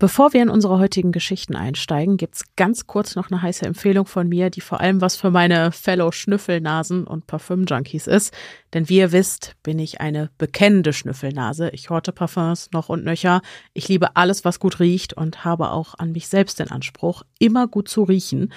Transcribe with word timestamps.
Bevor 0.00 0.32
wir 0.32 0.42
in 0.42 0.48
unsere 0.48 0.78
heutigen 0.78 1.10
Geschichten 1.10 1.56
einsteigen, 1.56 2.18
gibt's 2.18 2.44
ganz 2.54 2.86
kurz 2.86 3.16
noch 3.16 3.32
eine 3.32 3.42
heiße 3.42 3.66
Empfehlung 3.66 4.06
von 4.06 4.28
mir, 4.28 4.48
die 4.48 4.60
vor 4.60 4.80
allem 4.80 5.00
was 5.00 5.16
für 5.16 5.32
meine 5.32 5.72
Fellow 5.72 6.12
Schnüffelnasen 6.12 7.04
und 7.04 7.26
Parfüm-Junkies 7.26 8.06
ist. 8.06 8.32
Denn 8.74 8.88
wie 8.88 8.98
ihr 8.98 9.10
wisst, 9.10 9.56
bin 9.64 9.80
ich 9.80 10.00
eine 10.00 10.30
bekennende 10.38 10.92
Schnüffelnase. 10.92 11.70
Ich 11.70 11.90
horte 11.90 12.12
Parfums 12.12 12.70
noch 12.72 12.88
und 12.88 13.04
nöcher. 13.04 13.42
Ich 13.72 13.88
liebe 13.88 14.14
alles, 14.14 14.44
was 14.44 14.60
gut 14.60 14.78
riecht 14.78 15.14
und 15.14 15.44
habe 15.44 15.72
auch 15.72 15.96
an 15.98 16.12
mich 16.12 16.28
selbst 16.28 16.60
den 16.60 16.70
Anspruch, 16.70 17.24
immer 17.40 17.66
gut 17.66 17.88
zu 17.88 18.04
riechen. 18.04 18.52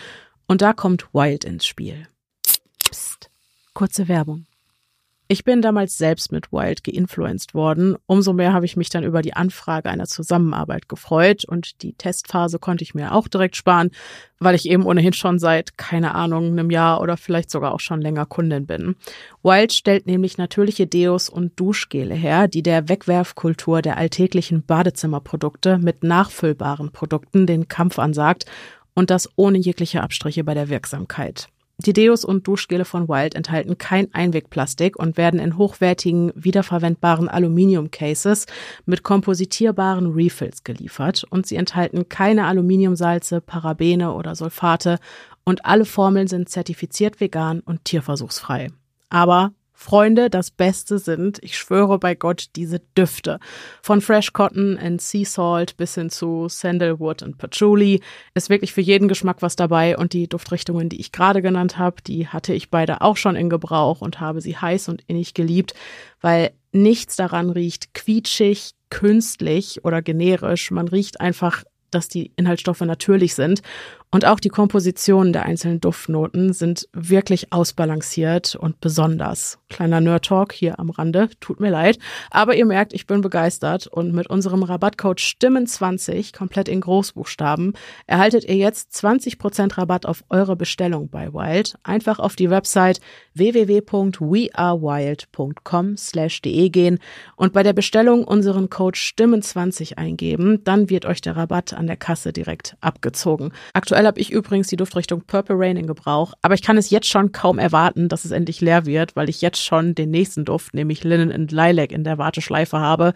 Und 0.45 0.61
da 0.61 0.73
kommt 0.73 1.11
Wild 1.11 1.43
ins 1.43 1.65
Spiel. 1.65 2.07
Psst, 2.91 3.31
kurze 3.73 4.07
Werbung. 4.07 4.45
Ich 5.31 5.45
bin 5.45 5.61
damals 5.61 5.97
selbst 5.97 6.33
mit 6.33 6.51
Wild 6.51 6.83
geinfluenced 6.83 7.53
worden. 7.53 7.95
Umso 8.05 8.33
mehr 8.33 8.51
habe 8.51 8.65
ich 8.65 8.75
mich 8.75 8.89
dann 8.89 9.05
über 9.05 9.21
die 9.21 9.33
Anfrage 9.33 9.89
einer 9.89 10.05
Zusammenarbeit 10.05 10.89
gefreut 10.89 11.45
und 11.45 11.81
die 11.83 11.93
Testphase 11.93 12.59
konnte 12.59 12.83
ich 12.83 12.95
mir 12.95 13.13
auch 13.13 13.29
direkt 13.29 13.55
sparen, 13.55 13.91
weil 14.39 14.55
ich 14.55 14.67
eben 14.67 14.85
ohnehin 14.85 15.13
schon 15.13 15.39
seit, 15.39 15.77
keine 15.77 16.15
Ahnung, 16.15 16.47
einem 16.47 16.69
Jahr 16.69 16.99
oder 16.99 17.15
vielleicht 17.15 17.49
sogar 17.49 17.73
auch 17.73 17.79
schon 17.79 18.01
länger 18.01 18.25
Kundin 18.25 18.65
bin. 18.65 18.97
Wild 19.41 19.71
stellt 19.71 20.05
nämlich 20.05 20.37
natürliche 20.37 20.85
Deos 20.85 21.29
und 21.29 21.57
Duschgele 21.57 22.13
her, 22.13 22.49
die 22.49 22.61
der 22.61 22.89
Wegwerfkultur 22.89 23.81
der 23.81 23.95
alltäglichen 23.95 24.65
Badezimmerprodukte 24.65 25.77
mit 25.77 26.03
nachfüllbaren 26.03 26.91
Produkten 26.91 27.47
den 27.47 27.69
Kampf 27.69 27.99
ansagt 27.99 28.47
und 28.95 29.09
das 29.09 29.29
ohne 29.37 29.59
jegliche 29.59 30.03
Abstriche 30.03 30.43
bei 30.43 30.55
der 30.55 30.67
Wirksamkeit. 30.67 31.47
Die 31.83 31.93
Deos 31.93 32.23
und 32.23 32.47
Duschgele 32.47 32.85
von 32.85 33.09
Wild 33.09 33.33
enthalten 33.33 33.79
kein 33.79 34.13
Einwegplastik 34.13 34.99
und 34.99 35.17
werden 35.17 35.39
in 35.39 35.57
hochwertigen, 35.57 36.31
wiederverwendbaren 36.35 37.27
Aluminium-Cases 37.27 38.45
mit 38.85 39.01
kompositierbaren 39.01 40.13
Refills 40.13 40.63
geliefert 40.63 41.25
und 41.31 41.47
sie 41.47 41.55
enthalten 41.55 42.07
keine 42.07 42.45
Aluminiumsalze, 42.45 43.41
Parabene 43.41 44.13
oder 44.13 44.35
Sulfate 44.35 44.99
und 45.43 45.65
alle 45.65 45.85
Formeln 45.85 46.27
sind 46.27 46.49
zertifiziert 46.49 47.19
vegan 47.19 47.61
und 47.61 47.83
tierversuchsfrei. 47.83 48.67
Aber 49.09 49.51
Freunde 49.81 50.29
das 50.29 50.51
Beste 50.51 50.99
sind, 50.99 51.39
ich 51.41 51.57
schwöre 51.57 51.97
bei 51.97 52.13
Gott, 52.13 52.49
diese 52.55 52.79
Düfte. 52.95 53.39
Von 53.81 53.99
Fresh 53.99 54.31
Cotton 54.31 54.77
and 54.77 55.01
Sea 55.01 55.25
Salt 55.25 55.75
bis 55.75 55.95
hin 55.95 56.11
zu 56.11 56.47
Sandalwood 56.47 57.23
und 57.23 57.39
Patchouli 57.39 57.99
ist 58.35 58.51
wirklich 58.51 58.73
für 58.73 58.81
jeden 58.81 59.07
Geschmack 59.07 59.37
was 59.41 59.55
dabei 59.55 59.97
und 59.97 60.13
die 60.13 60.27
Duftrichtungen, 60.27 60.87
die 60.87 61.01
ich 61.01 61.11
gerade 61.11 61.41
genannt 61.41 61.79
habe, 61.79 61.95
die 62.05 62.27
hatte 62.27 62.53
ich 62.53 62.69
beide 62.69 63.01
auch 63.01 63.17
schon 63.17 63.35
in 63.35 63.49
Gebrauch 63.49 64.01
und 64.01 64.19
habe 64.19 64.39
sie 64.39 64.55
heiß 64.55 64.87
und 64.87 65.01
innig 65.07 65.33
geliebt, 65.33 65.73
weil 66.21 66.51
nichts 66.71 67.15
daran 67.15 67.49
riecht 67.49 67.95
quietschig, 67.95 68.75
künstlich 68.91 69.83
oder 69.83 70.03
generisch. 70.03 70.69
Man 70.69 70.89
riecht 70.89 71.19
einfach 71.19 71.63
dass 71.91 72.07
die 72.07 72.31
Inhaltsstoffe 72.37 72.81
natürlich 72.81 73.35
sind. 73.35 73.61
Und 74.13 74.25
auch 74.25 74.41
die 74.41 74.49
Kompositionen 74.49 75.31
der 75.31 75.43
einzelnen 75.43 75.79
Duftnoten 75.79 76.51
sind 76.51 76.89
wirklich 76.91 77.53
ausbalanciert 77.53 78.55
und 78.55 78.81
besonders. 78.81 79.57
Kleiner 79.69 80.01
Nerd-Talk 80.01 80.51
hier 80.51 80.79
am 80.79 80.89
Rande, 80.89 81.29
tut 81.39 81.61
mir 81.61 81.69
leid. 81.69 81.97
Aber 82.29 82.55
ihr 82.55 82.65
merkt, 82.65 82.91
ich 82.91 83.07
bin 83.07 83.21
begeistert 83.21 83.87
und 83.87 84.13
mit 84.13 84.29
unserem 84.29 84.63
Rabattcode 84.63 85.19
Stimmen20, 85.19 86.37
komplett 86.37 86.67
in 86.67 86.81
Großbuchstaben, 86.81 87.71
erhaltet 88.05 88.43
ihr 88.43 88.57
jetzt 88.57 88.93
20% 88.93 89.77
Rabatt 89.77 90.05
auf 90.05 90.25
eure 90.29 90.57
Bestellung 90.57 91.07
bei 91.09 91.33
Wild. 91.33 91.75
Einfach 91.83 92.19
auf 92.19 92.35
die 92.35 92.49
Website 92.49 92.99
www.wearewild.com 93.33 95.95
slash 95.95 96.41
de 96.41 96.67
gehen 96.69 96.99
und 97.37 97.53
bei 97.53 97.63
der 97.63 97.71
Bestellung 97.71 98.25
unseren 98.25 98.69
Code 98.69 98.97
Stimmen20 98.97 99.95
eingeben. 99.97 100.61
Dann 100.65 100.89
wird 100.89 101.05
euch 101.05 101.21
der 101.21 101.37
Rabatt 101.37 101.73
an 101.73 101.87
der 101.87 101.95
Kasse 101.95 102.33
direkt 102.33 102.75
abgezogen. 102.81 103.53
Aktuell 103.73 104.00
habe 104.07 104.19
ich 104.19 104.31
übrigens 104.31 104.67
die 104.67 104.75
Duftrichtung 104.75 105.21
Purple 105.21 105.55
Rain 105.57 105.77
in 105.77 105.87
Gebrauch, 105.87 106.33
aber 106.41 106.53
ich 106.53 106.61
kann 106.61 106.77
es 106.77 106.89
jetzt 106.89 107.07
schon 107.07 107.31
kaum 107.31 107.59
erwarten, 107.59 108.09
dass 108.09 108.25
es 108.25 108.31
endlich 108.31 108.61
leer 108.61 108.85
wird, 108.85 109.15
weil 109.15 109.29
ich 109.29 109.41
jetzt 109.41 109.63
schon 109.63 109.95
den 109.95 110.11
nächsten 110.11 110.45
Duft, 110.45 110.73
nämlich 110.73 111.03
Linen 111.03 111.31
and 111.31 111.51
Lilac 111.51 111.91
in 111.91 112.03
der 112.03 112.17
Warteschleife 112.17 112.79
habe 112.79 113.13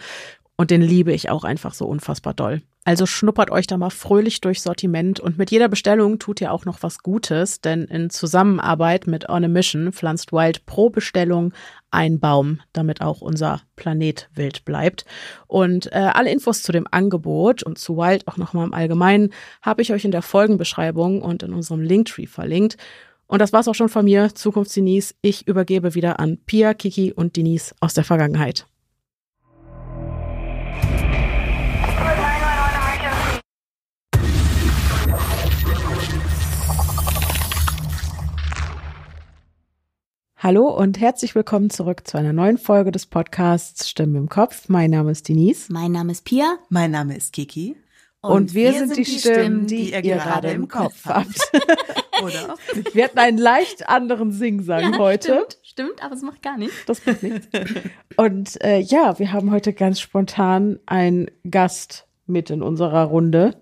und 0.57 0.71
den 0.71 0.81
liebe 0.81 1.11
ich 1.13 1.29
auch 1.29 1.43
einfach 1.43 1.73
so 1.73 1.85
unfassbar 1.85 2.33
doll. 2.33 2.61
Also 2.87 3.07
schnuppert 3.07 3.49
euch 3.49 3.65
da 3.65 3.77
mal 3.77 3.89
fröhlich 3.89 4.41
durch 4.41 4.61
Sortiment 4.61 5.19
und 5.19 5.39
mit 5.39 5.49
jeder 5.49 5.69
Bestellung 5.69 6.19
tut 6.19 6.39
ihr 6.39 6.51
auch 6.51 6.65
noch 6.65 6.83
was 6.83 6.99
Gutes, 6.99 7.59
denn 7.59 7.85
in 7.85 8.11
Zusammenarbeit 8.11 9.07
mit 9.07 9.27
On 9.27 9.43
a 9.43 9.47
Mission 9.47 9.91
pflanzt 9.91 10.31
Wild 10.31 10.67
pro 10.67 10.91
Bestellung 10.91 11.51
ein 11.89 12.19
Baum, 12.19 12.59
damit 12.73 13.01
auch 13.01 13.21
unser 13.21 13.61
Planet 13.75 14.29
wild 14.35 14.65
bleibt. 14.65 15.05
Und 15.47 15.91
äh, 15.93 16.11
alle 16.13 16.31
Infos 16.31 16.61
zu 16.61 16.71
dem 16.71 16.85
Angebot 16.91 17.63
und 17.63 17.79
zu 17.79 17.97
Wild 17.97 18.27
auch 18.27 18.37
nochmal 18.37 18.67
im 18.67 18.73
Allgemeinen 18.75 19.31
habe 19.63 19.81
ich 19.81 19.91
euch 19.91 20.05
in 20.05 20.11
der 20.11 20.21
Folgenbeschreibung 20.21 21.23
und 21.23 21.41
in 21.41 21.53
unserem 21.53 21.81
Linktree 21.81 22.27
verlinkt. 22.27 22.77
Und 23.25 23.39
das 23.39 23.51
war's 23.51 23.67
auch 23.67 23.73
schon 23.73 23.89
von 23.89 24.05
mir, 24.05 24.35
Zukunftsdenise. 24.35 25.15
Ich 25.23 25.47
übergebe 25.47 25.95
wieder 25.95 26.19
an 26.19 26.37
Pia, 26.45 26.75
Kiki 26.75 27.11
und 27.11 27.35
Denise 27.35 27.73
aus 27.79 27.95
der 27.95 28.03
Vergangenheit. 28.03 28.67
Hallo 40.37 40.67
und 40.67 40.99
herzlich 40.99 41.33
willkommen 41.33 41.69
zurück 41.69 42.05
zu 42.05 42.17
einer 42.17 42.33
neuen 42.33 42.57
Folge 42.57 42.91
des 42.91 43.05
Podcasts 43.05 43.89
Stimmen 43.89 44.15
im 44.15 44.29
Kopf. 44.29 44.67
Mein 44.67 44.91
Name 44.91 45.11
ist 45.11 45.29
Denise. 45.29 45.71
Mein 45.71 45.93
Name 45.93 46.11
ist 46.11 46.25
Pia. 46.25 46.57
Mein 46.67 46.91
Name 46.91 47.15
ist 47.15 47.31
Kiki. 47.31 47.77
Und, 48.19 48.31
und 48.31 48.53
wir, 48.53 48.73
wir, 48.73 48.79
sind, 48.79 48.95
sind 48.95 48.97
die, 48.97 49.11
die 49.11 49.19
Stimmen, 49.19 49.67
die, 49.67 49.91
die 49.91 50.09
ihr 50.09 50.17
gerade 50.17 50.51
im 50.51 50.67
Kopf 50.67 51.05
habt. 51.05 51.39
Oder? 52.21 52.55
Wir 52.91 53.05
hatten 53.05 53.17
einen 53.17 53.37
leicht 53.37 53.87
anderen 53.87 54.33
Singsang 54.33 54.93
ja, 54.93 54.97
heute. 54.97 55.45
Stimmt, 55.47 55.57
stimmt, 55.63 56.03
aber 56.03 56.15
es 56.15 56.21
macht 56.21 56.41
gar 56.41 56.57
nichts. 56.57 56.75
Das 56.85 57.05
macht 57.05 57.23
nichts. 57.23 57.47
Und 58.17 58.61
äh, 58.61 58.79
ja, 58.79 59.17
wir 59.17 59.31
haben 59.31 59.51
heute 59.51 59.71
ganz 59.71 60.01
spontan 60.01 60.79
einen 60.85 61.31
Gast 61.49 62.07
mit 62.27 62.49
in 62.49 62.61
unserer 62.61 63.05
Runde. 63.05 63.55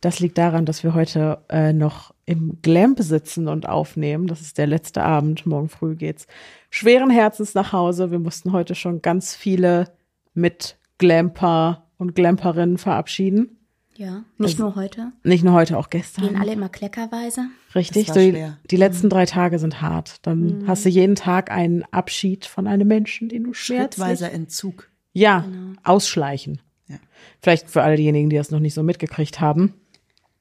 Das 0.00 0.20
liegt 0.20 0.38
daran, 0.38 0.66
dass 0.66 0.84
wir 0.84 0.94
heute 0.94 1.38
äh, 1.48 1.72
noch 1.72 2.14
im 2.26 2.58
Glamp 2.62 2.98
sitzen 3.00 3.48
und 3.48 3.68
aufnehmen. 3.68 4.26
Das 4.26 4.40
ist 4.40 4.58
der 4.58 4.66
letzte 4.66 5.02
Abend. 5.02 5.46
Morgen 5.46 5.68
früh 5.68 5.96
geht's 5.96 6.26
schweren 6.70 7.10
Herzens 7.10 7.54
nach 7.54 7.72
Hause. 7.72 8.10
Wir 8.10 8.18
mussten 8.18 8.52
heute 8.52 8.74
schon 8.74 9.00
ganz 9.00 9.34
viele 9.34 9.92
mit 10.34 10.76
Glamper 10.98 11.86
und 11.98 12.14
Glamperinnen 12.14 12.78
verabschieden. 12.78 13.58
Ja, 13.96 14.24
nicht 14.36 14.60
also, 14.60 14.64
nur 14.64 14.76
heute. 14.76 15.12
Nicht 15.24 15.42
nur 15.42 15.54
heute, 15.54 15.78
auch 15.78 15.88
gestern. 15.88 16.26
Gehen 16.26 16.36
alle 16.36 16.52
immer 16.52 16.68
kleckerweise. 16.68 17.46
Richtig, 17.74 18.08
so 18.08 18.14
die, 18.14 18.52
die, 18.70 18.76
letzten 18.76 19.08
drei 19.08 19.24
Tage 19.24 19.58
sind 19.58 19.80
hart. 19.80 20.26
Dann 20.26 20.60
mhm. 20.60 20.68
hast 20.68 20.84
du 20.84 20.90
jeden 20.90 21.14
Tag 21.14 21.50
einen 21.50 21.82
Abschied 21.92 22.44
von 22.44 22.66
einem 22.66 22.86
Menschen, 22.86 23.30
den 23.30 23.44
du 23.44 23.54
schmerzlich... 23.54 24.04
Schrittweiser 24.04 24.32
Entzug. 24.32 24.90
Ja, 25.14 25.40
genau. 25.40 25.78
ausschleichen. 25.82 26.60
Ja. 26.88 26.96
Vielleicht 27.40 27.70
für 27.70 27.82
all 27.82 27.96
diejenigen, 27.96 28.28
die 28.28 28.36
das 28.36 28.50
noch 28.50 28.60
nicht 28.60 28.74
so 28.74 28.82
mitgekriegt 28.82 29.40
haben 29.40 29.72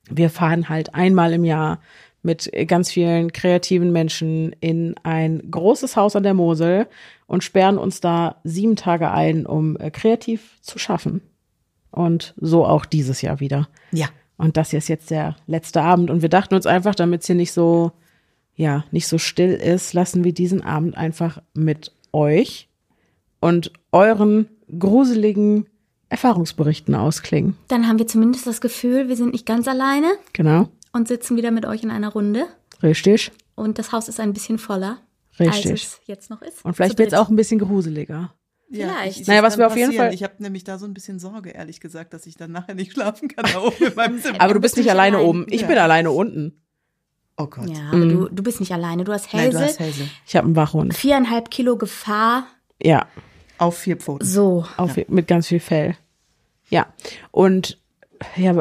wir 0.09 0.29
fahren 0.29 0.69
halt 0.69 0.93
einmal 0.93 1.33
im 1.33 1.43
Jahr 1.43 1.79
mit 2.25 2.51
ganz 2.67 2.91
vielen 2.91 3.31
kreativen 3.31 3.91
Menschen 3.91 4.53
in 4.59 4.95
ein 5.03 5.49
großes 5.49 5.95
Haus 5.95 6.15
an 6.15 6.23
der 6.23 6.33
Mosel 6.33 6.87
und 7.27 7.43
sperren 7.43 7.77
uns 7.77 8.01
da 8.01 8.37
sieben 8.43 8.75
Tage 8.75 9.11
ein, 9.11 9.45
um 9.45 9.77
äh, 9.77 9.91
kreativ 9.91 10.59
zu 10.61 10.79
schaffen. 10.79 11.21
Und 11.91 12.33
so 12.37 12.65
auch 12.65 12.83
dieses 12.83 13.21
Jahr 13.21 13.39
wieder. 13.39 13.69
Ja. 13.91 14.07
Und 14.37 14.57
das 14.57 14.71
hier 14.71 14.79
ist 14.79 14.89
jetzt 14.89 15.11
der 15.11 15.37
letzte 15.47 15.81
Abend. 15.81 16.09
Und 16.09 16.21
wir 16.21 16.29
dachten 16.29 16.55
uns 16.55 16.65
einfach, 16.65 16.95
damit 16.95 17.21
es 17.21 17.27
hier 17.27 17.35
nicht 17.35 17.53
so, 17.53 17.91
ja, 18.55 18.83
nicht 18.91 19.07
so 19.07 19.17
still 19.17 19.53
ist, 19.53 19.93
lassen 19.93 20.23
wir 20.23 20.33
diesen 20.33 20.61
Abend 20.61 20.97
einfach 20.97 21.41
mit 21.53 21.93
euch 22.11 22.67
und 23.39 23.71
euren 23.91 24.49
gruseligen 24.77 25.67
Erfahrungsberichten 26.15 26.95
ausklingen. 26.95 27.57
Dann 27.67 27.87
haben 27.89 27.99
wir 27.99 28.07
zumindest 28.07 28.47
das 28.47 28.61
Gefühl, 28.61 29.09
wir 29.09 29.17
sind 29.17 29.33
nicht 29.33 29.45
ganz 29.45 29.67
alleine. 29.67 30.07
Genau. 30.31 30.69
Und 30.93 31.09
sitzen 31.09 31.35
wieder 31.35 31.51
mit 31.51 31.65
euch 31.65 31.83
in 31.83 31.91
einer 31.91 32.07
Runde. 32.07 32.47
Richtig. 32.81 33.33
Und 33.55 33.79
das 33.79 33.91
Haus 33.91 34.07
ist 34.07 34.21
ein 34.21 34.31
bisschen 34.31 34.57
voller, 34.57 34.99
Richtig. 35.37 35.71
als 35.71 35.81
es 35.81 35.99
jetzt 36.05 36.29
noch 36.29 36.41
ist. 36.41 36.63
Und 36.63 36.73
vielleicht 36.73 36.97
wird 36.97 37.11
es 37.11 37.19
auch 37.19 37.27
ein 37.27 37.35
bisschen 37.35 37.59
gruseliger. 37.59 38.33
Ja, 38.69 38.93
vielleicht. 39.01 39.27
naja, 39.27 39.43
was 39.43 39.57
wir 39.57 39.67
auf 39.67 39.75
jeden 39.75 39.91
Fall. 39.91 40.13
Ich 40.13 40.23
habe 40.23 40.35
nämlich 40.39 40.63
da 40.63 40.79
so 40.79 40.85
ein 40.85 40.93
bisschen 40.93 41.19
Sorge, 41.19 41.49
ehrlich 41.49 41.81
gesagt, 41.81 42.13
dass 42.13 42.25
ich 42.25 42.37
dann 42.37 42.51
nachher 42.51 42.75
nicht 42.75 42.93
schlafen 42.93 43.27
kann 43.27 43.45
da 43.51 43.61
oben 43.61 43.85
in 43.85 43.95
meinem 43.95 44.21
Zimmer. 44.21 44.39
Aber 44.39 44.53
du 44.53 44.61
bist 44.61 44.77
nicht 44.77 44.89
alleine 44.89 45.17
allein. 45.17 45.29
oben. 45.29 45.45
Ich 45.49 45.61
ja. 45.61 45.67
bin 45.67 45.77
alleine 45.77 46.11
unten. 46.11 46.61
Oh 47.35 47.47
Gott. 47.47 47.69
Ja, 47.69 47.89
aber 47.89 47.97
mhm. 47.97 48.09
du, 48.09 48.29
du 48.29 48.43
bist 48.43 48.61
nicht 48.61 48.71
alleine. 48.71 49.03
Du 49.03 49.11
hast 49.11 49.33
Hälse. 49.33 49.57
Nein, 49.57 49.67
du 49.67 49.69
hast 49.69 49.79
Hälse. 49.79 50.09
Ich 50.25 50.35
habe 50.37 50.45
einen 50.45 50.55
Wachhund. 50.55 50.95
Viereinhalb 50.95 51.51
Kilo 51.51 51.77
Gefahr. 51.77 52.47
Ja. 52.81 53.07
Auf 53.57 53.77
vier 53.77 53.97
Pfoten. 53.97 54.25
So. 54.25 54.65
Auf, 54.77 54.95
ja. 54.97 55.03
Mit 55.09 55.27
ganz 55.27 55.47
viel 55.47 55.59
Fell. 55.59 55.97
Ja. 56.69 56.87
Und 57.31 57.79
ja, 58.35 58.53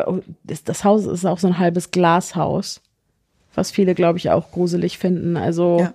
das 0.45 0.85
Haus 0.85 1.06
ist 1.06 1.25
auch 1.25 1.39
so 1.39 1.47
ein 1.47 1.59
halbes 1.59 1.91
Glashaus, 1.91 2.81
was 3.55 3.71
viele, 3.71 3.95
glaube 3.95 4.19
ich, 4.19 4.31
auch 4.31 4.51
gruselig 4.51 4.99
finden. 4.99 5.37
Also 5.37 5.79
ja. 5.81 5.95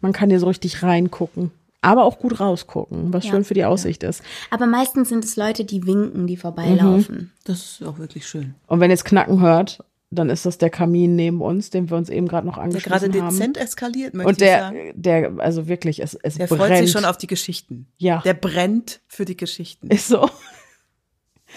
man 0.00 0.12
kann 0.12 0.28
hier 0.30 0.40
so 0.40 0.46
richtig 0.48 0.82
reingucken. 0.82 1.50
aber 1.82 2.04
auch 2.04 2.18
gut 2.18 2.40
rausgucken, 2.40 3.12
was 3.12 3.24
Ja. 3.26 3.30
schön 3.30 3.44
für 3.44 3.54
die 3.54 3.64
Aussicht 3.64 4.02
ist. 4.02 4.22
Aber 4.50 4.66
meistens 4.66 5.08
sind 5.08 5.24
es 5.24 5.36
Leute, 5.36 5.64
die 5.64 5.86
winken, 5.86 6.26
die 6.26 6.36
vorbeilaufen. 6.36 7.30
Das 7.44 7.58
ist 7.58 7.84
auch 7.84 7.98
wirklich 7.98 8.26
schön. 8.26 8.54
Und 8.66 8.80
wenn 8.80 8.90
ihr 8.90 8.94
es 8.94 9.04
knacken 9.04 9.40
hört, 9.40 9.84
dann 10.10 10.28
ist 10.30 10.46
das 10.46 10.58
der 10.58 10.70
Kamin 10.70 11.14
neben 11.14 11.40
uns, 11.40 11.70
den 11.70 11.88
wir 11.88 11.96
uns 11.96 12.08
eben 12.10 12.26
gerade 12.26 12.44
noch 12.46 12.54
Der 12.54 12.64
angeschlossen 12.64 13.12
gerade 13.12 13.22
haben. 13.26 13.34
dezent 13.36 13.56
eskaliert, 13.56 14.14
möchte 14.14 14.28
Und 14.28 14.32
ich 14.32 14.38
der, 14.38 14.58
sagen. 14.60 14.92
der, 14.96 15.32
also 15.38 15.68
wirklich, 15.68 16.00
es, 16.02 16.14
es 16.14 16.34
Der 16.36 16.46
brennt. 16.48 16.60
freut 16.62 16.78
sich 16.78 16.90
schon 16.90 17.04
auf 17.04 17.18
die 17.18 17.26
Geschichten. 17.28 17.86
Ja. 17.98 18.20
Der 18.24 18.34
brennt 18.34 19.00
für 19.06 19.24
die 19.24 19.36
Geschichten. 19.36 19.86
Ist 19.88 20.08
so. 20.08 20.28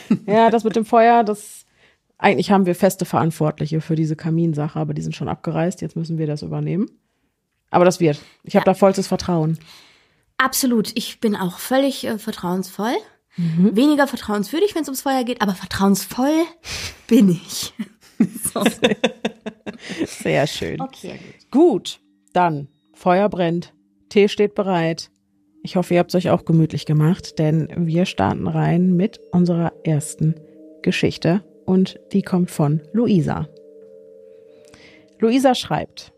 ja, 0.25 0.49
das 0.49 0.63
mit 0.63 0.75
dem 0.75 0.85
Feuer, 0.85 1.23
das 1.23 1.65
eigentlich 2.17 2.51
haben 2.51 2.65
wir 2.65 2.75
feste 2.75 3.05
Verantwortliche 3.05 3.79
für 3.79 3.95
diese 3.95 4.15
Kaminsache, 4.15 4.77
aber 4.77 4.93
die 4.93 5.01
sind 5.01 5.15
schon 5.15 5.29
abgereist. 5.29 5.81
Jetzt 5.81 5.95
müssen 5.95 6.17
wir 6.17 6.27
das 6.27 6.41
übernehmen. 6.41 6.89
Aber 7.71 7.85
das 7.85 7.99
wird. 7.99 8.19
Ich 8.43 8.55
habe 8.55 8.65
da 8.65 8.73
vollstes 8.73 9.07
Vertrauen. 9.07 9.57
Absolut. 10.37 10.91
Ich 10.95 11.21
bin 11.21 11.35
auch 11.35 11.59
völlig 11.59 12.05
äh, 12.05 12.17
vertrauensvoll. 12.17 12.95
Mhm. 13.37 13.75
Weniger 13.75 14.07
vertrauenswürdig, 14.07 14.75
wenn 14.75 14.81
es 14.81 14.89
ums 14.89 15.01
Feuer 15.01 15.23
geht, 15.23 15.41
aber 15.41 15.53
vertrauensvoll 15.53 16.43
bin 17.07 17.29
ich. 17.29 17.73
so. 18.53 18.63
Sehr 20.05 20.45
schön. 20.47 20.81
Okay. 20.81 21.19
Gut, 21.51 22.01
dann 22.33 22.67
Feuer 22.93 23.29
brennt, 23.29 23.73
Tee 24.09 24.27
steht 24.27 24.55
bereit. 24.55 25.09
Ich 25.61 25.75
hoffe, 25.75 25.93
ihr 25.93 25.99
habt 25.99 26.11
es 26.11 26.15
euch 26.15 26.29
auch 26.29 26.45
gemütlich 26.45 26.85
gemacht, 26.85 27.37
denn 27.37 27.67
wir 27.75 28.05
starten 28.05 28.47
rein 28.47 28.95
mit 28.95 29.19
unserer 29.31 29.73
ersten 29.83 30.35
Geschichte 30.81 31.43
und 31.65 31.99
die 32.13 32.21
kommt 32.21 32.49
von 32.49 32.81
Luisa. 32.93 33.49
Luisa 35.19 35.55
schreibt: 35.55 36.13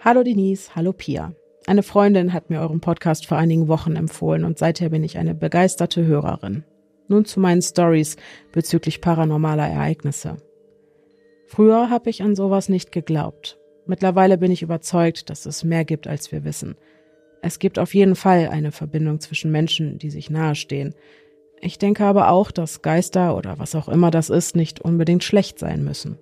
Hallo 0.00 0.22
Denise, 0.22 0.74
hallo 0.74 0.92
Pia. 0.92 1.34
Eine 1.66 1.82
Freundin 1.82 2.32
hat 2.32 2.48
mir 2.48 2.60
euren 2.60 2.80
Podcast 2.80 3.26
vor 3.26 3.36
einigen 3.36 3.68
Wochen 3.68 3.96
empfohlen 3.96 4.44
und 4.44 4.56
seither 4.58 4.88
bin 4.88 5.04
ich 5.04 5.18
eine 5.18 5.34
begeisterte 5.34 6.06
Hörerin. 6.06 6.64
Nun 7.08 7.24
zu 7.24 7.40
meinen 7.40 7.62
Stories 7.62 8.16
bezüglich 8.52 9.00
paranormaler 9.00 9.68
Ereignisse. 9.68 10.36
Früher 11.46 11.90
habe 11.90 12.08
ich 12.08 12.22
an 12.22 12.34
sowas 12.34 12.68
nicht 12.68 12.90
geglaubt. 12.90 13.58
Mittlerweile 13.84 14.38
bin 14.38 14.50
ich 14.50 14.62
überzeugt, 14.62 15.28
dass 15.30 15.46
es 15.46 15.62
mehr 15.62 15.84
gibt, 15.84 16.06
als 16.06 16.32
wir 16.32 16.44
wissen. 16.44 16.76
Es 17.46 17.60
gibt 17.60 17.78
auf 17.78 17.94
jeden 17.94 18.16
Fall 18.16 18.48
eine 18.48 18.72
Verbindung 18.72 19.20
zwischen 19.20 19.52
Menschen, 19.52 19.98
die 19.98 20.10
sich 20.10 20.30
nahestehen. 20.30 20.96
Ich 21.60 21.78
denke 21.78 22.04
aber 22.04 22.30
auch, 22.30 22.50
dass 22.50 22.82
Geister 22.82 23.36
oder 23.36 23.60
was 23.60 23.76
auch 23.76 23.88
immer 23.88 24.10
das 24.10 24.30
ist, 24.30 24.56
nicht 24.56 24.80
unbedingt 24.80 25.22
schlecht 25.22 25.60
sein 25.60 25.84
müssen. 25.84 26.18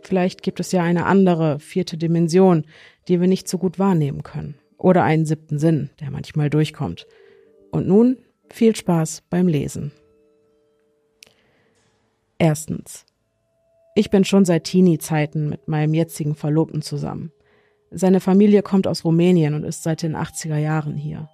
Vielleicht 0.00 0.42
gibt 0.42 0.58
es 0.58 0.72
ja 0.72 0.82
eine 0.82 1.06
andere, 1.06 1.60
vierte 1.60 1.96
Dimension, 1.96 2.64
die 3.06 3.20
wir 3.20 3.28
nicht 3.28 3.46
so 3.46 3.56
gut 3.56 3.78
wahrnehmen 3.78 4.24
können. 4.24 4.56
Oder 4.78 5.04
einen 5.04 5.26
siebten 5.26 5.60
Sinn, 5.60 5.90
der 6.00 6.10
manchmal 6.10 6.50
durchkommt. 6.50 7.06
Und 7.70 7.86
nun 7.86 8.18
viel 8.50 8.74
Spaß 8.74 9.22
beim 9.30 9.46
Lesen. 9.46 9.92
Erstens. 12.38 13.06
Ich 13.94 14.10
bin 14.10 14.24
schon 14.24 14.44
seit 14.44 14.64
Teenie-Zeiten 14.64 15.48
mit 15.48 15.68
meinem 15.68 15.94
jetzigen 15.94 16.34
Verlobten 16.34 16.82
zusammen. 16.82 17.30
Seine 17.94 18.20
Familie 18.20 18.62
kommt 18.62 18.86
aus 18.86 19.04
Rumänien 19.04 19.54
und 19.54 19.64
ist 19.64 19.82
seit 19.82 20.02
den 20.02 20.16
80er 20.16 20.56
Jahren 20.56 20.96
hier. 20.96 21.28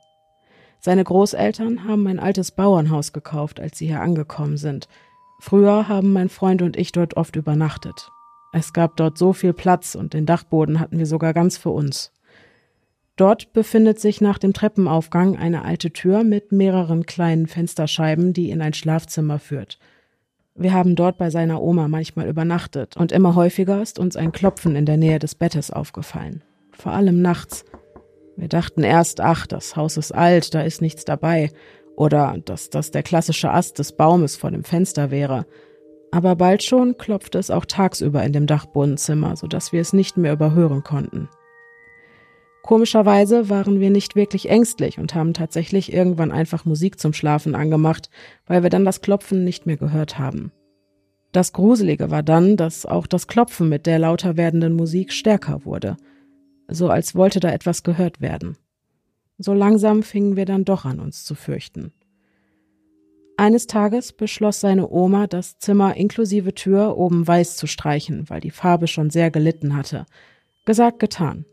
Seine 0.80 1.04
Großeltern 1.04 1.84
haben 1.84 2.06
ein 2.06 2.18
altes 2.18 2.50
Bauernhaus 2.50 3.12
gekauft, 3.12 3.60
als 3.60 3.78
sie 3.78 3.86
hier 3.86 4.00
angekommen 4.00 4.56
sind. 4.56 4.88
Früher 5.40 5.88
haben 5.88 6.12
mein 6.12 6.28
Freund 6.28 6.62
und 6.62 6.76
ich 6.76 6.92
dort 6.92 7.16
oft 7.16 7.36
übernachtet. 7.36 8.10
Es 8.52 8.72
gab 8.72 8.96
dort 8.96 9.18
so 9.18 9.32
viel 9.32 9.52
Platz 9.52 9.94
und 9.94 10.14
den 10.14 10.26
Dachboden 10.26 10.80
hatten 10.80 10.98
wir 10.98 11.06
sogar 11.06 11.32
ganz 11.32 11.56
für 11.56 11.70
uns. 11.70 12.12
Dort 13.16 13.52
befindet 13.52 14.00
sich 14.00 14.20
nach 14.20 14.38
dem 14.38 14.52
Treppenaufgang 14.52 15.36
eine 15.36 15.64
alte 15.64 15.92
Tür 15.92 16.22
mit 16.22 16.52
mehreren 16.52 17.04
kleinen 17.04 17.46
Fensterscheiben, 17.46 18.32
die 18.32 18.50
in 18.50 18.62
ein 18.62 18.74
Schlafzimmer 18.74 19.38
führt. 19.38 19.78
Wir 20.54 20.72
haben 20.72 20.96
dort 20.96 21.18
bei 21.18 21.30
seiner 21.30 21.62
Oma 21.62 21.88
manchmal 21.88 22.28
übernachtet 22.28 22.96
und 22.96 23.12
immer 23.12 23.34
häufiger 23.34 23.82
ist 23.82 23.98
uns 23.98 24.16
ein 24.16 24.32
Klopfen 24.32 24.76
in 24.76 24.86
der 24.86 24.96
Nähe 24.96 25.18
des 25.18 25.34
Bettes 25.34 25.70
aufgefallen. 25.70 26.42
Vor 26.78 26.92
allem 26.92 27.20
nachts. 27.20 27.64
Wir 28.36 28.48
dachten 28.48 28.84
erst, 28.84 29.20
ach, 29.20 29.46
das 29.46 29.74
Haus 29.74 29.96
ist 29.96 30.12
alt, 30.12 30.54
da 30.54 30.62
ist 30.62 30.80
nichts 30.80 31.04
dabei. 31.04 31.50
Oder 31.96 32.36
dass 32.44 32.70
das 32.70 32.92
der 32.92 33.02
klassische 33.02 33.50
Ast 33.50 33.80
des 33.80 33.92
Baumes 33.92 34.36
vor 34.36 34.52
dem 34.52 34.62
Fenster 34.62 35.10
wäre. 35.10 35.44
Aber 36.12 36.36
bald 36.36 36.62
schon 36.62 36.96
klopfte 36.96 37.38
es 37.38 37.50
auch 37.50 37.66
tagsüber 37.66 38.22
in 38.22 38.32
dem 38.32 38.46
Dachbodenzimmer, 38.46 39.36
sodass 39.36 39.72
wir 39.72 39.80
es 39.80 39.92
nicht 39.92 40.16
mehr 40.16 40.32
überhören 40.32 40.84
konnten. 40.84 41.28
Komischerweise 42.62 43.48
waren 43.48 43.80
wir 43.80 43.90
nicht 43.90 44.14
wirklich 44.14 44.48
ängstlich 44.48 44.98
und 44.98 45.14
haben 45.14 45.34
tatsächlich 45.34 45.92
irgendwann 45.92 46.30
einfach 46.30 46.64
Musik 46.64 47.00
zum 47.00 47.12
Schlafen 47.12 47.54
angemacht, 47.54 48.08
weil 48.46 48.62
wir 48.62 48.70
dann 48.70 48.84
das 48.84 49.00
Klopfen 49.00 49.42
nicht 49.42 49.66
mehr 49.66 49.76
gehört 49.76 50.18
haben. 50.18 50.52
Das 51.32 51.52
Gruselige 51.52 52.10
war 52.10 52.22
dann, 52.22 52.56
dass 52.56 52.86
auch 52.86 53.06
das 53.06 53.26
Klopfen 53.26 53.68
mit 53.68 53.86
der 53.86 53.98
lauter 53.98 54.36
werdenden 54.36 54.74
Musik 54.74 55.12
stärker 55.12 55.64
wurde, 55.64 55.96
so 56.68 56.88
als 56.88 57.14
wollte 57.14 57.40
da 57.40 57.50
etwas 57.50 57.82
gehört 57.82 58.20
werden. 58.20 58.56
So 59.38 59.52
langsam 59.52 60.02
fingen 60.02 60.36
wir 60.36 60.44
dann 60.44 60.64
doch 60.64 60.84
an, 60.84 61.00
uns 61.00 61.24
zu 61.24 61.34
fürchten. 61.34 61.92
Eines 63.36 63.68
Tages 63.68 64.12
beschloss 64.12 64.60
seine 64.60 64.90
Oma, 64.90 65.28
das 65.28 65.58
Zimmer 65.58 65.96
inklusive 65.96 66.54
Tür 66.54 66.96
oben 66.96 67.26
weiß 67.26 67.56
zu 67.56 67.68
streichen, 67.68 68.28
weil 68.28 68.40
die 68.40 68.50
Farbe 68.50 68.88
schon 68.88 69.10
sehr 69.10 69.30
gelitten 69.30 69.76
hatte. 69.76 70.06
Gesagt, 70.66 70.98
getan. 70.98 71.44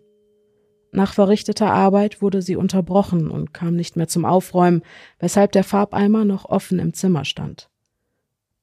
Nach 0.91 1.13
verrichteter 1.13 1.71
Arbeit 1.71 2.23
wurde 2.23 2.41
sie 2.41 2.56
unterbrochen 2.56 3.29
und 3.29 3.53
kam 3.53 3.75
nicht 3.75 3.97
mehr 3.97 4.07
zum 4.07 4.25
Aufräumen, 4.25 4.81
weshalb 5.19 5.51
der 5.51 5.63
Farbeimer 5.63 6.25
noch 6.25 6.45
offen 6.45 6.79
im 6.79 6.94
Zimmer 6.94 7.23
stand. 7.23 7.69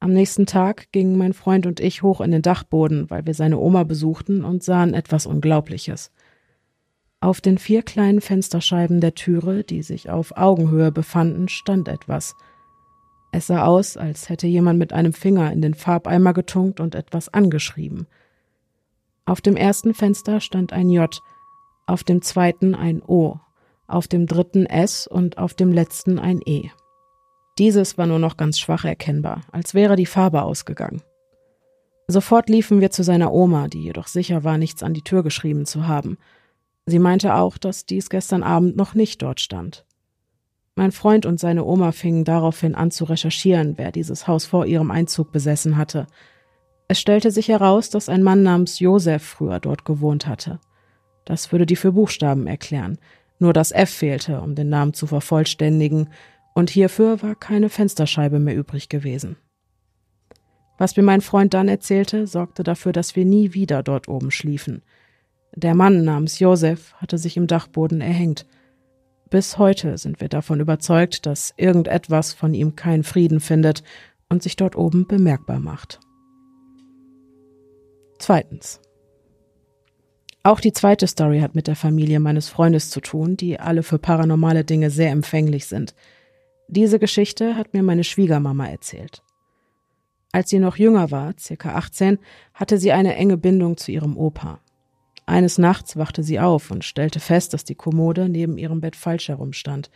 Am 0.00 0.12
nächsten 0.12 0.46
Tag 0.46 0.90
gingen 0.90 1.16
mein 1.16 1.32
Freund 1.32 1.64
und 1.64 1.78
ich 1.78 2.02
hoch 2.02 2.20
in 2.20 2.32
den 2.32 2.42
Dachboden, 2.42 3.08
weil 3.08 3.24
wir 3.24 3.34
seine 3.34 3.58
Oma 3.58 3.84
besuchten 3.84 4.44
und 4.44 4.64
sahen 4.64 4.94
etwas 4.94 5.26
Unglaubliches. 5.26 6.10
Auf 7.22 7.40
den 7.40 7.56
vier 7.56 7.84
kleinen 7.84 8.20
Fensterscheiben 8.20 9.00
der 9.00 9.14
Türe, 9.14 9.62
die 9.62 9.84
sich 9.84 10.10
auf 10.10 10.36
Augenhöhe 10.36 10.90
befanden, 10.90 11.46
stand 11.46 11.86
etwas. 11.86 12.34
Es 13.30 13.46
sah 13.46 13.64
aus, 13.64 13.96
als 13.96 14.28
hätte 14.28 14.48
jemand 14.48 14.80
mit 14.80 14.92
einem 14.92 15.12
Finger 15.12 15.52
in 15.52 15.62
den 15.62 15.74
Farbeimer 15.74 16.32
getunkt 16.32 16.80
und 16.80 16.96
etwas 16.96 17.28
angeschrieben. 17.28 18.08
Auf 19.24 19.40
dem 19.40 19.54
ersten 19.54 19.94
Fenster 19.94 20.40
stand 20.40 20.72
ein 20.72 20.90
J, 20.90 21.16
auf 21.86 22.02
dem 22.02 22.22
zweiten 22.22 22.74
ein 22.74 23.00
O, 23.00 23.38
auf 23.86 24.08
dem 24.08 24.26
dritten 24.26 24.66
S 24.66 25.06
und 25.06 25.38
auf 25.38 25.54
dem 25.54 25.70
letzten 25.70 26.18
ein 26.18 26.40
E. 26.44 26.70
Dieses 27.56 27.96
war 27.96 28.08
nur 28.08 28.18
noch 28.18 28.36
ganz 28.36 28.58
schwach 28.58 28.84
erkennbar, 28.84 29.42
als 29.52 29.74
wäre 29.74 29.94
die 29.94 30.06
Farbe 30.06 30.42
ausgegangen. 30.42 31.02
Sofort 32.08 32.48
liefen 32.48 32.80
wir 32.80 32.90
zu 32.90 33.04
seiner 33.04 33.32
Oma, 33.32 33.68
die 33.68 33.84
jedoch 33.84 34.08
sicher 34.08 34.42
war, 34.42 34.58
nichts 34.58 34.82
an 34.82 34.92
die 34.92 35.04
Tür 35.04 35.22
geschrieben 35.22 35.66
zu 35.66 35.86
haben. 35.86 36.18
Sie 36.86 36.98
meinte 36.98 37.34
auch, 37.34 37.58
dass 37.58 37.86
dies 37.86 38.10
gestern 38.10 38.42
Abend 38.42 38.76
noch 38.76 38.94
nicht 38.94 39.22
dort 39.22 39.40
stand. 39.40 39.84
Mein 40.74 40.92
Freund 40.92 41.26
und 41.26 41.38
seine 41.38 41.64
Oma 41.64 41.92
fingen 41.92 42.24
daraufhin 42.24 42.74
an 42.74 42.90
zu 42.90 43.04
recherchieren, 43.04 43.74
wer 43.76 43.92
dieses 43.92 44.26
Haus 44.26 44.46
vor 44.46 44.66
ihrem 44.66 44.90
Einzug 44.90 45.30
besessen 45.30 45.76
hatte. 45.76 46.06
Es 46.88 46.98
stellte 46.98 47.30
sich 47.30 47.48
heraus, 47.48 47.90
dass 47.90 48.08
ein 48.08 48.22
Mann 48.22 48.42
namens 48.42 48.78
Josef 48.78 49.22
früher 49.22 49.60
dort 49.60 49.84
gewohnt 49.84 50.26
hatte. 50.26 50.60
Das 51.24 51.52
würde 51.52 51.66
die 51.66 51.76
vier 51.76 51.92
Buchstaben 51.92 52.46
erklären. 52.46 52.98
Nur 53.38 53.52
das 53.52 53.70
F 53.70 53.90
fehlte, 53.90 54.40
um 54.40 54.54
den 54.54 54.68
Namen 54.68 54.94
zu 54.94 55.06
vervollständigen, 55.06 56.08
und 56.54 56.70
hierfür 56.70 57.22
war 57.22 57.34
keine 57.34 57.68
Fensterscheibe 57.68 58.38
mehr 58.38 58.56
übrig 58.56 58.88
gewesen. 58.88 59.36
Was 60.78 60.96
mir 60.96 61.02
mein 61.02 61.20
Freund 61.20 61.54
dann 61.54 61.68
erzählte, 61.68 62.26
sorgte 62.26 62.62
dafür, 62.62 62.92
dass 62.92 63.14
wir 63.14 63.24
nie 63.24 63.54
wieder 63.54 63.82
dort 63.82 64.08
oben 64.08 64.30
schliefen. 64.30 64.82
Der 65.54 65.74
Mann 65.74 66.04
namens 66.04 66.38
Josef 66.38 66.94
hatte 66.94 67.18
sich 67.18 67.36
im 67.36 67.46
Dachboden 67.46 68.00
erhängt. 68.00 68.46
Bis 69.28 69.58
heute 69.58 69.98
sind 69.98 70.20
wir 70.20 70.28
davon 70.28 70.60
überzeugt, 70.60 71.26
dass 71.26 71.52
irgendetwas 71.56 72.32
von 72.32 72.54
ihm 72.54 72.74
keinen 72.74 73.02
Frieden 73.02 73.40
findet 73.40 73.82
und 74.28 74.42
sich 74.42 74.56
dort 74.56 74.76
oben 74.76 75.06
bemerkbar 75.06 75.58
macht. 75.58 76.00
Zweitens. 78.18 78.80
Auch 80.42 80.58
die 80.58 80.72
zweite 80.72 81.06
Story 81.06 81.40
hat 81.40 81.54
mit 81.54 81.66
der 81.66 81.76
Familie 81.76 82.18
meines 82.18 82.48
Freundes 82.48 82.90
zu 82.90 83.00
tun, 83.00 83.36
die 83.36 83.60
alle 83.60 83.82
für 83.82 83.98
paranormale 83.98 84.64
Dinge 84.64 84.90
sehr 84.90 85.10
empfänglich 85.10 85.66
sind. 85.66 85.94
Diese 86.68 86.98
Geschichte 86.98 87.56
hat 87.56 87.74
mir 87.74 87.82
meine 87.82 88.04
Schwiegermama 88.04 88.66
erzählt. 88.66 89.22
Als 90.32 90.48
sie 90.48 90.58
noch 90.58 90.76
jünger 90.76 91.10
war, 91.10 91.34
circa 91.38 91.74
18, 91.74 92.18
hatte 92.54 92.78
sie 92.78 92.92
eine 92.92 93.14
enge 93.14 93.36
Bindung 93.36 93.76
zu 93.76 93.92
ihrem 93.92 94.16
Opa. 94.16 94.60
Eines 95.26 95.58
Nachts 95.58 95.96
wachte 95.96 96.22
sie 96.22 96.40
auf 96.40 96.70
und 96.70 96.84
stellte 96.84 97.20
fest, 97.20 97.54
dass 97.54 97.64
die 97.64 97.74
Kommode 97.74 98.28
neben 98.28 98.58
ihrem 98.58 98.80
Bett 98.80 98.96
falsch 98.96 99.28
herumstand. 99.28 99.90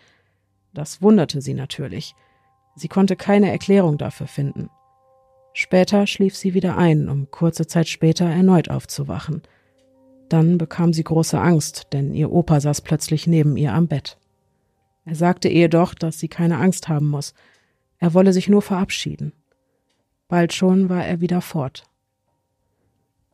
Das 0.72 1.02
wunderte 1.02 1.40
sie 1.40 1.54
natürlich. 1.54 2.14
Sie 2.76 2.88
konnte 2.88 3.16
keine 3.16 3.50
Erklärung 3.50 3.98
dafür 3.98 4.26
finden. 4.26 4.68
Später 5.52 6.06
schlief 6.06 6.36
sie 6.36 6.52
wieder 6.52 6.76
ein, 6.76 7.08
um 7.08 7.30
kurze 7.30 7.66
Zeit 7.66 7.88
später 7.88 8.26
erneut 8.26 8.68
aufzuwachen. 8.68 9.42
Dann 10.28 10.58
bekam 10.58 10.92
sie 10.92 11.04
große 11.04 11.40
Angst, 11.40 11.88
denn 11.92 12.12
ihr 12.12 12.30
Opa 12.30 12.60
saß 12.60 12.82
plötzlich 12.82 13.26
neben 13.26 13.56
ihr 13.56 13.72
am 13.72 13.88
Bett. 13.88 14.18
Er 15.06 15.14
sagte 15.14 15.48
ihr 15.48 15.62
jedoch, 15.62 15.94
dass 15.94 16.18
sie 16.18 16.28
keine 16.28 16.58
Angst 16.58 16.88
haben 16.88 17.08
muss. 17.08 17.32
Er 17.98 18.12
wolle 18.12 18.32
sich 18.32 18.48
nur 18.48 18.60
verabschieden. 18.60 19.32
Bald 20.28 20.52
schon 20.52 20.88
war 20.88 21.06
er 21.06 21.20
wieder 21.20 21.40
fort. 21.40 21.84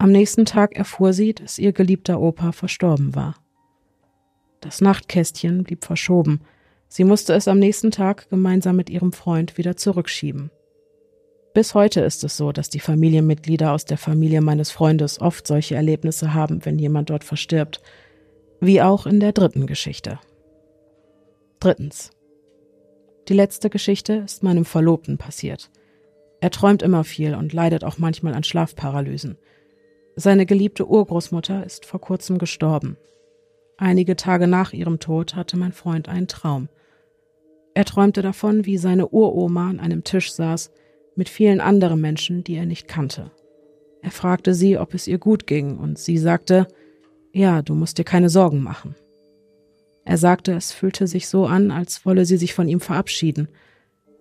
Am 0.02 0.11
nächsten 0.11 0.47
Tag 0.47 0.76
erfuhr 0.76 1.12
sie, 1.12 1.32
dass 1.32 1.61
ihr 1.61 1.71
geliebter 1.73 2.21
Opa 2.21 2.50
verstorben 2.50 3.14
war. 3.14 3.37
Das 4.61 4.80
Nachtkästchen 4.80 5.62
blieb 5.62 5.85
verschoben. 5.85 6.40
Sie 6.88 7.04
musste 7.04 7.35
es 7.35 7.47
am 7.47 7.61
nächsten 7.61 7.92
Tag 7.92 8.28
gemeinsam 8.28 8.75
mit 8.75 8.90
ihrem 8.90 9.12
Freund 9.12 9.59
wieder 9.59 9.76
zurückschieben. 9.76 10.50
Bis 11.54 11.76
heute 11.76 12.00
ist 12.00 12.25
es 12.25 12.37
so, 12.37 12.50
dass 12.50 12.68
die 12.68 12.80
Familienmitglieder 12.80 13.71
aus 13.71 13.85
der 13.85 13.97
Familie 13.97 14.40
meines 14.40 14.73
Freundes 14.73 15.21
oft 15.21 15.47
solche 15.47 15.76
Erlebnisse 15.76 16.35
haben, 16.35 16.64
wenn 16.64 16.80
jemand 16.80 17.11
dort 17.11 17.23
verstirbt, 17.23 17.80
wie 18.59 18.82
auch 18.82 19.06
in 19.06 19.21
der 19.21 19.30
dritten 19.30 19.68
Geschichte. 19.68 20.18
Drittens. 21.61 22.11
Die 23.28 23.35
letzte 23.35 23.71
Geschichte 23.71 24.14
ist 24.14 24.42
meinem 24.42 24.64
Verlobten 24.64 25.16
passiert. 25.16 25.71
Er 26.40 26.50
träumt 26.50 26.82
immer 26.82 27.04
viel 27.04 27.37
und 27.37 27.52
leidet 27.52 27.85
auch 27.85 27.99
manchmal 27.99 28.35
an 28.35 28.42
Schlafparalysen. 28.42 29.38
Seine 30.16 30.47
geliebte 30.47 30.87
Urgroßmutter 30.87 31.64
ist 31.64 31.87
vor 31.87 32.00
kurzem 32.00 32.38
gestorben. 32.38 32.97
Einige 33.78 34.16
Tage 34.16 34.47
nach 34.47 34.73
ihrem 34.73 34.99
Tod 34.99 35.35
hatte 35.35 35.57
mein 35.57 35.73
Freund 35.73 36.09
einen 36.09 36.28
Traum. 36.28 36.69
Er 37.75 37.85
träumte 37.85 38.21
davon, 38.21 38.66
wie 38.66 38.76
seine 38.76 39.09
Uroma 39.09 39.71
an 39.71 39.81
einem 39.81 40.04
Tisch 40.04 40.33
saß 40.33 40.71
mit 41.16 41.28
vielen 41.28 41.61
anderen 41.61 42.00
Menschen, 42.00 42.45
die 42.45 42.54
er 42.54 42.66
nicht 42.66 42.88
kannte. 42.88 43.31
Er 44.02 44.11
fragte 44.11 44.54
sie, 44.54 44.78
ob 44.78 44.95
es 44.95 45.07
ihr 45.07 45.19
gut 45.19 45.47
ging, 45.47 45.78
und 45.78 45.99
sie 45.99 46.19
sagte, 46.19 46.66
ja, 47.33 47.62
du 47.62 47.75
musst 47.75 47.99
dir 47.99 48.04
keine 48.04 48.28
Sorgen 48.28 48.62
machen. 48.62 48.95
Er 50.04 50.19
sagte, 50.19 50.52
es 50.52 50.73
fühlte 50.73 51.07
sich 51.07 51.28
so 51.28 51.47
an, 51.47 51.71
als 51.71 52.04
wolle 52.04 52.26
sie 52.26 52.37
sich 52.37 52.54
von 52.54 52.69
ihm 52.69 52.81
verabschieden. 52.81 53.49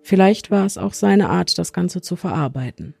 Vielleicht 0.02 0.50
war 0.50 0.64
es 0.64 0.78
auch 0.78 0.94
seine 0.94 1.28
Art, 1.28 1.58
das 1.58 1.72
Ganze 1.72 2.00
zu 2.00 2.16
verarbeiten. 2.16 2.94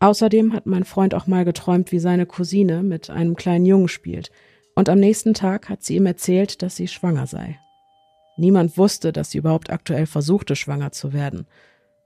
Außerdem 0.00 0.52
hat 0.52 0.66
mein 0.66 0.84
Freund 0.84 1.14
auch 1.14 1.26
mal 1.26 1.44
geträumt, 1.44 1.90
wie 1.90 1.98
seine 1.98 2.26
Cousine 2.26 2.82
mit 2.82 3.10
einem 3.10 3.34
kleinen 3.34 3.66
Jungen 3.66 3.88
spielt, 3.88 4.30
und 4.76 4.88
am 4.88 5.00
nächsten 5.00 5.34
Tag 5.34 5.68
hat 5.68 5.82
sie 5.82 5.96
ihm 5.96 6.06
erzählt, 6.06 6.62
dass 6.62 6.76
sie 6.76 6.86
schwanger 6.86 7.26
sei. 7.26 7.58
Niemand 8.36 8.78
wusste, 8.78 9.12
dass 9.12 9.32
sie 9.32 9.38
überhaupt 9.38 9.70
aktuell 9.70 10.06
versuchte, 10.06 10.54
schwanger 10.54 10.92
zu 10.92 11.12
werden. 11.12 11.48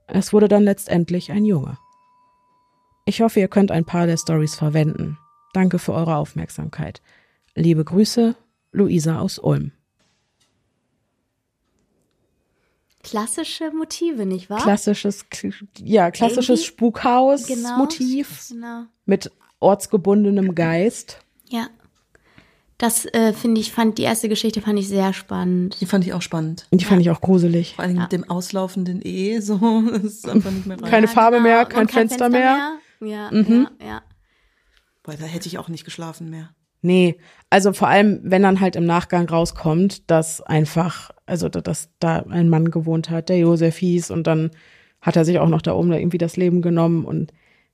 Es 0.07 0.33
wurde 0.33 0.49
dann 0.49 0.63
letztendlich 0.63 1.31
ein 1.31 1.45
Junge. 1.45 1.77
Ich 3.05 3.21
hoffe, 3.21 3.41
ihr 3.41 3.49
könnt 3.49 3.71
ein 3.71 3.85
paar 3.85 4.07
der 4.07 4.17
Stories 4.17 4.55
verwenden. 4.55 5.19
Danke 5.53 5.79
für 5.79 5.93
eure 5.93 6.17
Aufmerksamkeit. 6.17 7.03
Liebe 7.55 7.85
Grüße, 7.85 8.35
Luisa 8.71 9.19
aus 9.19 9.39
Ulm. 9.39 9.73
Klassische 13.03 13.71
Motive, 13.73 14.27
nicht 14.27 14.49
wahr? 14.51 14.63
Klassisches, 14.63 15.25
ja, 15.79 16.11
klassisches 16.11 16.65
Spukhaus-Motiv 16.65 18.49
Genau. 18.49 18.85
mit 19.07 19.31
ortsgebundenem 19.61 20.55
Geist. 20.55 21.19
Ja. 21.49 21.67
Das 22.79 23.05
äh, 23.07 23.33
finde 23.33 23.61
ich, 23.61 23.71
fand 23.73 23.99
die 23.99 24.03
erste 24.03 24.29
Geschichte 24.29 24.61
fand 24.61 24.79
ich 24.79 24.89
sehr 24.89 25.13
spannend. 25.13 25.81
Die 25.81 25.87
fand 25.87 26.05
ich 26.05 26.13
auch 26.15 26.23
spannend. 26.23 26.67
Und 26.71 26.81
die 26.81 26.85
fand 26.85 27.01
ich 27.01 27.11
auch 27.11 27.21
gruselig. 27.21 27.75
Vor 27.77 27.85
allem 27.85 27.97
Ja. 27.97 28.03
mit 28.03 28.13
dem 28.13 28.29
auslaufenden 28.29 29.01
E, 29.05 29.39
so, 29.41 29.59
das 29.93 30.03
ist 30.05 30.29
einfach 30.29 30.51
nicht 30.51 30.67
mehr 30.67 30.77
rein. 30.83 30.91
Keine 30.91 31.09
Farbe 31.09 31.41
mehr, 31.41 31.59
genau. 31.65 31.69
kein 31.75 31.83
Und 31.83 31.93
Fenster 31.93 32.29
mehr. 32.29 32.79
Ja, 33.01 33.31
Mhm. 33.33 33.69
ja, 33.81 33.87
ja. 33.87 34.03
Boah, 35.03 35.15
da 35.17 35.27
hätte 35.27 35.49
ich 35.49 35.59
auch 35.59 35.69
nicht 35.69 35.85
geschlafen 35.85 36.31
mehr. 36.31 36.55
Nee, 36.83 37.17
also 37.49 37.73
vor 37.73 37.89
allem, 37.89 38.21
wenn 38.25 38.43
dann 38.43 38.61
halt 38.61 38.77
im 38.77 38.85
Nachgang 38.87 39.29
rauskommt, 39.29 40.11
dass 40.11 40.41
einfach, 40.41 41.11
also 41.27 41.49
da- 41.49 41.61
dass 41.61 41.91
da 42.01 42.25
ein 42.29 42.49
Mann 42.49 42.71
gewohnt 42.71 43.09
hat, 43.09 43.29
der 43.29 43.39
Josef 43.39 43.77
hieß 43.79 44.11
und 44.11 44.27
dann 44.27 44.51
hat 45.01 45.17
er 45.17 45.25
sich 45.25 45.39
auch 45.39 45.49
noch 45.49 45.63
da 45.63 45.73
oben 45.75 45.91
da 45.91 45.97
irgendwie 45.97 46.19
das 46.19 46.37
Leben 46.37 46.61
genommen 46.63 47.05
und 47.05 47.33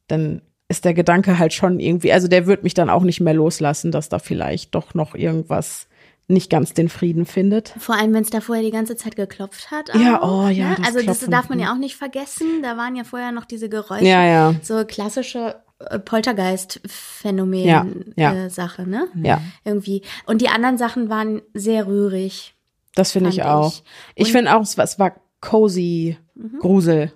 dann 0.08 0.42
ist 0.68 0.84
der 0.84 0.94
Gedanke 0.94 1.38
halt 1.38 1.54
schon 1.54 1.80
irgendwie, 1.80 2.12
also 2.12 2.28
der 2.28 2.46
wird 2.46 2.62
mich 2.64 2.74
dann 2.74 2.90
auch 2.90 3.02
nicht 3.02 3.20
mehr 3.20 3.34
loslassen, 3.34 3.90
dass 3.90 4.08
da 4.10 4.18
vielleicht 4.18 4.74
doch 4.74 4.92
noch 4.94 5.14
irgendwas 5.14 5.88
nicht 6.30 6.50
ganz 6.50 6.74
den 6.74 6.90
Frieden 6.90 7.24
findet. 7.24 7.74
Vor 7.78 7.94
allem, 7.98 8.12
wenn 8.12 8.22
es 8.22 8.28
da 8.28 8.42
vorher 8.42 8.62
die 8.62 8.70
ganze 8.70 8.96
Zeit 8.96 9.16
geklopft 9.16 9.70
hat. 9.70 9.88
Ja, 9.94 10.20
auch, 10.20 10.44
oh 10.44 10.48
ja, 10.48 10.70
ne? 10.70 10.74
das 10.76 10.86
Also 10.86 10.98
das 10.98 11.04
Klopfen. 11.20 11.30
darf 11.30 11.48
man 11.48 11.58
ja 11.58 11.72
auch 11.72 11.78
nicht 11.78 11.96
vergessen. 11.96 12.62
Da 12.62 12.76
waren 12.76 12.96
ja 12.96 13.04
vorher 13.04 13.32
noch 13.32 13.46
diese 13.46 13.70
Geräusche. 13.70 14.04
Ja, 14.04 14.26
ja, 14.26 14.54
So 14.62 14.84
klassische 14.84 15.56
äh, 15.80 15.98
Poltergeist-Phänomen 15.98 17.64
Ja, 17.66 17.86
ja. 18.16 18.34
Äh, 18.46 18.50
Sache, 18.50 18.86
ne? 18.88 19.08
ja. 19.22 19.40
Irgendwie. 19.64 20.02
Und 20.26 20.40
die 20.42 20.48
anderen 20.48 20.78
Sachen 20.78 21.08
waren 21.08 21.42
sehr 21.54 21.86
rührig. 21.86 22.54
Das 22.94 23.12
finde 23.12 23.30
ich 23.30 23.42
auch. 23.44 23.72
ich. 24.14 24.26
Ich 24.26 24.32
finde 24.32 24.56
auch, 24.56 24.62
es 24.62 24.76
war, 24.76 24.84
es 24.84 24.98
war 24.98 25.14
cozy 25.40 26.16
Grusel. 26.60 27.12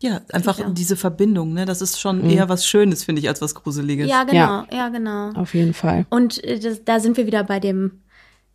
Ja, 0.00 0.20
einfach 0.32 0.58
diese 0.72 0.96
Verbindung, 0.96 1.52
ne? 1.52 1.64
Das 1.64 1.80
ist 1.80 2.00
schon 2.00 2.24
Mhm. 2.24 2.30
eher 2.30 2.48
was 2.48 2.66
Schönes, 2.66 3.04
finde 3.04 3.20
ich, 3.20 3.28
als 3.28 3.40
was 3.40 3.54
Gruseliges. 3.54 4.08
Ja, 4.10 4.24
genau, 4.24 4.64
ja, 4.72 4.88
genau. 4.88 5.30
Auf 5.34 5.54
jeden 5.54 5.74
Fall. 5.74 6.06
Und 6.10 6.42
äh, 6.42 6.58
das, 6.58 6.84
da 6.84 6.98
sind 6.98 7.16
wir 7.16 7.26
wieder 7.28 7.44
bei 7.44 7.60
dem 7.60 8.02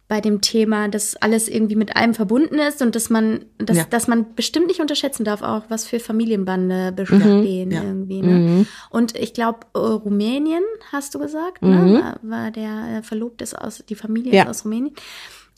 bei 0.10 0.22
dem 0.22 0.40
Thema, 0.40 0.88
dass 0.88 1.18
alles 1.18 1.50
irgendwie 1.50 1.76
mit 1.76 1.98
allem 1.98 2.14
verbunden 2.14 2.60
ist 2.60 2.82
und 2.82 2.96
dass 2.96 3.10
man, 3.10 3.44
dass, 3.58 3.76
Ja. 3.78 3.84
dass 3.90 4.08
man 4.08 4.36
bestimmt 4.36 4.68
nicht 4.68 4.80
unterschätzen 4.80 5.26
darf, 5.26 5.42
auch 5.42 5.64
was 5.68 5.86
für 5.86 6.00
Familienbande 6.00 6.94
bestehen 6.94 7.72
Ja. 7.72 7.84
irgendwie. 7.84 8.22
Ne? 8.22 8.40
Mhm. 8.40 8.68
Und 8.90 9.18
ich 9.18 9.34
glaube, 9.34 9.60
äh, 9.74 9.80
Rumänien, 9.80 10.64
hast 10.94 11.14
du 11.14 11.20
gesagt, 11.20 11.62
Mhm. 11.62 11.70
ne? 11.72 12.16
war, 12.22 12.52
der 12.52 13.00
äh, 13.00 13.04
Verlobte 13.04 13.44
ist 13.44 13.54
aus, 13.54 13.84
die 13.90 13.96
Familie 13.96 14.34
Ja. 14.34 14.44
ist 14.44 14.50
aus 14.50 14.66
Rumänien. 14.66 14.96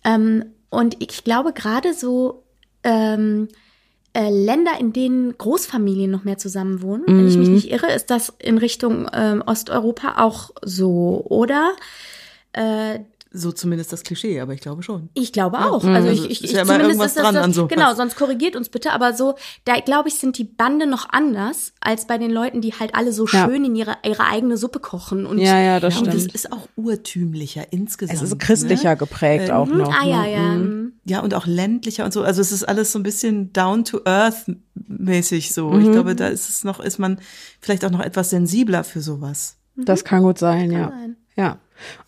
Ähm, 0.04 0.46
und 0.72 0.96
ich 1.00 1.24
glaube, 1.24 1.54
gerade 1.54 1.94
so 1.94 2.44
ähm, 2.84 3.50
äh, 4.14 4.30
Länder, 4.32 4.72
in 4.80 4.94
denen 4.94 5.38
Großfamilien 5.38 6.10
noch 6.10 6.24
mehr 6.24 6.38
zusammenwohnen, 6.40 7.04
wenn 7.06 7.28
ich 7.28 7.38
mich 7.38 7.50
Mhm. 7.50 7.54
nicht 7.56 7.70
irre, 7.72 7.92
ist 7.94 8.10
das 8.10 8.34
in 8.40 8.58
Richtung 8.58 9.08
ähm, 9.14 9.44
Osteuropa 9.46 10.16
auch 10.24 10.50
so, 10.64 11.24
oder? 11.30 11.74
Äh, 12.54 13.02
So 13.32 13.52
zumindest 13.52 13.94
das 13.94 14.02
Klischee, 14.04 14.40
aber 14.40 14.54
ich 14.56 14.62
glaube 14.62 14.82
schon. 14.82 15.10
ich 15.14 15.32
glaube 15.32 15.58
Ja. 15.58 15.70
auch. 15.70 15.84
Mhm. 15.84 15.90
Also 15.94 16.10
Also 16.10 16.24
ich, 16.26 16.32
es 16.32 16.38
ich, 16.40 16.44
ist 16.46 16.50
ich 16.50 16.52
ja 16.56 16.62
immer 16.64 16.74
zumindest 16.74 16.90
irgendwas 16.90 17.08
ist 17.12 17.16
das 17.18 17.24
dran 17.24 17.36
das, 17.36 17.44
an 17.44 17.54
sowas. 17.54 17.70
Genau, 17.70 17.94
sonst 17.94 18.16
korrigiert 18.16 18.56
uns 18.56 18.70
bitte. 18.70 18.92
Aber 18.92 19.14
so, 19.14 19.36
da 19.66 19.80
glaube 19.82 20.10
ich, 20.10 20.16
sind 20.16 20.38
die 20.40 20.46
Bande 20.46 20.88
noch 20.88 21.08
anders 21.12 21.74
als 21.80 22.08
bei 22.08 22.18
den 22.18 22.32
Leuten, 22.32 22.62
die 22.62 22.74
halt 22.74 22.96
alle 22.96 23.14
so 23.14 23.28
Ja. 23.28 23.46
schön 23.46 23.66
in 23.66 23.76
ihre, 23.76 23.98
ihre 24.04 24.24
eigene 24.26 24.58
Suppe 24.58 24.80
kochen. 24.80 25.28
Und 25.28 25.38
Ja, 25.38 25.60
ja, 25.62 25.80
das 25.80 25.94
Ja, 25.96 26.00
und 26.02 26.08
es 26.08 26.14
stimmt. 26.24 26.34
ist 26.34 26.52
auch 26.52 26.68
urtümlicher 26.76 27.72
insgesamt. 27.72 28.18
Es 28.18 28.24
ist 28.24 28.40
christlicher 28.40 28.90
Ne? 28.92 28.98
geprägt 28.98 29.50
Ähm, 29.50 29.56
auch 29.56 29.68
Mhm, 29.68 29.78
noch. 29.78 29.94
ah 29.94 30.06
ja, 30.08 30.22
ne? 30.24 30.32
ja. 30.34 30.42
Mhm. 30.56 30.94
Ja, 31.06 31.20
und 31.22 31.34
auch 31.36 31.46
ländlicher 31.46 32.06
und 32.06 32.14
so. 32.14 32.24
Also 32.24 32.42
es 32.42 32.52
ist 32.52 32.64
alles 32.64 32.92
so 32.92 32.98
ein 33.00 33.04
bisschen 33.04 33.54
down 33.54 33.86
to 33.86 34.02
earth 34.06 34.46
mäßig 34.88 35.54
so. 35.54 35.70
Mhm. 35.70 35.82
Ich 35.86 35.92
glaube, 35.92 36.16
da 36.16 36.28
ist 36.30 36.50
es 36.50 36.64
noch, 36.64 36.80
ist 36.80 36.98
man 36.98 37.20
vielleicht 37.62 37.86
auch 37.86 37.92
noch 37.92 38.02
etwas 38.02 38.32
sensibler 38.32 38.84
für 38.84 39.02
sowas. 39.02 39.58
Das 39.76 40.04
kann 40.04 40.24
gut 40.24 40.40
sein, 40.40 40.72
ja. 40.72 40.90
sein. 40.90 41.16
Ja. 41.36 41.58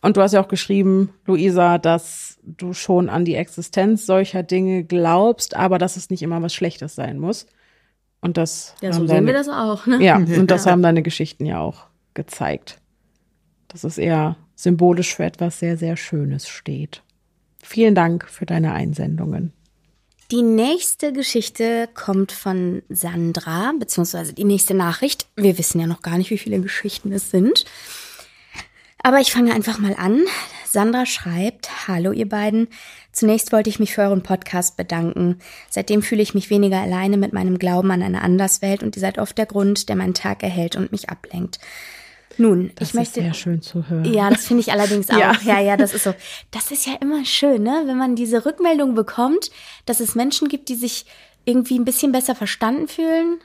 Und 0.01 0.17
du 0.17 0.21
hast 0.21 0.33
ja 0.33 0.41
auch 0.41 0.47
geschrieben, 0.47 1.13
Luisa, 1.25 1.77
dass 1.77 2.39
du 2.43 2.73
schon 2.73 3.09
an 3.09 3.25
die 3.25 3.35
Existenz 3.35 4.05
solcher 4.05 4.43
Dinge 4.43 4.83
glaubst, 4.83 5.55
aber 5.55 5.77
dass 5.77 5.97
es 5.97 6.09
nicht 6.09 6.21
immer 6.23 6.41
was 6.41 6.53
Schlechtes 6.53 6.95
sein 6.95 7.19
muss. 7.19 7.45
Und 8.21 8.37
das 8.37 8.75
Ja, 8.81 8.89
haben 8.89 9.01
so 9.01 9.07
deine, 9.07 9.19
sehen 9.19 9.25
wir 9.27 9.33
das 9.33 9.49
auch. 9.49 9.85
Ne? 9.87 10.03
Ja, 10.03 10.17
und 10.39 10.51
das 10.51 10.65
haben 10.65 10.81
deine 10.81 11.01
Geschichten 11.01 11.45
ja 11.45 11.59
auch 11.59 11.87
gezeigt. 12.13 12.79
Dass 13.67 13.83
es 13.83 13.97
eher 13.97 14.35
symbolisch 14.55 15.15
für 15.15 15.23
etwas 15.23 15.59
sehr, 15.59 15.77
sehr 15.77 15.97
Schönes 15.97 16.47
steht. 16.47 17.01
Vielen 17.63 17.95
Dank 17.95 18.27
für 18.27 18.45
deine 18.45 18.73
Einsendungen. 18.73 19.53
Die 20.31 20.43
nächste 20.43 21.11
Geschichte 21.11 21.89
kommt 21.93 22.31
von 22.31 22.83
Sandra, 22.87 23.73
beziehungsweise 23.77 24.33
die 24.33 24.45
nächste 24.45 24.73
Nachricht. 24.73 25.27
Wir 25.35 25.57
wissen 25.57 25.81
ja 25.81 25.87
noch 25.87 26.01
gar 26.01 26.17
nicht, 26.17 26.29
wie 26.29 26.37
viele 26.37 26.61
Geschichten 26.61 27.11
es 27.11 27.31
sind. 27.31 27.65
Aber 29.03 29.19
ich 29.19 29.31
fange 29.31 29.53
einfach 29.53 29.79
mal 29.79 29.95
an. 29.97 30.21
Sandra 30.65 31.05
schreibt, 31.05 31.87
Hallo 31.87 32.11
ihr 32.11 32.29
beiden. 32.29 32.67
Zunächst 33.11 33.51
wollte 33.51 33.69
ich 33.69 33.79
mich 33.79 33.93
für 33.93 34.01
euren 34.03 34.23
Podcast 34.23 34.77
bedanken. 34.77 35.39
Seitdem 35.69 36.01
fühle 36.01 36.21
ich 36.21 36.33
mich 36.33 36.49
weniger 36.49 36.79
alleine 36.79 37.17
mit 37.17 37.33
meinem 37.33 37.57
Glauben 37.59 37.91
an 37.91 38.03
eine 38.03 38.21
Anderswelt 38.21 38.83
und 38.83 38.95
ihr 38.95 39.01
seid 39.01 39.17
oft 39.17 39.37
der 39.37 39.47
Grund, 39.47 39.89
der 39.89 39.95
meinen 39.95 40.13
Tag 40.13 40.43
erhält 40.43 40.75
und 40.75 40.91
mich 40.91 41.09
ablenkt. 41.09 41.59
Nun, 42.37 42.71
Das 42.75 42.89
ich 42.89 42.93
möchte. 42.93 43.19
ist 43.19 43.25
sehr 43.25 43.33
schön 43.33 43.61
zu 43.61 43.89
hören. 43.89 44.05
Ja, 44.05 44.29
das 44.29 44.45
finde 44.45 44.61
ich 44.61 44.71
allerdings 44.71 45.09
auch. 45.11 45.17
Ja. 45.17 45.35
Ja. 45.43 45.59
ja, 45.59 45.77
das 45.77 45.93
ist 45.93 46.03
so. 46.05 46.13
Das 46.51 46.71
ist 46.71 46.85
ja 46.87 46.93
immer 47.01 47.25
schön, 47.25 47.63
ne? 47.63 47.83
Wenn 47.85 47.97
man 47.97 48.15
diese 48.15 48.45
Rückmeldung 48.45 48.95
bekommt, 48.95 49.51
dass 49.85 49.99
es 49.99 50.15
Menschen 50.15 50.47
gibt, 50.47 50.69
die 50.69 50.75
sich 50.75 51.05
irgendwie 51.43 51.77
ein 51.77 51.85
bisschen 51.85 52.11
besser 52.13 52.35
verstanden 52.35 52.87
fühlen. 52.87 53.39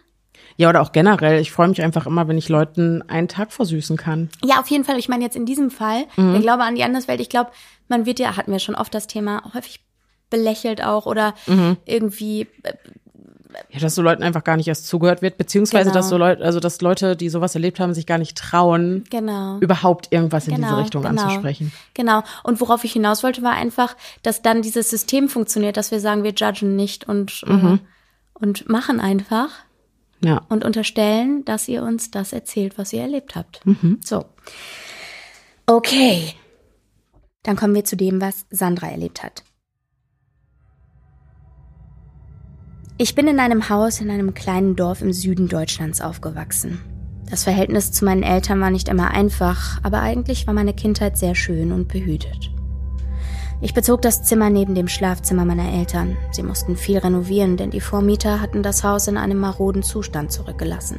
Ja, 0.58 0.68
oder 0.70 0.80
auch 0.82 0.92
generell. 0.92 1.40
Ich 1.40 1.52
freue 1.52 1.68
mich 1.68 1.82
einfach 1.82 2.06
immer, 2.06 2.28
wenn 2.28 2.38
ich 2.38 2.48
Leuten 2.48 3.02
einen 3.08 3.28
Tag 3.28 3.52
versüßen 3.52 3.96
kann. 3.96 4.30
Ja, 4.44 4.58
auf 4.60 4.68
jeden 4.68 4.84
Fall. 4.84 4.98
Ich 4.98 5.08
meine 5.08 5.22
jetzt 5.24 5.36
in 5.36 5.44
diesem 5.46 5.70
Fall, 5.70 6.04
Mhm. 6.16 6.32
der 6.32 6.40
Glaube 6.40 6.62
an 6.64 6.74
die 6.74 6.82
Anderswelt, 6.84 7.20
ich 7.20 7.28
glaube, 7.28 7.50
man 7.88 8.06
wird 8.06 8.18
ja, 8.18 8.36
hatten 8.36 8.52
wir 8.52 8.58
schon 8.58 8.74
oft 8.74 8.94
das 8.94 9.06
Thema, 9.06 9.42
häufig 9.54 9.80
belächelt 10.30 10.82
auch 10.82 11.06
oder 11.06 11.34
Mhm. 11.46 11.76
irgendwie 11.84 12.48
äh, 12.62 12.72
ja, 13.70 13.80
dass 13.80 13.94
so 13.94 14.02
Leuten 14.02 14.22
einfach 14.22 14.44
gar 14.44 14.56
nicht 14.58 14.68
erst 14.68 14.86
zugehört 14.86 15.22
wird, 15.22 15.38
beziehungsweise 15.38 15.84
Genau. 15.90 15.94
dass 15.94 16.08
so 16.10 16.18
Leute, 16.18 16.44
also 16.44 16.60
dass 16.60 16.80
Leute, 16.82 17.16
die 17.16 17.30
sowas 17.30 17.54
erlebt 17.54 17.80
haben, 17.80 17.94
sich 17.94 18.04
gar 18.06 18.18
nicht 18.18 18.36
trauen, 18.36 19.04
Genau. 19.08 19.58
überhaupt 19.60 20.08
irgendwas 20.12 20.46
in 20.46 20.56
Genau, 20.56 20.68
diese 20.68 20.78
Richtung 20.80 21.02
genau. 21.04 21.22
anzusprechen. 21.22 21.72
Genau. 21.94 22.22
Und 22.42 22.60
worauf 22.60 22.84
ich 22.84 22.92
hinaus 22.92 23.22
wollte, 23.22 23.42
war 23.42 23.52
einfach, 23.52 23.96
dass 24.22 24.42
dann 24.42 24.60
dieses 24.60 24.90
System 24.90 25.28
funktioniert, 25.30 25.76
dass 25.78 25.90
wir 25.90 26.00
sagen, 26.00 26.22
wir 26.22 26.32
judgen 26.32 26.76
nicht 26.76 27.08
und, 27.08 27.44
Mhm. 27.46 27.80
äh, 27.80 28.38
und 28.44 28.68
machen 28.68 29.00
einfach 29.00 29.48
Ja. 30.26 30.42
und 30.48 30.64
unterstellen, 30.64 31.44
dass 31.44 31.68
ihr 31.68 31.82
uns 31.82 32.10
das 32.10 32.32
erzählt, 32.32 32.78
was 32.78 32.92
ihr 32.92 33.02
erlebt 33.02 33.36
habt. 33.36 33.64
Mhm. 33.64 34.00
So. 34.04 34.24
Okay. 35.66 36.34
Dann 37.42 37.56
kommen 37.56 37.74
wir 37.74 37.84
zu 37.84 37.96
dem, 37.96 38.20
was 38.20 38.44
Sandra 38.50 38.88
erlebt 38.88 39.22
hat. 39.22 39.44
Ich 42.98 43.14
bin 43.14 43.28
in 43.28 43.40
einem 43.40 43.68
Haus 43.68 44.00
in 44.00 44.10
einem 44.10 44.32
kleinen 44.34 44.74
Dorf 44.74 45.02
im 45.02 45.12
Süden 45.12 45.48
Deutschlands 45.48 46.00
aufgewachsen. 46.00 46.80
Das 47.28 47.44
Verhältnis 47.44 47.92
zu 47.92 48.04
meinen 48.04 48.22
Eltern 48.22 48.60
war 48.60 48.70
nicht 48.70 48.88
immer 48.88 49.10
einfach, 49.10 49.80
aber 49.82 50.00
eigentlich 50.00 50.46
war 50.46 50.54
meine 50.54 50.74
Kindheit 50.74 51.18
sehr 51.18 51.34
schön 51.34 51.72
und 51.72 51.88
behütet. 51.88 52.50
Ich 53.60 53.72
bezog 53.72 54.02
das 54.02 54.22
Zimmer 54.22 54.50
neben 54.50 54.74
dem 54.74 54.86
Schlafzimmer 54.86 55.44
meiner 55.44 55.72
Eltern. 55.72 56.16
Sie 56.30 56.42
mussten 56.42 56.76
viel 56.76 56.98
renovieren, 56.98 57.56
denn 57.56 57.70
die 57.70 57.80
Vormieter 57.80 58.40
hatten 58.40 58.62
das 58.62 58.84
Haus 58.84 59.08
in 59.08 59.16
einem 59.16 59.38
maroden 59.38 59.82
Zustand 59.82 60.30
zurückgelassen. 60.30 60.98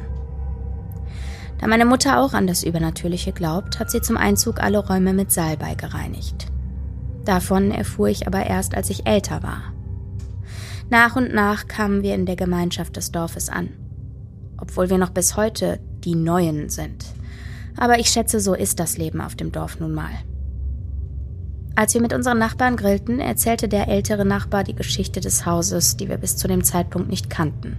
Da 1.58 1.66
meine 1.66 1.84
Mutter 1.84 2.20
auch 2.20 2.34
an 2.34 2.46
das 2.46 2.64
Übernatürliche 2.64 3.32
glaubt, 3.32 3.78
hat 3.78 3.90
sie 3.90 4.00
zum 4.00 4.16
Einzug 4.16 4.60
alle 4.60 4.78
Räume 4.78 5.12
mit 5.12 5.30
Salbei 5.30 5.74
gereinigt. 5.74 6.46
Davon 7.24 7.70
erfuhr 7.70 8.08
ich 8.08 8.26
aber 8.26 8.46
erst, 8.46 8.74
als 8.74 8.90
ich 8.90 9.06
älter 9.06 9.42
war. 9.42 9.72
Nach 10.90 11.16
und 11.16 11.34
nach 11.34 11.68
kamen 11.68 12.02
wir 12.02 12.14
in 12.14 12.26
der 12.26 12.36
Gemeinschaft 12.36 12.96
des 12.96 13.12
Dorfes 13.12 13.50
an. 13.50 13.70
Obwohl 14.56 14.90
wir 14.90 14.98
noch 14.98 15.10
bis 15.10 15.36
heute 15.36 15.78
die 16.04 16.14
Neuen 16.14 16.70
sind. 16.70 17.04
Aber 17.76 17.98
ich 17.98 18.08
schätze, 18.08 18.40
so 18.40 18.54
ist 18.54 18.80
das 18.80 18.98
Leben 18.98 19.20
auf 19.20 19.36
dem 19.36 19.52
Dorf 19.52 19.78
nun 19.78 19.92
mal. 19.92 20.10
Als 21.78 21.94
wir 21.94 22.00
mit 22.00 22.12
unseren 22.12 22.38
Nachbarn 22.38 22.76
grillten, 22.76 23.20
erzählte 23.20 23.68
der 23.68 23.86
ältere 23.86 24.24
Nachbar 24.24 24.64
die 24.64 24.74
Geschichte 24.74 25.20
des 25.20 25.46
Hauses, 25.46 25.96
die 25.96 26.08
wir 26.08 26.16
bis 26.16 26.36
zu 26.36 26.48
dem 26.48 26.64
Zeitpunkt 26.64 27.08
nicht 27.08 27.30
kannten 27.30 27.76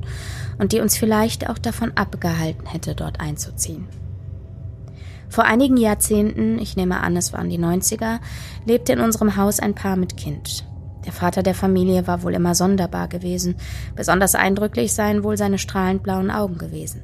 und 0.57 0.71
die 0.71 0.79
uns 0.79 0.95
vielleicht 0.95 1.49
auch 1.49 1.57
davon 1.57 1.91
abgehalten 1.95 2.65
hätte, 2.65 2.95
dort 2.95 3.19
einzuziehen. 3.19 3.89
Vor 5.27 5.43
einigen 5.43 5.75
Jahrzehnten, 5.75 6.59
ich 6.59 6.77
nehme 6.77 7.01
an, 7.01 7.17
es 7.17 7.33
waren 7.33 7.49
die 7.49 7.59
90er, 7.59 8.19
lebte 8.65 8.93
in 8.93 9.01
unserem 9.01 9.35
Haus 9.35 9.59
ein 9.59 9.75
Paar 9.75 9.97
mit 9.97 10.15
Kind. 10.15 10.63
Der 11.05 11.11
Vater 11.11 11.43
der 11.43 11.53
Familie 11.53 12.07
war 12.07 12.23
wohl 12.23 12.35
immer 12.35 12.55
sonderbar 12.55 13.09
gewesen, 13.09 13.57
besonders 13.97 14.33
eindrücklich 14.33 14.93
seien 14.93 15.25
wohl 15.25 15.35
seine 15.35 15.57
strahlend 15.57 16.03
blauen 16.03 16.31
Augen 16.31 16.57
gewesen. 16.57 17.01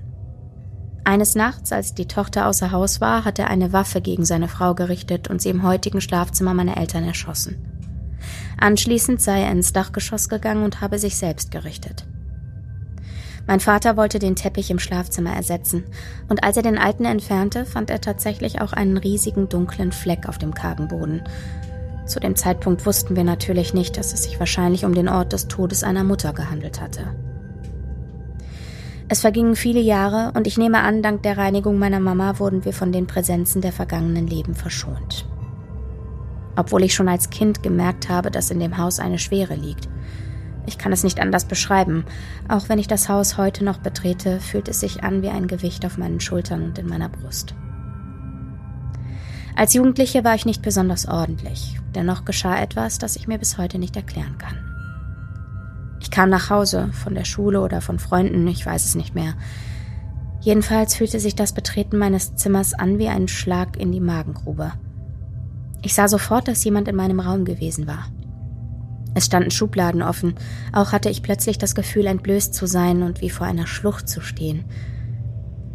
Eines 1.06 1.36
Nachts, 1.36 1.72
als 1.72 1.94
die 1.94 2.08
Tochter 2.08 2.48
außer 2.48 2.72
Haus 2.72 3.00
war, 3.00 3.26
hat 3.26 3.38
er 3.38 3.52
eine 3.52 3.72
Waffe 3.72 4.02
gegen 4.02 4.26
seine 4.26 4.48
Frau 4.48 4.74
gerichtet 4.74 5.30
und 5.30 5.40
sie 5.40 5.50
im 5.50 5.62
heutigen 5.62 6.02
Schlafzimmer 6.02 6.56
meiner 6.56 6.78
Eltern 6.78 7.04
erschossen. 7.04 7.64
Anschließend 8.58 9.22
sei 9.22 9.44
er 9.44 9.52
ins 9.52 9.72
Dachgeschoss 9.72 10.30
gegangen 10.30 10.64
und 10.64 10.82
habe 10.82 10.98
sich 10.98 11.16
selbst 11.16 11.52
gerichtet. 11.52 12.08
Mein 13.46 13.60
Vater 13.60 13.98
wollte 13.98 14.18
den 14.18 14.36
Teppich 14.36 14.72
im 14.72 14.80
Schlafzimmer 14.80 15.36
ersetzen, 15.36 15.84
und 16.28 16.44
als 16.44 16.58
er 16.58 16.64
den 16.64 16.80
alten 16.80 17.06
entfernte, 17.06 17.66
fand 17.66 17.92
er 17.92 18.02
tatsächlich 18.02 18.62
auch 18.62 18.74
einen 18.74 18.98
riesigen 18.98 19.48
dunklen 19.48 19.92
Fleck 19.92 20.28
auf 20.28 20.40
dem 20.40 20.56
kargen 20.56 20.88
Boden. 20.88 21.22
Zu 22.08 22.20
dem 22.20 22.36
Zeitpunkt 22.36 22.88
wussten 22.88 23.16
wir 23.16 23.24
natürlich 23.24 23.76
nicht, 23.76 23.98
dass 23.98 24.12
es 24.12 24.24
sich 24.24 24.40
wahrscheinlich 24.40 24.86
um 24.86 24.96
den 24.96 25.10
Ort 25.10 25.34
des 25.34 25.48
Todes 25.48 25.84
einer 25.84 26.04
Mutter 26.04 26.34
gehandelt 26.34 26.82
hatte. 26.82 27.14
Es 29.08 29.22
vergingen 29.22 29.56
viele 29.56 29.82
Jahre 29.82 30.32
und 30.36 30.48
ich 30.48 30.58
nehme 30.58 30.80
an, 30.80 31.04
dank 31.04 31.22
der 31.22 31.38
Reinigung 31.38 31.78
meiner 31.78 32.00
Mama 32.00 32.40
wurden 32.40 32.66
wir 32.66 32.74
von 32.74 32.92
den 32.92 33.06
Präsenzen 33.06 33.62
der 33.62 33.72
vergangenen 33.72 34.26
Leben 34.26 34.56
verschont. 34.56 35.28
Obwohl 36.56 36.84
ich 36.84 36.96
schon 36.96 37.08
als 37.08 37.30
Kind 37.30 37.62
gemerkt 37.62 38.10
habe, 38.10 38.32
dass 38.32 38.50
in 38.50 38.60
dem 38.60 38.78
Haus 38.78 39.00
eine 39.00 39.20
Schwere 39.20 39.56
liegt. 39.56 39.88
Ich 40.66 40.80
kann 40.80 40.92
es 40.92 41.04
nicht 41.04 41.20
anders 41.20 41.46
beschreiben. 41.46 42.06
Auch 42.48 42.68
wenn 42.68 42.80
ich 42.80 42.88
das 42.88 43.08
Haus 43.08 43.38
heute 43.38 43.64
noch 43.64 43.78
betrete, 43.78 44.40
fühlt 44.40 44.68
es 44.68 44.80
sich 44.80 45.04
an 45.04 45.22
wie 45.22 45.30
ein 45.30 45.48
Gewicht 45.48 45.86
auf 45.86 46.00
meinen 46.00 46.20
Schultern 46.20 46.64
und 46.64 46.80
in 46.80 46.88
meiner 46.88 47.10
Brust. 47.10 47.54
Als 49.56 49.76
Jugendliche 49.76 50.24
war 50.24 50.34
ich 50.34 50.48
nicht 50.48 50.64
besonders 50.64 51.08
ordentlich, 51.08 51.80
dennoch 51.94 52.26
geschah 52.26 52.60
etwas, 52.60 52.98
das 52.98 53.16
ich 53.16 53.28
mir 53.28 53.38
bis 53.38 53.60
heute 53.60 53.78
nicht 53.78 53.96
erklären 53.96 54.38
kann. 54.40 54.65
Ich 56.06 56.12
kam 56.12 56.30
nach 56.30 56.52
Hause, 56.52 56.90
von 56.92 57.16
der 57.16 57.26
Schule 57.26 57.62
oder 57.62 57.82
von 57.82 57.98
Freunden, 57.98 58.48
ich 58.48 58.64
weiß 58.64 58.86
es 58.86 58.94
nicht 58.94 59.16
mehr. 59.16 59.34
Jedenfalls 60.40 60.94
fühlte 60.94 61.20
sich 61.20 61.34
das 61.34 61.52
Betreten 61.52 61.98
meines 61.98 62.36
Zimmers 62.36 62.76
an 62.76 63.00
wie 63.00 63.08
ein 63.08 63.28
Schlag 63.28 63.76
in 63.76 63.92
die 63.92 64.00
Magengrube. 64.00 64.74
Ich 65.82 65.96
sah 65.96 66.08
sofort, 66.08 66.48
dass 66.48 66.64
jemand 66.64 66.88
in 66.88 66.96
meinem 66.96 67.20
Raum 67.20 67.44
gewesen 67.44 67.88
war. 67.88 68.06
Es 69.16 69.26
standen 69.26 69.50
Schubladen 69.50 70.04
offen, 70.04 70.36
auch 70.74 70.92
hatte 70.92 71.10
ich 71.10 71.24
plötzlich 71.24 71.58
das 71.58 71.74
Gefühl, 71.74 72.06
entblößt 72.06 72.54
zu 72.54 72.68
sein 72.68 73.02
und 73.02 73.22
wie 73.22 73.32
vor 73.32 73.48
einer 73.48 73.66
Schlucht 73.66 74.08
zu 74.08 74.22
stehen. 74.22 74.66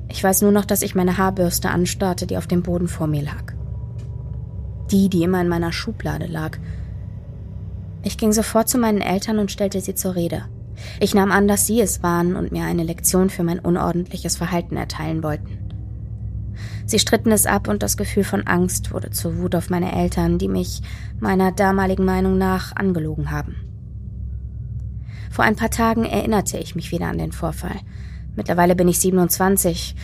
Ich 0.09 0.23
weiß 0.23 0.43
nur 0.43 0.53
noch, 0.53 0.64
dass 0.64 0.83
ich 0.83 0.95
meine 0.95 1.19
Haarbürste 1.19 1.71
anstarrte, 1.71 2.29
die 2.29 2.37
auf 2.37 2.47
dem 2.47 2.62
Boden 2.62 2.87
vor 2.87 3.09
mir 3.09 3.23
lag. 3.23 3.53
Die, 4.93 5.09
die 5.09 5.25
immer 5.25 5.40
in 5.40 5.49
meiner 5.49 5.73
Schublade 5.73 6.27
lag. 6.27 6.57
Ich 8.03 8.17
ging 8.19 8.33
sofort 8.33 8.69
zu 8.69 8.79
meinen 8.79 9.01
Eltern 9.01 9.39
und 9.39 9.51
stellte 9.51 9.81
sie 9.81 9.95
zur 9.95 10.15
Rede. 10.15 10.45
Ich 10.99 11.15
nahm 11.15 11.31
an, 11.31 11.49
dass 11.49 11.67
sie 11.67 11.81
es 11.81 12.03
waren 12.03 12.37
und 12.37 12.53
mir 12.53 12.65
eine 12.65 12.85
Lektion 12.85 13.31
für 13.31 13.43
mein 13.43 13.59
unordentliches 13.59 14.37
Verhalten 14.37 14.77
erteilen 14.77 15.23
wollten. 15.23 15.59
Sie 16.87 16.99
stritten 16.99 17.31
es 17.31 17.47
ab 17.47 17.69
und 17.69 17.83
das 17.83 17.97
Gefühl 17.97 18.25
von 18.25 18.47
Angst 18.47 18.93
wurde 18.93 19.11
zur 19.11 19.39
Wut 19.39 19.55
auf 19.55 19.71
meine 19.71 19.93
Eltern, 19.93 20.39
die 20.39 20.49
mich 20.49 20.83
meiner 21.21 21.53
damaligen 21.53 22.05
Meinung 22.05 22.39
nach 22.39 22.75
angelogen 22.75 23.31
haben. 23.31 23.57
Vor 25.31 25.45
ein 25.45 25.57
paar 25.57 25.71
Tagen 25.71 26.05
erinnerte 26.05 26.59
ich 26.59 26.75
mich 26.75 26.91
wieder 26.91 27.07
an 27.07 27.19
den 27.19 27.33
Vorfall. 27.33 27.77
Mittlerweile 28.35 28.75
bin 28.75 28.89
ich 28.89 28.99
27 28.99 29.95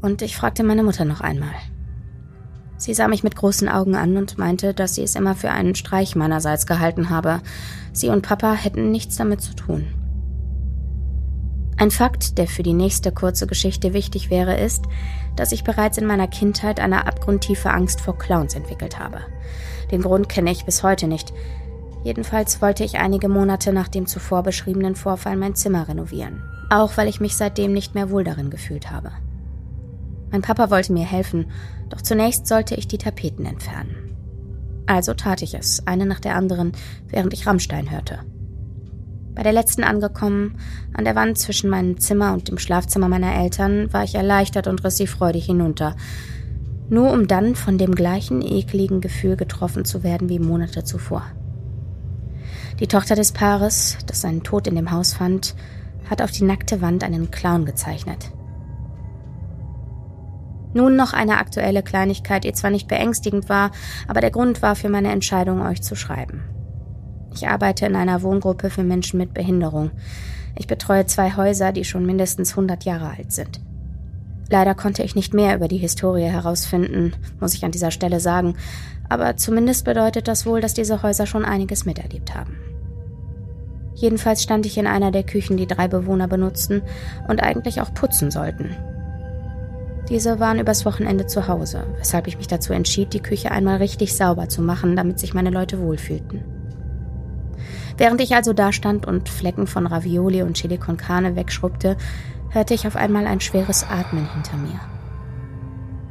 und 0.00 0.22
ich 0.22 0.36
fragte 0.36 0.62
meine 0.62 0.84
Mutter 0.84 1.04
noch 1.04 1.20
einmal. 1.20 1.54
Sie 2.78 2.94
sah 2.94 3.08
mich 3.08 3.24
mit 3.24 3.34
großen 3.34 3.68
Augen 3.68 3.96
an 3.96 4.16
und 4.16 4.38
meinte, 4.38 4.72
dass 4.72 4.94
sie 4.94 5.02
es 5.02 5.16
immer 5.16 5.34
für 5.34 5.50
einen 5.50 5.74
Streich 5.74 6.14
meinerseits 6.14 6.66
gehalten 6.66 7.10
habe. 7.10 7.40
Sie 7.92 8.08
und 8.08 8.22
Papa 8.22 8.54
hätten 8.54 8.92
nichts 8.92 9.16
damit 9.16 9.42
zu 9.42 9.54
tun. 9.54 9.88
Ein 11.76 11.90
Fakt, 11.90 12.38
der 12.38 12.46
für 12.46 12.62
die 12.62 12.74
nächste 12.74 13.12
kurze 13.12 13.46
Geschichte 13.46 13.92
wichtig 13.92 14.30
wäre, 14.30 14.56
ist, 14.58 14.84
dass 15.36 15.52
ich 15.52 15.64
bereits 15.64 15.98
in 15.98 16.06
meiner 16.06 16.28
Kindheit 16.28 16.80
eine 16.80 17.06
abgrundtiefe 17.06 17.70
Angst 17.70 18.00
vor 18.00 18.16
Clowns 18.16 18.54
entwickelt 18.54 18.98
habe. 18.98 19.20
Den 19.90 20.02
Grund 20.02 20.28
kenne 20.28 20.50
ich 20.50 20.64
bis 20.64 20.82
heute 20.82 21.08
nicht. 21.08 21.32
Jedenfalls 22.04 22.62
wollte 22.62 22.84
ich 22.84 22.98
einige 22.98 23.28
Monate 23.28 23.72
nach 23.72 23.88
dem 23.88 24.06
zuvor 24.06 24.42
beschriebenen 24.44 24.94
Vorfall 24.94 25.36
mein 25.36 25.54
Zimmer 25.56 25.88
renovieren, 25.88 26.42
auch 26.70 26.96
weil 26.96 27.08
ich 27.08 27.20
mich 27.20 27.36
seitdem 27.36 27.72
nicht 27.72 27.94
mehr 27.94 28.10
wohl 28.10 28.24
darin 28.24 28.50
gefühlt 28.50 28.90
habe. 28.90 29.10
Mein 30.30 30.42
Papa 30.42 30.70
wollte 30.70 30.92
mir 30.92 31.06
helfen, 31.06 31.46
doch 31.90 32.02
zunächst 32.02 32.46
sollte 32.46 32.74
ich 32.74 32.88
die 32.88 32.98
Tapeten 32.98 33.46
entfernen. 33.46 34.14
Also 34.86 35.14
tat 35.14 35.42
ich 35.42 35.54
es, 35.54 35.86
eine 35.86 36.06
nach 36.06 36.20
der 36.20 36.34
anderen, 36.34 36.72
während 37.08 37.34
ich 37.34 37.46
Rammstein 37.46 37.90
hörte. 37.90 38.20
Bei 39.34 39.42
der 39.42 39.52
letzten 39.52 39.84
angekommen, 39.84 40.58
an 40.94 41.04
der 41.04 41.14
Wand 41.14 41.38
zwischen 41.38 41.70
meinem 41.70 42.00
Zimmer 42.00 42.32
und 42.32 42.48
dem 42.48 42.58
Schlafzimmer 42.58 43.08
meiner 43.08 43.34
Eltern, 43.34 43.92
war 43.92 44.02
ich 44.02 44.14
erleichtert 44.14 44.66
und 44.66 44.82
riss 44.82 44.96
sie 44.96 45.06
freudig 45.06 45.46
hinunter. 45.46 45.94
Nur 46.88 47.12
um 47.12 47.28
dann 47.28 47.54
von 47.54 47.78
dem 47.78 47.94
gleichen 47.94 48.42
ekligen 48.42 49.00
Gefühl 49.00 49.36
getroffen 49.36 49.84
zu 49.84 50.02
werden 50.02 50.28
wie 50.28 50.38
Monate 50.38 50.84
zuvor. 50.84 51.22
Die 52.80 52.86
Tochter 52.86 53.14
des 53.14 53.32
Paares, 53.32 53.98
das 54.06 54.22
seinen 54.22 54.42
Tod 54.42 54.66
in 54.66 54.74
dem 54.74 54.90
Haus 54.90 55.12
fand, 55.12 55.54
hat 56.08 56.22
auf 56.22 56.30
die 56.30 56.44
nackte 56.44 56.80
Wand 56.80 57.04
einen 57.04 57.30
Clown 57.30 57.64
gezeichnet. 57.64 58.32
Nun 60.74 60.96
noch 60.96 61.12
eine 61.12 61.38
aktuelle 61.38 61.82
Kleinigkeit, 61.82 62.44
die 62.44 62.52
zwar 62.52 62.70
nicht 62.70 62.88
beängstigend 62.88 63.48
war, 63.48 63.70
aber 64.06 64.20
der 64.20 64.30
Grund 64.30 64.62
war 64.62 64.76
für 64.76 64.88
meine 64.88 65.10
Entscheidung, 65.10 65.62
euch 65.62 65.82
zu 65.82 65.94
schreiben. 65.94 66.42
Ich 67.34 67.48
arbeite 67.48 67.86
in 67.86 67.96
einer 67.96 68.22
Wohngruppe 68.22 68.70
für 68.70 68.82
Menschen 68.82 69.18
mit 69.18 69.34
Behinderung. 69.34 69.90
Ich 70.56 70.66
betreue 70.66 71.06
zwei 71.06 71.36
Häuser, 71.36 71.72
die 71.72 71.84
schon 71.84 72.04
mindestens 72.04 72.50
100 72.50 72.84
Jahre 72.84 73.10
alt 73.16 73.32
sind. 73.32 73.60
Leider 74.50 74.74
konnte 74.74 75.02
ich 75.02 75.14
nicht 75.14 75.34
mehr 75.34 75.54
über 75.54 75.68
die 75.68 75.76
Historie 75.76 76.24
herausfinden, 76.24 77.12
muss 77.38 77.54
ich 77.54 77.64
an 77.64 77.70
dieser 77.70 77.90
Stelle 77.90 78.18
sagen, 78.18 78.56
aber 79.08 79.36
zumindest 79.36 79.84
bedeutet 79.84 80.26
das 80.26 80.46
wohl, 80.46 80.60
dass 80.60 80.74
diese 80.74 81.02
Häuser 81.02 81.26
schon 81.26 81.44
einiges 81.44 81.84
miterlebt 81.84 82.34
haben. 82.34 82.56
Jedenfalls 83.94 84.42
stand 84.42 84.64
ich 84.64 84.78
in 84.78 84.86
einer 84.86 85.10
der 85.10 85.24
Küchen, 85.24 85.56
die 85.56 85.66
drei 85.66 85.88
Bewohner 85.88 86.28
benutzten 86.28 86.82
und 87.26 87.42
eigentlich 87.42 87.80
auch 87.80 87.92
putzen 87.92 88.30
sollten. 88.30 88.76
Diese 90.08 90.40
waren 90.40 90.58
übers 90.58 90.86
Wochenende 90.86 91.26
zu 91.26 91.48
Hause, 91.48 91.84
weshalb 91.98 92.26
ich 92.28 92.38
mich 92.38 92.46
dazu 92.46 92.72
entschied, 92.72 93.12
die 93.12 93.20
Küche 93.20 93.50
einmal 93.50 93.76
richtig 93.76 94.16
sauber 94.16 94.48
zu 94.48 94.62
machen, 94.62 94.96
damit 94.96 95.18
sich 95.18 95.34
meine 95.34 95.50
Leute 95.50 95.80
wohlfühlten. 95.80 96.42
Während 97.98 98.20
ich 98.20 98.34
also 98.34 98.52
da 98.52 98.72
stand 98.72 99.06
und 99.06 99.28
Flecken 99.28 99.66
von 99.66 99.86
Ravioli 99.86 100.42
und 100.42 100.54
Chili 100.54 100.78
con 100.78 100.96
Carne 100.96 101.36
wegschrubbte, 101.36 101.96
hörte 102.50 102.72
ich 102.72 102.86
auf 102.86 102.96
einmal 102.96 103.26
ein 103.26 103.40
schweres 103.40 103.84
Atmen 103.90 104.26
hinter 104.32 104.56
mir. 104.56 104.80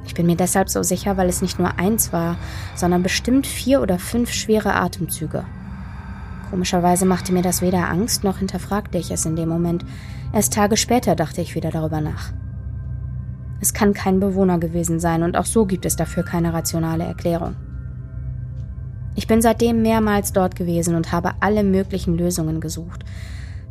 Ich 0.05 0.13
bin 0.13 0.27
mir 0.27 0.35
deshalb 0.35 0.69
so 0.69 0.83
sicher, 0.83 1.17
weil 1.17 1.27
es 1.27 1.41
nicht 1.41 1.57
nur 1.57 1.79
eins 1.79 2.13
war, 2.13 2.37
sondern 2.75 3.03
bestimmt 3.03 3.47
vier 3.47 3.81
oder 3.81 3.97
fünf 3.97 4.31
schwere 4.31 4.75
Atemzüge. 4.75 5.43
Komischerweise 6.51 7.05
machte 7.05 7.33
mir 7.33 7.41
das 7.41 7.61
weder 7.61 7.89
Angst 7.89 8.23
noch 8.23 8.37
hinterfragte 8.37 8.97
ich 8.97 9.11
es 9.11 9.25
in 9.25 9.35
dem 9.35 9.49
Moment. 9.49 9.83
Erst 10.33 10.53
Tage 10.53 10.77
später 10.77 11.15
dachte 11.15 11.41
ich 11.41 11.55
wieder 11.55 11.71
darüber 11.71 11.99
nach. 11.99 12.31
Es 13.59 13.73
kann 13.73 13.93
kein 13.93 14.19
Bewohner 14.19 14.59
gewesen 14.59 14.99
sein 14.99 15.23
und 15.23 15.35
auch 15.35 15.45
so 15.45 15.65
gibt 15.65 15.85
es 15.85 15.95
dafür 15.95 16.23
keine 16.23 16.53
rationale 16.53 17.03
Erklärung. 17.03 17.55
Ich 19.15 19.25
bin 19.25 19.41
seitdem 19.41 19.81
mehrmals 19.81 20.31
dort 20.31 20.55
gewesen 20.55 20.95
und 20.95 21.11
habe 21.11 21.31
alle 21.39 21.63
möglichen 21.63 22.15
Lösungen 22.15 22.61
gesucht. 22.61 23.03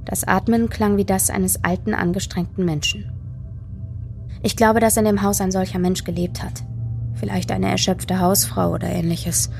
Das 0.05 0.25
Atmen 0.25 0.69
klang 0.69 0.97
wie 0.97 1.05
das 1.05 1.31
eines 1.31 1.65
alten, 1.65 1.95
angestrengten 1.95 2.65
Menschen. 2.65 3.13
Ich 4.43 4.57
glaube, 4.57 4.81
dass 4.81 4.97
in 4.97 5.05
dem 5.05 5.23
Haus 5.23 5.41
ein 5.41 5.53
solcher 5.53 5.79
Mensch 5.79 6.05
gelebt 6.05 6.43
hat. 6.43 6.65
Vielleicht 7.15 7.51
eine 7.51 7.71
erschöpfte 7.71 8.21
Hausfrau 8.21 8.73
oder 8.73 8.89
ähnliches. 8.89 9.51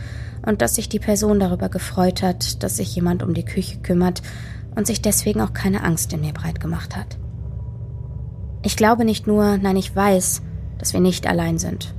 Und 0.45 0.61
dass 0.61 0.75
sich 0.75 0.89
die 0.89 0.99
Person 0.99 1.41
darüber 1.41 1.69
gefreut 1.69 2.23
hat, 2.23 2.63
dass 2.63 2.77
sich 2.77 2.95
jemand 2.95 3.23
um 3.23 3.35
die 3.35 3.45
Küche 3.45 3.79
kümmert 3.79 4.23
und 4.75 4.87
sich 4.87 5.03
deswegen 5.03 5.41
auch 5.41 5.53
keine 5.53 5.83
Angst 5.83 6.13
in 6.13 6.21
mir 6.21 6.33
breit 6.33 6.61
gemacht 6.61 6.97
hat. 6.97 7.17
Ich 8.67 8.77
glaube 8.77 9.05
nicht 9.05 9.29
nur, 9.29 9.59
nein, 9.59 9.77
ich 9.77 9.95
weiß, 9.95 10.43
dass 10.79 10.93
wir 10.93 10.99
nicht 10.99 11.29
allein 11.29 11.57
sind. 11.57 11.95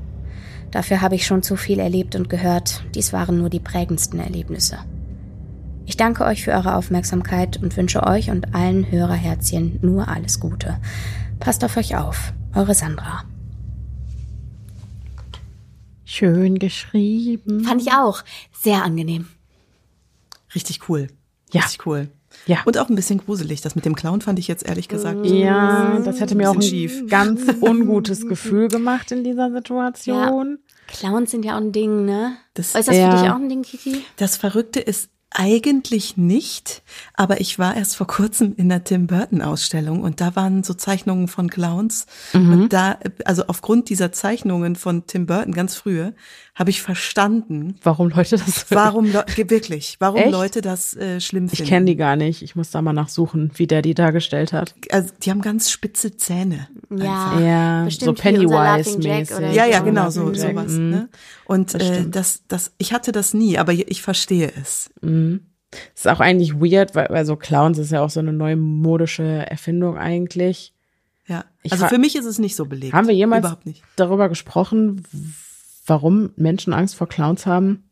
Dafür 0.69 0.99
habe 0.99 1.15
ich 1.15 1.25
schon 1.25 1.41
zu 1.41 1.55
viel 1.55 1.79
erlebt 1.79 2.13
und 2.13 2.29
gehört, 2.29 2.83
dies 2.93 3.13
waren 3.13 3.37
nur 3.37 3.49
die 3.49 3.61
prägendsten 3.61 4.19
Erlebnisse. 4.19 4.77
Ich 5.85 5.95
danke 5.95 6.25
euch 6.25 6.43
für 6.43 6.51
eure 6.51 6.75
Aufmerksamkeit 6.75 7.55
und 7.63 7.77
wünsche 7.77 8.03
euch 8.05 8.29
und 8.31 8.53
allen 8.53 8.91
Hörerherzchen 8.91 9.79
nur 9.81 10.09
alles 10.09 10.41
Gute. 10.41 10.77
Passt 11.39 11.63
auf 11.63 11.77
euch 11.77 11.95
auf. 11.95 12.33
Eure 12.53 12.75
Sandra. 12.75 13.23
Schön 16.03 16.59
geschrieben. 16.59 17.63
Fand 17.63 17.81
ich 17.81 17.93
auch. 17.93 18.25
Sehr 18.51 18.83
angenehm. 18.83 19.29
Richtig 20.53 20.89
cool. 20.89 21.07
Ja. 21.53 21.61
Richtig 21.61 21.85
cool. 21.85 22.09
Ja. 22.47 22.57
Und 22.65 22.77
auch 22.77 22.89
ein 22.89 22.95
bisschen 22.95 23.19
gruselig. 23.19 23.61
Das 23.61 23.75
mit 23.75 23.85
dem 23.85 23.95
Clown 23.95 24.21
fand 24.21 24.39
ich 24.39 24.47
jetzt 24.47 24.65
ehrlich 24.67 24.87
gesagt. 24.87 25.25
Ja, 25.25 25.99
das 26.03 26.19
hätte 26.19 26.35
mir 26.35 26.49
auch 26.49 26.55
ein 26.55 26.61
schief. 26.61 27.07
ganz 27.09 27.41
ungutes 27.61 28.27
Gefühl 28.27 28.67
gemacht 28.69 29.11
in 29.11 29.23
dieser 29.23 29.51
Situation. 29.51 30.59
Clowns 30.87 31.31
sind 31.31 31.43
ja 31.45 31.53
auch 31.55 31.61
ein 31.61 31.71
Ding, 31.73 32.05
ne? 32.05 32.37
Das- 32.53 32.73
ist 32.73 32.87
das 32.87 32.95
Ja. 32.95 33.11
für 33.11 33.21
dich 33.23 33.29
auch 33.31 33.35
ein 33.35 33.49
Ding, 33.49 33.61
Kiki? 33.63 34.01
Das 34.15 34.37
Verrückte 34.37 34.79
ist 34.79 35.09
eigentlich 35.29 36.15
nicht, 36.15 36.83
aber 37.13 37.41
ich 37.41 37.59
war 37.59 37.75
erst 37.75 37.97
vor 37.97 38.07
kurzem 38.07 38.53
in 38.55 38.69
der 38.69 38.85
Tim 38.85 39.07
Burton 39.07 39.41
Ausstellung 39.41 40.01
und 40.01 40.21
da 40.21 40.37
waren 40.37 40.63
so 40.63 40.73
Zeichnungen 40.73 41.27
von 41.27 41.49
Clowns 41.49 42.05
und 42.33 42.69
da, 42.71 42.97
also 43.25 43.43
aufgrund 43.47 43.89
dieser 43.89 44.13
Zeichnungen 44.13 44.77
von 44.77 45.05
Tim 45.05 45.25
Burton 45.25 45.53
ganz 45.53 45.75
frühe, 45.75 46.13
habe 46.59 46.71
ich 46.71 46.81
verstanden, 46.81 47.75
Warum 47.83 48.09
Leute 48.09 48.35
das 48.37 48.65
warum 48.71 49.11
ge- 49.11 49.49
wirklich, 49.49 49.95
warum 49.99 50.19
Echt? 50.21 50.31
Leute 50.31 50.61
das 50.61 50.95
äh, 50.95 51.21
schlimm 51.21 51.49
finden. 51.49 51.61
Ich 51.63 51.69
kenne 51.69 51.85
die 51.85 51.95
gar 51.95 52.15
nicht. 52.15 52.41
Ich 52.41 52.55
muss 52.55 52.71
da 52.71 52.81
mal 52.81 52.93
nachsuchen, 52.93 53.51
wie 53.55 53.67
der 53.67 53.83
die 53.83 53.93
dargestellt 53.93 54.53
hat. 54.53 54.73
Also 54.89 55.09
die 55.21 55.29
haben 55.29 55.41
ganz 55.41 55.69
spitze 55.69 56.17
Zähne. 56.17 56.67
Ja. 56.89 57.39
Ja, 57.39 57.83
bestimmt 57.85 58.17
so. 58.17 58.23
Jack 58.23 59.31
oder 59.37 59.51
Ja, 59.51 59.65
ja, 59.65 59.79
so. 59.79 59.83
genau, 59.85 60.09
so 60.09 60.31
Jack, 60.31 60.51
sowas. 60.51 60.71
mhm. 60.71 60.89
Ne? 60.89 61.09
Und 61.45 61.73
Das 61.75 61.83
äh, 61.83 62.09
das, 62.09 62.41
das, 62.47 62.71
ich 62.79 62.91
hatte 62.91 63.11
das 63.11 63.33
nie, 63.35 63.57
aber 63.59 63.73
ich 63.73 64.01
verstehe 64.01 64.51
es. 64.59 64.89
Das 65.01 65.79
ist 65.95 66.07
auch 66.07 66.19
eigentlich 66.21 66.55
weird, 66.55 66.95
weil, 66.95 67.07
weil 67.09 67.25
so 67.25 67.35
Clowns 67.35 67.77
ist 67.77 67.91
ja 67.91 68.01
auch 68.01 68.09
so 68.09 68.19
eine 68.19 68.33
neumodische 68.33 69.23
Erfindung 69.23 69.97
eigentlich. 69.97 70.73
Ja. 71.27 71.45
Ich 71.61 71.71
Also 71.73 71.87
für 71.87 71.97
mich 71.99 72.15
ist 72.15 72.25
es 72.25 72.39
nicht 72.39 72.55
so 72.55 72.65
belegt. 72.65 72.93
Haben 72.93 73.07
wir 73.07 73.13
jemals 73.13 73.41
Überhaupt 73.41 73.65
nicht. 73.65 73.83
darüber 73.97 74.29
gesprochen, 74.29 75.03
warum 75.87 76.31
Menschen 76.35 76.73
Angst 76.73 76.95
vor 76.95 77.07
Clowns 77.07 77.45
haben? 77.45 77.83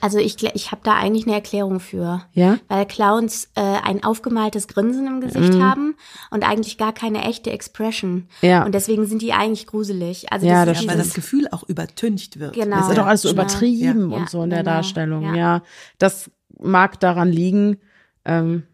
Also 0.00 0.18
ich, 0.18 0.42
ich 0.54 0.70
habe 0.70 0.80
da 0.84 0.94
eigentlich 0.96 1.26
eine 1.26 1.34
Erklärung 1.34 1.80
für. 1.80 2.22
Ja? 2.32 2.58
Weil 2.68 2.86
Clowns 2.86 3.50
äh, 3.54 3.60
ein 3.60 4.02
aufgemaltes 4.04 4.68
Grinsen 4.68 5.06
im 5.06 5.20
Gesicht 5.20 5.60
haben 5.60 5.94
und 6.30 6.48
eigentlich 6.48 6.78
gar 6.78 6.92
keine 6.92 7.22
echte 7.24 7.50
Expression. 7.50 8.28
Ja. 8.40 8.64
Und 8.64 8.74
deswegen 8.74 9.06
sind 9.06 9.22
die 9.22 9.32
eigentlich 9.32 9.66
gruselig. 9.66 10.32
Also 10.32 10.46
Ja, 10.46 10.64
das, 10.64 10.78
das 10.78 10.88
Weil 10.88 10.96
das 10.96 11.14
Gefühl 11.14 11.48
auch 11.50 11.64
übertüncht 11.64 12.38
wird. 12.38 12.54
Genau. 12.54 12.76
Das 12.76 12.88
ist 12.88 12.98
doch 12.98 13.06
alles 13.06 13.22
so 13.22 13.30
übertrieben 13.30 14.10
Ja. 14.10 14.16
und 14.16 14.22
Ja, 14.24 14.28
so 14.28 14.42
in 14.42 14.50
der 14.50 14.60
genau. 14.60 14.70
Darstellung. 14.76 15.22
Ja. 15.24 15.34
Ja. 15.34 15.62
das 15.98 16.30
mag 16.58 16.98
daran 17.00 17.28
liegen. 17.30 17.78
Ähm, 18.24 18.64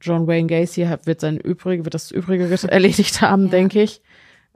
John 0.00 0.26
Wayne 0.26 0.46
Gacy 0.48 0.84
hat, 0.84 1.06
wird 1.06 1.20
sein 1.20 1.36
Übrige, 1.36 1.84
wird 1.84 1.94
das 1.94 2.10
Übrige 2.10 2.44
erledigt 2.68 3.20
haben, 3.20 3.44
Ja. 3.46 3.50
denke 3.50 3.82
ich. 3.82 4.00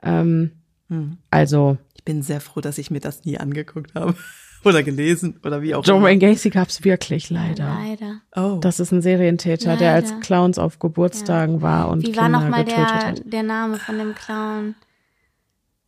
Ähm, 0.03 0.53
Hm. 0.91 1.19
also 1.31 1.77
Ich 1.99 2.05
bin 2.05 2.23
sehr 2.23 2.41
froh, 2.41 2.61
dass 2.61 2.79
ich 2.79 2.91
mir 2.91 3.01
das 3.01 3.25
nie 3.25 3.39
angeguckt 3.39 3.95
habe. 3.95 4.15
Oder 4.65 4.83
gelesen 4.83 5.39
oder 5.45 5.63
wie 5.63 5.73
auch 5.77 5.85
John 5.85 5.99
immer. 5.99 6.07
Wayne 6.09 6.19
Gacy 6.19 6.51
gab's 6.51 6.83
wirklich 6.83 7.31
leider. 7.31 7.77
Leider. 7.79 8.23
Oh. 8.35 8.59
Das 8.61 8.81
ist 8.81 8.91
ein 8.91 9.03
Serientäter, 9.03 9.77
der 9.77 9.93
als 9.93 10.09
Leider. 10.11 10.21
Clowns 10.21 10.59
auf 10.59 10.81
Geburtstagen 10.81 11.63
war 11.63 11.89
und 11.89 12.03
Wie 12.03 12.17
war 12.17 12.25
Kinder 12.25 12.41
nochmal 12.41 12.65
getötet 12.65 12.89
der, 12.91 13.07
hat. 13.07 13.23
der 13.25 13.43
Name 13.45 13.77
von 13.77 13.99
dem 13.99 14.17
Clown? 14.17 14.75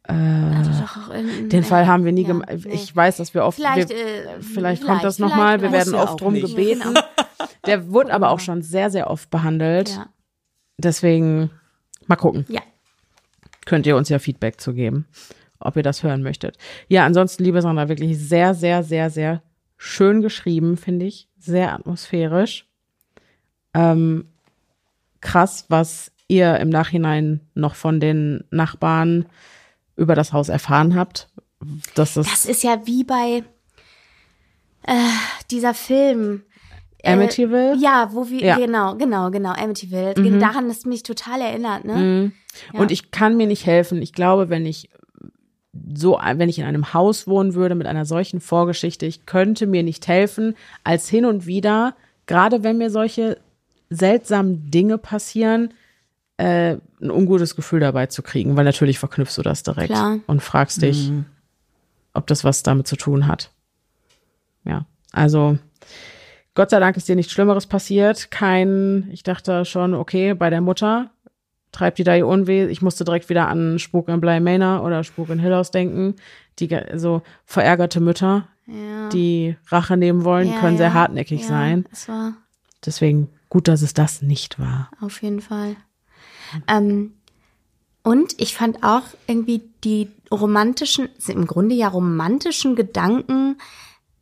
Äh, 0.05 1.49
den 1.49 1.65
Fall 1.65 1.89
haben 1.89 2.05
wir 2.05 2.13
nie 2.13 2.23
Ja, 2.23 2.29
gemacht. 2.29 2.49
nee. 2.65 2.73
Ich 2.73 2.95
weiß, 2.95 3.17
dass 3.17 3.35
wir 3.35 3.45
oft, 3.45 3.57
Vielleicht, 3.57 3.89
wir, 3.89 3.97
äh, 3.97 4.41
vielleicht 4.41 4.85
kommt 4.85 5.03
das 5.03 5.19
nochmal. 5.19 5.61
Wir 5.61 5.73
werden 5.73 5.93
ja 5.95 6.03
oft 6.05 6.21
drum 6.21 6.35
nicht. 6.35 6.47
gebeten. 6.47 6.95
Genau. 6.95 7.01
Der 7.67 7.91
wurde 7.91 8.13
aber 8.13 8.31
auch 8.31 8.41
schon 8.41 8.63
sehr, 8.63 8.91
sehr 8.91 9.11
oft 9.11 9.31
behandelt. 9.31 9.91
Ja. 9.91 10.07
Deswegen 10.79 11.51
mal 12.07 12.15
gucken. 12.17 12.47
ja. 12.49 12.61
Könnt 13.67 13.87
ihr 13.87 13.97
uns 13.97 14.09
ja 14.09 14.19
Feedback 14.21 14.61
zu 14.61 14.73
geben, 14.75 15.07
ob 15.61 15.77
ihr 15.77 15.83
das 15.83 16.03
hören 16.03 16.23
möchtet. 16.23 16.57
Ja, 16.89 17.05
ansonsten, 17.07 17.45
liebe 17.45 17.63
Sandra, 17.63 17.89
wirklich 17.89 18.19
sehr, 18.19 18.55
sehr, 18.55 18.83
sehr, 18.83 19.11
sehr 19.11 19.43
schön 19.77 20.21
geschrieben, 20.23 20.77
finde 20.77 21.07
ich. 21.07 21.29
Sehr 21.39 21.73
atmosphärisch. 21.73 22.67
Ähm, 23.75 24.27
krass, 25.21 25.67
was 25.69 26.13
ihr 26.29 26.59
im 26.59 26.69
Nachhinein 26.69 27.41
noch 27.55 27.75
von 27.75 28.01
den 28.01 28.45
Nachbarn 28.51 29.27
über 29.97 30.15
das 30.15 30.33
Haus 30.33 30.49
erfahren 30.49 30.95
habt. 30.97 31.29
Das, 31.95 32.15
Das 32.15 32.47
ist 32.47 32.63
ja 32.63 32.87
wie 32.87 33.05
bei 33.05 33.43
äh, 34.87 34.95
dieser 35.51 35.75
Film. 35.75 36.43
Äh, 36.99 37.13
Amityville? 37.13 37.77
Ja, 37.79 38.11
wo 38.13 38.29
wir, 38.29 38.41
Ja. 38.41 38.57
Mhm. 38.57 38.61
genau, 38.61 38.95
genau, 38.97 39.31
genau, 39.31 39.53
Amityville. 39.53 40.15
Daran 40.39 40.69
ist 40.71 40.87
mich 40.87 41.03
total 41.03 41.41
erinnert, 41.41 41.85
ne? 41.85 41.97
Mhm. 41.97 42.33
Ja. 42.73 42.81
Und 42.81 42.91
ich 42.91 43.11
kann 43.11 43.37
mir 43.37 43.47
nicht 43.47 43.67
helfen. 43.67 44.03
Ich 44.03 44.13
glaube, 44.13 44.49
wenn 44.51 44.67
ich 44.67 44.91
so, 45.73 46.19
wenn 46.35 46.49
ich 46.49 46.59
in 46.59 46.65
einem 46.65 46.95
Haus 46.95 47.27
wohnen 47.27 47.55
würde 47.55 47.75
mit 47.75 47.87
einer 47.87 48.05
solchen 48.05 48.41
Vorgeschichte, 48.41 49.07
ich 49.07 49.27
könnte 49.27 49.67
mir 49.67 49.83
nicht 49.83 50.09
helfen, 50.09 50.57
als 50.83 51.09
hin 51.09 51.25
und 51.25 51.47
wieder, 51.47 51.95
gerade 52.27 52.63
wenn 52.63 52.79
mir 52.79 52.91
solche 52.91 53.39
seltsamen 53.89 54.71
Dinge 54.71 54.99
passieren, 54.99 55.73
äh, 56.39 56.77
ein 57.01 57.11
ungutes 57.11 57.55
Gefühl 57.55 57.81
dabei 57.81 58.07
zu 58.07 58.23
kriegen, 58.23 58.57
weil 58.57 58.65
natürlich 58.65 58.99
verknüpfst 58.99 59.37
du 59.37 59.43
das 59.43 59.63
direkt 59.63 59.93
Klar. 59.93 60.21
und 60.27 60.41
fragst 60.41 60.83
dich, 60.83 61.13
ob 62.15 62.27
das 62.27 62.45
was 62.45 62.63
damit 62.63 62.87
zu 62.87 62.97
tun 62.97 63.27
hat. 63.27 63.51
Ja, 64.65 64.87
also 65.13 65.59
Gott 66.55 66.71
sei 66.71 66.81
Dank 66.81 66.97
ist 66.97 67.09
dir 67.09 67.17
nichts 67.17 67.33
Schlimmeres 67.33 67.67
passiert. 67.67 68.31
Kein, 68.31 69.09
ich 69.13 69.23
dachte 69.23 69.65
schon, 69.65 69.95
okay, 69.95 70.35
bei 70.35 70.51
der 70.51 70.61
Mutter 70.61 71.11
treibt 71.73 71.99
die 71.99 72.05
da 72.05 72.15
ihr 72.17 72.27
Unweh. 72.27 72.67
Ich 72.67 72.83
musste 72.83 73.05
direkt 73.05 73.29
wieder 73.29 73.49
an 73.49 73.79
Spuk 73.79 74.09
in 74.09 74.21
Bly 74.21 74.41
Manor 74.41 74.83
oder 74.85 75.05
Spuk 75.05 75.29
in 75.31 75.39
Hill 75.39 75.55
House 75.55 75.71
denken. 75.71 76.17
Die 76.59 76.69
so 76.95 77.23
verärgerte 77.47 78.01
Mütter, 78.01 78.49
Ja. 78.67 79.09
die 79.11 79.57
Rache 79.69 79.97
nehmen 79.97 80.25
wollen, 80.25 80.49
Ja, 80.49 80.61
können 80.61 80.77
sehr 80.77 80.89
ja. 80.89 80.95
hartnäckig 80.95 81.43
ja, 81.43 81.47
sein. 81.49 81.87
Es 81.93 82.09
war 82.09 82.35
Deswegen 82.85 83.29
gut, 83.49 83.69
dass 83.69 83.83
es 83.83 83.95
das 83.95 84.23
nicht 84.23 84.59
war. 84.59 84.91
auf 85.01 85.23
jeden 85.23 85.41
Fall. 85.41 85.77
Ähm, 86.67 87.13
und 88.03 88.35
ich 88.41 88.55
fand 88.55 88.83
auch 88.83 89.03
irgendwie 89.27 89.63
die 89.85 90.09
romantischen, 90.33 91.09
im 91.29 91.47
Grunde 91.47 91.75
ja 91.75 91.89
romantischen 91.89 92.75
Gedanken 92.77 93.57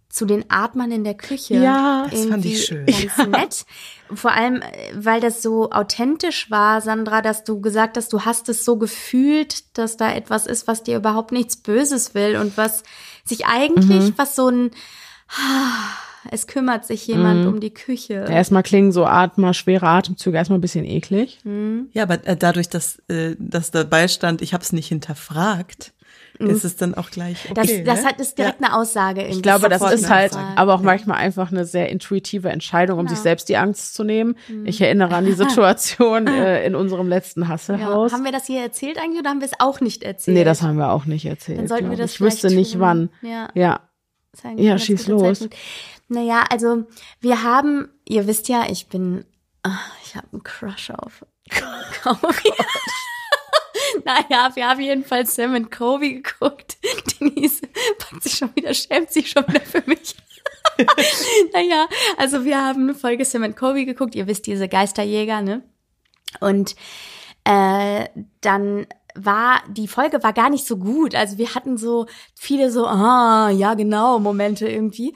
zu 0.08 0.24
den 0.24 0.44
Atmern 0.48 0.90
in 0.90 1.04
der 1.04 1.14
Küche. 1.14 1.54
Ja, 1.54 2.06
das 2.10 2.24
fand 2.24 2.44
ich 2.44 2.64
schön. 2.64 2.86
Ganz 2.86 3.28
nett. 3.28 3.66
Vor 4.14 4.32
allem, 4.32 4.62
äh, 4.62 4.64
weil 4.94 5.20
das 5.20 5.42
so 5.42 5.70
authentisch 5.70 6.50
war, 6.50 6.80
Sandra, 6.80 7.20
dass 7.20 7.44
du 7.44 7.60
gesagt 7.60 7.96
hast, 7.96 8.12
du 8.12 8.22
hast 8.22 8.48
es 8.48 8.64
so 8.64 8.76
gefühlt, 8.76 9.76
dass 9.76 9.96
da 9.96 10.10
etwas 10.12 10.46
ist, 10.46 10.66
was 10.66 10.82
dir 10.82 10.96
überhaupt 10.96 11.32
nichts 11.32 11.56
Böses 11.56 12.14
will 12.14 12.36
und 12.36 12.56
was 12.56 12.82
sich 13.24 13.46
eigentlich, 13.46 14.14
was 14.16 14.34
so 14.34 14.48
ein, 14.48 14.70
es 16.30 16.46
kümmert 16.46 16.86
sich 16.86 17.06
jemand 17.06 17.46
um 17.46 17.60
die 17.60 17.74
Küche. 17.74 18.24
Erstmal 18.28 18.62
klingen 18.62 18.92
so 18.92 19.04
Atmer, 19.04 19.52
schwere 19.52 19.86
Atemzüge 19.86 20.38
erstmal 20.38 20.58
ein 20.58 20.62
bisschen 20.62 20.86
eklig. 20.86 21.38
Ja, 21.92 22.04
aber 22.04 22.26
äh, 22.26 22.36
dadurch, 22.36 22.70
dass, 22.70 22.98
äh, 23.08 23.36
dass 23.38 23.70
dabei 23.70 24.08
stand, 24.08 24.40
ich 24.40 24.54
habe 24.54 24.64
es 24.64 24.72
nicht 24.72 24.88
hinterfragt, 24.88 25.92
ist 26.38 26.64
es 26.64 26.76
dann 26.76 26.94
auch 26.94 27.10
gleich 27.10 27.48
Das, 27.54 27.68
okay. 27.68 27.82
das 27.84 28.02
ne? 28.02 28.08
hat 28.08 28.20
ist 28.20 28.38
direkt 28.38 28.62
eine 28.62 28.74
Aussage. 28.76 29.26
Ich 29.26 29.42
glaube, 29.42 29.68
das 29.68 29.82
ist 29.92 30.08
halt 30.08 30.32
Aussage. 30.32 30.56
aber 30.58 30.74
auch 30.74 30.80
manchmal 30.82 31.18
einfach 31.18 31.50
eine 31.50 31.64
sehr 31.64 31.88
intuitive 31.88 32.48
Entscheidung, 32.50 32.98
um 32.98 33.06
Genau. 33.06 33.14
sich 33.16 33.22
selbst 33.22 33.48
die 33.48 33.56
Angst 33.56 33.94
zu 33.94 34.04
nehmen. 34.04 34.36
Ich 34.64 34.80
erinnere 34.80 35.14
an 35.14 35.24
die 35.24 35.32
Situation 35.44 36.26
äh, 36.28 36.64
in 36.64 36.74
unserem 36.74 37.08
letzten 37.08 37.42
ja. 37.42 37.48
Hasselhaus. 37.48 38.12
Haben 38.12 38.24
wir 38.24 38.32
das 38.32 38.46
hier 38.46 38.60
erzählt 38.62 38.98
eigentlich 38.98 39.20
oder 39.20 39.30
haben 39.30 39.40
wir 39.40 39.46
es 39.46 39.58
auch 39.60 39.80
nicht 39.80 40.02
erzählt? 40.02 40.36
nee, 40.36 40.44
das 40.44 40.62
haben 40.62 40.76
wir 40.78 40.92
auch 40.92 41.04
nicht 41.06 41.24
erzählt. 41.26 41.58
Dann 41.58 41.68
sollten 41.68 41.90
wir 41.90 41.96
das 41.96 42.12
Ich 42.14 42.20
wüsste 42.20 42.48
nicht 42.54 42.72
tun. 42.72 42.80
wann. 42.80 43.10
Ja. 43.22 43.48
Ja. 43.54 43.80
Das 44.32 44.42
Ja, 44.56 44.78
schieß 44.78 45.08
los. 45.08 45.38
Zeitpunkt. 45.40 45.56
Naja, 46.08 46.44
also 46.50 46.84
wir 47.20 47.42
haben, 47.42 47.88
ihr 48.08 48.26
wisst 48.26 48.48
ja, 48.48 48.64
ich 48.70 48.86
bin, 48.88 49.24
ah, 49.62 49.70
ich 50.04 50.16
habe 50.16 50.26
einen 50.32 50.42
Crush 50.42 50.90
auf 50.90 51.24
Kobe. 52.02 52.28
naja, 54.04 54.50
wir 54.54 54.68
haben 54.68 54.80
jedenfalls 54.80 55.34
Sam 55.34 55.54
und 55.54 55.70
Kobe 55.70 56.10
geguckt. 56.14 56.76
Denise 57.20 57.62
packt 57.98 58.22
sich 58.22 58.34
schon 58.34 58.54
wieder, 58.54 58.74
schämt 58.74 59.10
sich 59.10 59.30
schon 59.30 59.46
wieder 59.48 59.60
für 59.60 59.82
mich. 59.86 60.16
naja, 61.52 61.86
also 62.16 62.44
wir 62.44 62.62
haben 62.62 62.82
eine 62.82 62.94
Folge 62.94 63.24
Sam 63.24 63.42
und 63.44 63.56
Kobe 63.56 63.84
geguckt. 63.84 64.14
Ihr 64.14 64.26
wisst, 64.26 64.46
diese 64.46 64.68
Geisterjäger, 64.68 65.42
ne? 65.42 65.62
Und 66.40 66.76
äh, 67.44 68.06
dann 68.40 68.86
war 69.14 69.62
die 69.68 69.88
Folge 69.88 70.22
war 70.22 70.32
gar 70.32 70.50
nicht 70.50 70.66
so 70.66 70.76
gut. 70.76 71.14
Also 71.14 71.38
wir 71.38 71.54
hatten 71.54 71.76
so 71.76 72.06
viele 72.34 72.70
so 72.70 72.86
ah 72.86 73.50
ja 73.50 73.74
genau 73.74 74.18
Momente 74.20 74.68
irgendwie. 74.68 75.14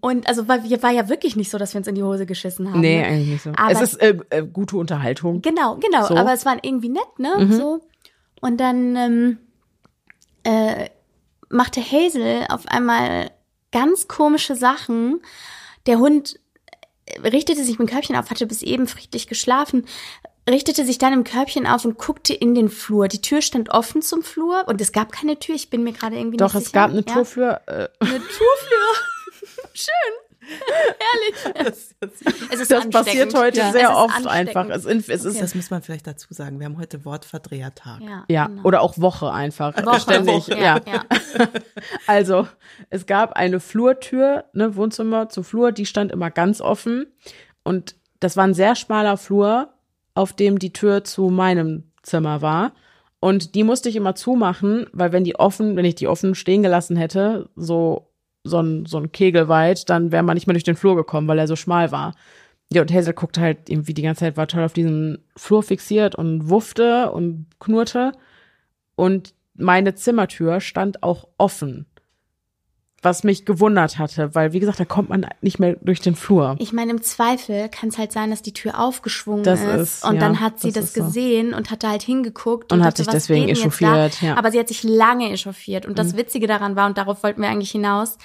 Und 0.00 0.26
also 0.28 0.48
war, 0.48 0.62
war 0.64 0.90
ja 0.92 1.08
wirklich 1.08 1.36
nicht 1.36 1.50
so, 1.50 1.58
dass 1.58 1.74
wir 1.74 1.78
uns 1.78 1.88
in 1.88 1.94
die 1.94 2.02
Hose 2.02 2.24
geschissen 2.26 2.70
haben. 2.70 2.80
Nee, 2.80 3.00
ne? 3.00 3.06
eigentlich 3.06 3.28
nicht 3.28 3.42
so. 3.42 3.50
Aber- 3.56 3.72
es 3.72 3.80
ist 3.82 3.96
äh, 3.96 4.16
äh, 4.30 4.46
gute 4.46 4.76
Unterhaltung. 4.76 5.42
Genau, 5.42 5.76
genau. 5.76 6.06
So. 6.06 6.16
Aber 6.16 6.32
es 6.32 6.46
war 6.46 6.56
irgendwie 6.62 6.88
nett, 6.88 7.18
ne? 7.18 7.48
So. 7.50 7.80
Und 8.44 8.58
dann 8.58 8.94
ähm, 8.94 9.38
äh, 10.42 10.90
machte 11.48 11.80
Hazel 11.80 12.44
auf 12.50 12.68
einmal 12.68 13.30
ganz 13.72 14.06
komische 14.06 14.54
Sachen. 14.54 15.22
Der 15.86 15.98
Hund 15.98 16.38
äh, 17.06 17.20
richtete 17.26 17.64
sich 17.64 17.78
mit 17.78 17.88
dem 17.88 17.92
Körbchen 17.92 18.16
auf, 18.16 18.28
hatte 18.28 18.46
bis 18.46 18.60
eben 18.60 18.86
friedlich 18.86 19.28
geschlafen, 19.28 19.86
richtete 20.46 20.84
sich 20.84 20.98
dann 20.98 21.14
im 21.14 21.24
Körbchen 21.24 21.66
auf 21.66 21.86
und 21.86 21.96
guckte 21.96 22.34
in 22.34 22.54
den 22.54 22.68
Flur. 22.68 23.08
Die 23.08 23.22
Tür 23.22 23.40
stand 23.40 23.70
offen 23.70 24.02
zum 24.02 24.22
Flur 24.22 24.64
und 24.68 24.78
es 24.78 24.92
gab 24.92 25.10
keine 25.10 25.38
Tür. 25.38 25.54
Ich 25.54 25.70
bin 25.70 25.82
mir 25.82 25.94
gerade 25.94 26.16
irgendwie 26.18 26.36
Doch, 26.36 26.52
nicht 26.52 26.64
es 26.64 26.64
sicher. 26.66 26.80
gab 26.80 26.90
eine 26.90 27.02
Ja? 27.08 27.24
Für. 27.24 27.62
Äh, 27.66 27.88
Eine 28.00 28.18
Tourflur. 28.18 29.70
Schön. 29.72 30.12
Herrlich. 30.44 31.74
Es 32.50 32.60
ist 32.60 32.70
das 32.70 32.88
passiert 32.90 33.34
heute 33.34 33.58
Ja. 33.58 33.72
Sehr 33.72 33.96
oft 33.96 34.26
einfach. 34.26 34.68
Es, 34.68 34.84
es 34.84 35.08
ist 35.08 35.40
Das 35.40 35.54
muss 35.54 35.70
man 35.70 35.82
vielleicht 35.82 36.06
dazu 36.06 36.32
sagen. 36.32 36.58
Wir 36.58 36.66
haben 36.66 36.78
heute 36.78 37.04
Wortverdrehertag. 37.04 38.00
Ja, 38.02 38.24
ja 38.28 38.46
genau. 38.46 38.62
oder 38.62 38.82
auch 38.82 38.98
Woche 38.98 39.32
einfach. 39.32 39.74
Woche, 39.84 40.00
Ständig. 40.00 40.34
Woche, 40.34 40.58
ja. 40.58 40.80
ja. 40.86 41.04
Also, 42.06 42.46
es 42.90 43.06
gab 43.06 43.32
eine 43.32 43.60
Flurtür, 43.60 44.44
ne, 44.52 44.76
Wohnzimmer 44.76 45.28
zu 45.28 45.42
Flur, 45.42 45.72
die 45.72 45.86
stand 45.86 46.12
immer 46.12 46.30
ganz 46.30 46.60
offen. 46.60 47.06
Und 47.62 47.96
das 48.20 48.36
war 48.36 48.44
ein 48.44 48.54
sehr 48.54 48.74
schmaler 48.74 49.16
Flur, 49.16 49.70
auf 50.14 50.32
dem 50.32 50.58
die 50.58 50.72
Tür 50.72 51.04
zu 51.04 51.28
meinem 51.28 51.90
Zimmer 52.02 52.42
war. 52.42 52.72
Und 53.20 53.54
die 53.54 53.64
musste 53.64 53.88
ich 53.88 53.96
immer 53.96 54.14
zumachen, 54.14 54.86
weil 54.92 55.12
wenn 55.12 55.24
die 55.24 55.36
offen, 55.36 55.76
wenn 55.76 55.86
ich 55.86 55.94
die 55.94 56.08
offen 56.08 56.34
stehen 56.34 56.62
gelassen 56.62 56.96
hätte, 56.96 57.48
so, 57.56 58.10
so 58.44 58.60
ein, 58.60 58.86
so 58.86 58.98
ein 58.98 59.10
Kegel 59.10 59.48
weit, 59.48 59.88
dann 59.90 60.12
wäre 60.12 60.22
man 60.22 60.34
nicht 60.34 60.46
mehr 60.46 60.54
durch 60.54 60.64
den 60.64 60.76
Flur 60.76 60.96
gekommen, 60.96 61.26
weil 61.28 61.38
er 61.38 61.48
so 61.48 61.56
schmal 61.56 61.90
war. 61.90 62.14
Ja, 62.72 62.82
und 62.82 62.92
Hazel 62.92 63.14
guckte 63.14 63.40
halt 63.40 63.68
irgendwie 63.68 63.94
die 63.94 64.02
ganze 64.02 64.20
Zeit, 64.20 64.36
war 64.36 64.46
toll 64.46 64.64
auf 64.64 64.72
diesen 64.72 65.18
Flur 65.36 65.62
fixiert 65.62 66.14
und 66.14 66.48
wuffte 66.48 67.10
und 67.12 67.46
knurrte. 67.60 68.12
Und 68.96 69.34
meine 69.54 69.94
Zimmertür 69.94 70.60
stand 70.60 71.02
auch 71.02 71.28
offen. 71.38 71.86
Was 73.04 73.22
mich 73.22 73.44
gewundert 73.44 73.98
hatte, 73.98 74.34
weil, 74.34 74.54
wie 74.54 74.60
gesagt, 74.60 74.80
da 74.80 74.86
kommt 74.86 75.10
man 75.10 75.26
nicht 75.42 75.58
mehr 75.58 75.76
durch 75.82 76.00
den 76.00 76.14
Flur. 76.14 76.56
Ich 76.58 76.72
meine, 76.72 76.90
im 76.90 77.02
Zweifel 77.02 77.68
kann 77.68 77.90
es 77.90 77.98
halt 77.98 78.12
sein, 78.12 78.30
dass 78.30 78.40
die 78.40 78.54
Tür 78.54 78.80
aufgeschwungen 78.80 79.44
Das 79.44 79.60
ist, 79.60 79.74
ist, 79.74 80.04
und 80.04 80.14
ja, 80.14 80.20
dann 80.20 80.40
hat 80.40 80.58
sie 80.58 80.72
das 80.72 80.74
das, 80.74 80.84
ist 80.84 80.94
so. 80.94 81.04
gesehen 81.04 81.52
und 81.52 81.70
hat 81.70 81.82
da 81.82 81.90
halt 81.90 82.02
hingeguckt 82.02 82.72
Und 82.72 82.78
und, 82.78 82.84
hat 82.84 82.94
dachte, 82.94 83.04
sich 83.04 83.12
deswegen 83.12 83.48
echauffiert, 83.48 84.22
ja. 84.22 84.32
Mhm. 84.32 84.38
Aber 84.38 84.50
sie 84.50 84.58
hat 84.58 84.68
sich 84.68 84.82
lange 84.82 85.30
echauffiert 85.30 85.84
und 85.84 85.98
das 85.98 86.16
Witzige 86.16 86.46
daran 86.46 86.76
war 86.76 86.86
und 86.86 86.96
darauf 86.96 87.22
wollten 87.22 87.42
wir 87.42 87.48
eigentlich 87.50 87.72
hinaus. 87.72 88.16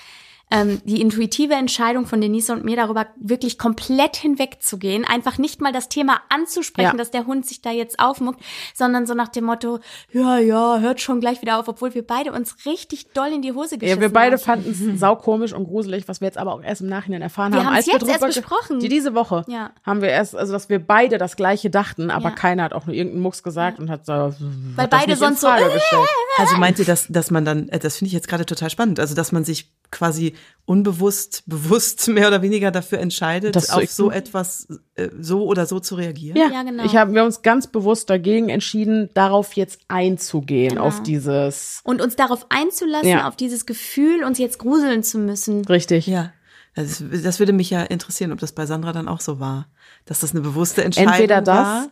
Ähm, 0.52 0.82
die 0.84 1.00
intuitive 1.00 1.54
Entscheidung 1.54 2.08
von 2.08 2.20
Denise 2.22 2.50
und 2.52 2.66
mir 2.66 2.76
darüber 2.76 3.06
wirklich 3.20 3.60
komplett 3.60 4.16
hinwegzugehen, 4.16 5.06
einfach 5.06 5.38
nicht 5.38 5.62
mal 5.62 5.72
das 5.72 5.90
Thema 5.90 6.22
anzusprechen, 6.30 6.94
Ja. 6.94 6.98
dass 6.98 7.12
der 7.12 7.28
Hund 7.28 7.46
sich 7.46 7.62
da 7.62 7.70
jetzt 7.70 8.00
aufmuckt, 8.00 8.42
sondern 8.74 9.06
so 9.06 9.14
nach 9.14 9.28
dem 9.28 9.44
Motto, 9.44 9.80
ja, 10.12 10.40
ja, 10.40 10.80
hört 10.80 11.02
schon 11.02 11.20
gleich 11.20 11.44
wieder 11.44 11.60
auf, 11.60 11.68
obwohl 11.68 11.94
wir 11.94 12.02
beide 12.06 12.32
uns 12.32 12.66
richtig 12.66 13.12
doll 13.14 13.28
in 13.28 13.44
die 13.44 13.52
Hose 13.52 13.78
geschissen 13.78 14.02
Ja, 14.02 14.02
wir 14.02 14.12
beide 14.12 14.38
haben. 14.38 14.42
fanden 14.44 14.72
es 14.72 14.80
saukomisch 15.00 15.54
und 15.54 15.66
gruselig, 15.66 16.08
was 16.08 16.20
wir 16.20 16.26
jetzt 16.28 16.40
aber 16.40 16.54
auch 16.56 16.64
erst 16.64 16.82
im 16.82 16.88
Nachhinein 16.88 17.22
erfahren 17.22 17.54
Wir 17.54 17.64
haben. 17.64 17.76
Als 17.76 17.86
wir 17.86 17.94
jetzt 17.94 18.08
erst 18.10 18.26
besprochen. 18.26 18.80
Die 18.80 18.90
diese 18.90 19.14
Woche 19.14 19.44
Ja. 19.48 19.70
haben 19.84 20.02
wir 20.02 20.10
erst, 20.10 20.36
also 20.36 20.52
dass 20.54 20.68
wir 20.68 20.80
beide 20.80 21.20
das 21.20 21.36
Gleiche 21.36 21.70
dachten, 21.70 22.10
aber 22.10 22.30
Ja. 22.30 22.36
keiner 22.36 22.64
hat 22.64 22.74
auch 22.74 22.88
nur 22.88 22.96
irgendeinen 22.96 23.22
Mucks 23.22 23.44
gesagt 23.44 23.78
und 23.80 23.92
hat 23.92 24.08
so, 24.08 24.14
Weil 24.14 24.34
hat 24.78 24.94
das 24.94 25.00
beide 25.02 25.16
sonst 25.16 25.42
so, 25.42 25.48
äh, 25.48 25.62
gestellt. 25.62 26.08
Also 26.40 26.58
meint 26.58 26.80
ihr, 26.80 26.86
dass, 26.86 27.06
dass 27.08 27.30
man 27.30 27.46
dann, 27.46 27.70
äh, 27.70 27.78
das 27.78 27.98
finde 27.98 28.08
ich 28.08 28.14
jetzt 28.14 28.28
gerade 28.28 28.48
total 28.48 28.72
spannend, 28.72 29.00
also 29.00 29.14
dass 29.14 29.32
man 29.32 29.44
sich 29.44 29.72
quasi 29.92 30.34
unbewusst, 30.66 31.44
bewusst 31.48 32.08
mehr 32.10 32.28
oder 32.28 32.42
weniger 32.42 32.70
dafür 32.72 33.00
entscheidet, 33.00 33.56
Das 33.56 33.70
auf 33.72 33.90
so 33.90 34.12
etwas 34.12 34.68
äh, 34.96 35.10
so 35.20 35.46
oder 35.46 35.66
so 35.66 35.80
zu 35.80 35.96
reagieren? 35.96 36.38
Ja, 36.38 36.50
Ja, 36.52 36.64
genau. 36.64 36.84
Ich 36.86 36.96
habe 36.96 37.14
wir 37.14 37.24
uns 37.24 37.42
ganz 37.42 37.68
bewusst 37.68 38.10
dagegen 38.10 38.50
entschieden, 38.50 39.10
darauf 39.16 39.54
jetzt 39.54 39.80
einzugehen, 39.88 40.70
Genau. 40.76 40.84
auf 40.84 41.02
dieses 41.04 41.82
und 41.84 42.02
uns 42.02 42.16
darauf 42.16 42.46
einzulassen, 42.50 43.10
Ja. 43.10 43.28
auf 43.28 43.36
dieses 43.36 43.66
Gefühl, 43.66 44.24
uns 44.24 44.38
jetzt 44.38 44.60
gruseln 44.60 45.02
zu 45.04 45.18
müssen. 45.18 45.66
richtig. 45.66 46.06
Ja. 46.08 46.32
Das, 46.76 47.04
das 47.24 47.40
würde 47.40 47.52
mich 47.52 47.72
ja 47.72 47.82
interessieren, 47.82 48.32
ob 48.32 48.40
das 48.40 48.52
bei 48.54 48.66
Sandra 48.66 48.94
dann 48.94 49.08
auch 49.08 49.20
so 49.22 49.40
war. 49.40 49.68
Dass 50.06 50.20
das 50.22 50.32
eine 50.32 50.42
bewusste 50.42 50.84
Entscheidung 50.84 51.14
Entweder 51.14 51.42
das, 51.42 51.58
war. 51.58 51.90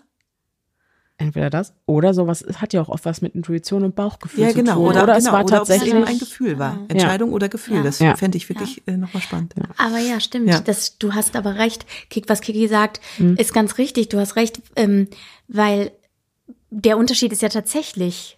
Entweder 1.19 1.49
das 1.49 1.73
oder 1.87 2.13
sowas 2.13 2.41
es 2.43 2.61
hat 2.61 2.73
ja 2.73 2.81
auch 2.81 2.89
oft 2.89 3.05
was 3.05 3.21
mit 3.21 3.33
Intuition 3.35 3.83
und 3.83 3.95
Bauchgefühl 3.95 4.43
Ja, 4.43 4.49
zu 4.49 4.55
genau. 4.55 4.75
tun. 4.75 4.85
Oder, 4.87 5.03
Oder, 5.03 5.17
es 5.17 5.23
genau. 5.25 5.35
war 5.37 5.43
oder 5.45 5.53
es 5.53 5.59
tatsächlich 5.67 5.93
eben 5.93 6.03
ein 6.03 6.19
Gefühl 6.19 6.59
war. 6.59 6.79
Entscheidung 6.89 7.33
oder 7.33 7.49
Gefühl. 7.49 7.77
Ja. 7.77 7.83
Das 7.83 7.99
Ja. 7.99 8.15
fände 8.15 8.37
ich 8.37 8.47
wirklich 8.49 8.83
äh, 8.87 8.97
nochmal 8.97 9.21
spannend. 9.23 9.55
Aber 9.77 9.97
ja, 9.97 10.19
stimmt. 10.19 10.49
Ja. 10.49 10.59
Das, 10.59 10.97
du 10.99 11.13
hast 11.15 11.35
aber 11.35 11.55
recht. 11.55 11.85
Kick, 12.09 12.29
was 12.29 12.41
Kiki 12.41 12.67
sagt, 12.67 13.01
Mhm. 13.17 13.35
ist 13.37 13.53
ganz 13.53 13.77
richtig. 13.79 14.09
Du 14.09 14.19
hast 14.19 14.35
recht, 14.35 14.61
ähm, 14.75 15.07
weil 15.47 15.91
der 16.69 16.97
Unterschied 16.97 17.31
ist 17.31 17.41
ja 17.41 17.49
tatsächlich, 17.49 18.37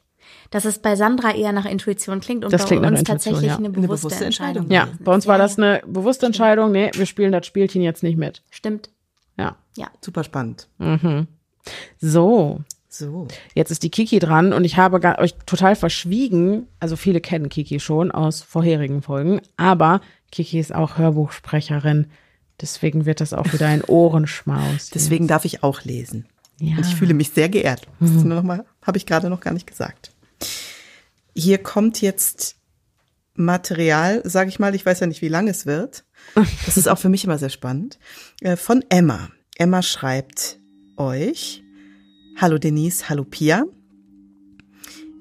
dass 0.51 0.63
es 0.65 0.79
bei 0.79 0.95
Sandra 0.95 1.33
eher 1.35 1.51
nach 1.51 1.65
Intuition 1.65 2.21
klingt 2.21 2.43
und 2.45 2.53
Das 2.53 2.61
bei 2.63 2.67
klingt 2.69 2.81
nach 2.83 2.91
uns 2.91 2.99
Intuition, 3.01 3.33
tatsächlich 3.33 3.51
ja. 3.51 3.57
eine 3.57 3.67
Eine 3.67 3.73
bewusste, 3.87 4.07
bewusste 4.07 4.25
Entscheidung. 4.25 4.63
Entscheidung. 4.63 4.71
Ja, 4.71 4.83
gewesen 4.85 5.03
bei 5.03 5.13
uns 5.13 5.27
war 5.27 5.37
Ja, 5.37 5.43
das 5.43 5.57
eine 5.57 5.81
bewusste 5.85 6.25
Entscheidung. 6.27 6.71
Nee, 6.71 6.91
wir 6.93 7.05
spielen 7.05 7.31
das 7.31 7.45
Spielchen 7.45 7.81
jetzt 7.81 8.03
nicht 8.03 8.17
mit. 8.17 8.41
Stimmt. 8.49 8.89
Ja. 9.37 9.57
Ja. 9.77 9.87
Super 10.01 10.23
spannend. 10.23 10.67
So, 11.99 12.61
So. 12.89 13.27
jetzt 13.53 13.71
ist 13.71 13.83
die 13.83 13.91
Kiki 13.91 14.19
dran 14.19 14.53
und 14.53 14.63
ich 14.65 14.77
habe 14.77 14.99
euch 15.19 15.35
total 15.45 15.75
verschwiegen. 15.75 16.67
Also 16.79 16.95
viele 16.95 17.21
kennen 17.21 17.49
Kiki 17.49 17.79
schon 17.79 18.11
aus 18.11 18.41
vorherigen 18.41 19.01
Folgen, 19.01 19.41
aber 19.57 20.01
Kiki 20.31 20.59
ist 20.59 20.73
auch 20.73 20.97
Hörbuchsprecherin. 20.97 22.07
Deswegen 22.61 23.05
wird 23.05 23.21
das 23.21 23.33
auch 23.33 23.53
wieder 23.53 23.67
ein 23.67 23.83
Ohrenschmaus. 23.87 24.89
Deswegen 24.89 25.27
darf 25.27 25.45
ich 25.45 25.63
auch 25.63 25.83
lesen. 25.83 26.27
Ja. 26.59 26.75
Und 26.77 26.85
ich 26.85 26.95
fühle 26.95 27.13
mich 27.13 27.29
sehr 27.29 27.47
geehrt. 27.47 27.87
Das 28.01 28.09
nur 28.11 28.35
noch 28.35 28.43
mal, 28.43 28.65
habe 28.81 28.97
ich 28.97 29.05
gerade 29.05 29.29
noch 29.29 29.39
gar 29.39 29.53
nicht 29.53 29.65
gesagt. 29.67 30.11
Hier 31.33 31.57
kommt 31.57 32.01
jetzt 32.01 32.57
Material, 33.35 34.21
sage 34.25 34.49
ich 34.49 34.59
mal, 34.59 34.75
ich 34.75 34.85
weiß 34.85 34.99
ja 34.99 35.07
nicht, 35.07 35.21
wie 35.21 35.29
lang 35.29 35.47
es 35.47 35.65
wird. 35.65 36.03
Das 36.65 36.75
ist 36.75 36.89
auch 36.89 36.97
für 36.97 37.07
mich 37.09 37.23
immer 37.23 37.37
sehr 37.37 37.49
spannend. 37.49 37.97
Äh, 38.41 38.57
Von 38.57 38.83
Emma. 38.89 39.29
Emma 39.57 39.81
schreibt 39.81 40.58
euch. 40.99 41.63
Hallo 42.37 42.57
Denise, 42.57 43.09
hallo 43.09 43.23
Pia. 43.23 43.65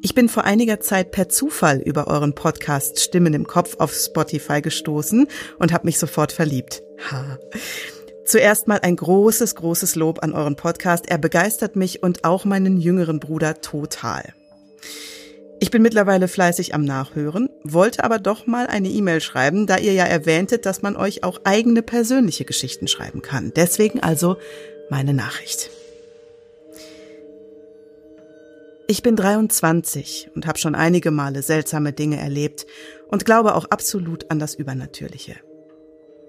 Ich 0.00 0.14
bin 0.14 0.28
vor 0.28 0.44
einiger 0.44 0.80
Zeit 0.80 1.10
per 1.10 1.28
Zufall 1.28 1.80
über 1.80 2.06
euren 2.06 2.34
Podcast 2.34 3.00
Stimmen 3.00 3.34
im 3.34 3.46
Kopf 3.46 3.76
auf 3.78 3.92
Spotify 3.92 4.60
gestoßen 4.60 5.26
und 5.58 5.72
habe 5.72 5.86
mich 5.86 5.98
sofort 5.98 6.30
verliebt. 6.30 6.82
Ha. 7.10 7.38
Zuerst 8.24 8.68
mal 8.68 8.78
ein 8.82 8.94
großes, 8.94 9.54
großes 9.54 9.96
Lob 9.96 10.22
an 10.22 10.34
euren 10.34 10.54
Podcast. 10.54 11.08
Er 11.08 11.18
begeistert 11.18 11.76
mich 11.76 12.02
und 12.02 12.24
auch 12.24 12.44
meinen 12.44 12.78
jüngeren 12.78 13.20
Bruder 13.20 13.60
total. 13.60 14.34
Ich 15.60 15.72
bin 15.72 15.82
mittlerweile 15.82 16.28
fleißig 16.28 16.74
am 16.74 16.84
Nachhören, 16.84 17.48
wollte 17.64 18.04
aber 18.04 18.20
doch 18.20 18.46
mal 18.46 18.68
eine 18.68 18.88
E-Mail 18.88 19.20
schreiben, 19.20 19.66
da 19.66 19.78
ihr 19.78 19.92
ja 19.92 20.04
erwähntet, 20.04 20.66
dass 20.66 20.82
man 20.82 20.94
euch 20.94 21.24
auch 21.24 21.40
eigene 21.42 21.82
persönliche 21.82 22.44
Geschichten 22.44 22.86
schreiben 22.86 23.22
kann. 23.22 23.52
Deswegen 23.56 24.00
also 24.00 24.36
meine 24.90 25.14
Nachricht. 25.14 25.70
Ich 28.90 29.03
bin 29.03 29.16
23 29.16 30.31
und 30.35 30.46
habe 30.46 30.59
schon 30.59 30.74
einige 30.74 31.11
Male 31.11 31.42
seltsame 31.42 31.92
Dinge 31.92 32.18
erlebt 32.18 32.66
und 33.09 33.27
glaube 33.27 33.55
auch 33.55 33.66
absolut 33.66 34.31
an 34.31 34.38
das 34.38 34.55
Übernatürliche. 34.55 35.37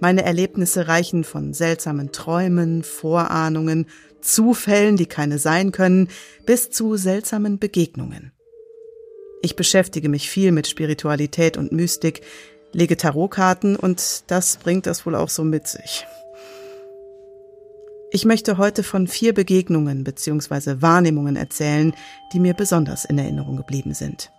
Meine 0.02 0.24
Erlebnisse 0.24 0.88
reichen 0.88 1.24
von 1.24 1.54
seltsamen 1.54 2.12
Träumen, 2.12 2.84
Vorahnungen, 2.84 3.88
Zufällen, 4.22 4.98
die 4.98 5.06
keine 5.06 5.40
sein 5.40 5.72
können, 5.72 6.10
bis 6.46 6.70
zu 6.70 6.98
seltsamen 6.98 7.60
Begegnungen. 7.60 8.34
Ich 9.42 9.56
beschäftige 9.56 10.10
mich 10.10 10.30
viel 10.30 10.52
mit 10.52 10.68
Spiritualität 10.68 11.56
und 11.56 11.72
Mystik, 11.72 12.22
lege 12.74 12.98
Tarotkarten 12.98 13.78
und 13.78 14.24
das 14.28 14.58
bringt 14.58 14.86
das 14.86 15.06
wohl 15.06 15.16
auch 15.16 15.30
so 15.30 15.46
mit 15.46 15.68
sich. 15.68 16.06
Ich 18.12 18.26
möchte 18.26 18.58
heute 18.58 18.82
von 18.82 19.08
vier 19.08 19.36
Begegnungen 19.36 20.04
bzw. 20.04 20.82
Wahrnehmungen 20.82 21.36
erzählen, 21.36 21.94
die 22.34 22.40
mir 22.40 22.56
besonders 22.56 23.06
in 23.06 23.20
Erinnerung 23.20 23.56
geblieben 23.56 23.94
sind. 23.94 24.32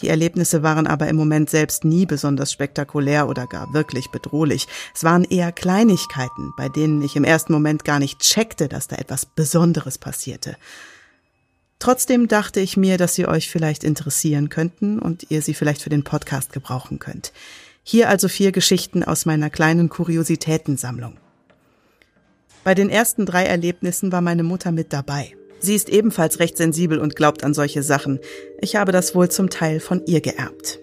Die 0.00 0.08
Erlebnisse 0.08 0.62
waren 0.62 0.86
aber 0.86 1.08
im 1.08 1.16
Moment 1.16 1.50
selbst 1.50 1.84
nie 1.84 2.06
besonders 2.06 2.52
spektakulär 2.52 3.28
oder 3.28 3.48
gar 3.48 3.72
wirklich 3.72 4.10
bedrohlich. 4.12 4.68
Es 4.94 5.02
waren 5.02 5.24
eher 5.24 5.50
Kleinigkeiten, 5.50 6.52
bei 6.56 6.68
denen 6.68 7.02
ich 7.02 7.16
im 7.16 7.24
ersten 7.24 7.52
Moment 7.52 7.84
gar 7.84 7.98
nicht 7.98 8.20
checkte, 8.20 8.68
dass 8.68 8.86
da 8.86 8.96
etwas 8.96 9.26
Besonderes 9.26 9.98
passierte. 9.98 10.56
Trotzdem 11.80 12.28
dachte 12.28 12.60
ich 12.60 12.76
mir, 12.76 12.98
dass 12.98 13.16
sie 13.16 13.26
euch 13.26 13.50
vielleicht 13.50 13.82
interessieren 13.82 14.48
könnten 14.48 15.00
und 15.00 15.30
ihr 15.30 15.42
sie 15.42 15.54
vielleicht 15.54 15.82
für 15.82 15.90
den 15.90 16.04
Podcast 16.04 16.52
gebrauchen 16.52 17.00
könnt. 17.00 17.32
Hier 17.82 18.08
also 18.08 18.28
vier 18.28 18.52
Geschichten 18.52 19.02
aus 19.02 19.26
meiner 19.26 19.50
kleinen 19.50 19.88
Kuriositätensammlung. 19.88 21.18
Bei 22.66 22.74
den 22.74 22.90
ersten 22.90 23.26
drei 23.26 23.44
Erlebnissen 23.44 24.10
war 24.10 24.20
meine 24.20 24.42
Mutter 24.42 24.72
mit 24.72 24.92
dabei. 24.92 25.36
Sie 25.60 25.76
ist 25.76 25.88
ebenfalls 25.88 26.40
recht 26.40 26.56
sensibel 26.56 26.98
und 26.98 27.14
glaubt 27.14 27.44
an 27.44 27.54
solche 27.54 27.84
Sachen. 27.84 28.18
Ich 28.60 28.74
habe 28.74 28.90
das 28.90 29.14
wohl 29.14 29.28
zum 29.28 29.50
Teil 29.50 29.78
von 29.78 30.04
ihr 30.06 30.20
geerbt. 30.20 30.80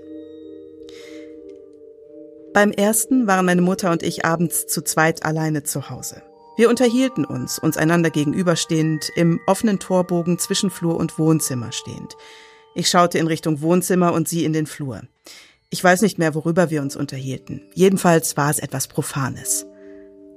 Beim 2.53 2.71
ersten 2.71 3.27
waren 3.27 3.45
meine 3.45 3.61
Mutter 3.61 3.91
und 3.91 4.01
ich 4.01 4.23
abends 4.23 4.65
zu 4.65 4.81
zweit 4.81 5.25
alleine 5.25 5.63
zu 5.63 5.89
Hause. 5.89 6.23
Wir 6.55 6.69
unterhielten 6.69 7.25
uns, 7.25 7.59
uns 7.59 7.75
einander 7.75 8.11
gegenüberstehend, 8.11 9.09
im 9.17 9.41
offenen 9.45 9.79
Torbogen 9.79 10.39
zwischen 10.39 10.69
Flur 10.69 10.95
und 10.95 11.19
Wohnzimmer 11.19 11.73
stehend. 11.73 12.15
Ich 12.75 12.87
schaute 12.87 13.17
in 13.17 13.27
Richtung 13.27 13.59
Wohnzimmer 13.59 14.13
und 14.13 14.29
sie 14.29 14.45
in 14.45 14.53
den 14.53 14.67
Flur. 14.67 15.01
Ich 15.69 15.83
weiß 15.83 16.01
nicht 16.01 16.17
mehr, 16.17 16.33
worüber 16.33 16.69
wir 16.69 16.81
uns 16.81 16.95
unterhielten. 16.95 17.61
Jedenfalls 17.73 18.37
war 18.37 18.49
es 18.49 18.59
etwas 18.59 18.87
Profanes. 18.87 19.65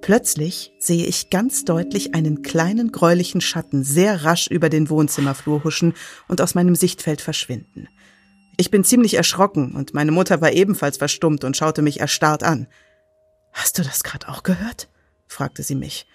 Plötzlich 0.01 0.73
sehe 0.79 1.05
ich 1.07 1.31
ganz 1.31 1.65
deutlich 1.65 2.15
einen 2.15 2.43
kleinen 2.43 2.93
gräulichen 2.93 3.41
Schatten 3.41 3.83
sehr 3.83 4.25
rasch 4.25 4.47
über 4.47 4.69
den 4.69 4.89
Wohnzimmerflur 4.89 5.65
huschen 5.65 5.95
und 6.29 6.41
aus 6.41 6.55
meinem 6.55 6.77
Sichtfeld 6.77 7.21
verschwinden. 7.21 7.89
Ich 8.57 8.71
bin 8.71 8.85
ziemlich 8.85 9.15
erschrocken 9.15 9.75
und 9.75 9.95
meine 9.95 10.13
Mutter 10.13 10.41
war 10.41 10.53
ebenfalls 10.53 10.97
verstummt 10.97 11.45
und 11.45 11.57
schaute 11.57 11.83
mich 11.83 12.01
erstarrt 12.01 12.43
an. 12.43 12.69
Hast 13.53 13.79
du 13.79 13.83
das 13.83 14.05
gerade 14.05 14.29
auch 14.29 14.43
gehört? 14.43 14.89
fragte 15.27 15.63
sie 15.63 15.75
mich. 15.75 16.07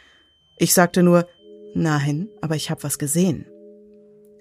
Ich 0.57 0.73
sagte 0.73 1.03
nur, 1.03 1.27
nein, 1.75 2.29
aber 2.41 2.55
ich 2.55 2.69
habe 2.69 2.83
was 2.83 2.97
gesehen. 2.97 3.45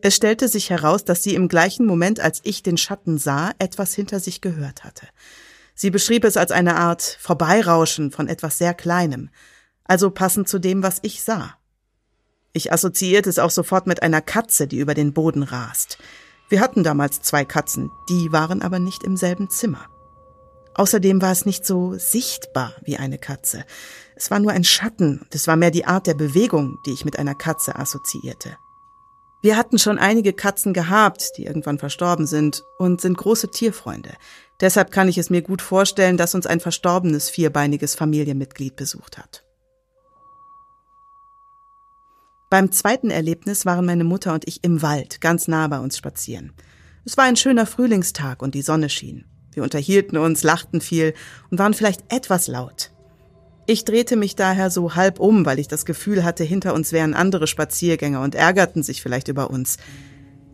Es 0.03 0.16
stellte 0.16 0.48
sich 0.48 0.70
heraus, 0.70 1.05
dass 1.05 1.22
sie 1.22 1.35
im 1.35 1.48
gleichen 1.48 1.87
Moment, 1.87 2.20
als 2.20 2.40
ich 2.44 2.62
den 2.62 2.79
Schatten 2.79 3.18
sah, 3.18 3.53
etwas 3.59 3.94
hinter 3.94 4.20
sich 4.20 4.40
gehört 4.40 4.85
hatte. 4.85 5.07
Sie 5.81 5.90
beschrieb 5.90 6.25
es 6.25 6.37
als 6.37 6.53
eine 6.53 6.77
Art 6.77 7.16
Vorbeirauschen 7.21 8.11
von 8.11 8.29
etwas 8.29 8.59
sehr 8.59 8.75
Kleinem, 8.75 9.31
also 9.85 10.11
passend 10.11 10.47
zu 10.47 10.59
dem, 10.59 10.83
was 10.83 10.99
ich 11.01 11.23
sah. 11.23 11.55
Ich 12.53 12.71
assoziierte 12.71 13.31
es 13.31 13.38
auch 13.38 13.49
sofort 13.49 13.87
mit 13.87 14.03
einer 14.03 14.21
Katze, 14.21 14.66
die 14.66 14.77
über 14.77 14.93
den 14.93 15.14
Boden 15.14 15.43
rast. 15.43 15.97
Wir 16.51 16.61
hatten 16.61 16.85
damals 16.85 17.23
zwei 17.23 17.47
Katzen, 17.47 17.90
die 18.11 18.31
waren 18.31 18.61
aber 18.61 18.79
nicht 18.79 19.05
im 19.05 19.16
selben 19.16 19.49
Zimmer. 19.49 19.87
Außerdem 20.75 21.23
war 21.23 21.33
es 21.33 21.47
nicht 21.47 21.64
so 21.64 21.95
sichtbar 21.95 22.75
wie 22.83 22.99
eine 22.99 23.16
Katze. 23.16 23.64
Es 24.16 24.31
war 24.31 24.38
nur 24.38 24.53
ein 24.53 24.64
Schatten 24.64 25.21
und 25.21 25.35
es 25.35 25.47
war 25.47 25.57
mehr 25.57 25.71
die 25.71 25.87
Art 25.87 26.07
der 26.07 26.12
Bewegung, 26.12 26.77
die 26.85 26.93
ich 26.93 27.07
mit 27.07 27.19
einer 27.19 27.35
Katze 27.35 27.77
assoziierte. 27.77 28.55
Wir 29.40 29.57
hatten 29.57 29.79
schon 29.79 29.99
einige 29.99 30.35
Katzen 30.35 30.75
gehabt, 30.75 31.38
die 31.38 31.47
irgendwann 31.47 31.79
verstorben 31.79 32.27
sind 32.27 32.64
und 32.77 33.01
sind 33.01 33.16
große 33.16 33.51
Tierfreunde. 33.51 34.12
Deshalb 34.61 34.90
kann 34.90 35.09
ich 35.09 35.18
es 35.18 35.31
mir 35.31 35.42
gut 35.42 35.62
vorstellen, 35.62 36.16
dass 36.16 36.35
uns 36.35 36.46
ein 36.46 36.61
verstorbenes 36.61 37.31
vierbeiniges 37.31 37.94
Familienmitglied 37.94 38.77
besucht 38.77 39.18
hat. 39.18 39.44
Beim 42.51 42.73
zweiten 42.73 43.11
Erlebnis 43.11 43.64
waren 43.64 43.87
meine 43.87 44.05
Mutter 44.05 44.35
und 44.35 44.46
ich 44.46 44.64
im 44.64 44.83
Wald, 44.83 45.20
ganz 45.20 45.46
nah 45.46 45.68
bei 45.68 45.79
uns 45.79 45.96
spazieren. 45.96 46.53
Es 47.05 47.16
war 47.16 47.25
ein 47.25 47.37
schöner 47.37 47.64
Frühlingstag 47.64 48.42
und 48.42 48.55
die 48.55 48.62
Sonne 48.62 48.88
schien. 48.88 49.25
Wir 49.53 49.62
unterhielten 49.62 50.18
uns, 50.18 50.42
lachten 50.42 50.81
viel 50.81 51.14
und 51.51 51.59
waren 51.59 51.75
vielleicht 51.75 52.12
etwas 52.12 52.49
laut. 52.49 52.90
Ich 53.66 53.85
drehte 53.85 54.16
mich 54.16 54.35
daher 54.35 54.68
so 54.68 54.96
halb 54.96 55.20
um, 55.20 55.46
weil 55.46 55.61
ich 55.61 55.68
das 55.68 55.85
Gefühl 55.85 56.25
hatte, 56.25 56.42
hinter 56.42 56.75
uns 56.75 56.92
wären 56.92 57.14
andere 57.14 57.46
Spaziergänger 57.46 58.20
und 58.20 58.35
ärgerten 58.35 58.83
sich 58.83 59.01
vielleicht 59.01 59.29
über 59.29 59.51
uns. 59.51 59.77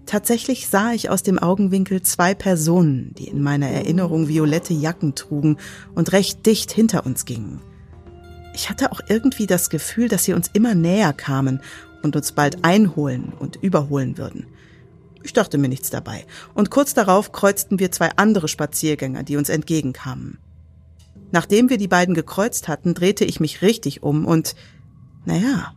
Tatsächlich 0.07 0.69
sah 0.69 0.93
ich 0.93 1.11
aus 1.11 1.25
dem 1.25 1.39
Augenwinkel 1.41 2.01
zwei 2.01 2.33
Personen, 2.33 3.13
die 3.19 3.27
in 3.27 3.43
meiner 3.43 3.69
Erinnerung 3.69 4.29
violette 4.29 4.73
Jacken 4.73 5.17
trugen 5.17 5.59
und 5.97 6.13
recht 6.13 6.47
dicht 6.47 6.71
hinter 6.71 7.05
uns 7.05 7.25
gingen. 7.25 7.61
Ich 8.55 8.71
hatte 8.71 8.93
auch 8.93 9.01
irgendwie 9.09 9.49
das 9.49 9.69
Gefühl, 9.69 10.09
dass 10.09 10.25
sie 10.25 10.33
uns 10.33 10.49
immer 10.53 10.77
näher 10.77 11.13
kamen 11.13 11.61
und 12.03 12.15
uns 12.15 12.33
bald 12.33 12.65
einholen 12.65 13.33
und 13.37 13.57
überholen 13.57 14.17
würden. 14.17 14.47
Ich 15.25 15.33
dachte 15.33 15.59
mir 15.59 15.69
nichts 15.69 15.91
dabei, 15.91 16.25
und 16.55 16.71
kurz 16.71 16.95
darauf 16.95 17.33
kreuzten 17.33 17.81
wir 17.81 17.91
zwei 17.91 18.11
andere 18.15 18.47
Spaziergänger, 18.47 19.25
die 19.25 19.37
uns 19.37 19.49
entgegenkamen. 19.49 20.39
Nachdem 21.33 21.69
wir 21.69 21.79
die 21.79 21.89
beiden 21.89 22.15
gekreuzt 22.15 22.69
hatten, 22.69 22.95
drehte 22.95 23.25
ich 23.25 23.41
mich 23.41 23.61
richtig 23.61 24.05
um 24.05 24.25
und, 24.25 24.55
naja, 25.25 25.75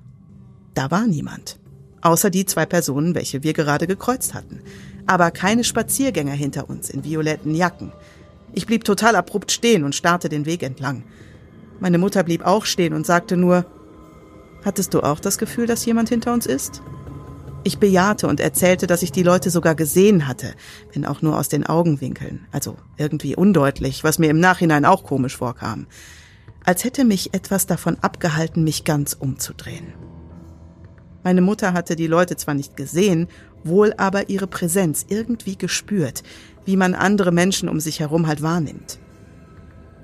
da 0.76 0.92
war 0.92 1.08
niemand 1.08 1.59
außer 2.02 2.30
die 2.30 2.46
zwei 2.46 2.66
Personen, 2.66 3.16
welche 3.16 3.44
wir 3.44 3.54
gerade 3.54 3.88
gekreuzt 3.88 4.34
hatten. 4.34 4.62
Aber 5.08 5.32
keine 5.32 5.64
Spaziergänger 5.64 6.34
hinter 6.34 6.70
uns 6.70 6.90
in 6.90 7.04
violetten 7.04 7.56
Jacken. 7.56 7.92
Ich 8.54 8.66
blieb 8.66 8.84
total 8.84 9.16
abrupt 9.16 9.52
stehen 9.52 9.84
und 9.84 9.96
starrte 9.96 10.30
den 10.30 10.46
Weg 10.46 10.64
entlang. 10.64 11.04
Meine 11.80 11.98
Mutter 11.98 12.24
blieb 12.24 12.46
auch 12.46 12.66
stehen 12.66 12.94
und 12.94 13.06
sagte 13.06 13.38
nur, 13.38 13.66
Hattest 14.64 14.94
du 14.94 15.02
auch 15.02 15.20
das 15.20 15.38
Gefühl, 15.38 15.68
dass 15.68 15.86
jemand 15.86 16.10
hinter 16.10 16.34
uns 16.34 16.46
ist? 16.46 16.82
Ich 17.64 17.78
bejahte 17.78 18.28
und 18.28 18.40
erzählte, 18.40 18.88
dass 18.88 19.04
ich 19.04 19.12
die 19.12 19.24
Leute 19.24 19.50
sogar 19.50 19.76
gesehen 19.76 20.28
hatte, 20.28 20.54
wenn 20.94 21.06
auch 21.06 21.22
nur 21.22 21.38
aus 21.38 21.50
den 21.50 21.66
Augenwinkeln, 21.66 22.46
also 22.52 22.78
irgendwie 22.98 23.36
undeutlich, 23.36 24.04
was 24.04 24.20
mir 24.20 24.30
im 24.30 24.40
Nachhinein 24.40 24.86
auch 24.86 25.04
komisch 25.04 25.38
vorkam, 25.38 25.88
als 26.64 26.84
hätte 26.84 27.06
mich 27.06 27.34
etwas 27.34 27.68
davon 27.68 27.98
abgehalten, 28.02 28.64
mich 28.64 28.86
ganz 28.86 29.14
umzudrehen. 29.14 29.94
Meine 31.30 31.42
Mutter 31.42 31.74
hatte 31.74 31.96
die 31.96 32.08
Leute 32.08 32.38
zwar 32.38 32.56
nicht 32.56 32.76
gesehen, 32.76 33.28
wohl 33.64 33.94
aber 33.98 34.30
ihre 34.30 34.48
Präsenz 34.48 35.06
irgendwie 35.10 35.56
gespürt, 35.56 36.24
wie 36.66 36.76
man 36.76 36.96
andere 36.96 37.32
Menschen 37.32 37.70
um 37.70 37.80
sich 37.80 38.00
herum 38.00 38.26
halt 38.26 38.42
wahrnimmt. 38.42 38.98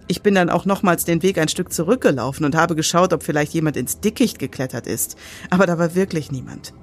Ich 0.07 0.21
bin 0.21 0.35
dann 0.35 0.51
auch 0.51 0.65
nochmals 0.65 1.03
den 1.03 1.23
Weg 1.23 1.39
ein 1.39 1.47
Stück 1.47 1.73
zurückgelaufen 1.73 2.45
und 2.45 2.55
habe 2.55 2.75
geschaut, 2.75 3.11
ob 3.11 3.23
vielleicht 3.23 3.55
jemand 3.55 3.75
ins 3.75 4.01
Dickicht 4.01 4.37
geklettert 4.37 4.85
ist, 4.85 5.15
aber 5.49 5.65
da 5.65 5.79
war 5.79 5.95
wirklich 5.95 6.31
niemand. 6.31 6.75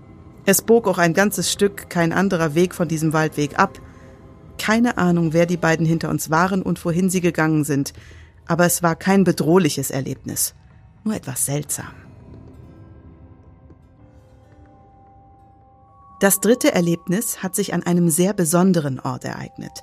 Es 0.44 0.60
bog 0.60 0.88
auch 0.88 0.98
ein 0.98 1.14
ganzes 1.14 1.52
Stück 1.52 1.88
kein 1.88 2.12
anderer 2.12 2.56
Weg 2.56 2.74
von 2.74 2.88
diesem 2.88 3.12
Waldweg 3.12 3.60
ab. 3.60 3.78
Keine 4.58 4.98
Ahnung, 4.98 5.34
wer 5.34 5.46
die 5.46 5.56
beiden 5.56 5.86
hinter 5.86 6.10
uns 6.10 6.30
waren 6.30 6.62
und 6.62 6.84
wohin 6.84 7.10
sie 7.10 7.20
gegangen 7.20 7.62
sind, 7.62 7.92
aber 8.48 8.66
es 8.66 8.82
war 8.82 8.96
kein 8.96 9.22
bedrohliches 9.22 9.92
Erlebnis, 9.92 10.56
nur 11.04 11.14
etwas 11.14 11.46
seltsam. 11.46 12.01
Das 16.22 16.38
dritte 16.38 16.72
Erlebnis 16.72 17.42
hat 17.42 17.56
sich 17.56 17.74
an 17.74 17.82
einem 17.82 18.08
sehr 18.08 18.32
besonderen 18.32 19.00
Ort 19.00 19.24
ereignet. 19.24 19.82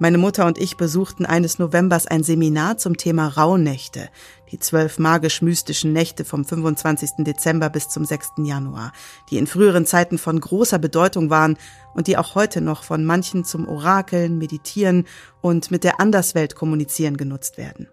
Meine 0.00 0.18
Mutter 0.18 0.46
und 0.46 0.58
ich 0.58 0.76
besuchten 0.76 1.24
eines 1.24 1.60
Novembers 1.60 2.08
ein 2.08 2.24
Seminar 2.24 2.76
zum 2.76 2.96
Thema 2.96 3.28
Rauhnächte, 3.28 4.08
die 4.50 4.58
zwölf 4.58 4.98
magisch-mystischen 4.98 5.92
Nächte 5.92 6.24
vom 6.24 6.44
25. 6.44 7.18
Dezember 7.18 7.70
bis 7.70 7.88
zum 7.88 8.04
6. 8.04 8.30
Januar, 8.38 8.92
die 9.30 9.38
in 9.38 9.46
früheren 9.46 9.86
Zeiten 9.86 10.18
von 10.18 10.40
großer 10.40 10.80
Bedeutung 10.80 11.30
waren 11.30 11.56
und 11.94 12.08
die 12.08 12.16
auch 12.16 12.34
heute 12.34 12.60
noch 12.60 12.82
von 12.82 13.04
manchen 13.04 13.44
zum 13.44 13.68
Orakeln, 13.68 14.38
Meditieren 14.38 15.06
und 15.40 15.70
mit 15.70 15.84
der 15.84 16.00
Anderswelt 16.00 16.56
kommunizieren 16.56 17.16
genutzt 17.16 17.58
werden. 17.58 17.86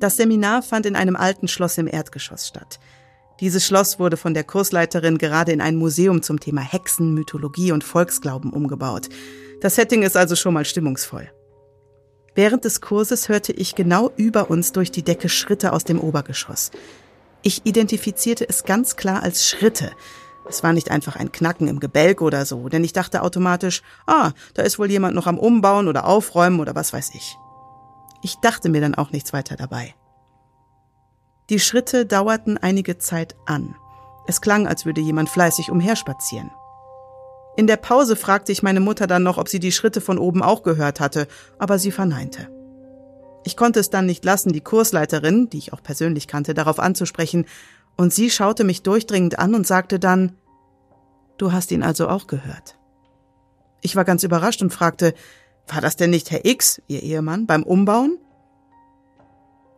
Das 0.00 0.16
Seminar 0.16 0.62
fand 0.62 0.84
in 0.84 0.96
einem 0.96 1.14
alten 1.14 1.46
Schloss 1.46 1.78
im 1.78 1.86
Erdgeschoss 1.86 2.48
statt. 2.48 2.80
Dieses 3.40 3.64
Schloss 3.64 3.98
wurde 3.98 4.18
von 4.18 4.34
der 4.34 4.44
Kursleiterin 4.44 5.16
gerade 5.16 5.52
in 5.52 5.62
ein 5.62 5.76
Museum 5.76 6.22
zum 6.22 6.40
Thema 6.40 6.60
Hexen, 6.60 7.14
Mythologie 7.14 7.72
und 7.72 7.82
Volksglauben 7.82 8.52
umgebaut. 8.52 9.08
Das 9.62 9.76
Setting 9.76 10.02
ist 10.02 10.16
also 10.16 10.36
schon 10.36 10.52
mal 10.52 10.66
stimmungsvoll. 10.66 11.30
Während 12.34 12.64
des 12.64 12.82
Kurses 12.82 13.28
hörte 13.28 13.52
ich 13.52 13.74
genau 13.74 14.10
über 14.16 14.50
uns 14.50 14.72
durch 14.72 14.90
die 14.90 15.02
Decke 15.02 15.30
Schritte 15.30 15.72
aus 15.72 15.84
dem 15.84 16.00
Obergeschoss. 16.00 16.70
Ich 17.42 17.64
identifizierte 17.64 18.46
es 18.46 18.64
ganz 18.64 18.96
klar 18.96 19.22
als 19.22 19.48
Schritte. 19.48 19.90
Es 20.48 20.62
war 20.62 20.74
nicht 20.74 20.90
einfach 20.90 21.16
ein 21.16 21.32
Knacken 21.32 21.66
im 21.68 21.80
Gebälk 21.80 22.20
oder 22.20 22.44
so, 22.44 22.68
denn 22.68 22.84
ich 22.84 22.92
dachte 22.92 23.22
automatisch, 23.22 23.82
ah, 24.06 24.32
da 24.52 24.62
ist 24.62 24.78
wohl 24.78 24.90
jemand 24.90 25.14
noch 25.14 25.26
am 25.26 25.38
Umbauen 25.38 25.88
oder 25.88 26.06
Aufräumen 26.06 26.60
oder 26.60 26.74
was 26.74 26.92
weiß 26.92 27.14
ich. 27.14 27.36
Ich 28.22 28.36
dachte 28.36 28.68
mir 28.68 28.82
dann 28.82 28.94
auch 28.94 29.12
nichts 29.12 29.32
weiter 29.32 29.56
dabei. 29.56 29.94
Die 31.50 31.58
Schritte 31.58 32.06
dauerten 32.06 32.58
einige 32.58 32.98
Zeit 32.98 33.34
an. 33.44 33.74
Es 34.28 34.40
klang, 34.40 34.68
als 34.68 34.86
würde 34.86 35.00
jemand 35.00 35.28
fleißig 35.28 35.68
umherspazieren. 35.68 36.52
In 37.56 37.66
der 37.66 37.76
Pause 37.76 38.14
fragte 38.14 38.52
ich 38.52 38.62
meine 38.62 38.78
Mutter 38.78 39.08
dann 39.08 39.24
noch, 39.24 39.36
ob 39.36 39.48
sie 39.48 39.58
die 39.58 39.72
Schritte 39.72 40.00
von 40.00 40.18
oben 40.18 40.44
auch 40.44 40.62
gehört 40.62 41.00
hatte, 41.00 41.26
aber 41.58 41.80
sie 41.80 41.90
verneinte. 41.90 42.48
Ich 43.44 43.56
konnte 43.56 43.80
es 43.80 43.90
dann 43.90 44.06
nicht 44.06 44.24
lassen, 44.24 44.52
die 44.52 44.60
Kursleiterin, 44.60 45.50
die 45.50 45.58
ich 45.58 45.72
auch 45.72 45.82
persönlich 45.82 46.28
kannte, 46.28 46.54
darauf 46.54 46.78
anzusprechen, 46.78 47.46
und 47.96 48.14
sie 48.14 48.30
schaute 48.30 48.62
mich 48.62 48.84
durchdringend 48.84 49.40
an 49.40 49.56
und 49.56 49.66
sagte 49.66 49.98
dann 49.98 50.36
Du 51.36 51.50
hast 51.52 51.72
ihn 51.72 51.82
also 51.82 52.08
auch 52.08 52.28
gehört. 52.28 52.78
Ich 53.80 53.96
war 53.96 54.04
ganz 54.04 54.22
überrascht 54.22 54.62
und 54.62 54.72
fragte 54.72 55.14
War 55.66 55.80
das 55.80 55.96
denn 55.96 56.10
nicht 56.10 56.30
Herr 56.30 56.44
X, 56.44 56.80
Ihr 56.86 57.02
Ehemann, 57.02 57.46
beim 57.46 57.64
Umbauen? 57.64 58.18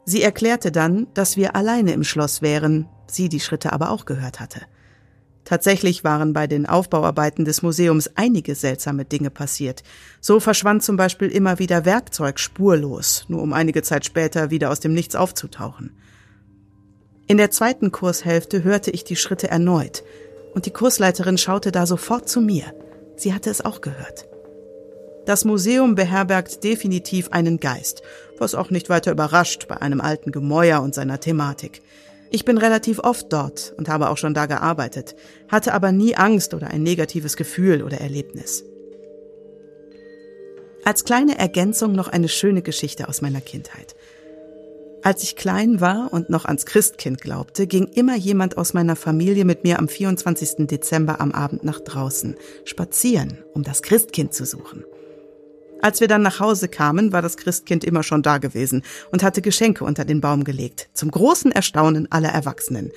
Sie 0.05 0.23
erklärte 0.23 0.73
dann, 0.73 1.07
dass 1.15 1.37
wir 1.37 1.55
alleine 1.55 1.93
im 1.93 2.05
Schloss 2.05 2.43
wären, 2.43 2.89
sie 3.07 3.29
die 3.29 3.41
Schritte 3.41 3.73
aber 3.73 3.91
auch 3.91 4.05
gehört 4.05 4.41
hatte. 4.41 4.63
Tatsächlich 5.45 6.05
waren 6.05 6.33
bei 6.33 6.47
den 6.47 6.67
Aufbauarbeiten 6.67 7.45
des 7.45 7.63
Museums 7.63 8.11
einige 8.15 8.55
seltsame 8.55 9.05
Dinge 9.05 9.31
passiert. 9.31 9.83
So 10.21 10.39
verschwand 10.39 10.83
zum 10.83 10.97
Beispiel 10.97 11.29
immer 11.29 11.59
wieder 11.59 11.85
Werkzeug 11.85 12.39
spurlos, 12.39 13.25
nur 13.29 13.43
um 13.43 13.53
einige 13.53 13.83
Zeit 13.83 14.05
später 14.05 14.51
wieder 14.51 14.71
aus 14.71 14.81
dem 14.81 14.95
Nichts 14.95 15.17
aufzutauchen. 15.17 15.97
In 17.27 17.39
der 17.39 17.51
zweiten 17.51 17.93
Kurshälfte 17.93 18.63
hörte 18.63 18.91
ich 18.91 19.05
die 19.05 19.17
Schritte 19.17 19.49
erneut, 19.49 20.05
und 20.55 20.67
die 20.67 20.71
Kursleiterin 20.71 21.39
schaute 21.39 21.73
da 21.73 21.87
sofort 21.87 22.29
zu 22.29 22.41
mir. 22.41 22.75
Sie 23.17 23.33
hatte 23.33 23.51
es 23.51 23.65
auch 23.65 23.81
gehört. 23.81 24.27
Das 25.25 25.45
Museum 25.45 25.95
beherbergt 25.95 26.65
definitiv 26.65 27.29
einen 27.31 27.61
Geist, 27.61 28.03
was 28.39 28.55
auch 28.55 28.71
nicht 28.71 28.89
weiter 28.89 29.13
überrascht 29.13 29.69
bei 29.69 29.81
einem 29.81 30.01
alten 30.01 30.33
Gemäuer 30.33 30.83
und 30.83 30.95
seiner 30.95 31.21
Thematik. 31.21 31.81
Ich 32.31 32.45
bin 32.45 32.59
relativ 32.59 32.99
oft 32.99 33.33
dort 33.33 33.75
und 33.77 33.89
habe 33.89 34.09
auch 34.09 34.17
schon 34.17 34.35
da 34.35 34.47
gearbeitet, 34.47 35.15
hatte 35.49 35.75
aber 35.75 35.93
nie 35.93 36.17
Angst 36.17 36.55
oder 36.55 36.69
ein 36.69 36.83
negatives 36.83 37.37
Gefühl 37.37 37.83
oder 37.83 38.01
Erlebnis. 38.01 38.65
Als 40.85 41.05
kleine 41.05 41.39
Ergänzung 41.39 41.93
noch 41.93 42.09
eine 42.09 42.29
schöne 42.29 42.63
Geschichte 42.63 43.09
aus 43.09 43.21
meiner 43.21 43.41
Kindheit. 43.41 43.95
Als 45.05 45.23
ich 45.23 45.37
klein 45.37 45.81
war 45.81 46.13
und 46.13 46.31
noch 46.31 46.45
ans 46.45 46.65
Christkind 46.65 47.21
glaubte, 47.21 47.67
ging 47.67 47.87
immer 47.87 48.17
jemand 48.17 48.57
aus 48.57 48.73
meiner 48.73 48.97
Familie 48.97 49.45
mit 49.45 49.63
mir 49.63 49.79
am 49.79 49.89
24. 49.89 50.67
Dezember 50.67 51.21
am 51.21 51.33
Abend 51.33 51.65
nach 51.65 51.81
draußen, 51.81 52.37
spazieren, 52.65 53.39
um 53.53 53.63
das 53.63 53.83
Christkind 53.83 54.33
zu 54.33 54.45
suchen. 54.45 54.85
Als 55.83 56.01
wir 56.01 56.07
dann 56.07 56.23
nach 56.23 56.39
Hause 56.39 56.69
kamen, 56.69 57.13
war 57.13 57.23
das 57.23 57.37
Christkind 57.37 57.83
immer 57.83 58.05
schon 58.05 58.23
da 58.23 58.39
gewesen 58.39 58.83
und 59.11 59.25
hatte 59.25 59.43
Geschenke 59.43 59.85
unter 59.85 60.05
den 60.05 60.21
Baum 60.21 60.45
gelegt, 60.45 60.89
zum 60.95 61.11
großen 61.11 61.51
Erstaunen 61.51 62.11
aller 62.13 62.29
Erwachsenen. 62.29 62.93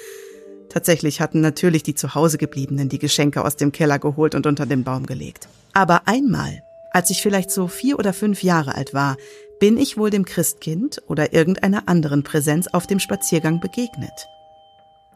Tatsächlich 0.69 1.19
hatten 1.19 1.41
natürlich 1.41 1.81
die 1.81 1.95
zu 1.95 2.13
Hause 2.13 2.37
gebliebenen 2.37 2.87
die 2.87 2.99
Geschenke 2.99 3.43
aus 3.43 3.55
dem 3.55 3.71
Keller 3.71 3.97
geholt 3.97 4.35
und 4.35 4.45
unter 4.45 4.67
den 4.67 4.83
Baum 4.83 5.07
gelegt. 5.07 5.47
Aber 5.73 6.07
einmal, 6.07 6.61
als 6.91 7.09
ich 7.09 7.23
vielleicht 7.23 7.49
so 7.49 7.67
vier 7.67 7.97
oder 7.97 8.13
fünf 8.13 8.43
Jahre 8.43 8.75
alt 8.75 8.93
war, 8.93 9.17
bin 9.59 9.77
ich 9.77 9.97
wohl 9.97 10.11
dem 10.11 10.25
Christkind 10.25 11.01
oder 11.07 11.33
irgendeiner 11.33 11.87
anderen 11.87 12.21
Präsenz 12.21 12.67
auf 12.67 12.85
dem 12.85 12.99
Spaziergang 12.99 13.61
begegnet. 13.61 14.27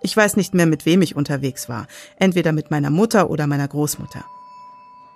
Ich 0.01 0.17
weiß 0.17 0.37
nicht 0.37 0.55
mehr, 0.55 0.65
mit 0.65 0.87
wem 0.87 1.03
ich 1.03 1.15
unterwegs 1.15 1.69
war, 1.69 1.85
entweder 2.17 2.51
mit 2.51 2.71
meiner 2.71 2.89
Mutter 2.89 3.29
oder 3.29 3.45
meiner 3.45 3.67
Großmutter. 3.67 4.25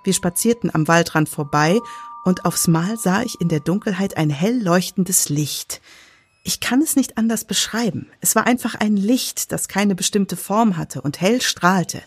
Wir 0.04 0.12
spazierten 0.12 0.72
am 0.72 0.86
Waldrand 0.86 1.28
vorbei 1.28 1.78
und 2.24 2.44
aufs 2.44 2.66
Mal 2.68 2.96
sah 2.96 3.22
ich 3.22 3.40
in 3.40 3.48
der 3.48 3.60
Dunkelheit 3.60 4.16
ein 4.16 4.30
hell 4.30 4.60
leuchtendes 4.60 5.28
Licht. 5.28 5.80
Ich 6.42 6.60
kann 6.60 6.82
es 6.82 6.96
nicht 6.96 7.16
anders 7.16 7.44
beschreiben. 7.44 8.08
Es 8.20 8.34
war 8.34 8.46
einfach 8.46 8.74
ein 8.74 8.96
Licht, 8.96 9.52
das 9.52 9.68
keine 9.68 9.94
bestimmte 9.94 10.36
Form 10.36 10.76
hatte 10.76 11.00
und 11.00 11.20
hell 11.20 11.40
strahlte. 11.40 12.02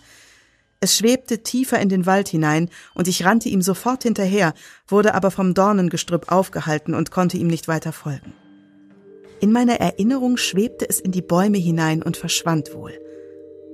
Es 0.80 0.95
schwebte 0.95 1.41
tiefer 1.41 1.80
in 1.80 1.89
den 1.89 2.05
Wald 2.05 2.28
hinein, 2.28 2.70
und 2.93 3.07
ich 3.07 3.26
rannte 3.26 3.49
ihm 3.49 3.63
sofort 3.63 4.03
hinterher, 4.03 4.53
wurde 4.88 5.15
aber 5.15 5.32
vom 5.32 5.55
Dornengestrüpp 5.55 6.32
aufgehalten 6.32 6.93
und 6.93 7.09
konnte 7.09 7.38
ihm 7.38 7.47
nicht 7.47 7.68
weiter 7.68 7.91
folgen. 7.91 8.34
In 9.39 9.51
meiner 9.51 9.80
Erinnerung 9.80 10.38
schwebte 10.38 10.88
es 10.88 10.99
in 10.99 11.11
die 11.11 11.22
Bäume 11.22 11.57
hinein 11.57 12.03
und 12.03 12.18
verschwand 12.18 12.74
wohl. 12.74 12.93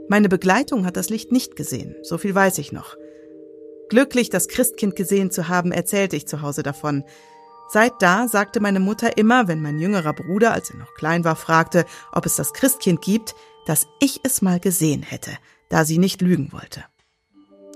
Meine 0.07 0.29
Begleitung 0.29 0.85
hat 0.85 0.97
das 0.97 1.09
Licht 1.09 1.31
nicht 1.31 1.55
gesehen, 1.55 1.95
so 2.03 2.17
viel 2.17 2.35
weiß 2.35 2.57
ich 2.57 2.71
noch. 2.71 2.95
Glücklich, 3.89 4.29
das 4.29 4.47
Christkind 4.47 4.95
gesehen 4.95 5.31
zu 5.31 5.47
haben, 5.47 5.71
erzählte 5.71 6.15
ich 6.15 6.27
zu 6.27 6.41
Hause 6.41 6.63
davon. 6.63 7.03
Seit 7.69 7.93
da 8.01 8.27
sagte 8.27 8.59
meine 8.59 8.79
Mutter 8.79 9.17
immer, 9.17 9.47
wenn 9.47 9.61
mein 9.61 9.79
jüngerer 9.79 10.13
Bruder, 10.13 10.53
als 10.53 10.69
er 10.69 10.77
noch 10.77 10.93
klein 10.93 11.23
war, 11.23 11.35
fragte, 11.35 11.85
ob 12.11 12.25
es 12.25 12.35
das 12.35 12.53
Christkind 12.53 13.01
gibt, 13.01 13.35
dass 13.65 13.87
ich 13.99 14.19
es 14.23 14.41
mal 14.41 14.59
gesehen 14.59 15.01
hätte, 15.01 15.31
da 15.69 15.85
sie 15.85 15.97
nicht 15.97 16.21
lügen 16.21 16.51
wollte. 16.51 16.83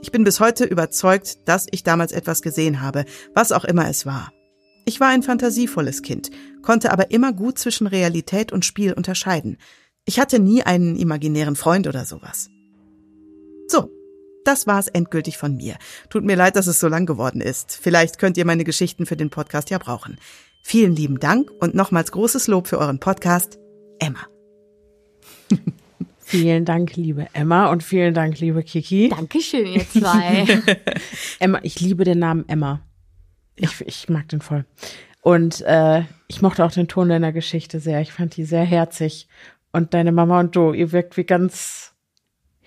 Ich 0.02 0.12
bin 0.12 0.24
bis 0.24 0.40
heute 0.40 0.66
überzeugt, 0.66 1.48
dass 1.48 1.66
ich 1.72 1.84
damals 1.84 2.12
etwas 2.12 2.42
gesehen 2.42 2.82
habe, 2.82 3.06
was 3.34 3.52
auch 3.52 3.64
immer 3.64 3.90
es 3.90 4.06
war. 4.06 4.32
Ich 4.86 5.00
war 5.00 5.10
ein 5.10 5.24
fantasievolles 5.24 6.02
Kind, 6.02 6.30
konnte 6.62 6.92
aber 6.92 7.12
immer 7.12 7.34
gut 7.34 7.58
zwischen 7.58 7.88
Realität 7.88 8.52
und 8.52 8.66
Spiel 8.66 8.94
unterscheiden. 8.94 9.58
Ich 10.06 10.20
hatte 10.20 10.40
nie 10.40 10.64
einen 10.64 10.96
imaginären 10.96 11.56
Freund 11.56 11.88
oder 11.88 12.06
sowas. 12.06 12.50
So, 13.68 13.90
das 14.48 14.66
war's 14.66 14.88
endgültig 14.88 15.38
von 15.38 15.56
mir. 15.56 15.76
Tut 16.10 16.24
mir 16.24 16.36
leid, 16.36 16.56
dass 16.56 16.68
es 16.68 16.80
so 16.80 16.88
lang 16.88 17.06
geworden 17.06 17.42
ist. 17.42 17.78
Vielleicht 17.82 18.18
könnt 18.18 18.38
ihr 18.38 18.46
meine 18.46 18.64
Geschichten 18.64 19.06
für 19.06 19.18
den 19.18 19.30
Podcast 19.30 19.70
ja 19.70 19.78
brauchen. 19.78 20.18
Vielen 20.64 20.96
lieben 20.96 21.20
Dank 21.20 21.52
und 21.60 21.76
nochmals 21.76 22.12
großes 22.12 22.48
Lob 22.48 22.68
für 22.68 22.78
euren 22.78 23.00
Podcast, 23.00 23.60
Emma. 24.00 24.20
Vielen 26.20 26.66
Dank, 26.66 26.98
liebe 26.98 27.28
Emma 27.32 27.68
und 27.68 27.84
vielen 27.84 28.14
Dank, 28.14 28.38
liebe 28.42 28.62
Kiki. 28.62 29.08
Dankeschön, 29.08 29.66
ihr 29.66 29.90
zwei. 29.90 30.46
Emma, 31.40 31.60
ich 31.64 31.80
liebe 31.80 32.04
den 32.04 32.20
Namen 32.20 32.44
Emma. 32.50 32.82
Ich, 33.56 33.80
ich 33.80 34.10
mag 34.10 34.28
den 34.28 34.42
voll. 34.42 34.66
Und 35.22 35.62
äh, 35.62 36.04
ich 36.28 36.42
mochte 36.42 36.66
auch 36.66 36.72
den 36.72 36.90
Ton 36.90 37.08
deiner 37.08 37.32
Geschichte 37.32 37.80
sehr. 37.80 38.02
Ich 38.02 38.12
fand 38.12 38.36
die 38.36 38.44
sehr 38.44 38.66
herzig. 38.66 39.30
Und 39.72 39.94
deine 39.94 40.12
Mama 40.12 40.42
und 40.42 40.54
du, 40.54 40.74
ihr 40.74 40.92
wirkt 40.92 41.16
wie 41.16 41.24
ganz 41.24 41.94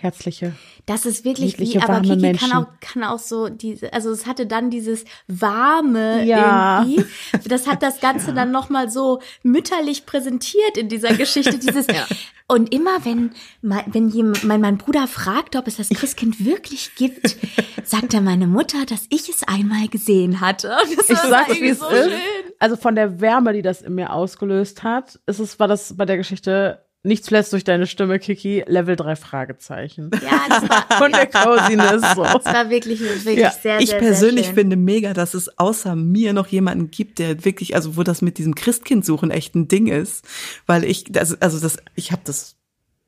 herzliche. 0.03 0.53
Das 0.87 1.07
ist 1.07 1.25
wirklich 1.25 1.59
wie, 1.59 1.79
aber 1.81 2.01
Kiki 2.01 2.17
Menschen. 2.17 2.51
kann 2.51 2.65
auch, 2.65 2.67
kann 2.81 3.05
auch 3.05 3.19
so 3.19 3.49
diese, 3.49 3.93
also 3.93 4.11
es 4.11 4.27
hatte 4.27 4.47
dann 4.47 4.71
dieses 4.71 5.05
warme 5.29 6.25
ja. 6.25 6.83
irgendwie. 6.83 7.05
Das 7.49 7.67
hat 7.67 7.83
das 7.83 8.01
Ganze 8.01 8.29
ja. 8.29 8.33
dann 8.33 8.51
nochmal 8.51 8.91
so 8.91 9.21
mütterlich 9.43 10.07
präsentiert 10.07 10.77
in 10.77 10.89
dieser 10.89 11.15
Geschichte. 11.15 11.59
Dieses, 11.59 11.87
ja. 11.89 12.07
und 12.49 12.73
immer 12.75 13.05
wenn, 13.05 13.33
wenn 13.63 14.09
jemand, 14.09 14.45
mein, 14.45 14.61
mein 14.61 14.79
Bruder 14.79 15.07
fragt, 15.07 15.55
ob 15.57 15.67
es 15.67 15.77
das 15.77 15.91
Christkind 15.91 16.45
wirklich 16.45 16.95
gibt, 16.97 17.37
sagt 17.85 18.15
er 18.15 18.21
meine 18.21 18.47
Mutter, 18.47 18.87
dass 18.87 19.07
ich 19.11 19.29
es 19.29 19.43
einmal 19.47 19.89
gesehen 19.89 20.41
hatte. 20.41 20.75
ich 21.09 21.19
sag's, 21.19 21.61
wie 21.61 21.69
es 21.69 21.79
so 21.79 21.89
ist. 21.89 22.11
Schön. 22.11 22.21
Also 22.59 22.77
von 22.77 22.95
der 22.95 23.21
Wärme, 23.21 23.53
die 23.53 23.63
das 23.63 23.83
in 23.83 23.95
mir 23.95 24.13
ausgelöst 24.13 24.83
hat, 24.83 25.19
ist 25.27 25.39
es, 25.39 25.59
war 25.59 25.69
das 25.69 25.97
bei 25.97 26.05
der 26.05 26.17
Geschichte 26.17 26.85
nicht 27.03 27.25
zuletzt 27.25 27.53
durch 27.53 27.65
deine 27.65 27.87
Stimme, 27.87 28.19
Kiki, 28.19 28.63
Level 28.67 28.95
3 28.95 29.17
Fragezeichen. 29.17 30.11
Ja, 30.23 30.43
das 30.49 30.69
war. 30.69 30.87
Von 30.99 31.13
der 31.13 31.27
Cosiness. 31.27 32.15
So. 32.15 32.23
Das 32.25 32.45
war 32.45 32.69
wirklich, 32.69 33.01
wirklich 33.01 33.39
ja. 33.39 33.51
sehr, 33.51 33.81
Ich 33.81 33.91
sehr, 33.91 33.99
persönlich 33.99 34.47
sehr 34.47 34.55
finde 34.55 34.77
mega, 34.77 35.15
dass 35.15 35.35
es 35.35 35.59
außer 35.59 35.97
mir 35.97 36.33
noch 36.33 36.49
jemanden 36.49 36.91
gibt, 36.91 37.19
der 37.19 37.45
wirklich, 37.45 37.75
also 37.75 37.97
wo 37.97 38.03
das 38.03 38.21
mit 38.21 38.37
diesem 38.39 38.55
Christkind 38.55 39.05
suchen 39.05 39.31
echt 39.31 39.55
ein 39.55 39.69
Ding 39.69 39.87
ist. 39.87 40.27
Weil 40.67 40.85
ich, 40.85 41.07
also, 41.19 41.37
also 41.41 41.59
das, 41.59 41.79
ich 41.95 42.13
habe 42.13 42.23
das 42.25 42.57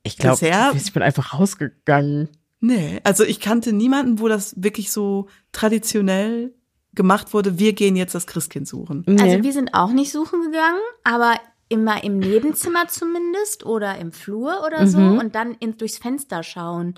ich 0.05 0.17
glaube, 0.17 0.47
ich 0.75 0.93
bin 0.93 1.03
einfach 1.03 1.35
rausgegangen. 1.39 2.29
Nee, 2.61 3.01
also 3.05 3.25
ich 3.25 3.41
kannte 3.41 3.73
niemanden, 3.73 4.21
wo 4.21 4.29
das 4.29 4.55
wirklich 4.57 4.91
so 4.91 5.29
traditionell 5.53 6.55
gemacht 6.95 7.33
wurde, 7.33 7.59
wir 7.59 7.73
gehen 7.73 7.97
jetzt 7.97 8.15
das 8.15 8.27
Christkind 8.27 8.69
suchen. 8.69 9.05
Nee. 9.07 9.21
Also 9.21 9.43
wir 9.43 9.53
sind 9.53 9.75
auch 9.75 9.93
nicht 9.93 10.13
suchen 10.13 10.43
gegangen, 10.43 10.81
aber 11.05 11.35
immer 11.73 12.05
im 12.05 12.19
Nebenzimmer 12.19 12.87
zumindest 12.89 13.65
oder 13.65 13.99
im 13.99 14.13
Flur 14.13 14.63
oder 14.67 14.87
so 14.87 14.99
mhm. 14.99 15.19
und 15.19 15.35
dann 15.35 15.55
in, 15.55 15.77
durchs 15.79 15.99
Fenster 15.99 16.43
schauen 16.43 16.95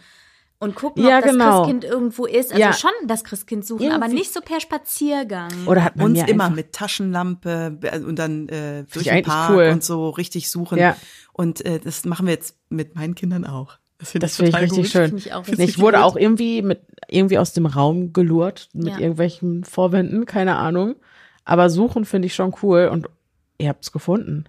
und 0.58 0.74
gucken, 0.74 1.04
ja, 1.04 1.18
ob 1.18 1.24
das 1.24 1.32
genau. 1.32 1.62
Christkind 1.62 1.84
irgendwo 1.84 2.26
ist. 2.26 2.50
Also 2.50 2.60
ja. 2.60 2.72
schon 2.72 2.90
das 3.06 3.22
Christkind 3.22 3.64
suchen, 3.64 3.82
Irgendwie. 3.82 4.02
aber 4.02 4.12
nicht 4.12 4.32
so 4.32 4.40
per 4.40 4.60
Spaziergang. 4.60 5.52
Oder 5.66 5.84
hat 5.84 5.96
man 5.96 6.06
uns 6.06 6.22
immer 6.28 6.50
mit 6.50 6.72
Taschenlampe 6.72 7.78
und 8.06 8.18
dann 8.18 8.48
äh, 8.48 8.84
durch 8.92 9.06
den 9.06 9.24
Park 9.24 9.50
cool. 9.50 9.68
und 9.72 9.84
so 9.84 10.10
richtig 10.10 10.50
suchen. 10.50 10.78
Ja. 10.78 10.96
Und 11.32 11.64
äh, 11.64 11.78
das 11.78 12.04
machen 12.04 12.26
wir 12.26 12.34
jetzt 12.34 12.56
mit 12.68 12.94
meinen 12.94 13.14
Kindern 13.14 13.44
auch. 13.44 13.78
Das 13.98 14.10
finde 14.10 14.26
ich, 14.26 14.32
find 14.32 14.48
ich 14.48 14.56
richtig 14.56 14.84
gut. 14.84 14.90
schön. 14.90 15.16
Ich, 15.16 15.32
auch 15.32 15.46
ich 15.46 15.78
wurde 15.78 15.98
gut. 15.98 16.06
auch 16.06 16.16
irgendwie 16.16 16.62
mit 16.62 16.80
irgendwie 17.08 17.38
aus 17.38 17.52
dem 17.52 17.66
Raum 17.66 18.12
gelurrt 18.12 18.68
mit 18.72 18.88
ja. 18.88 18.98
irgendwelchen 18.98 19.64
Vorwänden, 19.64 20.26
keine 20.26 20.56
Ahnung. 20.56 20.96
Aber 21.44 21.70
suchen 21.70 22.04
finde 22.04 22.26
ich 22.26 22.34
schon 22.34 22.54
cool 22.62 22.88
und 22.90 23.08
ihr 23.58 23.68
habt's 23.68 23.92
gefunden. 23.92 24.46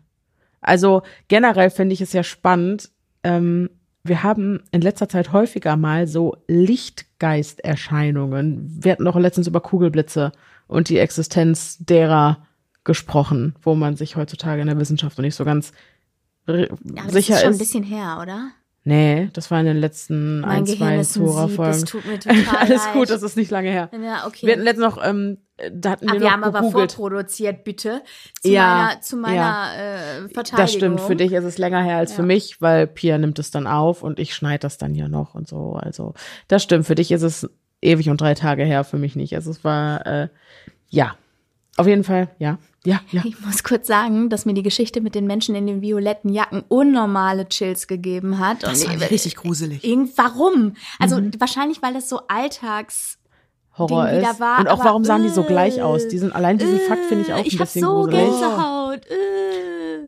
Also 0.66 1.04
generell 1.28 1.70
finde 1.70 1.94
ich 1.94 2.02
es 2.02 2.12
ja 2.14 2.24
spannend. 2.24 2.90
Ähm, 3.24 3.70
wir 4.04 4.24
haben 4.24 4.64
in 4.72 4.82
letzter 4.82 5.08
Zeit 5.10 5.32
häufiger 5.32 5.76
mal 5.78 6.08
so 6.08 6.38
Lichtgeisterscheinungen. 6.48 8.80
Wir 8.84 8.94
hatten 8.94 9.04
noch 9.04 9.16
letztens 9.16 9.46
über 9.48 9.62
Kugelblitze 9.62 10.32
und 10.68 10.90
die 10.90 10.98
Existenz 11.00 11.78
derer 11.80 12.46
gesprochen, 12.84 13.56
wo 13.62 13.76
man 13.76 13.96
sich 13.96 14.16
heutzutage 14.16 14.62
in 14.62 14.68
der 14.68 14.80
Wissenschaft 14.80 15.18
noch 15.18 15.24
nicht 15.24 15.34
so 15.36 15.44
ganz 15.44 15.72
ja, 16.48 16.56
sicher 16.56 16.68
ist. 16.68 17.14
Das 17.14 17.18
ist 17.18 17.42
schon 17.42 17.54
ein 17.54 17.58
bisschen 17.58 17.84
her, 17.84 18.20
oder? 18.22 18.52
Nee, 18.84 19.30
das 19.34 19.50
war 19.50 19.60
in 19.60 19.66
den 19.66 19.78
letzten 19.78 20.42
Mein 20.42 20.60
ein, 20.60 20.66
Gehirn 20.66 21.04
zwei 21.04 21.04
Zora-Folgen. 21.04 21.82
das 21.82 21.86
tut 21.86 22.06
mir 22.06 22.20
total 22.20 22.46
Alles 22.60 22.86
leid. 22.86 22.94
gut, 22.94 23.10
das 23.10 23.24
ist 23.24 23.36
nicht 23.36 23.50
lange 23.50 23.72
her. 23.72 23.90
Ja, 24.00 24.28
okay. 24.28 24.46
Wir 24.46 24.54
hatten 24.54 24.64
letztens 24.64 24.86
noch, 24.86 25.04
ähm, 25.04 25.40
da 25.72 25.92
hatten 25.92 26.06
wir 26.06 26.10
Aber 26.12 26.20
noch 26.20 26.26
wir 26.26 26.32
haben 26.32 26.44
aber 26.44 26.60
gegoogelt. 26.62 26.92
vorproduziert, 26.92 27.64
bitte. 27.64 28.02
Zu 28.42 28.50
Ja, 28.52 28.76
meiner, 28.88 29.02
zu 29.02 29.16
meiner 29.18 29.68
äh, 29.78 30.30
Verteidigung. 30.30 30.58
Das 30.58 30.74
stimmt, 30.74 31.02
für 31.02 31.16
dich 31.16 31.32
ist 31.32 31.44
es 31.46 31.58
länger 31.58 31.82
her 31.82 31.98
als 31.98 32.14
für 32.14 32.24
mich, 32.24 32.62
weil 32.62 32.88
Pia 32.88 33.18
nimmt 33.18 33.40
es 33.40 33.52
dann 33.52 33.66
auf 33.68 34.04
und 34.04 34.20
ich 34.20 34.36
schneide 34.36 34.60
das 34.60 34.78
dann 34.78 34.96
ja 34.96 35.08
noch 35.08 35.34
und 35.34 35.48
so. 35.48 35.74
Also 35.74 36.14
das 36.48 36.64
stimmt, 36.64 36.86
für 36.86 36.96
dich 36.96 37.12
ist 37.12 37.22
es 37.22 37.50
ewig 37.82 38.10
und 38.10 38.20
drei 38.20 38.34
Tage 38.34 38.64
her, 38.66 38.84
für 38.84 38.98
mich 38.98 39.16
nicht. 39.16 39.34
Also 39.36 39.52
es 39.52 39.64
war, 39.64 40.06
äh, 40.06 40.28
ja, 40.90 41.16
auf 41.78 41.88
jeden 41.88 42.04
Fall, 42.04 42.30
ja, 42.40 42.58
ja, 42.86 43.00
ja. 43.12 43.22
Ich 43.26 43.40
muss 43.42 43.64
kurz 43.64 43.88
sagen, 43.88 44.30
dass 44.30 44.46
mir 44.46 44.54
die 44.54 44.62
Geschichte 44.64 45.02
mit 45.02 45.16
den 45.16 45.26
Menschen 45.26 45.56
in 45.56 45.66
den 45.68 45.82
violetten 45.82 46.32
Jacken 46.34 46.64
unnormale 46.68 47.48
Chills 47.50 47.88
gegeben 47.88 48.40
hat. 48.40 48.64
Das 48.64 48.84
und 48.86 49.00
war 49.02 49.10
richtig 49.10 49.36
gruselig. 49.36 49.84
Irgend, 49.84 50.18
warum? 50.18 50.76
Also 51.00 51.20
Mhm. 51.20 51.32
wahrscheinlich, 51.40 51.82
weil 51.82 51.94
das 51.94 52.08
so 52.10 52.22
alltags 52.28 53.18
Horror 53.78 54.08
Ding 54.08 54.22
ist. 54.22 54.40
war, 54.40 54.60
und 54.60 54.68
auch 54.68 54.80
aber, 54.80 54.86
warum 54.86 55.04
sahen 55.04 55.24
die 55.24 55.30
so 55.30 55.44
äh, 55.44 55.48
gleich 55.48 55.82
aus? 55.82 56.08
Die 56.08 56.18
sind, 56.18 56.34
allein 56.36 56.58
diesen 56.58 56.80
Fakt 56.80 57.06
finde 57.06 57.26
ich 57.26 57.34
auch 57.34 57.46
ich 57.46 57.54
ein 57.54 57.60
hab 57.60 57.68
bisschen 57.68 57.82
so 57.82 58.04
gruselig. 58.04 58.20
Gänsehaut. 58.26 59.06
Äh. 59.08 60.08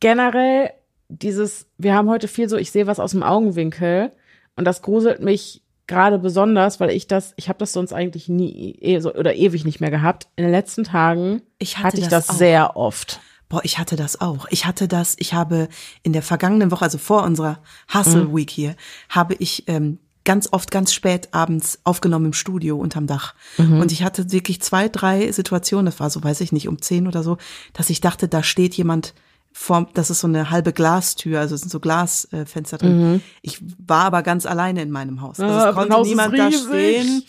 generell 0.00 0.70
dieses, 1.08 1.66
wir 1.78 1.94
haben 1.94 2.08
heute 2.08 2.28
viel 2.28 2.48
so, 2.48 2.56
ich 2.56 2.70
sehe 2.70 2.86
was 2.86 3.00
aus 3.00 3.12
dem 3.12 3.22
Augenwinkel 3.22 4.12
und 4.56 4.64
das 4.64 4.82
gruselt 4.82 5.20
mich 5.20 5.62
gerade 5.86 6.18
besonders, 6.18 6.80
weil 6.80 6.90
ich 6.90 7.06
das, 7.06 7.34
ich 7.36 7.48
habe 7.48 7.58
das 7.58 7.72
sonst 7.72 7.92
eigentlich 7.92 8.28
nie 8.28 8.76
eh, 8.80 8.98
so, 9.00 9.14
oder 9.14 9.34
ewig 9.34 9.64
nicht 9.64 9.80
mehr 9.80 9.90
gehabt. 9.90 10.28
In 10.36 10.44
den 10.44 10.52
letzten 10.52 10.84
Tagen 10.84 11.42
Ich 11.58 11.78
hatte 11.78 11.88
hatte 11.88 12.00
ich 12.00 12.08
das 12.08 12.26
das 12.26 12.38
sehr 12.38 12.76
oft. 12.76 13.20
Boah, 13.48 13.60
ich 13.62 13.78
hatte 13.78 13.96
das 13.96 14.20
auch. 14.20 14.46
Ich 14.50 14.64
hatte 14.64 14.88
das, 14.88 15.14
ich 15.18 15.34
habe 15.34 15.68
in 16.02 16.12
der 16.12 16.22
vergangenen 16.22 16.70
Woche, 16.70 16.84
also 16.84 16.98
vor 16.98 17.22
unserer 17.24 17.60
Hustle 17.92 18.34
Week 18.34 18.50
hier, 18.50 18.74
habe 19.10 19.34
ich 19.34 19.64
ähm, 19.68 19.98
ganz 20.24 20.48
oft 20.52 20.70
ganz 20.70 20.92
spät 20.92 21.28
abends 21.32 21.78
aufgenommen 21.84 22.26
im 22.26 22.32
Studio 22.32 22.76
unterm 22.78 23.06
Dach. 23.06 23.34
Und 23.58 23.92
ich 23.92 24.02
hatte 24.02 24.32
wirklich 24.32 24.60
zwei, 24.62 24.88
drei 24.88 25.30
Situationen, 25.32 25.86
das 25.86 26.00
war 26.00 26.08
so, 26.10 26.22
weiß 26.24 26.40
ich 26.40 26.50
nicht, 26.52 26.66
um 26.68 26.80
zehn 26.80 27.06
oder 27.06 27.22
so, 27.22 27.36
dass 27.74 27.90
ich 27.90 28.00
dachte, 28.00 28.26
da 28.28 28.42
steht 28.42 28.74
jemand 28.74 29.14
vor, 29.52 29.88
das 29.94 30.10
ist 30.10 30.20
so 30.20 30.26
eine 30.26 30.50
halbe 30.50 30.72
Glastür, 30.72 31.38
also 31.40 31.54
es 31.54 31.60
sind 31.60 31.70
so 31.70 31.78
Glasfenster 31.78 32.78
drin. 32.78 33.22
Ich 33.42 33.60
war 33.86 34.04
aber 34.06 34.22
ganz 34.22 34.46
alleine 34.46 34.82
in 34.82 34.90
meinem 34.90 35.20
Haus. 35.20 35.38
Also 35.38 35.54
Ah, 35.54 35.58
es 35.58 35.64
dein 35.66 35.74
konnte 35.74 35.94
Haus 35.94 36.08
niemand 36.08 36.38
da 36.38 36.50
stehen. 36.50 37.22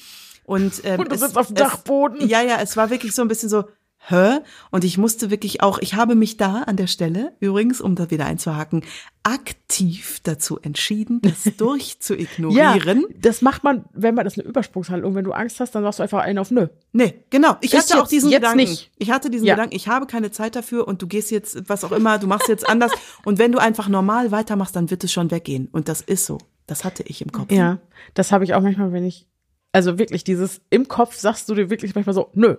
Und, 0.45 0.81
ähm, 0.85 0.99
Und 0.99 1.09
du 1.11 1.15
es- 1.15 1.21
sitzt 1.21 1.37
auf 1.37 1.47
dem 1.47 1.55
es- 1.57 1.61
Dachboden. 1.63 2.27
Ja, 2.27 2.41
ja, 2.41 2.57
es 2.61 2.77
war 2.77 2.89
wirklich 2.89 3.13
so 3.13 3.21
ein 3.21 3.27
bisschen 3.27 3.49
so, 3.49 3.65
hä? 4.07 4.39
Und 4.71 4.83
ich 4.83 4.97
musste 4.97 5.29
wirklich 5.31 5.61
auch, 5.63 5.79
ich 5.79 5.93
habe 5.95 6.15
mich 6.15 6.37
da 6.37 6.63
an 6.63 6.75
der 6.77 6.87
Stelle, 6.87 7.33
übrigens, 7.39 7.81
um 7.81 7.95
da 7.95 8.11
wieder 8.11 8.25
einzuhaken, 8.25 8.83
aktiv 9.23 10.19
dazu 10.23 10.59
entschieden, 10.59 11.21
das 11.21 11.45
Ja, 11.45 11.51
durchzuignorieren. 11.57 13.05
das 13.19 13.41
macht 13.41 13.63
man, 13.63 13.85
wenn 13.93 14.15
man 14.15 14.25
das 14.25 14.37
eine 14.37 14.47
Übersprungshandlung. 14.47 15.15
Wenn 15.15 15.25
du 15.25 15.31
Angst 15.31 15.59
hast, 15.59 15.75
dann 15.75 15.83
machst 15.83 15.99
du 15.99 16.03
einfach 16.03 16.19
einen 16.21 16.39
auf 16.39 16.51
Nö. 16.51 16.67
Nee, 16.93 17.23
genau. 17.29 17.57
Ich 17.61 17.73
Ist 17.73 17.89
hatte 17.89 17.95
auch 17.95 18.03
jetzt- 18.03 18.11
diesen 18.11 18.29
jetzt 18.29 18.41
Gedanken. 18.41 18.57
nicht. 18.59 18.91
Ich 18.97 19.11
hatte 19.11 19.29
diesen 19.29 19.45
Ja. 19.45 19.55
Gedanken, 19.55 19.75
ich 19.75 19.87
habe 19.87 20.05
keine 20.05 20.31
Zeit 20.31 20.55
dafür 20.55 20.87
und 20.87 21.01
du 21.01 21.07
gehst 21.07 21.31
jetzt, 21.31 21.67
was 21.69 21.83
auch 21.83 21.91
immer, 21.91 22.17
du 22.19 22.27
machst 22.27 22.47
jetzt 22.47 22.67
anders. 22.67 22.91
und 23.25 23.39
wenn 23.39 23.51
du 23.51 23.57
einfach 23.59 23.87
normal 23.89 24.31
weitermachst, 24.31 24.75
dann 24.75 24.89
wird 24.89 25.03
es 25.03 25.11
schon 25.11 25.31
weggehen. 25.31 25.67
Und 25.71 25.89
das 25.89 26.01
ist 26.01 26.25
so. 26.25 26.37
Das 26.67 26.83
hatte 26.83 27.03
ich 27.03 27.21
im 27.21 27.31
Kopf. 27.31 27.51
Ja, 27.51 27.79
das 28.13 28.31
habe 28.31 28.43
ich 28.43 28.53
auch 28.55 28.61
manchmal, 28.61 28.91
wenn 28.91 29.05
ich, 29.05 29.27
also 29.71 29.99
wirklich 29.99 30.23
dieses, 30.23 30.61
im 30.69 30.87
Kopf 30.87 31.15
sagst 31.15 31.47
du 31.49 31.55
dir 31.55 31.69
wirklich 31.69 31.93
manchmal 31.95 32.13
so, 32.15 32.29
nö. 32.33 32.55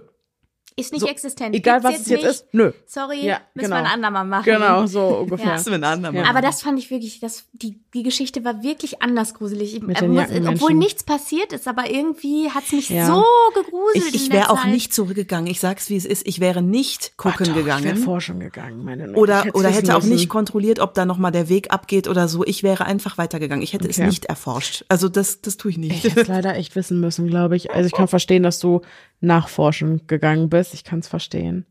Ist 0.79 0.93
nicht 0.93 1.01
So, 1.01 1.09
existent. 1.09 1.55
Egal, 1.55 1.81
Gibt's 1.81 1.95
was 1.97 2.03
es 2.03 2.09
jetzt 2.11 2.21
nicht. 2.23 2.31
ist, 2.31 2.47
nö. 2.53 2.71
Sorry, 2.85 3.25
Ja, 3.25 3.41
müssen 3.55 3.71
genau. 3.71 3.77
wir 3.77 3.87
ein 3.87 3.93
andermal 3.93 4.25
machen. 4.27 4.45
Genau, 4.45 4.87
so 4.87 5.01
ungefähr. 5.23 5.47
Ja. 5.47 5.53
Das 5.55 5.67
ist 5.67 5.73
ein 5.73 5.83
andermal. 5.83 6.23
Ja. 6.25 6.29
Aber 6.29 6.43
das 6.43 6.61
fand 6.61 6.79
ich 6.79 6.91
wirklich, 6.91 7.19
das, 7.19 7.45
die, 7.55 7.81
die 7.95 8.03
Geschichte 8.03 8.45
war 8.45 8.63
wirklich 8.63 9.01
anders 9.01 9.33
gruselig. 9.33 9.75
Ich, 9.75 9.83
Mit 9.83 9.97
äh, 9.97 10.01
den 10.03 10.13
muss, 10.13 10.27
obwohl 10.47 10.75
nichts 10.75 11.03
passiert 11.03 11.55
ist, 11.55 11.67
aber 11.67 11.91
irgendwie 11.91 12.51
hat's 12.51 12.73
mich 12.73 12.91
Ja. 12.91 13.07
so 13.07 13.25
gegruselt. 13.55 14.15
Ich, 14.15 14.27
ich 14.27 14.31
wäre 14.33 14.51
auch 14.51 14.63
Zeit. 14.65 14.73
nicht 14.73 14.93
zurückgegangen. 14.93 15.51
Ich 15.51 15.61
sag's, 15.61 15.89
wie 15.89 15.97
es 15.97 16.05
ist. 16.05 16.27
Ich 16.27 16.41
wäre 16.41 16.61
nicht 16.61 17.17
gucken 17.17 17.37
Ach 17.41 17.47
doch, 17.47 17.57
Ich 17.57 17.65
wäre 17.67 17.81
gegangen. 17.81 17.97
Forschung 17.97 18.41
gegangen, 18.41 18.85
meine 18.85 19.07
Not. 19.09 19.17
Oder, 19.17 19.47
Ich 19.47 19.55
oder 19.55 19.71
hätte 19.71 19.95
auch 19.97 20.01
müssen. 20.03 20.13
nicht 20.13 20.29
kontrolliert, 20.29 20.79
ob 20.81 20.93
da 20.93 21.07
nochmal 21.07 21.33
der 21.33 21.49
Weg 21.49 21.73
abgeht 21.73 22.07
oder 22.07 22.29
so. 22.29 22.45
Ich 22.45 22.63
wäre 22.63 22.85
einfach 22.85 23.17
weitergegangen. 23.17 23.63
Ich 23.63 23.73
hätte 23.73 23.89
es 23.89 23.97
Okay. 23.97 24.09
nicht 24.09 24.27
erforscht. 24.27 24.85
Also 24.89 25.09
das, 25.09 25.41
das 25.41 25.57
tue 25.57 25.71
ich 25.71 25.79
Ich 25.79 25.89
nicht. 25.89 26.05
hätte 26.05 26.21
es 26.21 26.29
leider 26.29 26.55
echt 26.55 26.77
wissen 26.77 27.01
müssen, 27.01 27.29
glaube 27.29 27.57
ich. 27.57 27.71
Also 27.71 27.87
ich 27.87 27.93
kann 27.95 28.09
verstehen, 28.09 28.43
dass 28.43 28.59
du 28.59 28.83
nachforschen 29.21 30.07
gegangen 30.07 30.49
bist. 30.49 30.75
Ich 30.75 30.85
kann 30.85 31.01
es 31.01 31.09
verstehen. 31.09 31.67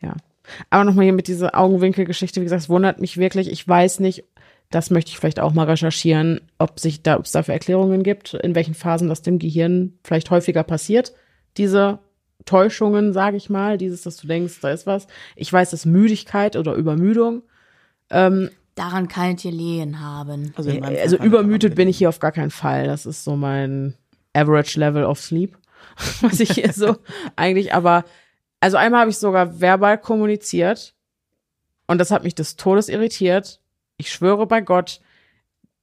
Ja. 0.00 0.16
Aber 0.70 0.84
nochmal 0.84 1.04
hier 1.04 1.12
mit 1.12 1.28
dieser 1.28 1.56
Augenwinkelgeschichte, 1.56 2.40
wie 2.40 2.44
gesagt, 2.44 2.62
es 2.62 2.68
wundert 2.68 3.00
mich 3.00 3.16
wirklich. 3.16 3.50
Ich 3.50 3.66
weiß 3.66 4.00
nicht, 4.00 4.24
das 4.70 4.90
möchte 4.90 5.10
ich 5.10 5.18
vielleicht 5.18 5.40
auch 5.40 5.52
mal 5.52 5.66
recherchieren, 5.66 6.40
ob 6.58 6.80
sich 6.80 7.02
da, 7.02 7.18
ob 7.18 7.26
es 7.26 7.32
dafür 7.32 7.54
Erklärungen 7.54 8.02
gibt, 8.02 8.34
in 8.34 8.54
welchen 8.54 8.74
Phasen 8.74 9.08
das 9.08 9.22
dem 9.22 9.38
Gehirn 9.38 9.94
vielleicht 10.02 10.30
häufiger 10.30 10.62
passiert. 10.64 11.12
Diese 11.56 11.98
Täuschungen, 12.44 13.12
sage 13.12 13.36
ich 13.36 13.50
mal, 13.50 13.78
dieses, 13.78 14.02
dass 14.02 14.16
du 14.16 14.26
denkst, 14.26 14.60
da 14.60 14.70
ist 14.70 14.86
was. 14.86 15.06
Ich 15.36 15.52
weiß, 15.52 15.70
dass 15.70 15.86
Müdigkeit 15.86 16.56
oder 16.56 16.74
Übermüdung 16.74 17.42
Daran 18.74 19.08
kann 19.08 19.34
ich 19.36 19.42
gelegen 19.42 20.00
haben. 20.00 20.52
Also, 20.56 20.70
Fall 20.70 20.96
also 20.96 21.18
auch- 21.18 21.74
bin 21.74 21.88
ich 21.88 21.98
hier 21.98 22.08
auf 22.08 22.20
gar 22.20 22.32
keinen 22.32 22.50
Fall. 22.50 22.86
Das 22.86 23.06
ist 23.06 23.24
so 23.24 23.36
mein 23.36 23.94
Average 24.34 24.78
Level 24.78 25.04
of 25.04 25.20
Sleep, 25.20 25.56
was 26.20 26.40
ich 26.40 26.52
hier 26.52 26.72
so 26.72 26.96
eigentlich, 27.36 27.74
aber 27.74 28.04
also 28.60 28.76
einmal 28.76 29.00
habe 29.00 29.10
ich 29.10 29.18
sogar 29.18 29.60
verbal 29.60 29.98
kommuniziert 29.98 30.94
und 31.86 31.98
das 31.98 32.10
hat 32.10 32.24
mich 32.24 32.34
des 32.34 32.56
Todes 32.56 32.88
irritiert. 32.88 33.60
Ich 33.96 34.10
schwöre 34.10 34.46
bei 34.46 34.60
Gott, 34.60 35.00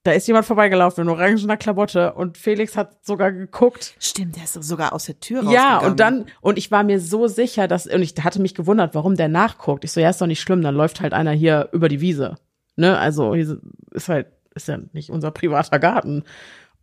da 0.03 0.13
ist 0.13 0.27
jemand 0.27 0.45
vorbeigelaufen 0.45 1.03
in 1.03 1.09
orangener 1.09 1.57
Klamotte 1.57 2.13
und 2.13 2.37
Felix 2.37 2.77
hat 2.77 3.05
sogar 3.05 3.31
geguckt. 3.31 3.95
Stimmt, 3.99 4.37
der 4.37 4.45
ist 4.45 4.53
sogar 4.53 4.93
aus 4.93 5.05
der 5.05 5.19
Tür 5.19 5.43
Ja, 5.43 5.79
und 5.79 5.99
dann, 5.99 6.25
und 6.41 6.57
ich 6.57 6.71
war 6.71 6.83
mir 6.83 7.01
so 7.01 7.27
sicher, 7.27 7.67
dass, 7.67 7.85
und 7.85 8.01
ich 8.01 8.13
hatte 8.23 8.41
mich 8.41 8.55
gewundert, 8.55 8.95
warum 8.95 9.15
der 9.15 9.27
nachguckt. 9.27 9.83
Ich 9.83 9.91
so, 9.91 9.99
ja, 9.99 10.09
ist 10.09 10.21
doch 10.21 10.27
nicht 10.27 10.41
schlimm, 10.41 10.61
dann 10.61 10.75
läuft 10.75 11.01
halt 11.01 11.13
einer 11.13 11.31
hier 11.31 11.69
über 11.73 11.89
die 11.89 11.99
Wiese. 11.99 12.35
Ne, 12.77 12.97
also, 12.97 13.33
ist 13.33 14.07
halt, 14.07 14.27
ist 14.55 14.69
ja 14.69 14.79
nicht 14.93 15.09
unser 15.09 15.31
privater 15.31 15.79
Garten. 15.79 16.23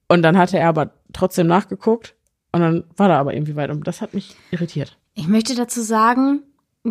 Und 0.09 0.22
dann 0.22 0.37
hatte 0.37 0.59
er 0.59 0.68
aber 0.68 0.91
trotzdem 1.14 1.47
nachgeguckt 1.47 2.16
und 2.57 2.62
dann 2.62 2.84
war 2.96 3.09
er 3.11 3.18
aber 3.18 3.34
irgendwie 3.34 3.57
weit 3.57 3.70
und 3.70 3.86
das 3.86 4.00
hat 4.00 4.14
mich 4.14 4.34
irritiert. 4.50 4.96
Ich 5.14 5.28
möchte 5.28 5.54
dazu 5.54 5.80
sagen, 5.82 6.42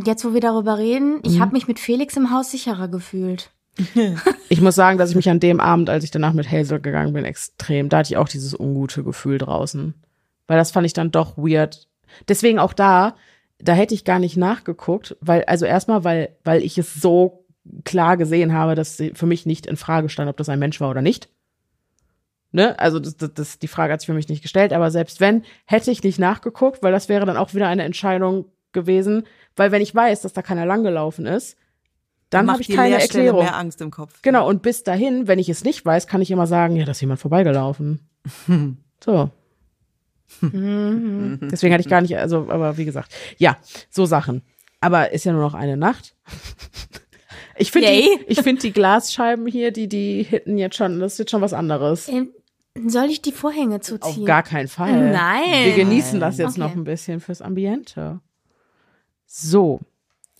jetzt 0.05 0.25
wo 0.25 0.33
wir 0.33 0.41
darüber 0.41 0.77
reden, 0.77 1.15
Mhm. 1.15 1.21
ich 1.23 1.39
habe 1.39 1.51
mich 1.53 1.67
mit 1.67 1.79
Felix 1.79 2.15
im 2.17 2.31
Haus 2.31 2.51
sicherer 2.51 2.87
gefühlt. 2.87 3.51
Ich 4.49 4.61
muss 4.61 4.75
sagen, 4.75 4.97
dass 4.97 5.09
ich 5.09 5.15
mich 5.15 5.29
an 5.29 5.39
dem 5.39 5.59
Abend, 5.59 5.89
als 5.89 6.03
ich 6.03 6.11
danach 6.11 6.33
mit 6.33 6.49
Hazel 6.51 6.79
gegangen 6.79 7.13
bin, 7.13 7.25
extrem, 7.25 7.89
da 7.89 7.97
hatte 7.97 8.13
ich 8.13 8.17
auch 8.17 8.29
dieses 8.29 8.57
ungute 8.57 9.03
Gefühl 9.03 9.37
draußen. 9.39 9.93
Weil 10.47 10.57
das 10.57 10.71
fand 10.71 10.85
ich 10.85 10.93
dann 10.93 11.11
doch 11.11 11.35
weird. 11.37 11.87
Deswegen 12.29 12.59
auch 12.59 12.73
da, 12.73 13.15
da 13.59 13.73
hätte 13.73 13.95
ich 13.95 14.05
gar 14.05 14.19
nicht 14.19 14.37
nachgeguckt, 14.37 15.17
weil, 15.19 15.43
also 15.45 15.65
erstmal, 15.65 16.03
weil, 16.03 16.35
weil 16.43 16.61
ich 16.61 16.77
es 16.77 16.93
so 16.93 17.43
klar 17.83 18.15
gesehen 18.17 18.53
habe, 18.53 18.75
dass 18.75 18.95
sie 18.97 19.11
für 19.15 19.25
mich 19.25 19.45
nicht 19.47 19.65
in 19.65 19.75
Frage 19.77 20.09
stand, 20.09 20.29
ob 20.29 20.37
das 20.37 20.49
ein 20.49 20.59
Mensch 20.59 20.79
war 20.79 20.89
oder 20.91 21.01
nicht. 21.01 21.29
Ne? 22.55 22.79
Also 22.79 22.99
das, 22.99 23.17
das, 23.17 23.33
das, 23.33 23.59
die 23.59 23.67
Frage 23.67 23.91
hat 23.91 23.99
sich 23.99 24.05
für 24.05 24.13
mich 24.13 24.29
nicht 24.29 24.41
gestellt, 24.41 24.71
aber 24.71 24.89
selbst 24.89 25.19
wenn, 25.19 25.43
hätte 25.65 25.91
ich 25.91 26.01
nicht 26.03 26.19
nachgeguckt, 26.19 26.81
weil 26.81 26.93
das 26.93 27.09
wäre 27.09 27.25
dann 27.25 27.35
auch 27.35 27.53
wieder 27.53 27.67
eine 27.67 27.83
Entscheidung 27.83 28.45
gewesen, 28.71 29.27
weil 29.57 29.73
wenn 29.73 29.81
ich 29.81 29.93
weiß, 29.93 30.21
dass 30.21 30.31
da 30.31 30.41
keiner 30.41 30.65
langgelaufen 30.65 31.25
ist, 31.25 31.57
dann 32.29 32.49
habe 32.49 32.61
ich 32.61 32.67
die 32.67 32.75
keine 32.75 33.01
Erklärung. 33.01 33.43
mehr 33.43 33.57
Angst 33.57 33.81
im 33.81 33.91
Kopf. 33.91 34.21
Genau, 34.21 34.47
und 34.47 34.61
bis 34.61 34.83
dahin, 34.83 35.27
wenn 35.27 35.37
ich 35.37 35.49
es 35.49 35.65
nicht 35.65 35.85
weiß, 35.85 36.07
kann 36.07 36.21
ich 36.21 36.31
immer 36.31 36.47
sagen, 36.47 36.77
ja, 36.77 36.85
da 36.85 36.91
ist 36.91 37.01
jemand 37.01 37.19
vorbeigelaufen. 37.19 38.07
So. 39.03 39.29
Deswegen 40.41 41.73
hatte 41.73 41.81
ich 41.81 41.89
gar 41.89 42.01
nicht, 42.01 42.17
also, 42.17 42.47
aber 42.49 42.77
wie 42.77 42.85
gesagt, 42.85 43.13
ja, 43.37 43.57
so 43.91 44.05
Sachen. 44.07 44.41
Aber 44.79 45.11
ist 45.11 45.25
ja 45.25 45.33
nur 45.33 45.41
noch 45.41 45.53
eine 45.53 45.77
Nacht. 45.77 46.15
Ich 47.57 47.71
finde 47.71 47.89
die, 47.89 48.19
ich 48.27 48.41
finde 48.41 48.61
die 48.61 48.73
Glasscheiben 48.73 49.47
hier, 49.47 49.71
die, 49.71 49.87
die 49.87 50.23
hitten 50.23 50.57
jetzt 50.57 50.75
schon, 50.75 50.99
das 50.99 51.13
ist 51.13 51.19
jetzt 51.19 51.31
schon 51.31 51.41
was 51.41 51.53
anderes. 51.53 52.09
Soll 52.83 53.05
ich 53.05 53.21
die 53.21 53.31
Vorhänge 53.31 53.75
Auf 53.75 53.81
zuziehen? 53.81 54.25
gar 54.25 54.43
keinen 54.43 54.67
Fall. 54.67 55.11
Nein. 55.11 55.65
Wir 55.65 55.75
genießen 55.75 56.19
das 56.19 56.37
jetzt 56.37 56.51
Okay. 56.51 56.59
noch 56.59 56.71
ein 56.75 56.83
bisschen 56.83 57.19
fürs 57.21 57.41
Ambiente. 57.41 58.19
So. 59.25 59.79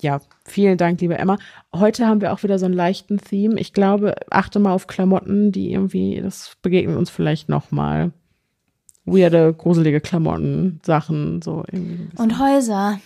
Ja, 0.00 0.20
vielen 0.44 0.76
Dank, 0.76 1.00
liebe 1.00 1.16
Emma. 1.16 1.38
Heute 1.74 2.06
haben 2.06 2.20
wir 2.20 2.34
auch 2.34 2.42
wieder 2.42 2.58
so 2.58 2.66
einen 2.66 2.74
leichten 2.74 3.16
Theme. 3.16 3.58
Ich 3.58 3.72
glaube, 3.72 4.14
achte 4.30 4.58
mal 4.58 4.72
auf 4.74 4.86
Klamotten, 4.86 5.52
die 5.52 5.72
irgendwie, 5.72 6.20
das 6.20 6.54
begegnet 6.60 6.98
uns 6.98 7.08
vielleicht 7.08 7.48
noch 7.48 7.70
mal. 7.70 8.12
Weirde, 9.06 9.54
gruselige 9.54 10.02
Klamotten, 10.02 10.80
Sachen, 10.84 11.40
so 11.40 11.64
irgendwie. 11.72 12.08
Und 12.20 12.38
Häuser. 12.38 13.00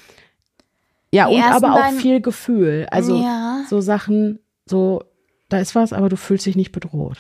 Ja, 1.13 1.29
die 1.29 1.37
und 1.37 1.43
aber 1.45 1.75
auch 1.75 1.93
viel 1.93 2.21
Gefühl. 2.21 2.89
Also 2.91 3.23
Ja. 3.23 3.65
so 3.69 3.81
Sachen, 3.81 4.41
so, 4.67 5.05
da 5.49 5.59
ist 5.59 5.77
was, 5.77 5.93
aber 5.93 6.09
du 6.09 6.17
fühlst 6.17 6.47
dich 6.47 6.57
nicht 6.57 6.73
bedroht. 6.73 7.19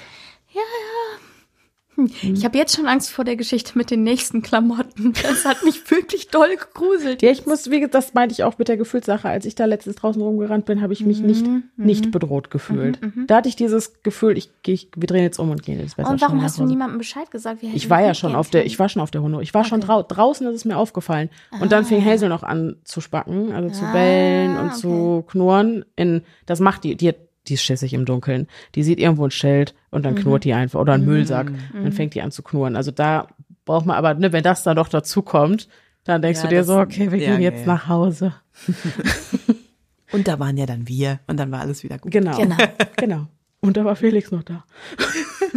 Ich 2.22 2.44
habe 2.44 2.56
jetzt 2.58 2.76
schon 2.76 2.86
Angst 2.86 3.10
vor 3.10 3.24
der 3.24 3.36
Geschichte 3.36 3.76
mit 3.76 3.90
den 3.90 4.02
nächsten 4.02 4.42
Klamotten. 4.42 5.12
Das 5.22 5.44
hat 5.44 5.64
mich 5.64 5.90
wirklich 5.90 6.28
doll 6.28 6.56
gegruselt. 6.56 7.22
Ja, 7.22 7.30
ich 7.30 7.46
muss, 7.46 7.70
wie 7.70 7.86
das 7.88 8.14
meinte 8.14 8.32
ich 8.32 8.42
auch 8.44 8.58
mit 8.58 8.68
der 8.68 8.76
Gefühlssache. 8.76 9.28
Als 9.28 9.44
ich 9.46 9.54
da 9.54 9.64
letztens 9.64 9.96
draußen 9.96 10.20
rumgerannt 10.20 10.64
bin, 10.64 10.80
habe 10.82 10.92
ich 10.92 11.04
mich 11.04 11.20
nicht, 11.20 11.46
nicht 11.76 12.10
bedroht 12.10 12.50
gefühlt. 12.50 12.98
Da 13.26 13.36
hatte 13.36 13.48
ich 13.48 13.56
dieses 13.56 14.02
Gefühl, 14.02 14.36
ich, 14.36 14.50
ich 14.66 14.88
wir 14.96 15.06
drehen 15.06 15.22
jetzt 15.22 15.38
um 15.38 15.50
und 15.50 15.62
gehen 15.62 15.78
jetzt 15.80 15.96
besser. 15.96 16.10
Und 16.10 16.20
warum 16.20 16.42
hast 16.42 16.58
du 16.58 16.64
niemandem 16.64 16.98
Bescheid 16.98 17.30
gesagt? 17.30 17.62
Ich 17.62 17.90
war 17.90 18.00
ja 18.02 18.14
schon 18.14 18.34
auf 18.34 18.50
der, 18.50 18.66
ich 18.66 18.78
war 18.78 18.88
schon 18.88 19.02
auf 19.02 19.10
der 19.10 19.22
Hunde. 19.22 19.42
Ich 19.42 19.54
war 19.54 19.64
schon 19.64 19.80
drau 19.80 20.02
draußen, 20.02 20.46
ist 20.48 20.54
es 20.56 20.64
mir 20.64 20.76
aufgefallen. 20.76 21.30
Und 21.60 21.72
dann 21.72 21.84
fing 21.84 22.04
Hazel 22.04 22.28
noch 22.28 22.42
an 22.42 22.76
zu 22.84 23.00
spacken, 23.00 23.52
also 23.52 23.70
zu 23.70 23.84
Ah, 23.84 23.92
bellen 23.92 24.56
und 24.58 24.66
okay. 24.68 24.74
zu 24.80 25.24
knurren. 25.28 25.84
In, 25.96 26.22
das 26.46 26.60
macht 26.60 26.84
die, 26.84 26.96
die, 26.96 27.08
hat- 27.08 27.16
die 27.50 27.54
ist 27.54 27.62
schissig 27.62 27.92
im 27.92 28.04
Dunkeln. 28.06 28.46
Die 28.74 28.82
sieht 28.82 28.98
irgendwo 28.98 29.24
ein 29.26 29.30
Schild 29.30 29.74
und 29.90 30.00
Mhm. 30.00 30.02
dann 30.04 30.14
knurrt 30.14 30.44
die 30.44 30.54
einfach 30.54 30.80
oder 30.80 30.94
ein 30.94 31.04
Müllsack. 31.04 31.52
Dann 31.74 31.92
fängt 31.92 32.14
die 32.14 32.22
an 32.22 32.30
zu 32.30 32.42
knurren. 32.42 32.76
Also 32.76 32.90
da 32.90 33.28
braucht 33.66 33.84
man 33.86 33.96
aber, 33.96 34.14
ne, 34.14 34.32
wenn 34.32 34.42
das 34.42 34.62
dann 34.62 34.76
doch 34.76 34.88
dazu 34.88 35.20
kommt, 35.22 35.68
dann 36.04 36.22
denkst 36.22 36.38
Ja, 36.40 36.44
du 36.44 36.48
dir 36.48 36.58
das- 36.60 36.66
so, 36.68 36.78
okay, 36.78 37.10
wir 37.12 37.18
ja, 37.18 37.32
gehen 37.32 37.42
ja, 37.42 37.50
jetzt 37.50 37.66
ja. 37.66 37.74
nach 37.74 37.88
Hause. 37.88 38.32
Und 40.12 40.26
da 40.26 40.38
waren 40.40 40.56
ja 40.56 40.66
dann 40.66 40.88
wir 40.88 41.20
und 41.28 41.36
dann 41.38 41.52
war 41.52 41.60
alles 41.60 41.84
wieder 41.84 41.98
gut. 41.98 42.10
Genau. 42.10 42.36
Genau. 42.36 42.56
genau. 42.96 43.26
Und 43.62 43.76
da 43.76 43.84
war 43.84 43.94
Felix 43.94 44.30
noch 44.30 44.42
da. 44.42 44.64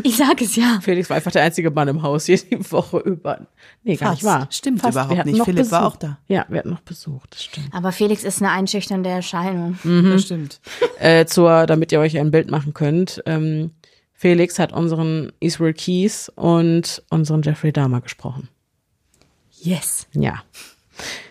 Ich 0.01 0.17
sag 0.17 0.41
es 0.41 0.55
ja. 0.55 0.79
Felix 0.81 1.09
war 1.09 1.17
einfach 1.17 1.31
der 1.31 1.43
einzige 1.43 1.69
Mann 1.69 1.87
im 1.87 2.01
Haus 2.01 2.25
jede 2.25 2.59
Woche 2.71 2.97
über. 2.97 3.45
Nee, 3.83 3.95
gar 3.95 4.11
nicht 4.11 4.23
wahr. 4.23 4.47
Stimmt 4.49 4.81
Fast. 4.81 4.93
überhaupt 4.95 5.25
nicht. 5.25 5.43
Philipp 5.43 5.71
war 5.71 5.81
Besuch. 5.81 5.93
auch 5.93 5.95
da. 5.97 6.17
Ja, 6.27 6.45
wir 6.49 6.59
hatten 6.59 6.71
noch 6.71 6.81
Besuch, 6.81 7.25
das 7.27 7.43
stimmt. 7.43 7.69
Aber 7.71 7.91
Felix 7.91 8.23
ist 8.23 8.41
eine 8.41 8.51
einschüchternde 8.51 9.09
Erscheinung. 9.09 9.77
Das 9.83 10.23
stimmt. 10.23 10.59
Äh, 10.99 11.25
zur, 11.25 11.65
damit 11.67 11.91
ihr 11.91 11.99
euch 11.99 12.17
ein 12.17 12.31
Bild 12.31 12.49
machen 12.49 12.73
könnt. 12.73 13.21
Ähm, 13.25 13.71
Felix 14.13 14.57
hat 14.57 14.71
unseren 14.73 15.31
Israel 15.39 15.73
Keys 15.73 16.31
und 16.33 17.03
unseren 17.09 17.41
Jeffrey 17.41 17.71
Dahmer 17.73 18.01
gesprochen. 18.01 18.47
Yes. 19.51 20.07
Ja. 20.13 20.43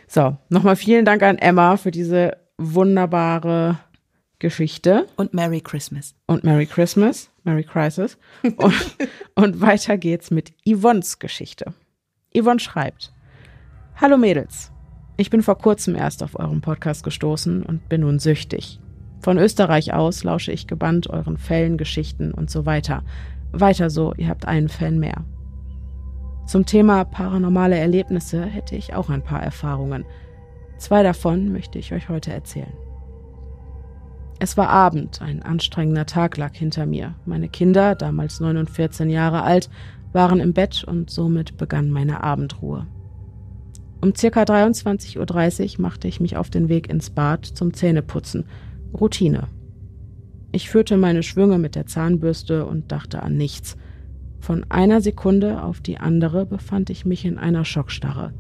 So, 0.07 0.37
nochmal 0.51 0.77
vielen 0.77 1.05
Dank 1.05 1.23
an 1.23 1.39
Emma 1.39 1.77
für 1.79 1.91
diese 1.91 2.37
wunderbare 2.59 3.79
Geschichte 4.43 5.07
Und 5.15 5.35
Merry 5.35 5.61
Christmas. 5.61 6.17
und 6.27 6.43
Merry 6.43 6.67
Christmas, 6.67 7.31
Merry 7.45 7.63
Crisis. 7.63 8.19
Und, 8.57 8.75
und 9.37 9.61
weiter 9.61 9.97
geht's 9.97 10.33
mit 10.33 10.53
Yvonnes 10.67 11.21
Geschichte. 11.21 11.73
Yvonne 12.37 12.59
schreibt, 12.59 13.13
Hallo 13.95 14.17
Mädels, 14.17 14.73
ich 15.17 15.31
bin 15.31 15.43
vor 15.43 15.59
kurzem 15.59 15.95
erst 15.95 16.25
auf 16.25 16.37
euren 16.37 16.61
Podcast 16.61 17.05
gestoßen 17.05 17.63
und 17.63 17.89
bin 17.89 18.01
nun 18.01 18.19
süchtig. 18.19 18.81
Von 19.21 19.39
Österreich 19.39 19.95
aus 19.95 20.25
lausche 20.25 20.51
ich 20.51 20.67
gebannt 20.67 21.09
euren 21.09 21.39
Fällen, 21.39 21.79
Geschichten 21.79 22.35
und 22.35 22.51
so 22.51 22.67
weiter. 22.67 23.05
Weiter 23.53 23.91
so, 23.91 24.13
ihr 24.17 24.27
habt 24.27 24.49
einen 24.49 24.69
Fan 24.69 24.99
mehr. 24.99 25.25
Zum 26.49 26.67
Thema 26.67 27.05
paranormale 27.05 27.79
Erlebnisse 27.79 28.45
hätte 28.45 28.75
ich 28.75 28.93
auch 28.93 29.09
ein 29.09 29.23
paar 29.23 29.41
Erfahrungen. 29.41 30.05
Zwei 30.79 31.05
davon 31.05 31.53
möchte 31.53 31.79
ich 31.79 31.93
euch 31.93 32.09
heute 32.09 32.33
erzählen. 32.33 32.73
Es 34.45 34.57
war 34.57 34.71
Abend, 34.71 35.23
ein 35.23 35.41
anstrengender 35.41 36.05
Tag 36.05 36.37
lag 36.37 36.53
hinter 36.53 36.85
mir. 36.85 37.15
Meine 37.27 37.49
Kinder, 37.49 37.95
damals 37.95 38.41
neun 38.41 38.57
und 38.57 38.69
14 38.69 39.09
Jahre 39.09 39.45
alt, 39.45 39.71
waren 40.13 40.41
im 40.41 40.53
Bett 40.53 40.83
und 40.83 41.11
somit 41.11 41.57
begann 41.59 41.93
meine 41.93 42.25
Abendruhe. 42.25 42.89
Um 44.01 44.17
circa 44.17 44.43
23.30 44.43 45.77
Uhr 45.77 45.81
machte 45.81 46.09
ich 46.09 46.19
mich 46.19 46.37
auf 46.37 46.51
den 46.51 46.69
Weg 46.69 46.91
ins 46.91 47.11
Bad 47.11 47.47
zum 47.47 47.73
Zähneputzen. 47.73 48.47
Routine. 48.93 49.47
Ich 50.51 50.69
führte 50.69 50.97
meine 50.97 51.23
Schwünge 51.23 51.59
mit 51.59 51.77
der 51.77 51.87
Zahnbürste 51.87 52.67
und 52.67 52.91
dachte 52.91 53.23
an 53.23 53.37
nichts. 53.37 53.77
Von 54.41 54.67
einer 54.71 55.01
Sekunde 55.01 55.63
auf 55.63 55.81
die 55.81 55.99
andere 55.99 56.47
befand 56.47 56.91
ich 56.91 57.07
mich 57.07 57.25
in 57.25 57.39
einer 57.39 57.65
Schockstarre. 57.65 58.33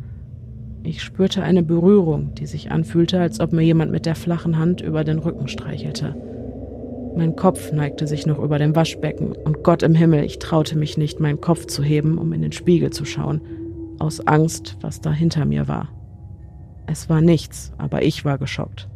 Ich 0.84 1.02
spürte 1.02 1.42
eine 1.42 1.62
Berührung, 1.62 2.34
die 2.34 2.46
sich 2.46 2.72
anfühlte, 2.72 3.20
als 3.20 3.38
ob 3.38 3.52
mir 3.52 3.62
jemand 3.62 3.92
mit 3.92 4.04
der 4.04 4.16
flachen 4.16 4.58
Hand 4.58 4.80
über 4.80 5.04
den 5.04 5.18
Rücken 5.18 5.46
streichelte. 5.46 6.16
Mein 7.16 7.36
Kopf 7.36 7.72
neigte 7.72 8.06
sich 8.06 8.26
noch 8.26 8.38
über 8.38 8.58
dem 8.58 8.74
Waschbecken 8.74 9.32
und 9.32 9.62
Gott 9.62 9.82
im 9.82 9.94
Himmel, 9.94 10.24
ich 10.24 10.38
traute 10.38 10.76
mich 10.76 10.96
nicht, 10.96 11.20
meinen 11.20 11.40
Kopf 11.40 11.66
zu 11.66 11.82
heben, 11.82 12.18
um 12.18 12.32
in 12.32 12.42
den 12.42 12.52
Spiegel 12.52 12.90
zu 12.90 13.04
schauen, 13.04 13.42
aus 13.98 14.26
Angst, 14.26 14.78
was 14.80 15.00
da 15.00 15.12
hinter 15.12 15.44
mir 15.44 15.68
war. 15.68 15.88
Es 16.86 17.08
war 17.08 17.20
nichts, 17.20 17.72
aber 17.78 18.02
ich 18.02 18.24
war 18.24 18.38
geschockt. 18.38 18.88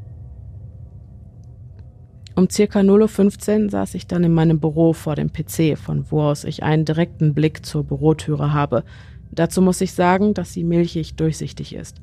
Um 2.35 2.51
circa 2.51 2.81
0.15 2.81 3.65
Uhr 3.65 3.71
saß 3.71 3.95
ich 3.95 4.07
dann 4.07 4.25
in 4.25 4.35
meinem 4.35 4.61
Büro 4.61 4.93
vor 4.93 5.15
dem 5.15 5.33
PC, 5.33 5.79
von 5.79 6.05
wo 6.11 6.23
aus 6.23 6.45
ich 6.45 6.63
einen 6.63 6.85
direkten 6.85 7.33
Blick 7.33 7.65
zur 7.65 7.85
Bürotüre 7.85 8.53
habe. 8.53 8.85
Dazu 9.33 9.61
muss 9.61 9.81
ich 9.81 9.93
sagen, 9.93 10.35
dass 10.35 10.53
sie 10.53 10.65
milchig 10.65 11.17
durchsichtig 11.17 11.75
ist. 11.75 12.01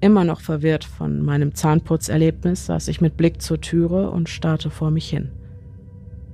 Immer 0.00 0.24
noch 0.24 0.40
verwirrt 0.40 0.84
von 0.84 1.22
meinem 1.22 1.54
Zahnputzerlebnis 1.54 2.66
saß 2.66 2.88
ich 2.88 3.02
mit 3.02 3.16
Blick 3.16 3.42
zur 3.42 3.60
Türe 3.60 4.10
und 4.10 4.30
starrte 4.30 4.70
vor 4.70 4.90
mich 4.90 5.10
hin. 5.10 5.30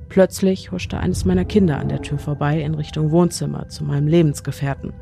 Plötzlich 0.08 0.70
huschte 0.70 0.98
eines 0.98 1.24
meiner 1.24 1.44
Kinder 1.44 1.78
an 1.78 1.88
der 1.88 2.00
Tür 2.00 2.18
vorbei 2.18 2.60
in 2.60 2.74
Richtung 2.74 3.10
Wohnzimmer 3.10 3.68
zu 3.68 3.84
meinem 3.84 4.06
Lebensgefährten. 4.06 4.92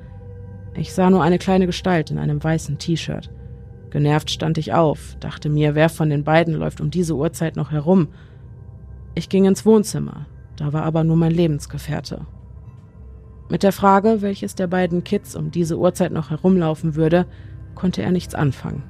Ich 0.74 0.95
sah 0.95 1.11
nur 1.11 1.22
eine 1.22 1.38
kleine 1.38 1.66
Gestalt 1.66 2.11
in 2.11 2.18
einem 2.18 2.42
weißen 2.42 2.78
T-Shirt. 2.78 3.30
Genervt 3.90 4.30
stand 4.30 4.59
ich 4.59 4.72
auf, 4.72 5.16
dachte 5.20 5.49
mir, 5.49 5.74
wer 5.74 5.88
von 5.88 6.09
den 6.09 6.24
beiden 6.24 6.55
läuft 6.55 6.80
um 6.80 6.90
diese 6.90 7.14
Uhrzeit 7.14 7.55
noch 7.55 7.70
herum. 7.70 8.09
Ich 9.14 9.28
ging 9.28 9.45
ins 9.45 9.64
Wohnzimmer, 9.66 10.26
da 10.57 10.72
war 10.72 10.82
aber 10.82 11.05
nur 11.05 11.16
mein 11.16 11.32
Lebensgefährte. 11.32 12.26
Mit 13.49 13.62
der 13.62 13.72
Frage, 13.72 14.22
welches 14.22 14.55
der 14.55 14.66
beiden 14.66 15.05
Kids 15.05 15.36
um 15.36 15.51
diese 15.51 15.78
Uhrzeit 15.78 16.12
noch 16.12 16.30
herumlaufen 16.30 16.95
würde, 16.95 17.26
konnte 17.74 18.03
er 18.03 18.11
nichts 18.11 18.34
anfangen. 18.34 18.82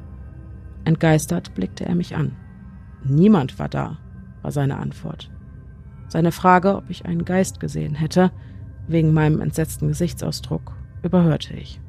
Entgeistert 0.84 1.54
blickte 1.54 1.84
er 1.86 1.94
mich 1.94 2.14
an. 2.14 2.36
Niemand 3.04 3.58
war 3.58 3.68
da, 3.68 3.98
war 4.42 4.52
seine 4.52 4.78
Antwort. 4.78 5.30
Seine 6.08 6.32
Frage, 6.32 6.76
ob 6.76 6.90
ich 6.90 7.06
einen 7.06 7.24
Geist 7.24 7.58
gesehen 7.58 7.94
hätte, 7.94 8.30
wegen 8.86 9.12
meinem 9.12 9.40
entsetzten 9.40 9.88
Gesichtsausdruck, 9.88 10.72
überhörte 11.02 11.54
ich. 11.54 11.80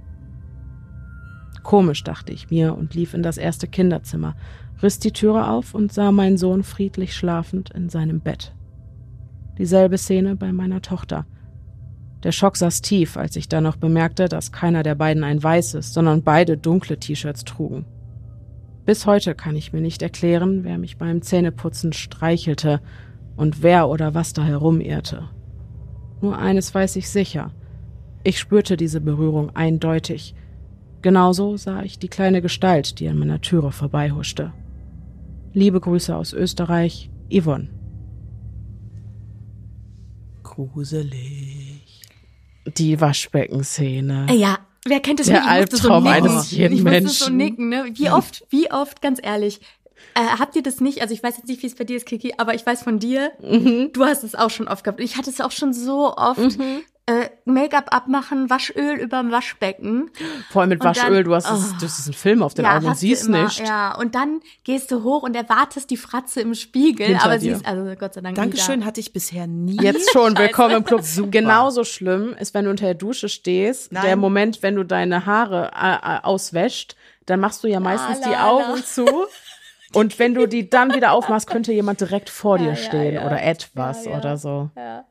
Komisch, 1.64 2.04
dachte 2.04 2.32
ich 2.32 2.50
mir 2.50 2.76
und 2.76 2.94
lief 2.94 3.14
in 3.14 3.24
das 3.24 3.38
erste 3.38 3.68
Kinderzimmer, 3.68 4.36
riss 4.82 5.00
die 5.00 5.12
Türe 5.12 5.48
auf 5.48 5.74
und 5.74 5.92
sah 5.92 6.12
meinen 6.12 6.38
Sohn 6.38 6.64
friedlich 6.64 7.16
schlafend 7.16 7.72
in 7.72 7.90
seinem 7.90 8.20
Bett. 8.22 8.56
Dieselbe 9.58 9.98
Szene 9.98 10.36
bei 10.36 10.52
meiner 10.52 10.82
Tochter. 10.82 11.26
Der 12.26 12.32
Schock 12.32 12.58
saß 12.58 12.82
tief, 12.82 13.18
als 13.18 13.36
ich 13.36 13.50
dann 13.50 13.64
noch 13.64 13.76
bemerkte, 13.76 14.28
dass 14.28 14.52
keiner 14.52 14.82
der 14.82 14.96
beiden 14.96 15.24
ein 15.24 15.44
weißes, 15.44 15.94
sondern 15.94 16.24
beide 16.24 16.58
dunkle 16.58 16.98
T-Shirts 16.98 17.46
trugen. 17.46 17.86
Bis 18.84 19.06
heute 19.06 19.36
kann 19.36 19.56
ich 19.56 19.74
mir 19.74 19.82
nicht 19.82 20.02
erklären, 20.02 20.64
wer 20.64 20.80
mich 20.80 20.98
beim 20.98 21.22
Zähneputzen 21.22 21.94
streichelte 21.94 22.82
und 23.36 23.62
wer 23.62 23.88
oder 23.90 24.16
was 24.16 24.34
da 24.34 24.44
herumirrte. 24.44 25.30
Nur 26.20 26.36
eines 26.40 26.74
weiß 26.74 26.96
ich 26.96 27.12
sicher. 27.12 27.52
Ich 28.24 28.40
spürte 28.40 28.76
diese 28.76 29.02
Berührung 29.02 29.56
eindeutig. 29.56 30.34
Genauso 31.04 31.58
sah 31.58 31.84
ich 31.84 32.00
die 32.00 32.08
kleine 32.08 32.42
Gestalt, 32.42 33.00
die 33.00 33.08
an 33.08 33.20
meiner 33.20 33.42
Türe 33.42 33.72
vorbeihuschte. 33.72 34.52
Liebe 35.54 35.80
Grüße 35.80 36.16
aus 36.16 36.34
Österreich, 36.34 37.12
Yvonne. 37.32 37.70
Gruselig. 40.42 41.55
Die 42.78 43.00
Waschbeckenszene. 43.00 44.28
Ja, 44.34 44.60
wer 44.86 45.00
kennt 45.00 45.20
es 45.20 45.28
Der 45.28 45.40
nicht? 45.42 45.50
Albtraum 45.50 46.04
so 46.04 46.10
nicken. 46.10 46.30
eines 46.30 46.52
jeden 46.52 46.74
ich 46.78 46.84
musste 46.84 47.00
so 47.00 47.26
Menschen. 47.26 47.38
nicken, 47.38 47.70
ne? 47.70 47.86
Wie 47.94 48.10
oft, 48.10 48.46
wie 48.50 48.72
oft, 48.72 49.02
ganz 49.02 49.20
ehrlich. 49.22 49.60
Äh, 50.14 50.22
habt 50.40 50.56
ihr 50.56 50.64
das 50.64 50.80
nicht? 50.82 51.02
Also 51.02 51.14
ich 51.14 51.22
weiß 51.24 51.38
jetzt 51.38 51.48
nicht, 51.48 51.62
wie 51.62 51.68
es 51.68 51.76
bei 51.76 51.84
dir 51.84 51.98
ist, 51.98 52.06
Kiki, 52.06 52.34
aber 52.38 52.54
ich 52.54 52.66
weiß 52.66 52.84
von 52.84 53.00
dir, 53.00 53.32
Mhm. 53.42 53.92
du 53.94 54.06
hast 54.06 54.24
es 54.24 54.36
auch 54.36 54.50
schon 54.50 54.68
oft 54.68 54.84
gehabt. 54.84 55.00
Ich 55.02 55.18
hatte 55.18 55.30
es 55.30 55.42
auch 55.42 55.52
schon 55.52 55.74
so 55.74 56.16
oft. 56.16 56.58
Äh, 57.08 57.30
Make-up 57.46 57.94
abmachen, 57.94 58.50
Waschöl 58.50 58.96
überm 58.96 59.30
Waschbecken. 59.30 60.10
Vor 60.50 60.62
allem 60.64 60.70
mit 60.70 60.82
Und 60.82 60.88
Waschöl, 60.88 61.18
dann- 61.18 61.24
du 61.26 61.36
hast, 61.36 61.46
es, 61.46 61.52
oh. 61.74 61.76
du 61.80 61.86
hast 61.86 62.08
einen 62.08 62.14
Film 62.16 62.42
auf 62.42 62.56
den 62.56 62.66
Augen 62.66 62.88
und 62.88 62.98
siehst 62.98 63.28
immer, 63.28 63.44
nicht. 63.44 63.60
Ja, 63.60 63.96
und 63.96 64.16
dann 64.16 64.40
gehst 64.64 64.90
du 64.92 65.04
hoch 65.04 65.22
und 65.22 65.36
erwartest 65.36 65.92
die 65.92 65.98
Fratze 65.98 66.42
im 66.42 66.56
Spiegel, 66.56 67.06
Hinter 67.06 67.26
aber 67.26 67.34
dir. 67.36 67.40
sie 67.42 67.50
ist 67.50 67.66
also 67.68 67.94
Gott 67.96 68.16
sei 68.16 68.22
Dank 68.22 68.36
Dankeschön 68.36 68.80
da. 68.80 68.88
hatte 68.88 69.02
ich 69.02 69.14
bisher 69.14 69.46
nie. 69.46 69.78
Jetzt 69.80 70.12
schon, 70.14 70.36
willkommen 70.36 70.78
im 70.78 70.84
Club. 70.84 71.04
Super. 71.04 71.30
Genauso 71.30 71.84
schlimm 71.84 72.34
ist, 72.40 72.56
wenn 72.56 72.66
du 72.66 72.72
unter 72.72 72.86
der 72.86 72.96
Dusche 72.96 73.30
stehst, 73.30 73.92
Nein. 73.92 74.04
der 74.04 74.16
Moment, 74.16 74.64
wenn 74.64 74.76
du 74.76 74.84
deine 74.84 75.28
Haare 75.28 75.70
äh, 75.80 76.16
äh, 76.16 76.22
auswäscht, 76.24 76.96
dann 77.28 77.40
machst 77.40 77.64
du 77.64 77.68
ja 77.68 77.80
meistens 77.80 78.22
la, 78.22 78.26
die 78.26 78.32
la. 78.34 78.50
Augen 78.50 78.84
zu. 78.84 79.06
Und 79.94 80.18
wenn 80.18 80.34
du 80.34 80.48
die 80.48 80.72
dann 80.72 80.94
wieder 80.96 81.12
aufmachst, 81.12 81.48
könnte 81.50 81.72
jemand 81.72 82.02
direkt 82.02 82.32
vor 82.32 82.58
dir 82.58 82.70
ja, 82.70 82.76
stehen 82.76 83.14
ja. 83.14 83.28
oder 83.28 83.44
etwas 83.44 84.06
Ja, 84.06 84.12
ja. 84.14 84.18
oder 84.18 84.38
so. 84.38 84.72
Ja. 84.76 85.06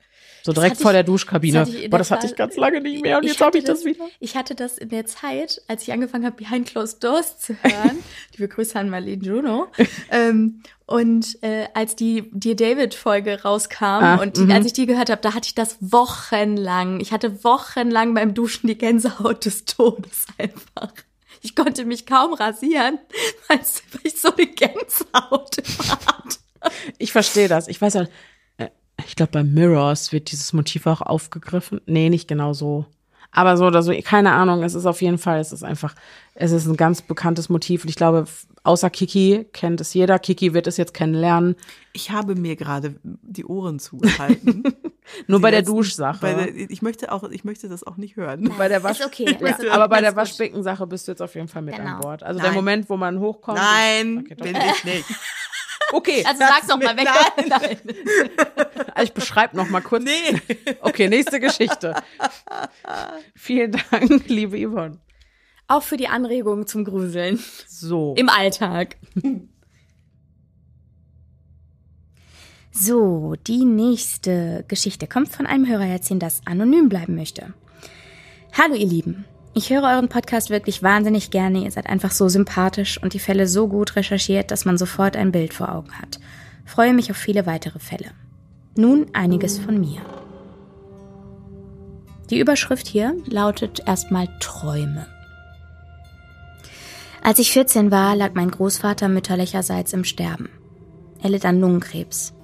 So 0.44 0.52
direkt 0.52 0.76
vor 0.76 0.90
ich, 0.90 0.96
der 0.96 1.04
Duschkabine. 1.04 1.60
Das 1.60 1.70
Boah, 1.88 1.98
das 1.98 2.10
hatte 2.10 2.26
ich 2.26 2.36
ganz 2.36 2.56
lange 2.56 2.82
nicht 2.82 3.02
mehr 3.02 3.16
und 3.16 3.24
jetzt 3.24 3.40
habe 3.40 3.56
ich 3.56 3.64
das, 3.64 3.78
das, 3.78 3.86
wieder. 3.86 4.04
Ich 4.20 4.36
hatte 4.36 4.54
das 4.54 4.76
in 4.76 4.90
der 4.90 5.06
Zeit, 5.06 5.62
als 5.68 5.84
ich 5.84 5.92
angefangen 5.92 6.26
habe, 6.26 6.36
Behind 6.36 6.66
Closed 6.66 7.02
Doors 7.02 7.38
zu 7.38 7.54
hören. 7.62 7.98
Liebe 8.36 8.48
Grüße 8.48 8.78
an 8.78 8.90
Marlene 8.90 9.24
Juno. 9.24 9.68
ähm, 10.10 10.62
und 10.84 11.42
äh, 11.42 11.68
als 11.72 11.96
die 11.96 12.30
Dear 12.32 12.56
David-Folge 12.56 13.42
rauskam 13.42 13.84
ah, 13.84 14.16
und 14.16 14.36
die, 14.36 14.52
als 14.52 14.66
ich 14.66 14.74
die 14.74 14.84
gehört 14.84 15.08
habe, 15.08 15.22
da 15.22 15.32
hatte 15.32 15.46
ich 15.46 15.54
das 15.54 15.78
wochenlang. 15.80 17.00
Ich 17.00 17.10
hatte 17.10 17.42
wochenlang 17.42 18.12
beim 18.12 18.34
Duschen 18.34 18.66
die 18.66 18.76
Gänsehaut 18.76 19.46
des 19.46 19.64
Todes 19.64 20.26
einfach. 20.36 20.92
Ich 21.40 21.56
konnte 21.56 21.86
mich 21.86 22.04
kaum 22.04 22.34
rasieren, 22.34 22.98
weil 23.48 23.60
ich 24.02 24.20
so 24.20 24.30
eine 24.34 24.46
Gänsehaut 24.46 25.56
hatte. 25.88 26.38
Ich 26.98 27.12
verstehe 27.12 27.48
das. 27.48 27.68
Ich 27.68 27.80
weiß 27.80 27.96
auch, 27.96 28.06
ich 29.06 29.16
glaube, 29.16 29.32
bei 29.32 29.44
Mirrors 29.44 30.12
wird 30.12 30.30
dieses 30.30 30.52
Motiv 30.52 30.86
auch 30.86 31.00
aufgegriffen. 31.00 31.80
Nee, 31.86 32.08
nicht 32.08 32.28
genau 32.28 32.52
so. 32.52 32.86
Aber 33.34 33.56
so 33.56 33.66
oder 33.66 33.82
so, 33.82 33.92
keine 34.04 34.32
Ahnung, 34.32 34.62
es 34.62 34.74
ist 34.74 34.86
auf 34.86 35.02
jeden 35.02 35.18
Fall, 35.18 35.40
es 35.40 35.50
ist 35.50 35.64
einfach, 35.64 35.96
es 36.34 36.52
ist 36.52 36.66
ein 36.66 36.76
ganz 36.76 37.02
bekanntes 37.02 37.48
Motiv 37.48 37.82
und 37.82 37.88
ich 37.88 37.96
glaube, 37.96 38.26
außer 38.62 38.90
Kiki 38.90 39.46
kennt 39.52 39.80
es 39.80 39.92
jeder. 39.92 40.20
Kiki 40.20 40.54
wird 40.54 40.68
es 40.68 40.76
jetzt 40.76 40.94
kennenlernen. 40.94 41.56
Ich 41.92 42.10
habe 42.10 42.36
mir 42.36 42.54
gerade 42.54 42.94
die 43.02 43.44
Ohren 43.44 43.80
zugehalten. 43.80 44.62
Nur 45.26 45.40
bei 45.40 45.50
der 45.50 45.62
Duschsache. 45.62 46.20
Bei 46.20 46.34
der, 46.34 46.70
ich 46.70 46.80
möchte 46.80 47.10
auch, 47.10 47.24
ich 47.24 47.42
möchte 47.44 47.68
das 47.68 47.84
auch 47.84 47.96
nicht 47.96 48.14
hören. 48.14 48.52
Bei 48.56 48.68
der 48.68 48.84
Wasch 48.84 49.00
okay, 49.04 49.26
okay, 49.28 49.68
aber 49.68 49.88
bei 49.88 50.00
der 50.00 50.14
Waschbeckensache 50.14 50.86
bist 50.86 51.08
du 51.08 51.12
jetzt 51.12 51.20
auf 51.20 51.34
jeden 51.34 51.48
Fall 51.48 51.62
mit 51.62 51.74
genau. 51.74 51.96
an 51.96 52.00
Bord. 52.00 52.22
Also 52.22 52.38
Nein. 52.38 52.46
der 52.46 52.54
Moment, 52.54 52.88
wo 52.88 52.96
man 52.96 53.18
hochkommt. 53.18 53.58
Nein, 53.58 54.24
okay, 54.24 54.34
bin 54.34 54.56
ich 54.56 54.84
nicht. 54.84 55.04
Okay. 55.92 56.24
Also 56.26 56.40
sag's 56.40 56.68
noch 56.68 56.80
mal 56.80 56.96
weg. 56.96 57.08
Nein. 57.48 57.78
Also 58.96 59.06
ich 59.08 59.12
beschreibe 59.12 59.56
noch 59.56 59.68
mal 59.68 59.80
kurz. 59.80 60.04
Nee. 60.04 60.40
Okay, 60.80 61.08
nächste 61.08 61.40
Geschichte. 61.40 61.94
Vielen 63.34 63.72
Dank, 63.72 64.28
liebe 64.28 64.56
Yvonne. 64.56 65.00
Auch 65.66 65.82
für 65.82 65.96
die 65.96 66.06
Anregungen 66.06 66.66
zum 66.68 66.84
Gruseln. 66.84 67.42
So. 67.66 68.14
Im 68.16 68.28
Alltag. 68.28 68.96
So, 72.70 73.34
die 73.46 73.64
nächste 73.64 74.64
Geschichte 74.68 75.06
kommt 75.06 75.28
von 75.28 75.46
einem 75.46 75.66
Hörerherzchen, 75.66 76.18
das 76.18 76.42
anonym 76.44 76.88
bleiben 76.88 77.14
möchte. 77.14 77.54
Hallo 78.56 78.74
ihr 78.74 78.86
Lieben. 78.86 79.24
Ich 79.56 79.70
höre 79.70 79.84
euren 79.84 80.08
Podcast 80.08 80.50
wirklich 80.50 80.82
wahnsinnig 80.82 81.30
gerne. 81.30 81.62
Ihr 81.62 81.70
seid 81.70 81.86
einfach 81.86 82.10
so 82.10 82.28
sympathisch 82.28 83.00
und 83.00 83.14
die 83.14 83.20
Fälle 83.20 83.46
so 83.46 83.68
gut 83.68 83.94
recherchiert, 83.94 84.50
dass 84.50 84.64
man 84.64 84.76
sofort 84.76 85.16
ein 85.16 85.30
Bild 85.30 85.54
vor 85.54 85.72
Augen 85.72 85.92
hat. 85.92 86.18
Freue 86.64 86.92
mich 86.92 87.12
auf 87.12 87.16
viele 87.16 87.46
weitere 87.46 87.78
Fälle. 87.78 88.10
Nun 88.76 89.06
einiges 89.12 89.60
von 89.60 89.80
mir. 89.80 90.00
Die 92.30 92.40
Überschrift 92.40 92.88
hier 92.88 93.14
lautet 93.26 93.86
erstmal 93.86 94.28
Träume. 94.40 95.06
Als 97.22 97.38
ich 97.38 97.52
14 97.52 97.92
war, 97.92 98.16
lag 98.16 98.32
mein 98.34 98.50
Großvater 98.50 99.08
mütterlicherseits 99.08 99.92
im 99.92 100.02
Sterben. 100.02 100.48
Er 101.22 101.30
litt 101.30 101.44
an 101.44 101.60
Lungenkrebs. 101.60 102.34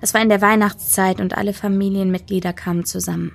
Das 0.00 0.14
war 0.14 0.22
in 0.22 0.28
der 0.28 0.42
Weihnachtszeit 0.42 1.20
und 1.20 1.36
alle 1.36 1.54
Familienmitglieder 1.54 2.52
kamen 2.52 2.84
zusammen. 2.84 3.34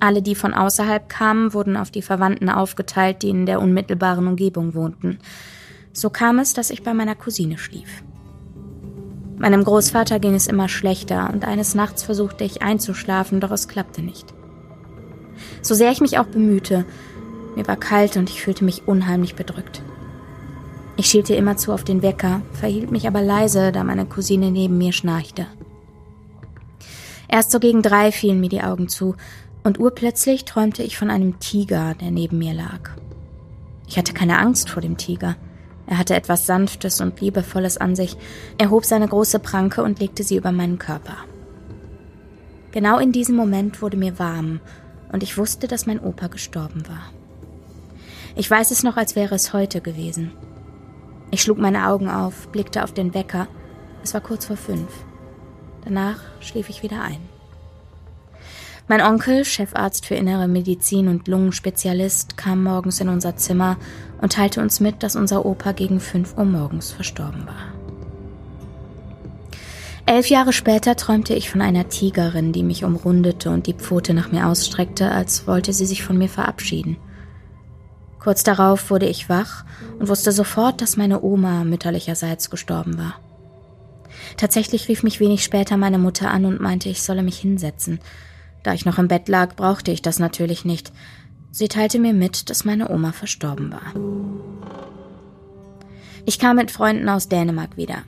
Alle, 0.00 0.22
die 0.22 0.34
von 0.34 0.54
außerhalb 0.54 1.08
kamen, 1.08 1.52
wurden 1.54 1.76
auf 1.76 1.90
die 1.90 2.02
Verwandten 2.02 2.48
aufgeteilt, 2.48 3.22
die 3.22 3.30
in 3.30 3.46
der 3.46 3.60
unmittelbaren 3.60 4.26
Umgebung 4.26 4.74
wohnten. 4.74 5.18
So 5.92 6.10
kam 6.10 6.38
es, 6.38 6.54
dass 6.54 6.70
ich 6.70 6.82
bei 6.82 6.94
meiner 6.94 7.16
Cousine 7.16 7.58
schlief. 7.58 8.02
Meinem 9.38 9.64
Großvater 9.64 10.18
ging 10.18 10.34
es 10.34 10.46
immer 10.46 10.68
schlechter 10.68 11.30
und 11.32 11.44
eines 11.44 11.74
Nachts 11.74 12.02
versuchte 12.02 12.44
ich 12.44 12.62
einzuschlafen, 12.62 13.40
doch 13.40 13.50
es 13.50 13.68
klappte 13.68 14.02
nicht. 14.02 14.34
So 15.62 15.74
sehr 15.74 15.90
ich 15.92 16.00
mich 16.00 16.18
auch 16.18 16.26
bemühte, 16.26 16.84
mir 17.56 17.66
war 17.66 17.76
kalt 17.76 18.16
und 18.16 18.30
ich 18.30 18.42
fühlte 18.42 18.64
mich 18.64 18.86
unheimlich 18.86 19.34
bedrückt. 19.34 19.82
Ich 20.96 21.06
schielte 21.06 21.34
immerzu 21.34 21.72
auf 21.72 21.84
den 21.84 22.02
Wecker, 22.02 22.42
verhielt 22.52 22.90
mich 22.90 23.06
aber 23.06 23.22
leise, 23.22 23.70
da 23.70 23.84
meine 23.84 24.06
Cousine 24.06 24.50
neben 24.50 24.78
mir 24.78 24.92
schnarchte. 24.92 25.46
Erst 27.28 27.52
so 27.52 27.60
gegen 27.60 27.82
drei 27.82 28.10
fielen 28.10 28.40
mir 28.40 28.48
die 28.48 28.62
Augen 28.62 28.88
zu 28.88 29.14
und 29.62 29.78
urplötzlich 29.78 30.44
träumte 30.44 30.82
ich 30.82 30.96
von 30.96 31.10
einem 31.10 31.38
Tiger, 31.40 31.94
der 31.94 32.10
neben 32.10 32.38
mir 32.38 32.54
lag. 32.54 32.90
Ich 33.86 33.98
hatte 33.98 34.12
keine 34.12 34.38
Angst 34.38 34.70
vor 34.70 34.82
dem 34.82 34.96
Tiger. 34.96 35.36
Er 35.86 35.98
hatte 35.98 36.14
etwas 36.14 36.46
Sanftes 36.46 37.00
und 37.00 37.20
Liebevolles 37.20 37.78
an 37.78 37.96
sich. 37.96 38.16
Er 38.58 38.70
hob 38.70 38.84
seine 38.84 39.08
große 39.08 39.38
Pranke 39.38 39.82
und 39.82 40.00
legte 40.00 40.22
sie 40.22 40.36
über 40.36 40.52
meinen 40.52 40.78
Körper. 40.78 41.16
Genau 42.72 42.98
in 42.98 43.12
diesem 43.12 43.34
Moment 43.34 43.80
wurde 43.80 43.96
mir 43.96 44.18
warm 44.18 44.60
und 45.10 45.22
ich 45.22 45.38
wusste, 45.38 45.68
dass 45.68 45.86
mein 45.86 46.00
Opa 46.00 46.26
gestorben 46.26 46.86
war. 46.86 47.10
Ich 48.36 48.50
weiß 48.50 48.70
es 48.70 48.82
noch, 48.82 48.96
als 48.96 49.16
wäre 49.16 49.34
es 49.34 49.54
heute 49.54 49.80
gewesen. 49.80 50.32
Ich 51.30 51.42
schlug 51.42 51.58
meine 51.58 51.88
Augen 51.88 52.08
auf, 52.08 52.48
blickte 52.48 52.84
auf 52.84 52.92
den 52.92 53.14
Wecker. 53.14 53.48
Es 54.02 54.14
war 54.14 54.20
kurz 54.20 54.46
vor 54.46 54.56
fünf. 54.56 54.90
Danach 55.84 56.20
schlief 56.40 56.68
ich 56.68 56.82
wieder 56.82 57.02
ein. 57.02 57.37
Mein 58.90 59.02
Onkel, 59.02 59.44
Chefarzt 59.44 60.06
für 60.06 60.14
innere 60.14 60.48
Medizin 60.48 61.08
und 61.08 61.28
Lungenspezialist, 61.28 62.38
kam 62.38 62.62
morgens 62.64 63.00
in 63.00 63.10
unser 63.10 63.36
Zimmer 63.36 63.76
und 64.22 64.32
teilte 64.32 64.62
uns 64.62 64.80
mit, 64.80 65.02
dass 65.02 65.14
unser 65.14 65.44
Opa 65.44 65.72
gegen 65.72 66.00
fünf 66.00 66.38
Uhr 66.38 66.46
morgens 66.46 66.90
verstorben 66.90 67.46
war. 67.46 67.74
Elf 70.06 70.30
Jahre 70.30 70.54
später 70.54 70.96
träumte 70.96 71.34
ich 71.34 71.50
von 71.50 71.60
einer 71.60 71.90
Tigerin, 71.90 72.54
die 72.54 72.62
mich 72.62 72.82
umrundete 72.82 73.50
und 73.50 73.66
die 73.66 73.74
Pfote 73.74 74.14
nach 74.14 74.32
mir 74.32 74.46
ausstreckte, 74.46 75.10
als 75.10 75.46
wollte 75.46 75.74
sie 75.74 75.84
sich 75.84 76.02
von 76.02 76.16
mir 76.16 76.30
verabschieden. 76.30 76.96
Kurz 78.18 78.42
darauf 78.42 78.88
wurde 78.88 79.06
ich 79.06 79.28
wach 79.28 79.66
und 79.98 80.08
wusste 80.08 80.32
sofort, 80.32 80.80
dass 80.80 80.96
meine 80.96 81.22
Oma 81.22 81.64
mütterlicherseits 81.64 82.48
gestorben 82.48 82.96
war. 82.96 83.16
Tatsächlich 84.38 84.88
rief 84.88 85.02
mich 85.02 85.20
wenig 85.20 85.44
später 85.44 85.76
meine 85.76 85.98
Mutter 85.98 86.30
an 86.30 86.46
und 86.46 86.58
meinte, 86.58 86.88
ich 86.88 87.02
solle 87.02 87.22
mich 87.22 87.38
hinsetzen. 87.38 88.00
Da 88.68 88.74
ich 88.74 88.84
noch 88.84 88.98
im 88.98 89.08
Bett 89.08 89.28
lag, 89.28 89.56
brauchte 89.56 89.92
ich 89.92 90.02
das 90.02 90.18
natürlich 90.18 90.66
nicht. 90.66 90.92
Sie 91.50 91.68
teilte 91.68 91.98
mir 91.98 92.12
mit, 92.12 92.50
dass 92.50 92.66
meine 92.66 92.90
Oma 92.90 93.12
verstorben 93.12 93.72
war. 93.72 93.94
Ich 96.26 96.38
kam 96.38 96.56
mit 96.56 96.70
Freunden 96.70 97.08
aus 97.08 97.30
Dänemark 97.30 97.78
wieder. 97.78 98.02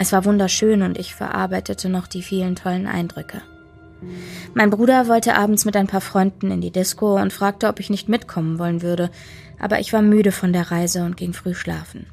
Es 0.00 0.10
war 0.10 0.24
wunderschön 0.24 0.82
und 0.82 0.98
ich 0.98 1.14
verarbeitete 1.14 1.88
noch 1.88 2.08
die 2.08 2.22
vielen 2.22 2.56
tollen 2.56 2.88
Eindrücke. 2.88 3.42
Mein 4.54 4.70
Bruder 4.70 5.06
wollte 5.06 5.36
abends 5.36 5.64
mit 5.66 5.76
ein 5.76 5.86
paar 5.86 6.00
Freunden 6.00 6.50
in 6.50 6.60
die 6.60 6.72
Disco 6.72 7.14
und 7.20 7.32
fragte, 7.32 7.68
ob 7.68 7.78
ich 7.78 7.88
nicht 7.88 8.08
mitkommen 8.08 8.58
wollen 8.58 8.82
würde, 8.82 9.08
aber 9.60 9.78
ich 9.78 9.92
war 9.92 10.02
müde 10.02 10.32
von 10.32 10.52
der 10.52 10.72
Reise 10.72 11.04
und 11.04 11.16
ging 11.16 11.32
früh 11.32 11.54
schlafen. 11.54 12.06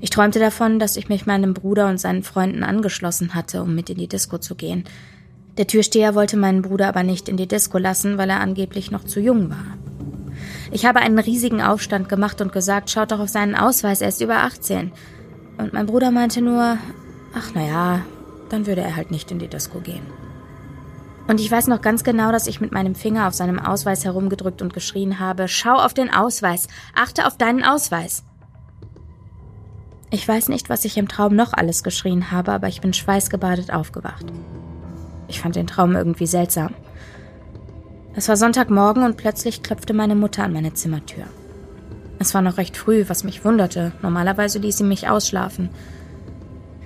Ich 0.00 0.10
träumte 0.10 0.38
davon, 0.38 0.78
dass 0.78 0.96
ich 0.96 1.08
mich 1.08 1.26
meinem 1.26 1.52
Bruder 1.52 1.88
und 1.88 1.98
seinen 1.98 2.22
Freunden 2.22 2.62
angeschlossen 2.62 3.34
hatte, 3.34 3.60
um 3.64 3.74
mit 3.74 3.90
in 3.90 3.98
die 3.98 4.06
Disco 4.06 4.38
zu 4.38 4.54
gehen. 4.54 4.84
Der 5.58 5.66
Türsteher 5.66 6.14
wollte 6.14 6.36
meinen 6.36 6.62
Bruder 6.62 6.88
aber 6.88 7.02
nicht 7.02 7.28
in 7.28 7.36
die 7.36 7.48
Disco 7.48 7.78
lassen, 7.78 8.16
weil 8.16 8.30
er 8.30 8.40
angeblich 8.40 8.92
noch 8.92 9.04
zu 9.04 9.20
jung 9.20 9.50
war. 9.50 9.76
Ich 10.70 10.86
habe 10.86 11.00
einen 11.00 11.18
riesigen 11.18 11.60
Aufstand 11.60 12.08
gemacht 12.08 12.40
und 12.40 12.52
gesagt, 12.52 12.90
schaut 12.90 13.10
doch 13.10 13.18
auf 13.18 13.28
seinen 13.28 13.56
Ausweis, 13.56 14.00
er 14.00 14.08
ist 14.08 14.20
über 14.20 14.36
18. 14.36 14.92
Und 15.58 15.72
mein 15.72 15.86
Bruder 15.86 16.12
meinte 16.12 16.40
nur, 16.40 16.78
ach 17.34 17.54
naja, 17.54 18.02
dann 18.50 18.66
würde 18.66 18.82
er 18.82 18.94
halt 18.94 19.10
nicht 19.10 19.30
in 19.32 19.40
die 19.40 19.48
Disco 19.48 19.80
gehen. 19.80 20.06
Und 21.26 21.40
ich 21.40 21.50
weiß 21.50 21.66
noch 21.66 21.82
ganz 21.82 22.04
genau, 22.04 22.30
dass 22.30 22.46
ich 22.46 22.60
mit 22.60 22.72
meinem 22.72 22.94
Finger 22.94 23.26
auf 23.26 23.34
seinem 23.34 23.58
Ausweis 23.58 24.04
herumgedrückt 24.04 24.62
und 24.62 24.72
geschrien 24.72 25.18
habe, 25.18 25.48
schau 25.48 25.74
auf 25.74 25.92
den 25.92 26.14
Ausweis, 26.14 26.68
achte 26.94 27.26
auf 27.26 27.36
deinen 27.36 27.64
Ausweis. 27.64 28.22
Ich 30.10 30.26
weiß 30.26 30.48
nicht, 30.48 30.70
was 30.70 30.84
ich 30.84 30.96
im 30.96 31.08
Traum 31.08 31.34
noch 31.34 31.52
alles 31.52 31.82
geschrien 31.82 32.30
habe, 32.30 32.52
aber 32.52 32.68
ich 32.68 32.80
bin 32.80 32.94
schweißgebadet 32.94 33.72
aufgewacht. 33.72 34.24
Ich 35.28 35.40
fand 35.40 35.56
den 35.56 35.66
Traum 35.66 35.94
irgendwie 35.94 36.26
seltsam. 36.26 36.74
Es 38.14 38.28
war 38.28 38.36
Sonntagmorgen 38.36 39.04
und 39.04 39.16
plötzlich 39.16 39.62
klopfte 39.62 39.94
meine 39.94 40.16
Mutter 40.16 40.42
an 40.42 40.52
meine 40.52 40.74
Zimmertür. 40.74 41.24
Es 42.18 42.34
war 42.34 42.42
noch 42.42 42.56
recht 42.56 42.76
früh, 42.76 43.04
was 43.06 43.22
mich 43.22 43.44
wunderte. 43.44 43.92
Normalerweise 44.02 44.58
ließ 44.58 44.78
sie 44.78 44.84
mich 44.84 45.08
ausschlafen. 45.08 45.68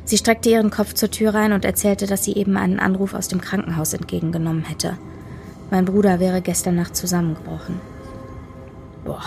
Sie 0.05 0.19
streckte 0.19 0.51
ihren 0.51 0.71
Kopf 0.71 0.93
zur 0.93 1.11
Tür 1.11 1.33
rein 1.33 1.53
und 1.53 1.65
erzählte, 1.65 2.07
dass 2.07 2.25
sie 2.25 2.35
eben 2.35 2.57
einen 2.57 2.81
Anruf 2.81 3.15
aus 3.15 3.29
dem 3.29 3.41
Krankenhaus 3.41 3.95
entgegengenommen 3.95 4.65
hätte. 4.65 4.99
Mein 5.71 5.87
Bruder 5.87 6.21
wäre 6.21 6.43
gestern 6.43 6.75
Nacht 6.75 6.97
zusammengebrochen. 6.97 7.81
Boah. 9.05 9.23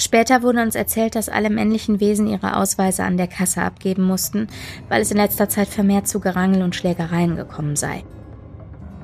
Später 0.00 0.42
wurde 0.42 0.62
uns 0.62 0.74
erzählt, 0.76 1.14
dass 1.14 1.28
alle 1.28 1.50
männlichen 1.50 2.00
Wesen 2.00 2.26
ihre 2.26 2.56
Ausweise 2.56 3.04
an 3.04 3.18
der 3.18 3.28
Kasse 3.28 3.60
abgeben 3.60 4.02
mussten, 4.02 4.46
weil 4.88 5.02
es 5.02 5.10
in 5.10 5.18
letzter 5.18 5.50
Zeit 5.50 5.68
vermehrt 5.68 6.08
zu 6.08 6.20
Gerangel 6.20 6.62
und 6.62 6.74
Schlägereien 6.74 7.36
gekommen 7.36 7.76
sei. 7.76 8.02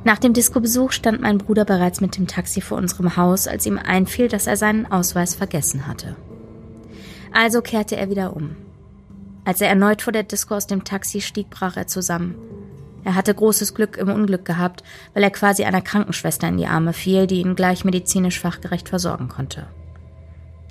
Nach 0.04 0.18
dem 0.18 0.32
Disco-Besuch 0.32 0.92
stand 0.92 1.20
mein 1.20 1.36
Bruder 1.36 1.66
bereits 1.66 2.00
mit 2.00 2.16
dem 2.16 2.26
Taxi 2.26 2.62
vor 2.62 2.78
unserem 2.78 3.14
Haus, 3.16 3.46
als 3.46 3.66
ihm 3.66 3.78
einfiel, 3.78 4.28
dass 4.28 4.46
er 4.46 4.56
seinen 4.56 4.90
Ausweis 4.90 5.34
vergessen 5.34 5.86
hatte. 5.86 6.16
Also 7.30 7.60
kehrte 7.60 7.96
er 7.96 8.08
wieder 8.08 8.34
um. 8.34 8.56
Als 9.44 9.60
er 9.60 9.68
erneut 9.68 10.00
vor 10.00 10.14
der 10.14 10.22
Disco 10.22 10.54
aus 10.54 10.66
dem 10.66 10.84
Taxi 10.84 11.20
stieg, 11.20 11.50
brach 11.50 11.76
er 11.76 11.88
zusammen. 11.88 12.36
Er 13.04 13.16
hatte 13.16 13.34
großes 13.34 13.74
Glück 13.74 13.98
im 13.98 14.08
Unglück 14.08 14.46
gehabt, 14.46 14.82
weil 15.12 15.22
er 15.22 15.30
quasi 15.30 15.64
einer 15.64 15.82
Krankenschwester 15.82 16.48
in 16.48 16.56
die 16.56 16.66
Arme 16.66 16.94
fiel, 16.94 17.26
die 17.26 17.40
ihn 17.40 17.54
gleich 17.54 17.84
medizinisch 17.84 18.40
fachgerecht 18.40 18.88
versorgen 18.88 19.28
konnte. 19.28 19.66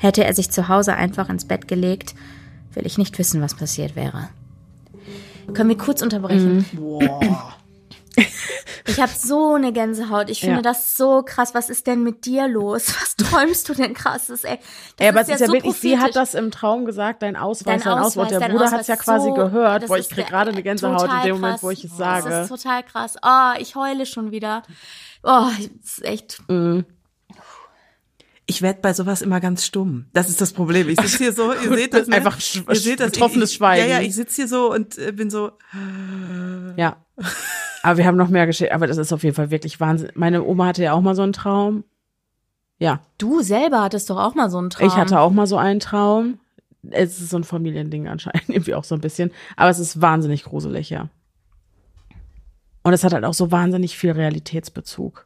Hätte 0.06 0.24
er 0.24 0.36
sich 0.36 0.52
zu 0.52 0.68
Hause 0.68 0.94
einfach 0.94 1.30
ins 1.30 1.46
Bett 1.46 1.68
gelegt, 1.68 2.14
will 2.76 2.86
ich 2.86 3.00
nicht 3.00 3.18
wissen, 3.18 3.42
was 3.42 3.56
passiert 3.56 3.96
wäre. 3.96 4.30
Können 5.54 5.70
wir 5.70 5.78
kurz 5.78 6.04
unterbrechen? 6.04 6.58
Mhm. 6.72 6.78
Boah. 6.80 7.54
Ich 8.88 9.02
habe 9.02 9.12
so 9.18 9.56
eine 9.56 9.74
Gänsehaut. 9.74 10.30
Ich 10.30 10.42
finde 10.42 10.58
Ja. 10.58 10.62
das 10.62 10.96
so 10.96 11.24
krass. 11.24 11.56
Was 11.56 11.72
ist 11.72 11.88
denn 11.88 12.04
mit 12.04 12.26
dir 12.28 12.48
los? 12.48 12.94
Was 13.02 13.16
träumst 13.16 13.68
du 13.68 13.74
denn 13.74 13.96
krasses, 13.96 14.44
ey? 14.44 14.60
Das 14.98 15.06
Ja, 15.06 15.10
aber 15.12 15.22
es 15.22 15.30
ist 15.30 15.40
ja 15.42 15.48
so 15.48 15.54
wirklich, 15.54 15.74
sie 15.76 15.98
hat 15.98 16.16
das 16.16 16.36
im 16.36 16.52
Traum 16.52 16.86
gesagt, 16.86 17.24
dein 17.24 17.36
Ausweis, 17.36 17.82
Dein 17.84 17.92
dein 17.96 18.04
Ausweis. 18.04 18.30
Der 18.30 18.40
dein 18.42 18.52
Bruder 18.52 18.70
hat 18.72 18.82
es 18.82 18.88
ja 18.88 18.96
quasi 18.98 19.30
so- 19.30 19.34
gehört. 19.34 19.82
das 19.84 19.88
Boah, 19.90 19.96
ich 19.98 20.02
ist 20.02 20.10
krieg 20.12 20.26
der- 20.28 20.32
gerade 20.32 20.52
eine 20.52 20.62
Gänsehaut 20.62 21.10
in 21.12 21.22
dem 21.26 21.36
Moment, 21.38 21.54
krass. 21.54 21.64
wo 21.64 21.72
ich 21.72 21.84
es 21.84 21.98
Das 21.98 21.98
sage. 21.98 22.42
ist 22.44 22.50
total 22.50 22.84
krass. 22.84 23.16
Oh, 23.24 23.54
ich 23.60 23.76
heule 23.76 24.06
schon 24.06 24.30
wieder. 24.32 24.62
Oh, 25.24 25.48
das 25.58 25.98
ist 25.98 26.06
echt. 26.06 26.42
Ich 28.48 28.62
werde 28.62 28.80
bei 28.82 28.94
sowas 28.94 29.22
immer 29.24 29.40
ganz 29.40 29.66
stumm. 29.66 30.06
Das 30.14 30.30
ist 30.30 30.40
das 30.40 30.54
Problem. 30.54 30.88
Ich 30.90 31.00
sitze 31.00 31.18
hier 31.18 31.34
so, 31.34 31.52
ihr 31.52 31.74
seht 31.78 31.94
das, 31.94 32.08
ne? 32.08 32.16
Einfach 32.18 32.38
sch- 32.38 32.64
ihr 32.70 32.76
seht 32.80 33.00
das, 33.00 33.12
betroffenes 33.12 33.52
ich, 33.52 33.58
Schweigen. 33.58 33.90
Ja, 33.90 34.00
ja, 34.00 34.02
ich 34.06 34.14
sitze 34.14 34.36
hier 34.36 34.48
so 34.48 34.72
und 34.72 34.98
äh, 35.00 35.12
bin 35.12 35.30
so, 35.30 35.52
Ja. 36.78 36.98
Aber 37.82 37.98
wir 37.98 38.06
haben 38.06 38.18
noch 38.18 38.30
mehr 38.30 38.46
Geschichten. 38.46 38.74
Aber 38.74 38.88
das 38.88 38.98
ist 38.98 39.12
auf 39.14 39.24
jeden 39.24 39.36
Fall 39.36 39.52
wirklich 39.52 39.80
Wahnsinn. 39.80 40.12
Meine 40.16 40.44
Oma 40.44 40.68
hatte 40.68 40.84
ja 40.84 40.94
auch 40.94 41.02
mal 41.02 41.16
so 41.16 41.22
einen 41.24 41.34
Traum. 41.34 41.84
Ja, 42.78 43.00
Du 43.18 43.42
selber 43.42 43.82
hattest 43.82 44.10
doch 44.10 44.18
auch 44.18 44.36
mal 44.36 44.50
so 44.50 44.58
einen 44.58 44.70
Traum. 44.70 44.88
ich 44.88 44.96
hatte 44.96 45.20
auch 45.20 45.32
mal 45.32 45.48
so 45.48 45.58
einen 45.58 45.80
Traum. 45.80 46.40
Es 46.92 47.20
ist 47.22 47.30
so 47.32 47.38
ein 47.38 47.44
Familiending 47.44 48.08
anscheinend, 48.08 48.44
irgendwie 48.50 48.76
auch 48.76 48.84
so 48.84 48.94
ein 48.96 49.02
bisschen. 49.02 49.32
Aber 49.56 49.70
es 49.72 49.80
ist 49.80 50.02
wahnsinnig 50.02 50.44
gruselig, 50.44 50.90
ja. 50.90 51.10
Und 52.84 52.94
es 52.94 53.04
hat 53.04 53.14
halt 53.14 53.24
auch 53.24 53.34
so 53.34 53.52
wahnsinnig 53.52 53.98
viel 53.98 54.12
Realitätsbezug. 54.12 55.26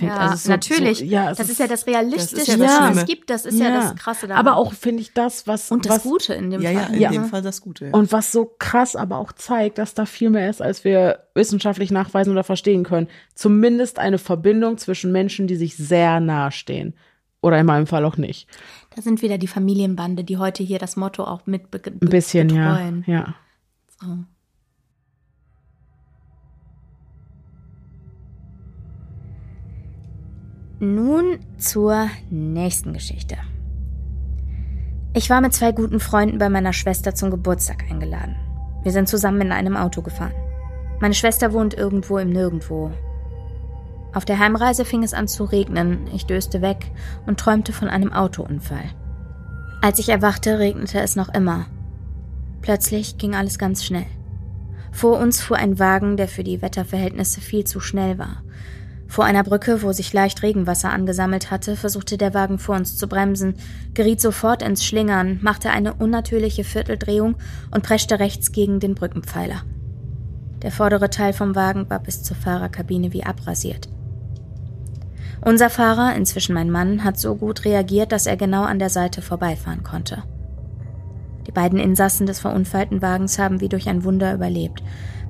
Ja, 0.00 0.16
also 0.16 0.34
ist 0.34 0.44
so- 0.44 0.50
natürlich. 0.50 0.98
So, 0.98 1.04
ja, 1.04 1.30
es 1.30 1.38
das 1.38 1.48
ist 1.50 1.60
ja 1.60 1.68
das 1.68 1.86
Realistischste, 1.86 2.36
das 2.36 2.48
ist 2.48 2.48
ja 2.48 2.56
das 2.58 2.68
was 2.68 2.76
Schlimme. 2.86 3.00
es 3.02 3.06
gibt. 3.06 3.30
Das 3.30 3.44
ist 3.46 3.58
ja, 3.58 3.70
das 3.80 3.94
Krasse 3.96 4.26
daran. 4.26 4.44
Aber 4.46 4.56
auch 4.56 4.72
finde 4.72 5.02
ich 5.02 5.12
das, 5.14 5.46
was 5.46 5.70
und 5.70 5.86
das 5.86 5.92
was, 5.96 6.02
Gute 6.02 6.34
in 6.34 6.50
dem 6.50 6.60
ja, 6.62 6.70
ja, 6.70 6.80
Fall. 6.80 6.94
in 6.94 7.00
Ja. 7.00 7.10
dem 7.12 7.24
Fall 7.26 7.42
das 7.42 7.60
Gute. 7.60 7.86
Ja. 7.86 7.92
Und 7.92 8.10
was 8.10 8.32
so 8.32 8.52
krass 8.58 8.96
aber 8.96 9.18
auch 9.18 9.30
zeigt, 9.32 9.78
dass 9.78 9.94
da 9.94 10.04
viel 10.04 10.30
mehr 10.30 10.50
ist, 10.50 10.60
als 10.60 10.82
wir 10.84 11.20
wissenschaftlich 11.34 11.90
nachweisen 11.92 12.32
oder 12.32 12.42
verstehen 12.44 12.82
können. 12.82 13.06
Zumindest 13.34 13.98
eine 14.00 14.18
Verbindung 14.18 14.78
zwischen 14.78 15.12
Menschen, 15.12 15.46
die 15.46 15.56
sich 15.56 15.76
sehr 15.76 16.18
nahe 16.18 16.50
stehen. 16.50 16.94
Oder 17.40 17.58
in 17.60 17.66
meinem 17.66 17.86
Fall 17.86 18.04
auch 18.04 18.16
nicht. 18.16 18.48
Da 18.96 19.02
sind 19.02 19.20
wieder 19.22 19.36
die 19.38 19.46
Familienbande, 19.48 20.24
die 20.24 20.38
heute 20.38 20.62
hier 20.62 20.78
das 20.78 20.96
Motto 20.96 21.24
auch 21.24 21.46
mit 21.46 21.64
Ein 21.86 21.98
bisschen, 22.08 22.48
betreuen. 22.48 23.04
ja. 23.06 23.14
Ja. 23.14 23.34
So. 24.00 24.18
Nun 30.80 31.38
zur 31.56 32.08
nächsten 32.30 32.94
Geschichte. 32.94 33.36
Ich 35.12 35.30
war 35.30 35.40
mit 35.40 35.54
zwei 35.54 35.70
guten 35.70 36.00
Freunden 36.00 36.38
bei 36.38 36.48
meiner 36.48 36.72
Schwester 36.72 37.14
zum 37.14 37.30
Geburtstag 37.30 37.84
eingeladen. 37.88 38.34
Wir 38.82 38.90
sind 38.90 39.08
zusammen 39.08 39.40
in 39.40 39.52
einem 39.52 39.76
Auto 39.76 40.02
gefahren. 40.02 40.34
Meine 41.00 41.14
Schwester 41.14 41.52
wohnt 41.52 41.74
irgendwo 41.74 42.18
im 42.18 42.30
Nirgendwo. 42.30 42.90
Auf 44.12 44.24
der 44.24 44.40
Heimreise 44.40 44.84
fing 44.84 45.04
es 45.04 45.14
an 45.14 45.28
zu 45.28 45.44
regnen, 45.44 46.08
ich 46.12 46.26
döste 46.26 46.60
weg 46.60 46.90
und 47.24 47.38
träumte 47.38 47.72
von 47.72 47.86
einem 47.86 48.12
Autounfall. 48.12 48.90
Als 49.80 50.00
ich 50.00 50.08
erwachte, 50.08 50.58
regnete 50.58 50.98
es 50.98 51.14
noch 51.14 51.32
immer. 51.32 51.66
Plötzlich 52.62 53.16
ging 53.16 53.36
alles 53.36 53.60
ganz 53.60 53.84
schnell. 53.84 54.06
Vor 54.90 55.20
uns 55.20 55.40
fuhr 55.40 55.56
ein 55.56 55.78
Wagen, 55.78 56.16
der 56.16 56.26
für 56.26 56.42
die 56.42 56.62
Wetterverhältnisse 56.62 57.40
viel 57.40 57.64
zu 57.64 57.78
schnell 57.78 58.18
war. 58.18 58.42
Vor 59.14 59.24
einer 59.24 59.44
Brücke, 59.44 59.82
wo 59.82 59.92
sich 59.92 60.12
leicht 60.12 60.42
Regenwasser 60.42 60.90
angesammelt 60.90 61.52
hatte, 61.52 61.76
versuchte 61.76 62.18
der 62.18 62.34
Wagen 62.34 62.58
vor 62.58 62.74
uns 62.74 62.96
zu 62.96 63.06
bremsen, 63.06 63.54
geriet 63.94 64.20
sofort 64.20 64.60
ins 64.60 64.84
Schlingern, 64.84 65.38
machte 65.40 65.70
eine 65.70 65.94
unnatürliche 65.94 66.64
Vierteldrehung 66.64 67.36
und 67.70 67.84
preschte 67.84 68.18
rechts 68.18 68.50
gegen 68.50 68.80
den 68.80 68.96
Brückenpfeiler. 68.96 69.62
Der 70.62 70.72
vordere 70.72 71.10
Teil 71.10 71.32
vom 71.32 71.54
Wagen 71.54 71.88
war 71.88 72.00
bis 72.00 72.24
zur 72.24 72.36
Fahrerkabine 72.36 73.12
wie 73.12 73.22
abrasiert. 73.22 73.88
Unser 75.42 75.70
Fahrer, 75.70 76.16
inzwischen 76.16 76.54
mein 76.54 76.72
Mann, 76.72 77.04
hat 77.04 77.16
so 77.16 77.36
gut 77.36 77.64
reagiert, 77.64 78.10
dass 78.10 78.26
er 78.26 78.36
genau 78.36 78.64
an 78.64 78.80
der 78.80 78.90
Seite 78.90 79.22
vorbeifahren 79.22 79.84
konnte. 79.84 80.24
Die 81.46 81.52
beiden 81.52 81.78
Insassen 81.78 82.26
des 82.26 82.40
verunfallten 82.40 83.00
Wagens 83.00 83.38
haben 83.38 83.60
wie 83.60 83.68
durch 83.68 83.88
ein 83.88 84.02
Wunder 84.02 84.34
überlebt. 84.34 84.82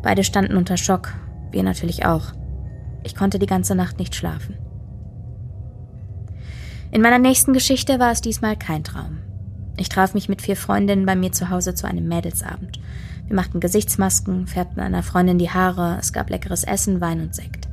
Beide 0.03 0.24
standen 0.24 0.57
unter 0.57 0.78
Schock, 0.78 1.12
wir 1.51 1.62
natürlich 1.62 2.07
auch. 2.07 2.32
Ich 3.05 3.14
konnte 3.14 3.38
die 3.38 3.46
ganze 3.46 3.74
Nacht 3.74 3.98
nicht 3.98 4.14
schlafen. 4.14 4.57
In 6.90 7.02
meiner 7.02 7.18
nächsten 7.18 7.52
Geschichte 7.52 7.98
war 7.98 8.11
es 8.11 8.20
diesmal 8.20 8.57
kein 8.57 8.82
Traum. 8.82 9.18
Ich 9.76 9.88
traf 9.88 10.14
mich 10.14 10.28
mit 10.28 10.42
vier 10.42 10.57
Freundinnen 10.57 11.07
bei 11.07 11.16
mir 11.16 11.32
zu 11.32 11.50
Hause 11.50 11.74
zu 11.74 11.86
einem 11.86 12.09
Mädelsabend. 12.09 12.80
Wir 13.26 13.36
machten 13.36 13.61
Gesichtsmasken, 13.61 14.46
färbten 14.46 14.80
einer 14.80 15.02
Freundin 15.02 15.38
die 15.38 15.50
Haare, 15.50 15.98
es 16.00 16.12
gab 16.12 16.30
leckeres 16.30 16.64
Essen, 16.64 17.00
Wein 17.00 17.20
und 17.20 17.34
Sekt. 17.34 17.68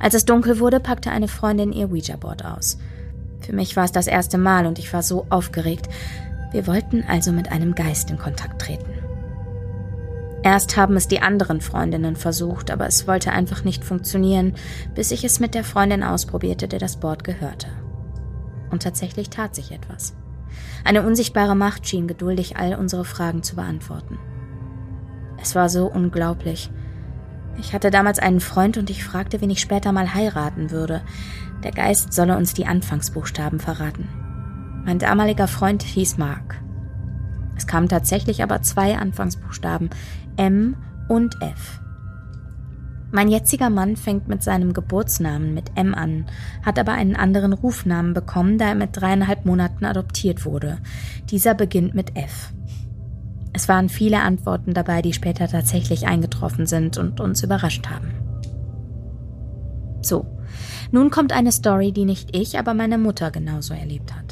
Als 0.00 0.14
es 0.14 0.24
dunkel 0.24 0.58
wurde, 0.58 0.80
packte 0.80 1.10
eine 1.10 1.28
Freundin 1.28 1.72
ihr 1.72 1.90
Ouija-Board 1.90 2.44
aus. 2.44 2.78
Für 3.40 3.52
mich 3.52 3.76
war 3.76 3.84
es 3.84 3.92
das 3.92 4.06
erste 4.06 4.38
Mal 4.38 4.66
und 4.66 4.78
ich 4.78 4.92
war 4.92 5.02
so 5.02 5.26
aufgeregt. 5.28 5.88
Wir 6.52 6.66
wollten 6.66 7.04
also 7.06 7.32
mit 7.32 7.50
einem 7.50 7.74
Geist 7.74 8.10
in 8.10 8.18
Kontakt 8.18 8.62
treten. 8.62 8.97
Erst 10.42 10.76
haben 10.76 10.96
es 10.96 11.08
die 11.08 11.20
anderen 11.20 11.60
Freundinnen 11.60 12.16
versucht, 12.16 12.70
aber 12.70 12.86
es 12.86 13.08
wollte 13.08 13.32
einfach 13.32 13.64
nicht 13.64 13.84
funktionieren, 13.84 14.54
bis 14.94 15.10
ich 15.10 15.24
es 15.24 15.40
mit 15.40 15.54
der 15.54 15.64
Freundin 15.64 16.02
ausprobierte, 16.02 16.68
der 16.68 16.78
das 16.78 16.98
Board 16.98 17.24
gehörte. 17.24 17.66
Und 18.70 18.82
tatsächlich 18.82 19.30
tat 19.30 19.54
sich 19.54 19.72
etwas. 19.72 20.14
Eine 20.84 21.02
unsichtbare 21.02 21.56
Macht 21.56 21.88
schien 21.88 22.06
geduldig 22.06 22.56
all 22.56 22.74
unsere 22.74 23.04
Fragen 23.04 23.42
zu 23.42 23.56
beantworten. 23.56 24.18
Es 25.40 25.54
war 25.54 25.68
so 25.68 25.86
unglaublich. 25.86 26.70
Ich 27.58 27.72
hatte 27.72 27.90
damals 27.90 28.18
einen 28.18 28.40
Freund 28.40 28.78
und 28.78 28.90
ich 28.90 29.04
fragte, 29.04 29.40
wen 29.40 29.50
ich 29.50 29.60
später 29.60 29.92
mal 29.92 30.14
heiraten 30.14 30.70
würde. 30.70 31.02
Der 31.64 31.72
Geist 31.72 32.12
solle 32.12 32.36
uns 32.36 32.54
die 32.54 32.66
Anfangsbuchstaben 32.66 33.58
verraten. 33.58 34.08
Mein 34.84 35.00
damaliger 35.00 35.48
Freund 35.48 35.82
hieß 35.82 36.18
Mark. 36.18 36.62
Es 37.56 37.66
kamen 37.66 37.88
tatsächlich 37.88 38.42
aber 38.42 38.62
zwei 38.62 38.96
Anfangsbuchstaben, 38.96 39.90
M 40.38 40.76
und 41.08 41.42
F. 41.42 41.80
Mein 43.10 43.28
jetziger 43.28 43.70
Mann 43.70 43.96
fängt 43.96 44.28
mit 44.28 44.44
seinem 44.44 44.72
Geburtsnamen 44.72 45.52
mit 45.52 45.72
M 45.74 45.94
an, 45.94 46.26
hat 46.64 46.78
aber 46.78 46.92
einen 46.92 47.16
anderen 47.16 47.52
Rufnamen 47.52 48.14
bekommen, 48.14 48.56
da 48.56 48.68
er 48.68 48.74
mit 48.76 48.90
dreieinhalb 48.92 49.46
Monaten 49.46 49.84
adoptiert 49.84 50.44
wurde. 50.44 50.78
Dieser 51.28 51.54
beginnt 51.54 51.94
mit 51.96 52.16
F. 52.16 52.52
Es 53.52 53.68
waren 53.68 53.88
viele 53.88 54.20
Antworten 54.20 54.74
dabei, 54.74 55.02
die 55.02 55.12
später 55.12 55.48
tatsächlich 55.48 56.06
eingetroffen 56.06 56.66
sind 56.66 56.98
und 56.98 57.18
uns 57.18 57.42
überrascht 57.42 57.88
haben. 57.88 58.12
So, 60.02 60.24
nun 60.92 61.10
kommt 61.10 61.32
eine 61.32 61.50
Story, 61.50 61.90
die 61.90 62.04
nicht 62.04 62.36
ich, 62.36 62.60
aber 62.60 62.74
meine 62.74 62.98
Mutter 62.98 63.32
genauso 63.32 63.74
erlebt 63.74 64.14
hat. 64.14 64.27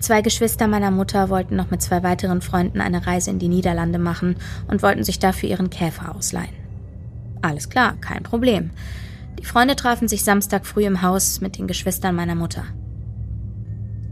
Zwei 0.00 0.22
Geschwister 0.22 0.68
meiner 0.68 0.90
Mutter 0.90 1.28
wollten 1.28 1.56
noch 1.56 1.70
mit 1.70 1.82
zwei 1.82 2.02
weiteren 2.02 2.40
Freunden 2.40 2.80
eine 2.80 3.06
Reise 3.06 3.30
in 3.30 3.38
die 3.38 3.48
Niederlande 3.48 3.98
machen 3.98 4.36
und 4.68 4.82
wollten 4.82 5.02
sich 5.02 5.18
dafür 5.18 5.48
ihren 5.48 5.70
Käfer 5.70 6.14
ausleihen. 6.14 6.54
Alles 7.42 7.68
klar, 7.68 7.96
kein 8.00 8.22
Problem. 8.22 8.70
Die 9.38 9.44
Freunde 9.44 9.76
trafen 9.76 10.08
sich 10.08 10.24
Samstag 10.24 10.66
früh 10.66 10.84
im 10.84 11.02
Haus 11.02 11.40
mit 11.40 11.58
den 11.58 11.66
Geschwistern 11.66 12.14
meiner 12.14 12.34
Mutter. 12.34 12.64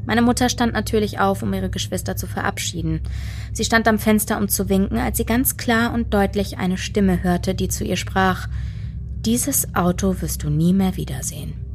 Meine 0.06 0.22
Mutter 0.22 0.48
stand 0.48 0.72
natürlich 0.72 1.18
auf, 1.18 1.42
um 1.42 1.52
ihre 1.52 1.68
Geschwister 1.68 2.16
zu 2.16 2.28
verabschieden. 2.28 3.00
Sie 3.52 3.64
stand 3.64 3.88
am 3.88 3.98
Fenster, 3.98 4.38
um 4.38 4.48
zu 4.48 4.68
winken, 4.68 4.98
als 4.98 5.16
sie 5.16 5.24
ganz 5.24 5.56
klar 5.56 5.92
und 5.92 6.14
deutlich 6.14 6.58
eine 6.58 6.78
Stimme 6.78 7.24
hörte, 7.24 7.56
die 7.56 7.68
zu 7.68 7.84
ihr 7.84 7.96
sprach 7.96 8.48
Dieses 9.24 9.74
Auto 9.74 10.20
wirst 10.20 10.44
du 10.44 10.50
nie 10.50 10.72
mehr 10.72 10.96
wiedersehen. 10.96 11.65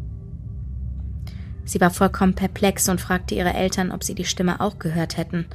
Sie 1.66 1.80
war 1.80 1.90
vollkommen 1.90 2.34
perplex 2.34 2.90
und 2.90 3.02
fragte 3.02 3.36
ihre 3.36 3.54
Eltern, 3.54 3.92
ob 3.92 4.04
sie 4.04 4.16
die 4.16 4.26
Stimme 4.26 4.60
auch 4.62 4.80
gehört 4.80 5.18
hätten. 5.18 5.46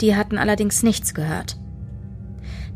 Die 0.00 0.16
hatten 0.16 0.38
allerdings 0.38 0.82
nichts 0.82 1.14
gehört. 1.14 1.56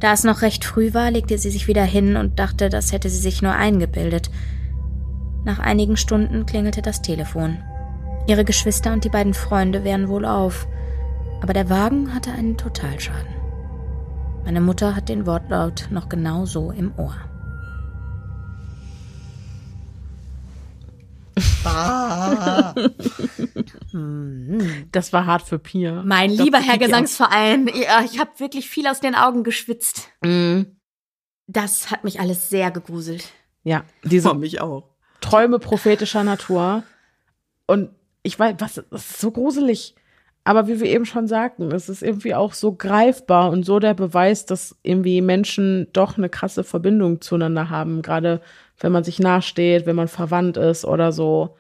Da 0.01 0.13
es 0.13 0.23
noch 0.25 0.43
recht 0.43 0.65
früh 0.65 0.95
war, 0.95 1.11
legte 1.11 1.39
sie 1.39 1.51
sich 1.51 1.67
wieder 1.67 1.83
hin 1.83 2.17
und 2.17 2.39
dachte, 2.39 2.69
das 2.69 2.93
hätte 2.93 3.09
sie 3.09 3.19
sich 3.19 3.43
nur 3.43 3.53
eingebildet. 3.53 4.31
Nach 5.45 5.59
einigen 5.59 5.97
Stunden 5.97 6.47
klingelte 6.47 6.83
das 6.83 7.03
Telefon. 7.03 7.59
Ihre 8.27 8.45
Geschwister 8.45 8.93
und 8.93 9.05
die 9.05 9.09
beiden 9.09 9.35
Freunde 9.35 9.85
wären 9.85 10.09
wohl 10.09 10.25
auf, 10.25 10.69
aber 11.41 11.53
der 11.53 11.71
Wagen 11.71 12.15
hatte 12.15 12.31
einen 12.31 12.57
Totalschaden. 12.57 13.35
Meine 14.45 14.61
Mutter 14.61 14.95
hat 14.95 15.09
den 15.09 15.27
Wortlaut 15.27 15.89
noch 15.91 16.09
genau 16.09 16.47
so 16.47 16.71
im 16.71 16.93
Ohr. 16.97 17.17
Das 24.93 25.13
war 25.13 25.27
hart 25.27 25.43
für 25.43 25.59
Pia. 25.59 26.03
Mein 26.05 26.31
Das 26.31 26.45
lieber 26.45 26.59
Herr 26.59 26.79
Gesangsverein, 26.79 27.69
ja, 27.69 28.03
ich 28.05 28.19
habe 28.19 28.31
wirklich 28.39 28.69
viel 28.69 28.87
aus 28.87 29.01
den 29.01 29.15
Augen 29.15 29.45
geschwitzt. 29.45 30.11
Mhm. 30.23 30.77
das 31.47 31.91
hat 31.91 32.05
mich 32.05 32.21
alles 32.21 32.51
sehr 32.51 32.71
gegruselt. 32.71 33.33
Ja, 33.65 33.85
diese 34.05 34.35
mich 34.35 34.61
auch. 34.61 34.91
Träume 35.21 35.59
prophetischer 35.59 36.25
Natur. 36.25 36.83
Und 37.67 37.91
ich 38.23 38.39
weiß, 38.39 38.57
was, 38.59 38.75
das 38.91 39.11
ist 39.11 39.21
so 39.21 39.31
gruselig. 39.31 39.95
Aber 40.45 40.67
wie 40.67 40.81
wir 40.81 40.87
eben 40.87 41.05
schon 41.05 41.27
sagten, 41.27 41.71
es 41.73 41.91
ist 41.91 42.03
irgendwie 42.03 42.35
auch 42.35 42.55
so 42.55 42.73
greifbar 42.73 43.51
und 43.51 43.65
so 43.65 43.79
der 43.81 43.93
Beweis, 43.93 44.47
dass 44.47 44.77
irgendwie 44.83 45.21
Menschen 45.21 45.89
doch 45.93 46.17
eine 46.17 46.31
krasse 46.31 46.65
Verbindung 46.65 47.21
zueinander 47.21 47.69
haben, 47.69 48.01
gerade 48.01 48.41
wenn 48.79 48.93
man 48.93 49.05
sich 49.05 49.19
nahesteht, 49.19 49.87
wenn 49.87 49.97
man 49.97 50.09
verwandt 50.09 50.57
ist 50.57 50.85
oder 50.85 51.13
so. 51.13 51.57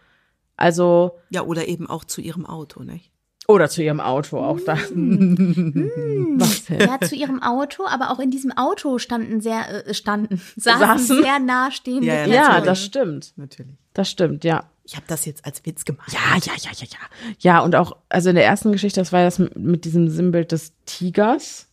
Also. 0.57 1.19
Ja, 1.31 1.43
oder 1.43 1.69
eben 1.69 1.89
auch 1.89 2.05
zu 2.05 2.21
ihrem 2.21 2.47
Auto, 2.47 2.83
nicht? 2.83 3.12
Oder 3.51 3.71
zu 3.71 3.83
ihrem 3.83 3.99
Auto 4.01 4.39
auch 4.39 4.61
da. 4.61 4.75
Was 4.75 6.64
denn? 6.66 6.81
Ja, 6.81 7.01
zu 7.01 7.14
ihrem 7.14 7.43
Auto, 7.43 7.87
aber 7.87 8.11
auch 8.11 8.19
in 8.19 8.31
diesem 8.31 8.53
Auto 8.53 8.99
standen 8.99 9.41
sehr, 9.41 9.87
äh, 9.87 9.95
standen, 9.95 10.37
saßen, 10.57 10.81
Saßen? 10.81 11.23
sehr 11.23 11.39
nahestehende 11.39 12.07
Ja, 12.07 12.14
ja, 12.14 12.25
Personen. 12.25 12.45
Ja, 12.45 12.61
das 12.61 12.85
stimmt. 12.85 13.33
Natürlich. 13.37 13.75
Das 13.95 14.11
stimmt, 14.11 14.45
ja. 14.45 14.64
Ich 14.85 14.97
habe 14.97 15.07
das 15.09 15.25
jetzt 15.25 15.47
als 15.47 15.64
Witz 15.64 15.87
gemacht. 15.87 16.12
Ja, 16.12 16.37
ja, 16.37 16.53
ja, 16.59 16.71
ja, 16.75 16.87
ja. 16.91 16.99
Ja, 17.39 17.61
und 17.61 17.75
auch, 17.75 17.97
also 18.11 18.29
in 18.29 18.37
der 18.37 18.45
ersten 18.45 18.71
Geschichte, 18.71 19.01
das 19.01 19.12
war 19.14 19.25
das 19.25 19.39
mit, 19.39 19.57
mit 19.57 19.85
diesem 19.87 20.11
Sinnbild 20.11 20.53
des 20.53 20.75
Tigers 20.85 21.68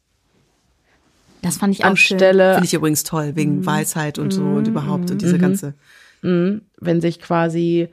Das 1.46 1.58
fand 1.58 1.74
ich 1.74 1.86
auch 1.86 1.96
schön. 1.98 2.16
anstelle, 2.16 2.54
Finde 2.54 2.66
ich 2.68 2.74
übrigens 2.74 3.04
toll, 3.04 3.32
wegen 3.36 3.66
Weisheit 3.66 4.20
und 4.20 4.32
so 4.32 4.43
und 4.43 4.68
überhaupt 4.68 5.12
und 5.12 5.22
diese 5.22 5.38
ganze. 5.38 5.74
wenn 6.22 7.02
sich 7.02 7.20
quasi 7.20 7.89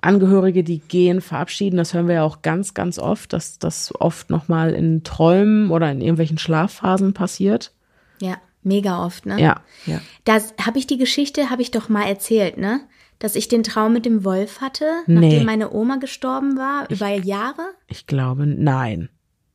Angehörige, 0.00 0.62
die 0.62 0.78
gehen, 0.78 1.20
verabschieden. 1.20 1.76
Das 1.76 1.92
hören 1.92 2.06
wir 2.06 2.16
ja 2.16 2.22
auch 2.22 2.42
ganz, 2.42 2.72
ganz 2.72 3.00
oft, 3.00 3.32
dass 3.32 3.58
das 3.58 3.92
oft 4.00 4.30
nochmal 4.30 4.70
in 4.72 5.02
Träumen 5.02 5.72
oder 5.72 5.90
in 5.90 6.00
irgendwelchen 6.00 6.38
Schlafphasen 6.38 7.14
passiert. 7.14 7.72
Ja, 8.20 8.36
mega 8.62 9.04
oft, 9.04 9.26
ne? 9.26 9.40
Ja. 9.40 9.60
Ja. 9.86 10.00
Das 10.24 10.54
habe 10.64 10.78
ich 10.78 10.86
die 10.86 10.98
Geschichte, 10.98 11.50
habe 11.50 11.62
ich 11.62 11.72
doch 11.72 11.88
mal 11.88 12.04
erzählt, 12.04 12.58
ne? 12.58 12.80
Dass 13.18 13.34
ich 13.34 13.48
den 13.48 13.64
Traum 13.64 13.92
mit 13.92 14.06
dem 14.06 14.24
Wolf 14.24 14.60
hatte, 14.60 14.84
Nee. 15.08 15.14
nachdem 15.14 15.46
meine 15.46 15.72
Oma 15.72 15.96
gestorben 15.96 16.56
war, 16.56 16.88
über 16.90 17.08
Jahre. 17.08 17.62
Ich 17.88 18.06
glaube, 18.06 18.46
nein. 18.46 19.08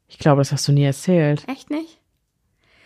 Ich 0.09 0.17
glaube, 0.19 0.41
das 0.41 0.51
hast 0.51 0.67
du 0.67 0.73
nie 0.73 0.83
erzählt. 0.83 1.45
Echt 1.47 1.69
nicht? 1.69 1.99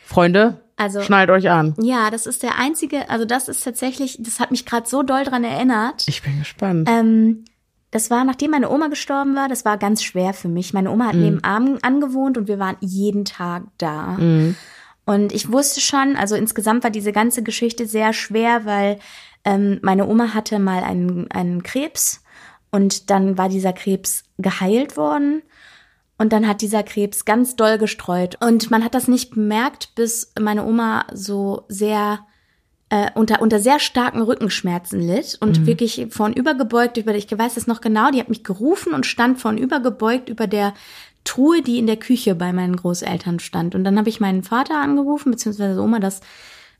Freunde, 0.08 0.62
Also- 0.78 1.02
schnallt 1.02 1.30
euch 1.30 1.50
an. 1.50 1.76
Ja, 1.82 2.10
das 2.10 2.26
ist 2.26 2.44
der 2.44 2.58
einzige, 2.58 3.10
also 3.10 3.26
das 3.26 3.48
ist 3.50 3.64
tatsächlich, 3.64 4.18
das 4.20 4.40
hat 4.40 4.52
mich 4.52 4.66
gerade 4.66 4.88
so 4.88 5.04
doll 5.04 5.24
dran 5.26 5.44
erinnert. 5.44 6.06
Ich 6.08 6.22
bin 6.24 6.40
gespannt. 6.40 6.88
Ähm, 6.90 7.46
das 7.92 8.10
war, 8.10 8.24
nachdem 8.24 8.52
meine 8.52 8.70
Oma 8.70 8.88
gestorben 8.88 9.36
war, 9.36 9.48
das 9.50 9.66
war 9.66 9.78
ganz 9.78 10.04
schwer 10.04 10.34
für 10.34 10.48
mich. 10.50 10.74
Meine 10.74 10.92
Oma 10.92 11.08
hat 11.08 11.16
nebenan 11.16 11.78
angewohnt 11.82 12.38
und 12.38 12.48
wir 12.48 12.60
waren 12.60 12.76
jeden 12.82 13.24
Tag 13.26 13.64
da. 13.78 14.18
Und 15.06 15.32
ich 15.34 15.52
wusste 15.52 15.80
schon, 15.80 16.16
also 16.18 16.36
insgesamt 16.36 16.84
war 16.84 16.92
diese 16.92 17.14
ganze 17.14 17.44
Geschichte 17.44 17.86
sehr 17.86 18.12
schwer, 18.12 18.66
weil 18.66 19.00
ähm, 19.46 19.80
meine 19.82 20.06
Oma 20.06 20.34
hatte 20.34 20.60
mal 20.60 20.84
einen, 20.84 21.32
einen 21.32 21.64
Krebs 21.64 22.24
und 22.72 23.10
dann 23.10 23.38
war 23.38 23.48
dieser 23.48 23.72
Krebs 23.72 24.26
geheilt 24.38 24.98
worden. 24.98 25.42
Und 26.18 26.34
dann 26.34 26.48
hat 26.48 26.62
dieser 26.62 26.84
Krebs 26.84 27.26
ganz 27.26 27.56
doll 27.56 27.78
gestreut. 27.78 28.38
Und 28.42 28.72
man 28.72 28.84
hat 28.84 28.96
das 28.96 29.08
nicht 29.08 29.32
bemerkt, 29.32 29.94
bis 29.96 30.34
meine 30.40 30.66
Oma 30.66 31.06
so 31.14 31.66
sehr 31.68 32.20
äh, 32.90 33.12
unter, 33.14 33.42
unter 33.42 33.60
sehr 33.60 33.80
starken 33.80 34.22
Rückenschmerzen 34.22 35.00
litt 35.00 35.38
und 35.42 35.66
wirklich 35.66 36.08
vornübergebeugt 36.10 36.98
über, 36.98 37.14
ich 37.14 37.30
weiß 37.30 37.58
es 37.58 37.68
noch 37.68 37.82
genau, 37.82 38.12
die 38.12 38.20
hat 38.20 38.30
mich 38.30 38.44
gerufen 38.44 38.94
und 38.94 39.06
stand 39.06 39.40
vornübergebeugt 39.40 40.30
über 40.30 40.48
der 40.48 40.74
Truhe, 41.26 41.62
die 41.62 41.78
in 41.78 41.88
der 41.88 41.98
Küche 41.98 42.34
bei 42.34 42.54
meinen 42.54 42.78
Großeltern 42.78 43.40
stand. 43.40 43.76
Und 43.76 43.84
dann 43.84 43.98
habe 44.00 44.10
ich 44.10 44.22
meinen 44.22 44.44
Vater 44.44 44.76
angerufen, 44.76 45.32
beziehungsweise 45.32 45.82
Oma 45.82 46.00
das 46.00 46.22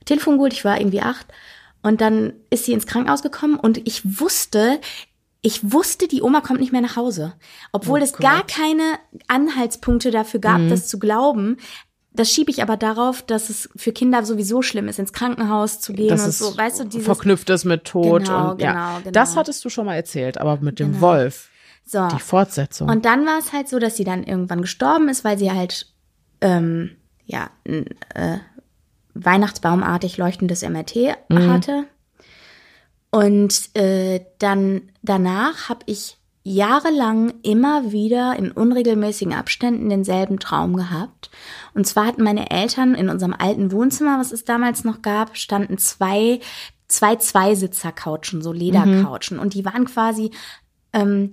Telefon 0.06 0.36
geholt, 0.36 0.54
ich 0.54 0.64
war 0.64 0.80
irgendwie 0.80 1.02
acht. 1.02 1.28
Und 1.84 2.00
dann 2.02 2.34
ist 2.50 2.66
sie 2.66 2.74
ins 2.74 2.88
Krankenhaus 2.88 3.22
gekommen 3.22 3.60
und 3.60 3.86
ich 3.86 4.20
wusste, 4.20 4.80
ich 5.42 5.72
wusste, 5.72 6.08
die 6.08 6.22
Oma 6.22 6.42
kommt 6.42 6.60
nicht 6.60 6.72
mehr 6.72 6.82
nach 6.82 6.96
Hause. 6.96 7.34
Obwohl 7.72 8.02
es 8.02 8.14
gar 8.14 8.46
keine 8.46 8.98
Anhaltspunkte 9.28 10.12
dafür 10.12 10.40
gab, 10.40 10.60
das 10.70 10.88
zu 10.88 11.00
glauben. 11.00 11.58
Das 12.12 12.32
schiebe 12.32 12.50
ich 12.50 12.64
aber 12.64 12.78
darauf, 12.78 13.22
dass 13.22 13.50
es 13.52 13.70
für 13.76 13.92
Kinder 13.92 14.26
sowieso 14.26 14.64
schlimm 14.64 14.88
ist, 14.88 14.98
ins 14.98 15.14
Krankenhaus 15.14 15.80
zu 15.80 15.94
gehen 15.94 16.10
dass 16.10 16.26
und 16.26 16.34
so. 16.34 16.58
Weißt 16.58 16.80
du, 16.80 16.86
dieses. 16.86 17.06
verknüpft 17.06 17.50
ist 17.52 17.64
mit 17.66 17.86
Tod 17.86 18.24
Genau, 18.26 18.52
und 18.52 18.62
ja. 18.62 18.72
genau, 18.72 18.98
genau. 19.00 19.12
Das 19.12 19.36
hattest 19.36 19.64
du 19.64 19.70
schon 19.70 19.86
mal 19.86 19.94
erzählt, 19.96 20.40
aber 20.40 20.58
mit 20.60 20.80
dem 20.80 20.94
Genau. 20.94 21.02
Wolf, 21.02 21.50
So. 21.86 22.08
die 22.08 22.20
Fortsetzung. 22.20 22.90
Und 22.90 23.06
dann 23.06 23.26
war 23.28 23.38
es 23.38 23.54
halt 23.54 23.70
so, 23.70 23.78
dass 23.78 23.98
sie 23.98 24.04
dann 24.04 24.24
irgendwann 24.24 24.62
gestorben 24.62 25.10
ist, 25.10 25.24
weil 25.24 25.38
sie 25.38 25.52
halt, 25.52 25.94
ähm, 26.42 26.96
ja, 27.26 27.52
ein 27.68 27.86
äh, 28.16 28.40
Weihnachtsbaumartig 29.14 30.18
leuchtendes 30.18 30.64
MRT 30.64 31.18
hatte. 31.30 31.86
Und 33.12 33.76
äh, 33.76 34.22
dann 34.40 34.82
danach 35.02 35.70
habe 35.70 35.80
ich 35.86 36.18
jahrelang 36.44 37.34
immer 37.44 37.92
wieder 37.92 38.38
in 38.38 38.52
unregelmäßigen 38.52 39.34
Abständen 39.34 39.90
denselben 39.90 40.40
Traum 40.40 40.76
gehabt. 40.78 41.30
Und 41.74 41.86
zwar 41.86 42.06
hatten 42.06 42.24
meine 42.24 42.50
Eltern 42.50 42.96
in 42.96 43.10
unserem 43.10 43.34
alten 43.38 43.72
Wohnzimmer, 43.72 44.18
was 44.20 44.32
es 44.32 44.46
damals 44.46 44.84
noch 44.84 45.02
gab, 45.02 45.36
standen 45.36 45.78
zwei 45.78 46.40
zwei 46.88 47.18
Zweisitzer-Couchen, 47.18 48.42
so 48.42 48.54
Ledercouchen. 48.54 49.40
Und 49.40 49.54
die 49.56 49.66
waren 49.66 49.86
quasi 49.86 50.32
ähm, 50.94 51.32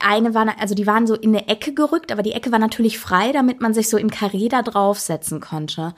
eine 0.00 0.34
war, 0.34 0.46
also 0.60 0.74
die 0.74 0.86
waren 0.86 1.06
so 1.06 1.14
in 1.14 1.34
eine 1.34 1.48
Ecke 1.48 1.72
gerückt, 1.72 2.12
aber 2.12 2.22
die 2.22 2.32
Ecke 2.32 2.52
war 2.52 2.58
natürlich 2.58 2.98
frei, 2.98 3.32
damit 3.32 3.60
man 3.60 3.74
sich 3.74 3.88
so 3.88 3.96
im 3.96 4.10
Karree 4.10 4.48
da 4.48 4.62
draufsetzen 4.62 5.40
konnte. 5.40 5.94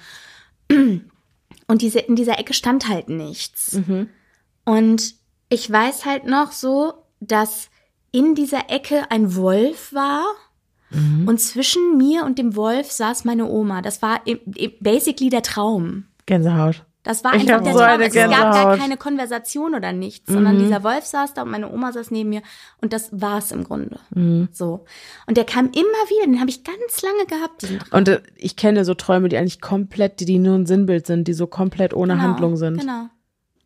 Und 0.71 1.83
diese, 1.83 2.01
in 2.01 2.17
dieser 2.17 2.39
Ecke 2.39 2.55
stand 2.55 2.89
halt 2.89 3.09
nichts. 3.09 3.77
Und 4.71 5.15
ich 5.49 5.71
weiß 5.71 6.07
halt 6.07 6.27
noch 6.27 6.53
so, 6.53 6.95
dass 7.19 7.71
in 8.13 8.35
dieser 8.35 8.71
Ecke 8.71 9.11
ein 9.11 9.35
Wolf 9.35 9.93
war. 9.93 10.25
Und 11.27 11.41
zwischen 11.41 11.97
mir 11.97 12.25
und 12.25 12.37
dem 12.39 12.57
Wolf 12.57 12.91
saß 12.91 13.25
meine 13.25 13.47
Oma. 13.47 13.81
Das 13.81 14.03
war 14.03 14.23
basically 14.81 15.31
der 15.31 15.43
Traum. 15.43 16.07
Gänsehaut. 16.27 16.85
Das 17.05 17.23
war 17.23 17.33
einfach 17.33 17.63
der 17.63 17.73
so 17.73 17.79
Traum. 17.79 18.01
Es 18.01 18.13
gab 18.13 18.31
gar 18.31 18.53
Gänsehaut. 18.53 18.79
keine 18.79 18.97
Konversation 18.97 19.75
oder 19.77 19.93
nichts, 19.93 20.31
sondern 20.33 20.59
dieser 20.59 20.83
Wolf 20.83 21.05
saß 21.05 21.35
da 21.35 21.43
und 21.43 21.51
meine 21.51 21.73
Oma 21.73 21.93
saß 21.93 22.11
neben 22.11 22.31
mir 22.31 22.43
und 22.81 22.93
das 22.93 23.09
war's 23.13 23.53
im 23.53 23.63
Grunde. 23.65 24.01
So. 24.53 24.85
Und 25.27 25.37
der 25.37 25.45
kam 25.45 25.67
immer 25.67 26.03
wieder, 26.09 26.27
den 26.27 26.41
habe 26.41 26.51
ich 26.51 26.65
ganz 26.65 27.03
lange 27.03 27.27
gehabt. 27.27 27.67
Und 27.93 28.09
äh, 28.09 28.21
ich 28.37 28.57
kenne 28.57 28.85
so 28.85 28.95
Träume, 28.95 29.29
die 29.29 29.37
eigentlich 29.37 29.61
komplett, 29.61 30.19
die, 30.21 30.25
die 30.25 30.39
nur 30.41 30.57
ein 30.57 30.67
Sinnbild 30.67 31.07
sind, 31.07 31.29
die 31.29 31.35
so 31.35 31.47
komplett 31.47 31.95
ohne 31.95 32.15
Genau, 32.15 32.25
Handlung 32.25 32.57
sind. 32.57 32.81
Genau. 32.81 33.07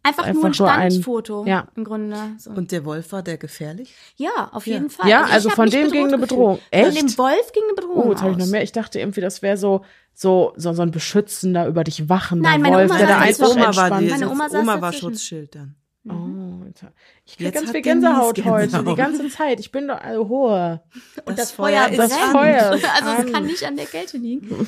Einfach, 0.07 0.25
Einfach 0.25 0.35
nur 0.35 0.45
ein 0.45 0.53
so 0.53 0.65
ein- 0.67 0.91
Standfoto 0.93 1.45
ja. 1.47 1.67
im 1.75 1.83
Grunde. 1.85 2.17
So. 2.39 2.51
Und 2.51 2.71
der 2.73 2.85
Wolf 2.85 3.11
war 3.13 3.23
der 3.23 3.39
gefährlich? 3.39 3.95
ja, 4.17 4.51
auf 4.53 4.67
jeden 4.67 4.91
Fall. 4.91 5.09
Ja, 5.09 5.25
also 5.25 5.49
hab 5.49 5.57
von 5.57 5.71
dem 5.71 5.91
ging 5.91 6.03
eine 6.05 6.13
gefühlt. 6.13 6.29
Bedrohung. 6.29 6.57
Von 6.59 6.65
Echt? 6.71 6.99
dem 7.01 7.19
Wolf 7.19 7.53
ging 7.53 7.63
eine 7.65 7.75
Bedrohung 7.75 8.07
Oh, 8.07 8.11
jetzt 8.11 8.21
habe 8.23 8.33
ich 8.33 8.37
noch 8.39 8.47
mehr. 8.47 8.63
Ich 8.63 8.73
dachte 8.73 9.01
irgendwie, 9.01 9.23
das 9.23 9.41
wäre 9.43 9.57
so, 9.57 9.83
so, 10.13 10.53
so, 10.57 10.73
so 10.75 10.83
ein 10.83 10.91
beschützender, 10.91 11.67
über 11.67 11.85
dich 11.85 12.09
wachender 12.09 12.51
Nein, 12.51 12.61
meine 12.61 12.77
Wolf, 12.77 12.91
Oma 12.91 12.99
der 12.99 13.07
da 13.09 13.19
einfach. 13.19 13.49
Oma 13.49 13.61
war, 13.61 13.67
entspannt. 13.67 14.01
die, 14.03 14.11
Meine 14.11 14.31
Oma 14.31 14.47
Oma 14.53 14.81
war. 14.81 14.93
Schutzschild 14.93 15.55
dann. 15.55 15.75
Oh, 16.07 16.65
jetzt- 16.67 16.85
ich 17.25 17.37
krieg 17.39 17.47
Jetzt 17.47 17.55
ganz 17.55 17.71
viel 17.71 17.81
Denise 17.81 18.05
Gänsehaut 18.07 18.45
heute, 18.45 18.67
die 18.67 18.73
Gänsehaut. 18.75 18.97
ganze 18.99 19.29
Zeit. 19.31 19.59
Ich 19.61 19.73
bin 19.73 19.89
doch 19.89 19.99
also 20.03 20.29
hohe. 20.29 20.83
Und 21.25 21.39
das, 21.39 21.49
Das 21.49 21.53
Feuer, 21.53 21.89
ist 21.89 21.99
Das 21.99 22.13
Feuer 22.15 22.63
also 22.73 23.23
es 23.27 23.33
kann 23.33 23.47
nicht 23.47 23.65
an 23.65 23.77
der 23.77 23.87
Kälte 23.87 24.19
liegen. 24.19 24.67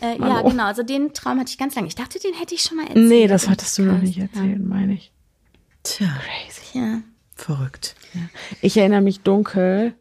Äh, 0.00 0.18
ja, 0.18 0.42
genau. 0.42 0.64
Also 0.64 0.82
den 0.82 1.12
Traum 1.14 1.38
hatte 1.40 1.50
ich 1.50 1.58
ganz 1.58 1.74
lange. 1.74 1.88
Ich 1.88 1.94
dachte, 1.94 2.18
den 2.18 2.34
hätte 2.34 2.54
ich 2.54 2.62
schon 2.62 2.76
mal 2.76 2.86
erzählt. 2.86 3.08
Nee, 3.08 3.26
das 3.26 3.48
hattest 3.48 3.78
du 3.78 3.82
noch 3.82 4.00
nicht 4.00 4.18
erzählt, 4.18 4.64
meine 4.64 4.94
ich. 4.94 5.12
Tja, 5.82 6.08
Crazy. 6.08 6.78
Ja. 6.78 7.00
verrückt. 7.34 7.94
Ich 8.60 8.76
erinnere 8.76 9.00
mich 9.02 9.20
dunkel, 9.20 9.94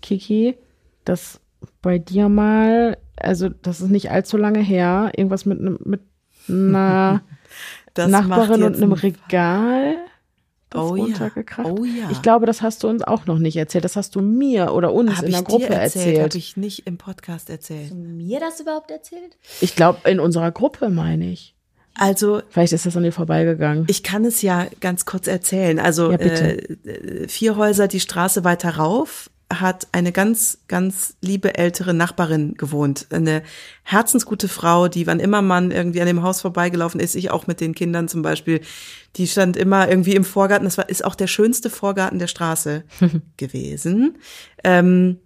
Kiki, 0.00 0.56
dass 1.04 1.40
bei 1.82 1.98
dir 1.98 2.28
mal, 2.28 2.96
also 3.16 3.48
das 3.48 3.80
ist 3.80 3.90
nicht 3.90 4.10
allzu 4.10 4.36
lange 4.36 4.60
her, 4.60 5.10
irgendwas 5.16 5.44
mit, 5.44 5.58
einem- 5.60 5.78
mit 5.84 6.00
einer 6.48 7.22
Das 7.94 8.10
macht 8.10 8.28
Nachbarin 8.28 8.62
und 8.62 8.76
einem 8.76 8.92
ein- 8.92 8.98
Regal. 8.98 9.96
Das 10.72 10.82
Oh 10.82 10.96
ja. 10.96 11.04
runtergekracht. 11.04 11.66
Oh 11.78 11.84
ja. 11.84 12.10
Ich 12.10 12.22
glaube, 12.22 12.46
das 12.46 12.62
hast 12.62 12.82
du 12.82 12.88
uns 12.88 13.02
auch 13.02 13.26
noch 13.26 13.38
nicht 13.38 13.56
erzählt. 13.56 13.84
Das 13.84 13.96
hast 13.96 14.14
du 14.14 14.20
mir 14.20 14.72
oder 14.74 14.92
uns 14.92 15.16
Hab 15.18 15.24
in 15.24 15.30
der 15.30 15.40
ich 15.40 15.46
Gruppe 15.46 15.66
dir 15.66 15.74
erzählt, 15.74 16.06
erzählt. 16.06 16.20
habe 16.30 16.38
ich 16.38 16.56
nicht 16.56 16.86
im 16.86 16.98
Podcast 16.98 17.50
erzählt. 17.50 17.92
Mir 17.94 18.40
das 18.40 18.60
überhaupt 18.60 18.90
erzählt? 18.90 19.36
Ich 19.60 19.76
glaube, 19.76 20.08
in 20.10 20.20
unserer 20.20 20.50
Gruppe 20.52 20.88
meine 20.88 21.30
ich. 21.30 21.54
Also 21.94 22.40
Vielleicht 22.48 22.72
ist 22.72 22.86
das 22.86 22.96
an 22.96 23.02
dir 23.02 23.12
vorbeigegangen. 23.12 23.84
Ich 23.88 24.02
kann 24.02 24.24
es 24.24 24.40
ja 24.40 24.66
ganz 24.80 25.04
kurz 25.04 25.26
erzählen. 25.26 25.78
Also 25.78 26.10
Ja, 26.10 26.16
bitte. 26.16 26.68
äh, 26.88 27.28
vier 27.28 27.56
Häuser 27.56 27.86
die 27.86 28.00
Straße 28.00 28.44
weiter 28.44 28.76
rauf 28.76 29.28
hat 29.60 29.86
eine 29.92 30.12
ganz, 30.12 30.58
ganz 30.68 31.16
liebe 31.20 31.56
ältere 31.56 31.94
Nachbarin 31.94 32.54
gewohnt. 32.54 33.06
Eine 33.10 33.42
herzensgute 33.82 34.48
Frau, 34.48 34.88
die 34.88 35.06
wann 35.06 35.20
immer 35.20 35.42
man 35.42 35.70
irgendwie 35.70 36.00
an 36.00 36.06
dem 36.06 36.22
Haus 36.22 36.40
vorbeigelaufen 36.40 37.00
ist, 37.00 37.14
ich 37.14 37.30
auch 37.30 37.46
mit 37.46 37.60
den 37.60 37.74
Kindern 37.74 38.08
zum 38.08 38.22
Beispiel, 38.22 38.60
die 39.16 39.26
stand 39.26 39.56
immer 39.56 39.88
irgendwie 39.88 40.14
im 40.14 40.24
Vorgarten. 40.24 40.64
Das 40.64 40.78
war, 40.78 40.88
ist 40.88 41.04
auch 41.04 41.14
der 41.14 41.26
schönste 41.26 41.70
Vorgarten 41.70 42.18
der 42.18 42.28
Straße 42.28 42.84
gewesen. 43.36 44.18
Ähm, 44.64 45.18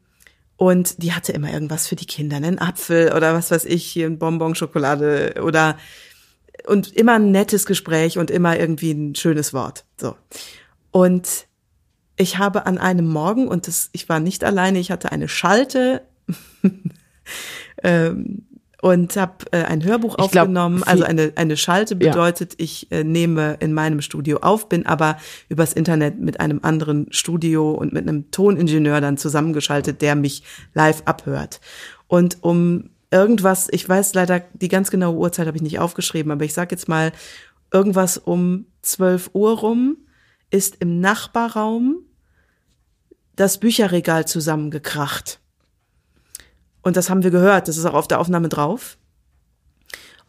und 0.57 1.03
die 1.03 1.13
hatte 1.13 1.33
immer 1.33 1.53
irgendwas 1.53 1.87
für 1.87 1.97
die 1.97 2.07
Kinder, 2.07 2.37
einen 2.37 2.59
Apfel 2.59 3.13
oder 3.13 3.35
was 3.35 3.51
weiß 3.51 3.67
ich, 3.67 3.85
hier 3.85 4.07
ein 4.07 4.19
Bonbon, 4.19 4.55
Schokolade 4.55 5.35
oder 5.43 5.77
und 6.67 6.93
immer 6.97 7.15
ein 7.15 7.31
nettes 7.31 7.67
Gespräch 7.67 8.19
und 8.19 8.31
immer 8.31 8.59
irgendwie 8.59 8.93
ein 8.93 9.15
schönes 9.15 9.53
Wort. 9.53 9.85
So. 10.01 10.17
Und 10.91 11.47
ich 12.17 12.39
habe 12.39 12.67
an 12.67 12.79
einem 12.79 13.09
Morgen, 13.09 13.49
und 13.49 13.67
das, 13.67 13.91
ich 13.93 14.09
war 14.09 14.21
nicht 14.21 14.45
alleine, 14.45 14.79
ich 14.79 14.91
hatte 14.91 15.13
eine 15.13 15.29
Schalte 15.29 16.03
ähm, 17.83 18.47
und 18.81 19.17
habe 19.17 19.45
äh, 19.53 19.65
ein 19.65 19.85
Hörbuch 19.85 20.15
ich 20.19 20.25
aufgenommen. 20.25 20.77
Glaub, 20.77 20.89
also 20.89 21.05
eine, 21.05 21.33
eine 21.37 21.57
Schalte 21.57 21.97
bedeutet, 21.97 22.53
ja. 22.53 22.57
ich 22.59 22.91
äh, 22.91 23.05
nehme 23.05 23.57
in 23.61 23.73
meinem 23.73 24.01
Studio 24.01 24.39
auf, 24.39 24.69
bin 24.69 24.87
aber 24.87 25.19
übers 25.49 25.73
Internet 25.73 26.19
mit 26.19 26.41
einem 26.41 26.61
anderen 26.63 27.07
Studio 27.11 27.73
und 27.73 27.93
mit 27.93 28.09
einem 28.09 28.31
Toningenieur 28.31 29.01
dann 29.01 29.19
zusammengeschaltet, 29.19 30.01
der 30.03 30.15
mich 30.15 30.43
live 30.73 31.03
abhört. 31.05 31.61
Und 32.07 32.39
um 32.43 32.91
irgendwas, 33.11 33.69
ich 33.71 33.87
weiß 33.89 34.15
leider, 34.15 34.43
die 34.55 34.69
ganz 34.69 34.91
genaue 34.91 35.17
Uhrzeit 35.17 35.47
habe 35.47 35.57
ich 35.57 35.63
nicht 35.63 35.79
aufgeschrieben, 35.79 36.33
aber 36.33 36.45
ich 36.45 36.55
sage 36.55 36.75
jetzt 36.75 36.89
mal, 36.89 37.13
irgendwas 37.73 38.17
um 38.19 38.67
12 38.83 39.31
Uhr 39.35 39.59
rum 39.59 39.97
ist 40.51 40.77
im 40.81 41.01
Nachbarraum 41.01 41.97
das 43.35 43.59
Bücherregal 43.59 44.27
zusammengekracht. 44.27 45.41
Und 46.83 46.97
das 46.97 47.11
haben 47.11 47.23
wir 47.23 47.31
gehört, 47.31 47.69
das 47.69 47.77
ist 47.77 47.85
auch 47.85 47.95
auf 47.95 48.09
der 48.09 48.21
Aufnahme 48.21 48.49
drauf. 48.49 48.97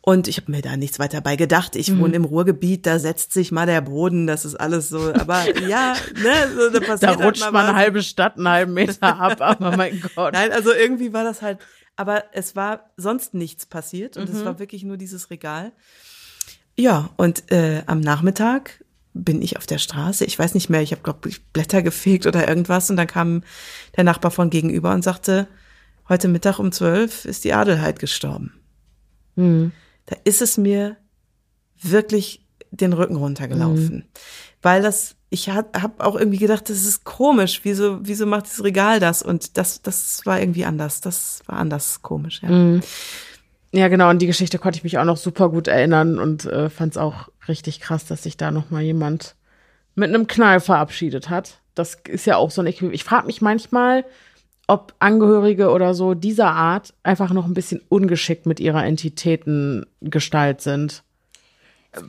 Und 0.01 0.27
ich 0.27 0.37
habe 0.37 0.51
mir 0.51 0.61
da 0.61 0.77
nichts 0.77 0.99
weiter 0.99 1.19
bei 1.19 1.35
gedacht. 1.35 1.75
Ich 1.75 1.91
mhm. 1.91 1.99
wohne 1.99 2.15
im 2.15 2.25
Ruhrgebiet, 2.25 2.85
da 2.85 2.97
setzt 2.97 3.33
sich 3.33 3.51
mal 3.51 3.65
der 3.65 3.81
Boden, 3.81 4.25
das 4.25 4.45
ist 4.45 4.55
alles 4.55 4.87
so. 4.89 5.13
Aber 5.13 5.43
ja, 5.67 5.95
ne, 6.15 6.55
so, 6.55 6.69
da 6.69 6.79
passiert 6.79 7.03
Da 7.03 7.07
halt 7.09 7.23
rutscht 7.23 7.43
halt 7.43 7.53
mal, 7.53 7.63
mal 7.63 7.69
eine 7.69 7.77
halbe 7.77 8.01
Stadt 8.01 8.37
einen 8.37 8.47
halben 8.47 8.73
Meter 8.73 9.19
ab, 9.19 9.41
aber 9.41 9.75
mein 9.75 10.01
Gott. 10.15 10.33
Nein, 10.33 10.51
also 10.53 10.71
irgendwie 10.73 11.11
war 11.13 11.25
das 11.25 11.41
halt 11.41 11.59
aber 11.97 12.25
es 12.31 12.55
war 12.55 12.91
sonst 12.95 13.33
nichts 13.33 13.65
passiert 13.65 14.15
und 14.15 14.29
mhm. 14.29 14.37
es 14.37 14.45
war 14.45 14.59
wirklich 14.59 14.83
nur 14.83 14.95
dieses 14.95 15.29
Regal. 15.29 15.73
Ja, 16.77 17.09
und 17.17 17.51
äh, 17.51 17.81
am 17.87 17.99
Nachmittag 17.99 18.85
bin 19.23 19.41
ich 19.41 19.57
auf 19.57 19.65
der 19.65 19.77
Straße. 19.77 20.25
Ich 20.25 20.37
weiß 20.37 20.53
nicht 20.53 20.69
mehr, 20.69 20.81
ich 20.81 20.91
habe, 20.91 21.01
glaube 21.01 21.29
ich, 21.29 21.43
Blätter 21.45 21.81
gefegt 21.81 22.25
oder 22.25 22.47
irgendwas. 22.47 22.89
Und 22.89 22.97
dann 22.97 23.07
kam 23.07 23.43
der 23.95 24.03
Nachbar 24.03 24.31
von 24.31 24.49
gegenüber 24.49 24.93
und 24.93 25.03
sagte, 25.03 25.47
heute 26.09 26.27
Mittag 26.27 26.59
um 26.59 26.71
zwölf 26.71 27.25
ist 27.25 27.43
die 27.43 27.53
Adelheid 27.53 27.99
gestorben. 27.99 28.53
Mhm. 29.35 29.71
Da 30.05 30.15
ist 30.23 30.41
es 30.41 30.57
mir 30.57 30.97
wirklich 31.81 32.45
den 32.71 32.93
Rücken 32.93 33.15
runtergelaufen. 33.15 33.95
Mhm. 33.95 34.03
Weil 34.61 34.81
das 34.81 35.17
ich 35.29 35.49
habe 35.49 35.81
hab 35.81 36.01
auch 36.01 36.15
irgendwie 36.15 36.37
gedacht, 36.37 36.69
das 36.69 36.85
ist 36.85 37.03
komisch. 37.03 37.61
Wieso, 37.63 37.99
wieso 38.01 38.25
macht 38.25 38.45
das 38.45 38.63
Regal 38.63 38.99
das? 38.99 39.21
Und 39.21 39.57
das, 39.57 39.81
das 39.81 40.21
war 40.25 40.39
irgendwie 40.39 40.65
anders. 40.65 41.01
Das 41.01 41.41
war 41.47 41.57
anders 41.57 42.01
komisch, 42.01 42.41
ja. 42.43 42.49
Mhm. 42.49 42.81
Ja, 43.73 43.89
genau. 43.89 44.07
An 44.07 44.19
die 44.19 44.27
Geschichte 44.27 44.57
konnte 44.57 44.77
ich 44.77 44.83
mich 44.85 44.97
auch 44.97 45.03
noch 45.03 45.17
super 45.17 45.49
gut 45.49 45.67
erinnern 45.67 46.17
und 46.19 46.45
äh, 46.45 46.69
fand 46.69 46.93
es 46.93 46.97
auch 46.97 47.27
richtig 47.49 47.79
krass, 47.79 48.05
dass 48.05 48.23
sich 48.23 48.37
da 48.37 48.51
noch 48.51 48.69
mal 48.69 48.81
jemand 48.81 49.35
mit 49.95 50.09
einem 50.09 50.27
Knall 50.27 50.59
verabschiedet 50.59 51.29
hat. 51.29 51.59
Das 51.75 51.97
ist 52.07 52.25
ja 52.25 52.37
auch 52.37 52.51
so 52.51 52.61
ein 52.61 52.67
Äquivalent. 52.67 52.95
Ich 52.95 53.03
frage 53.03 53.27
mich 53.27 53.41
manchmal, 53.41 54.05
ob 54.67 54.93
Angehörige 54.99 55.69
oder 55.69 55.93
so 55.93 56.13
dieser 56.13 56.51
Art 56.51 56.93
einfach 57.03 57.31
noch 57.31 57.45
ein 57.45 57.53
bisschen 57.53 57.81
ungeschickt 57.89 58.45
mit 58.45 58.59
ihrer 58.59 58.85
Entitätengestalt 58.85 60.61
sind 60.61 61.03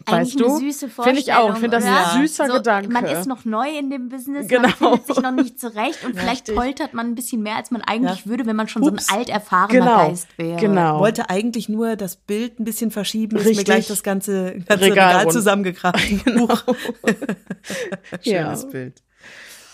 weißt 0.07 0.41
du? 0.41 0.59
süße 0.59 0.89
Vorstellung. 0.89 1.05
Finde 1.05 1.20
ich 1.20 1.33
auch. 1.33 1.55
Ich 1.55 1.61
finde 1.61 1.76
das 1.79 1.85
ein 1.85 2.20
süßer 2.20 2.47
so, 2.47 2.55
Gedanke. 2.55 2.91
Man 2.91 3.05
ist 3.05 3.26
noch 3.26 3.45
neu 3.45 3.68
in 3.79 3.91
dem 3.91 4.09
Business, 4.09 4.49
genau. 4.49 4.62
man 4.62 4.72
findet 4.72 5.07
sich 5.07 5.20
noch 5.20 5.33
nicht 5.33 5.61
zurecht 5.61 6.05
und 6.05 6.16
vielleicht 6.18 6.55
poltert 6.55 6.95
man 6.95 7.07
ein 7.07 7.14
bisschen 7.14 7.43
mehr, 7.43 7.57
als 7.57 7.70
man 7.70 7.83
eigentlich 7.83 8.24
ja. 8.24 8.31
würde, 8.31 8.47
wenn 8.47 8.57
man 8.57 8.68
schon 8.68 8.83
Ups. 8.83 9.07
so 9.07 9.12
ein 9.12 9.18
alterfahrener 9.20 9.81
genau. 9.81 10.09
Geist 10.09 10.29
wäre. 10.37 10.61
Genau. 10.61 11.01
Wollte 11.01 11.31
eigentlich 11.31 11.68
nur 11.68 11.97
das 11.97 12.16
Bild 12.16 12.61
ein 12.61 12.64
bisschen 12.64 12.91
verschieben, 12.91 13.37
Richtig. 13.37 13.53
ist 13.53 13.59
mir 13.59 13.64
gleich 13.64 13.87
das 13.87 14.03
ganze, 14.03 14.59
ganze 14.66 14.85
Regal, 14.85 15.16
Regal 15.16 15.31
zusammengekracht. 15.31 15.99
Genau. 16.24 16.49
Schönes 18.22 18.62
ja. 18.62 18.68
Bild. 18.70 19.03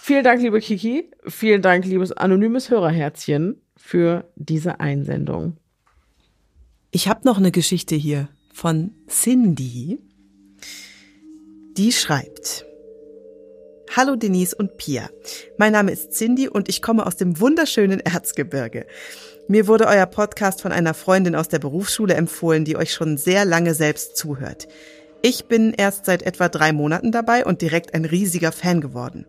Vielen 0.03 0.25
Dank, 0.25 0.43
liebe 0.43 0.61
Kiki. 0.61 1.11
Vielen 1.27 1.63
Dank, 1.63 1.85
liebes 1.85 2.13
anonymes 2.13 2.71
Hörerherzchen, 2.71 3.61
für 3.77 4.31
diese 4.37 4.81
Einsendung. 4.81 5.57
Ich 6.91 7.09
habe 7.09 7.21
noch 7.25 7.39
eine 7.39 7.51
Geschichte 7.51 7.95
hier 7.95 8.29
von 8.55 8.93
Cindy. 9.09 9.99
Die 11.77 11.93
schreibt, 11.93 12.65
Hallo 13.97 14.15
Denise 14.15 14.55
und 14.55 14.77
Pia. 14.77 15.11
Mein 15.59 15.73
Name 15.73 15.91
ist 15.91 16.13
Cindy 16.13 16.49
und 16.49 16.69
ich 16.69 16.81
komme 16.81 17.05
aus 17.05 17.17
dem 17.17 17.41
wunderschönen 17.41 18.01
Erzgebirge. 18.01 18.87
Mir 19.49 19.67
wurde 19.67 19.87
euer 19.87 20.07
Podcast 20.07 20.63
von 20.63 20.73
einer 20.73 20.95
Freundin 20.95 21.35
aus 21.35 21.49
der 21.49 21.59
Berufsschule 21.59 22.15
empfohlen, 22.15 22.65
die 22.65 22.77
euch 22.77 22.93
schon 22.93 23.19
sehr 23.19 23.45
lange 23.45 23.75
selbst 23.75 24.17
zuhört. 24.17 24.69
Ich 25.21 25.47
bin 25.47 25.75
erst 25.77 26.07
seit 26.07 26.23
etwa 26.23 26.49
drei 26.49 26.73
Monaten 26.73 27.11
dabei 27.11 27.45
und 27.45 27.61
direkt 27.61 27.93
ein 27.93 28.05
riesiger 28.05 28.53
Fan 28.53 28.81
geworden. 28.81 29.27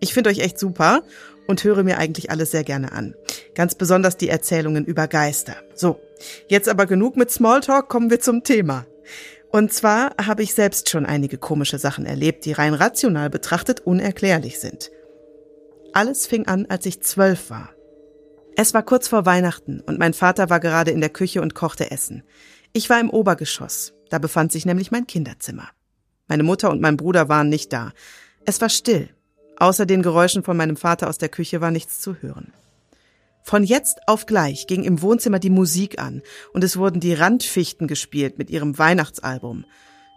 Ich 0.00 0.14
finde 0.14 0.30
euch 0.30 0.40
echt 0.40 0.58
super 0.58 1.02
und 1.46 1.64
höre 1.64 1.82
mir 1.82 1.98
eigentlich 1.98 2.30
alles 2.30 2.50
sehr 2.50 2.64
gerne 2.64 2.92
an. 2.92 3.14
Ganz 3.54 3.74
besonders 3.74 4.16
die 4.16 4.28
Erzählungen 4.28 4.84
über 4.84 5.08
Geister. 5.08 5.56
So, 5.74 6.00
jetzt 6.48 6.68
aber 6.68 6.86
genug 6.86 7.16
mit 7.16 7.30
Smalltalk, 7.30 7.88
kommen 7.88 8.10
wir 8.10 8.20
zum 8.20 8.42
Thema. 8.42 8.86
Und 9.50 9.72
zwar 9.72 10.14
habe 10.22 10.42
ich 10.42 10.54
selbst 10.54 10.90
schon 10.90 11.06
einige 11.06 11.38
komische 11.38 11.78
Sachen 11.78 12.04
erlebt, 12.04 12.44
die 12.44 12.52
rein 12.52 12.74
rational 12.74 13.30
betrachtet 13.30 13.80
unerklärlich 13.80 14.58
sind. 14.58 14.90
Alles 15.92 16.26
fing 16.26 16.46
an, 16.46 16.66
als 16.66 16.84
ich 16.84 17.00
zwölf 17.00 17.48
war. 17.48 17.70
Es 18.56 18.74
war 18.74 18.82
kurz 18.82 19.08
vor 19.08 19.24
Weihnachten 19.24 19.80
und 19.80 19.98
mein 19.98 20.14
Vater 20.14 20.50
war 20.50 20.60
gerade 20.60 20.90
in 20.90 21.00
der 21.00 21.10
Küche 21.10 21.40
und 21.42 21.54
kochte 21.54 21.90
Essen. 21.90 22.22
Ich 22.72 22.90
war 22.90 23.00
im 23.00 23.10
Obergeschoss, 23.10 23.94
da 24.10 24.18
befand 24.18 24.52
sich 24.52 24.66
nämlich 24.66 24.90
mein 24.90 25.06
Kinderzimmer. 25.06 25.68
Meine 26.26 26.42
Mutter 26.42 26.70
und 26.70 26.80
mein 26.80 26.96
Bruder 26.96 27.28
waren 27.28 27.48
nicht 27.48 27.72
da. 27.72 27.92
Es 28.44 28.60
war 28.60 28.68
still. 28.68 29.10
Außer 29.58 29.86
den 29.86 30.02
Geräuschen 30.02 30.42
von 30.42 30.56
meinem 30.56 30.76
Vater 30.76 31.08
aus 31.08 31.18
der 31.18 31.28
Küche 31.28 31.60
war 31.60 31.70
nichts 31.70 32.00
zu 32.00 32.16
hören. 32.20 32.52
Von 33.42 33.62
jetzt 33.62 34.00
auf 34.08 34.26
gleich 34.26 34.66
ging 34.66 34.82
im 34.82 35.02
Wohnzimmer 35.02 35.38
die 35.38 35.50
Musik 35.50 36.00
an 36.00 36.22
und 36.52 36.64
es 36.64 36.76
wurden 36.76 36.98
die 36.98 37.14
Randfichten 37.14 37.86
gespielt 37.86 38.38
mit 38.38 38.50
ihrem 38.50 38.76
Weihnachtsalbum. 38.76 39.64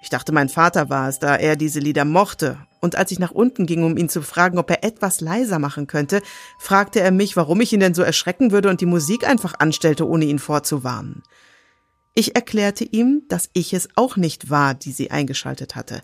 Ich 0.02 0.10
dachte, 0.10 0.32
mein 0.32 0.50
Vater 0.50 0.90
war 0.90 1.10
es, 1.10 1.20
da 1.20 1.36
er 1.36 1.56
diese 1.56 1.80
Lieder 1.80 2.06
mochte. 2.06 2.58
Und 2.80 2.96
als 2.96 3.12
ich 3.12 3.20
nach 3.20 3.32
unten 3.32 3.66
ging, 3.66 3.84
um 3.84 3.98
ihn 3.98 4.10
zu 4.10 4.22
fragen, 4.22 4.58
ob 4.58 4.70
er 4.72 4.84
etwas 4.84 5.20
leiser 5.20 5.60
machen 5.60 5.88
könnte, 5.88 6.22
fragte 6.58 7.02
er 7.02 7.12
mich, 7.12 7.36
warum 7.36 7.60
ich 7.62 7.74
ihn 7.74 7.82
denn 7.82 7.94
so 7.94 8.02
erschrecken 8.02 8.52
würde 8.52 8.70
und 8.70 8.82
die 8.82 8.86
Musik 8.86 9.28
einfach 9.28 9.56
anstellte, 9.60 10.08
ohne 10.08 10.26
ihn 10.26 10.40
vorzuwarnen. 10.40 11.24
Ich 12.16 12.36
erklärte 12.36 12.86
ihm, 12.86 13.24
dass 13.28 13.50
ich 13.54 13.74
es 13.74 13.90
auch 13.96 14.16
nicht 14.16 14.50
war, 14.50 14.74
die 14.74 14.92
sie 14.92 15.12
eingeschaltet 15.12 15.76
hatte. 15.76 16.02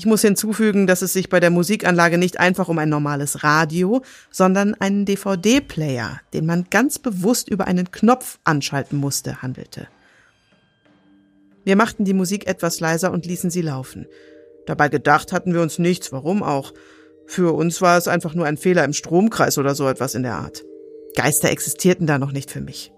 Ich 0.00 0.06
muss 0.06 0.22
hinzufügen, 0.22 0.86
dass 0.86 1.02
es 1.02 1.12
sich 1.12 1.28
bei 1.28 1.40
der 1.40 1.50
Musikanlage 1.50 2.16
nicht 2.16 2.40
einfach 2.40 2.70
um 2.70 2.78
ein 2.78 2.88
normales 2.88 3.44
Radio, 3.44 4.00
sondern 4.30 4.72
einen 4.72 5.04
DVD-Player, 5.04 6.22
den 6.32 6.46
man 6.46 6.64
ganz 6.70 6.98
bewusst 6.98 7.50
über 7.50 7.66
einen 7.66 7.90
Knopf 7.90 8.38
anschalten 8.42 8.96
musste, 8.96 9.42
handelte. 9.42 9.88
Wir 11.64 11.76
machten 11.76 12.06
die 12.06 12.14
Musik 12.14 12.46
etwas 12.46 12.80
leiser 12.80 13.12
und 13.12 13.26
ließen 13.26 13.50
sie 13.50 13.60
laufen. 13.60 14.06
Dabei 14.64 14.88
gedacht 14.88 15.34
hatten 15.34 15.52
wir 15.52 15.60
uns 15.60 15.78
nichts, 15.78 16.12
warum 16.12 16.42
auch. 16.42 16.72
Für 17.26 17.54
uns 17.54 17.82
war 17.82 17.98
es 17.98 18.08
einfach 18.08 18.32
nur 18.32 18.46
ein 18.46 18.56
Fehler 18.56 18.84
im 18.84 18.94
Stromkreis 18.94 19.58
oder 19.58 19.74
so 19.74 19.86
etwas 19.86 20.14
in 20.14 20.22
der 20.22 20.36
Art. 20.36 20.64
Geister 21.14 21.50
existierten 21.50 22.06
da 22.06 22.18
noch 22.18 22.32
nicht 22.32 22.50
für 22.50 22.62
mich. 22.62 22.90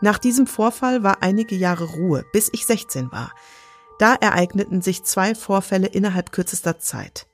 Nach 0.00 0.18
diesem 0.18 0.48
Vorfall 0.48 1.04
war 1.04 1.22
einige 1.22 1.54
Jahre 1.54 1.84
Ruhe, 1.84 2.24
bis 2.32 2.50
ich 2.52 2.66
16 2.66 3.12
war. 3.12 3.30
Da 4.00 4.14
ereigneten 4.14 4.80
sich 4.80 5.04
zwei 5.04 5.34
Vorfälle 5.34 5.86
innerhalb 5.86 6.32
kürzester 6.32 6.78
Zeit. 6.78 7.26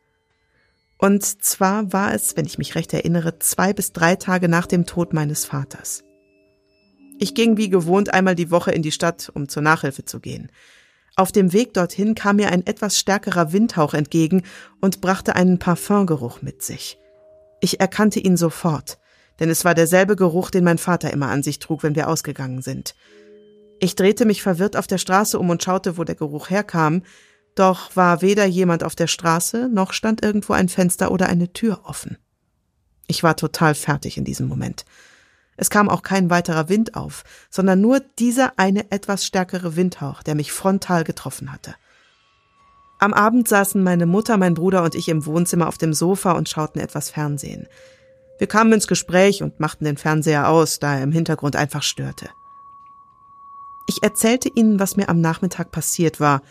Und 0.99 1.23
zwar 1.25 1.93
war 1.93 2.12
es, 2.12 2.37
wenn 2.37 2.45
ich 2.45 2.59
mich 2.59 2.75
recht 2.75 2.93
erinnere, 2.93 3.39
zwei 3.39 3.73
bis 3.73 3.93
drei 3.93 4.17
Tage 4.17 4.49
nach 4.49 4.67
dem 4.67 4.85
Tod 4.85 5.12
meines 5.12 5.45
Vaters. 5.45 6.03
Ich 7.21 7.37
ging 7.37 7.57
wie 7.57 7.69
gewohnt 7.69 8.12
einmal 8.12 8.35
die 8.35 8.51
Woche 8.51 8.73
in 8.73 8.83
die 8.83 8.91
Stadt, 8.91 9.31
um 9.33 9.49
zur 9.49 9.62
Nachhilfe 9.62 10.05
zu 10.05 10.19
gehen. 10.19 10.51
Auf 11.14 11.31
dem 11.31 11.53
Weg 11.53 11.73
dorthin 11.73 12.17
kam 12.17 12.35
mir 12.35 12.51
ein 12.51 12.67
etwas 12.67 12.99
stärkerer 12.99 13.53
Windhauch 13.53 13.95
entgegen 13.95 14.43
und 14.81 15.01
brachte 15.01 15.37
einen 15.37 15.61
Parfumgeruch 15.61 16.43
mit 16.43 16.64
sich. 16.64 16.99
Ich 17.61 17.79
erkannte 17.79 18.19
ihn 18.19 18.37
sofort, 18.37 18.99
denn 19.39 19.51
es 19.51 19.64
war 19.64 19.77
derselbe 19.77 20.17
Geruch, 20.17 20.51
den 20.51 20.64
mein 20.64 20.78
Vater 20.78 21.12
immer 21.12 21.28
an 21.28 21.45
sich 21.45 21.61
trug, 21.61 21.85
wenn 21.85 21.95
wir 21.95 22.09
ausgegangen 22.09 22.61
sind. 22.61 22.97
Ich 23.81 23.94
drehte 23.94 24.24
mich 24.24 24.43
verwirrt 24.43 24.77
auf 24.77 24.86
der 24.86 24.98
Straße 24.98 25.39
um 25.39 25.51
und 25.51 25.62
schaute, 25.62 25.98
wo 25.98 26.05
der 26.05 26.15
Geruch 26.15 26.51
herkam, 26.51 27.03
doch 27.55 27.97
war 27.97 28.23
weder 28.23 28.44
jemand 28.44 28.85
auf 28.85 28.94
der 28.94 29.07
Straße, 29.07 29.69
noch 29.69 29.93
stand 29.93 30.23
irgendwo 30.23 30.53
ein 30.53 30.69
Fenster 30.69 31.11
oder 31.11 31.28
eine 31.28 31.53
Tür 31.53 31.81
offen. 31.85 32.19
Ich 33.07 33.23
war 33.23 33.36
total 33.36 33.74
fertig 33.74 34.19
in 34.19 34.24
diesem 34.24 34.47
Moment. 34.47 34.85
Es 35.57 35.70
kam 35.70 35.89
auch 35.89 36.03
kein 36.03 36.28
weiterer 36.28 36.69
Wind 36.69 36.94
auf, 36.94 37.24
sondern 37.51 37.81
nur 37.81 38.01
dieser 38.19 38.59
eine 38.59 38.90
etwas 38.90 39.24
stärkere 39.24 39.74
Windhauch, 39.74 40.23
der 40.23 40.35
mich 40.35 40.53
frontal 40.53 41.03
getroffen 41.05 41.51
hatte. 41.51 41.74
Am 42.98 43.15
Abend 43.15 43.48
saßen 43.48 43.82
meine 43.82 44.07
Mutter, 44.07 44.36
mein 44.36 44.55
Bruder 44.55 44.82
und 44.82 44.94
ich 44.94 45.09
im 45.09 45.24
Wohnzimmer 45.24 45.69
auf 45.69 45.78
dem 45.78 45.94
Sofa 45.94 46.32
und 46.32 46.48
schauten 46.48 46.81
etwas 46.81 47.11
Fernsehen. 47.11 47.69
Wir 48.39 48.47
kamen 48.47 48.73
ins 48.73 48.86
Gespräch 48.86 49.43
und 49.43 49.61
machten 49.61 49.85
den 49.86 49.97
Fernseher 49.97 50.48
aus, 50.48 50.78
da 50.78 50.97
er 50.97 51.03
im 51.03 51.12
Hintergrund 51.12 51.57
einfach 51.57 51.82
störte. 51.82 52.28
Ich 53.87 54.03
erzählte 54.03 54.49
ihnen, 54.49 54.81
was 54.81 54.97
mir 54.97 55.09
am 55.09 55.21
Nachmittag 55.21 55.71
passiert 55.71 56.21
war, 56.21 56.43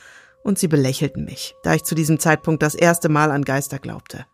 und 0.43 0.59
sie 0.59 0.67
belächelten 0.67 1.25
mich, 1.25 1.55
da 1.63 1.73
ich 1.73 1.83
zu 1.83 1.95
diesem 1.95 2.19
Zeitpunkt 2.19 2.61
das 2.61 2.75
erste 2.75 3.09
Mal 3.09 3.31
an 3.31 3.43
Geister 3.43 3.79
glaubte. 3.79 4.27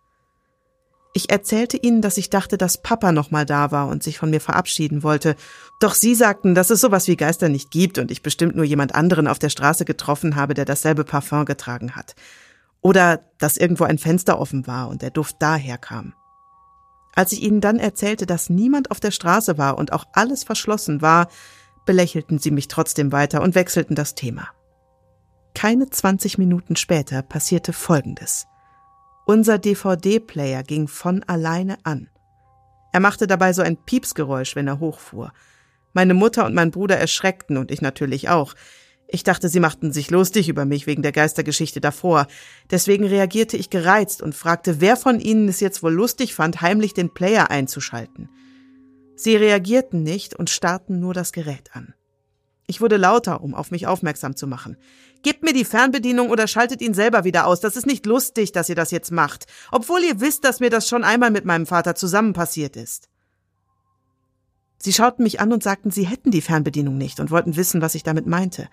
Ich 1.13 1.29
erzählte 1.29 1.77
ihnen, 1.77 2.01
dass 2.01 2.17
ich 2.17 2.29
dachte, 2.29 2.57
dass 2.57 2.81
Papa 2.81 3.11
noch 3.11 3.31
mal 3.31 3.45
da 3.45 3.71
war 3.71 3.87
und 3.87 4.01
sich 4.01 4.17
von 4.17 4.29
mir 4.29 4.39
verabschieden 4.39 5.03
wollte. 5.03 5.35
Doch 5.79 5.93
sie 5.93 6.15
sagten, 6.15 6.55
dass 6.55 6.69
es 6.69 6.79
sowas 6.79 7.07
wie 7.07 7.17
Geister 7.17 7.49
nicht 7.49 7.71
gibt 7.71 7.97
und 7.97 8.11
ich 8.11 8.23
bestimmt 8.23 8.55
nur 8.55 8.63
jemand 8.63 8.95
anderen 8.95 9.27
auf 9.27 9.39
der 9.39 9.49
Straße 9.49 9.83
getroffen 9.83 10.35
habe, 10.35 10.53
der 10.53 10.65
dasselbe 10.65 11.03
Parfum 11.03 11.45
getragen 11.45 11.95
hat. 11.95 12.15
Oder 12.81 13.21
dass 13.39 13.57
irgendwo 13.57 13.83
ein 13.83 13.97
Fenster 13.97 14.39
offen 14.39 14.67
war 14.67 14.87
und 14.87 15.01
der 15.01 15.11
Duft 15.11 15.37
daher 15.39 15.77
kam. 15.77 16.13
Als 17.13 17.33
ich 17.33 17.41
ihnen 17.41 17.59
dann 17.59 17.77
erzählte, 17.77 18.25
dass 18.25 18.49
niemand 18.49 18.89
auf 18.89 19.01
der 19.01 19.11
Straße 19.11 19.57
war 19.57 19.77
und 19.77 19.91
auch 19.91 20.05
alles 20.13 20.45
verschlossen 20.45 21.01
war, 21.01 21.27
belächelten 21.91 22.39
sie 22.39 22.51
mich 22.51 22.69
trotzdem 22.69 23.11
weiter 23.11 23.41
und 23.41 23.53
wechselten 23.53 23.95
das 23.95 24.15
Thema. 24.15 24.47
Keine 25.53 25.89
20 25.89 26.37
Minuten 26.37 26.77
später 26.77 27.21
passierte 27.21 27.73
Folgendes. 27.73 28.47
Unser 29.25 29.59
DVD-Player 29.59 30.63
ging 30.63 30.87
von 30.87 31.21
alleine 31.23 31.75
an. 31.83 32.09
Er 32.93 33.01
machte 33.01 33.27
dabei 33.27 33.51
so 33.51 33.61
ein 33.61 33.75
Piepsgeräusch, 33.75 34.55
wenn 34.55 34.69
er 34.69 34.79
hochfuhr. 34.79 35.33
Meine 35.91 36.13
Mutter 36.13 36.45
und 36.45 36.55
mein 36.55 36.71
Bruder 36.71 36.97
erschreckten 36.97 37.57
und 37.57 37.71
ich 37.71 37.81
natürlich 37.81 38.29
auch. 38.29 38.53
Ich 39.09 39.23
dachte, 39.23 39.49
sie 39.49 39.59
machten 39.59 39.91
sich 39.91 40.11
lustig 40.11 40.47
über 40.47 40.63
mich 40.63 40.87
wegen 40.87 41.01
der 41.01 41.11
Geistergeschichte 41.11 41.81
davor. 41.81 42.27
Deswegen 42.69 43.03
reagierte 43.03 43.57
ich 43.57 43.69
gereizt 43.69 44.21
und 44.21 44.33
fragte, 44.33 44.79
wer 44.79 44.95
von 44.95 45.19
ihnen 45.19 45.49
es 45.49 45.59
jetzt 45.59 45.83
wohl 45.83 45.91
lustig 45.91 46.35
fand, 46.35 46.61
heimlich 46.61 46.93
den 46.93 47.13
Player 47.13 47.51
einzuschalten. 47.51 48.29
Sie 49.15 49.35
reagierten 49.35 50.03
nicht 50.03 50.35
und 50.35 50.49
starrten 50.49 50.99
nur 50.99 51.13
das 51.13 51.31
Gerät 51.31 51.69
an. 51.73 51.93
Ich 52.67 52.79
wurde 52.79 52.97
lauter, 52.97 53.41
um 53.43 53.53
auf 53.53 53.69
mich 53.69 53.85
aufmerksam 53.85 54.35
zu 54.35 54.47
machen. 54.47 54.77
Gebt 55.23 55.43
mir 55.43 55.53
die 55.53 55.65
Fernbedienung 55.65 56.29
oder 56.29 56.47
schaltet 56.47 56.81
ihn 56.81 56.93
selber 56.93 57.23
wieder 57.23 57.45
aus. 57.45 57.59
Das 57.59 57.75
ist 57.75 57.85
nicht 57.85 58.05
lustig, 58.05 58.53
dass 58.53 58.69
ihr 58.69 58.75
das 58.75 58.91
jetzt 58.91 59.11
macht, 59.11 59.45
obwohl 59.71 60.01
ihr 60.01 60.21
wisst, 60.21 60.45
dass 60.45 60.61
mir 60.61 60.69
das 60.69 60.87
schon 60.87 61.03
einmal 61.03 61.31
mit 61.31 61.45
meinem 61.45 61.65
Vater 61.65 61.95
zusammen 61.95 62.33
passiert 62.33 62.75
ist. 62.77 63.09
Sie 64.77 64.93
schauten 64.93 65.23
mich 65.23 65.39
an 65.39 65.53
und 65.53 65.61
sagten, 65.61 65.91
sie 65.91 66.07
hätten 66.07 66.31
die 66.31 66.41
Fernbedienung 66.41 66.97
nicht 66.97 67.19
und 67.19 67.29
wollten 67.29 67.55
wissen, 67.55 67.81
was 67.81 67.93
ich 67.93 68.03
damit 68.03 68.25
meinte. 68.25 68.67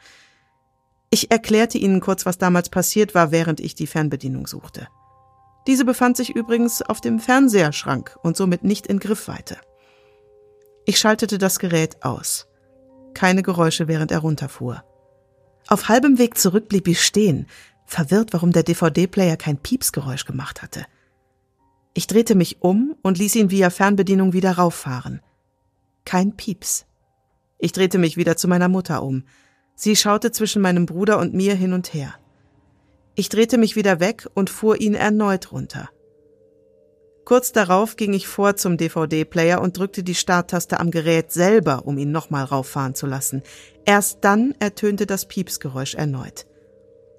Ich 1.10 1.31
erklärte 1.31 1.77
ihnen 1.77 2.01
kurz, 2.01 2.24
was 2.24 2.39
damals 2.39 2.70
passiert 2.70 3.15
war, 3.15 3.31
während 3.31 3.60
ich 3.60 3.74
die 3.74 3.86
Fernbedienung 3.86 4.47
suchte. 4.47 4.89
Diese 5.66 5.85
befand 5.85 6.16
sich 6.16 6.35
übrigens 6.35 6.81
auf 6.82 7.01
dem 7.01 7.19
Fernseherschrank 7.19 8.16
und 8.23 8.36
somit 8.36 8.65
nicht 8.65 8.86
in 8.86 9.01
Griffweite. 9.01 9.59
Ich 10.89 10.98
schaltete 10.98 11.36
das 11.36 11.59
Gerät 11.59 12.02
aus. 12.02 12.47
Keine 13.12 13.43
Geräusche, 13.43 13.89
während 13.89 14.10
er 14.10 14.20
runterfuhr. 14.20 14.85
Auf 15.66 15.90
halbem 15.90 16.16
Weg 16.16 16.39
zurück 16.39 16.66
blieb 16.70 16.89
ich 16.89 17.05
stehen, 17.05 17.47
verwirrt, 17.85 18.32
warum 18.32 18.52
der 18.52 18.62
DVD-Player 18.62 19.36
kein 19.36 19.59
Piepsgeräusch 19.59 20.24
gemacht 20.24 20.62
hatte. 20.62 20.86
Ich 21.93 22.06
drehte 22.06 22.35
mich 22.35 22.62
um 22.62 22.97
und 23.02 23.19
ließ 23.19 23.36
ihn 23.36 23.51
via 23.51 23.69
Fernbedienung 23.69 24.32
wieder 24.32 24.52
rauffahren. 24.52 25.20
Kein 26.06 26.35
Pieps. 26.39 26.86
Ich 27.59 27.73
drehte 27.73 27.98
mich 27.98 28.16
wieder 28.16 28.39
zu 28.39 28.48
meiner 28.48 28.69
Mutter 28.69 29.02
um. 29.02 29.24
Sie 29.74 29.94
schaute 29.94 30.32
zwischen 30.32 30.62
meinem 30.62 30.86
Bruder 30.86 31.19
und 31.19 31.35
mir 31.35 31.55
hin 31.55 31.74
und 31.74 31.93
her. 31.93 32.15
Ich 33.15 33.28
drehte 33.28 33.59
mich 33.59 33.77
wieder 33.77 34.01
weg 34.01 34.27
und 34.32 34.48
fuhr 34.48 34.81
ihn 34.81 34.94
erneut 34.94 35.52
runter. 35.52 35.90
Kurz 37.29 37.53
darauf 37.53 37.97
ging 37.97 38.15
ich 38.15 38.27
vor 38.27 38.57
zum 38.57 38.79
DVD-Player 38.79 39.61
und 39.61 39.77
drückte 39.77 40.03
die 40.03 40.15
Starttaste 40.15 40.81
am 40.81 40.91
Gerät 40.91 41.31
selber, 41.31 41.83
um 41.85 41.99
ihn 41.99 42.11
nochmal 42.11 42.45
rauffahren 42.45 42.95
zu 42.95 43.07
lassen. 43.07 43.43
Erst 43.85 44.21
dann 44.23 44.55
ertönte 44.61 45.05
das 45.05 45.27
Piepsgeräusch 45.27 45.95
erneut. 45.95 46.47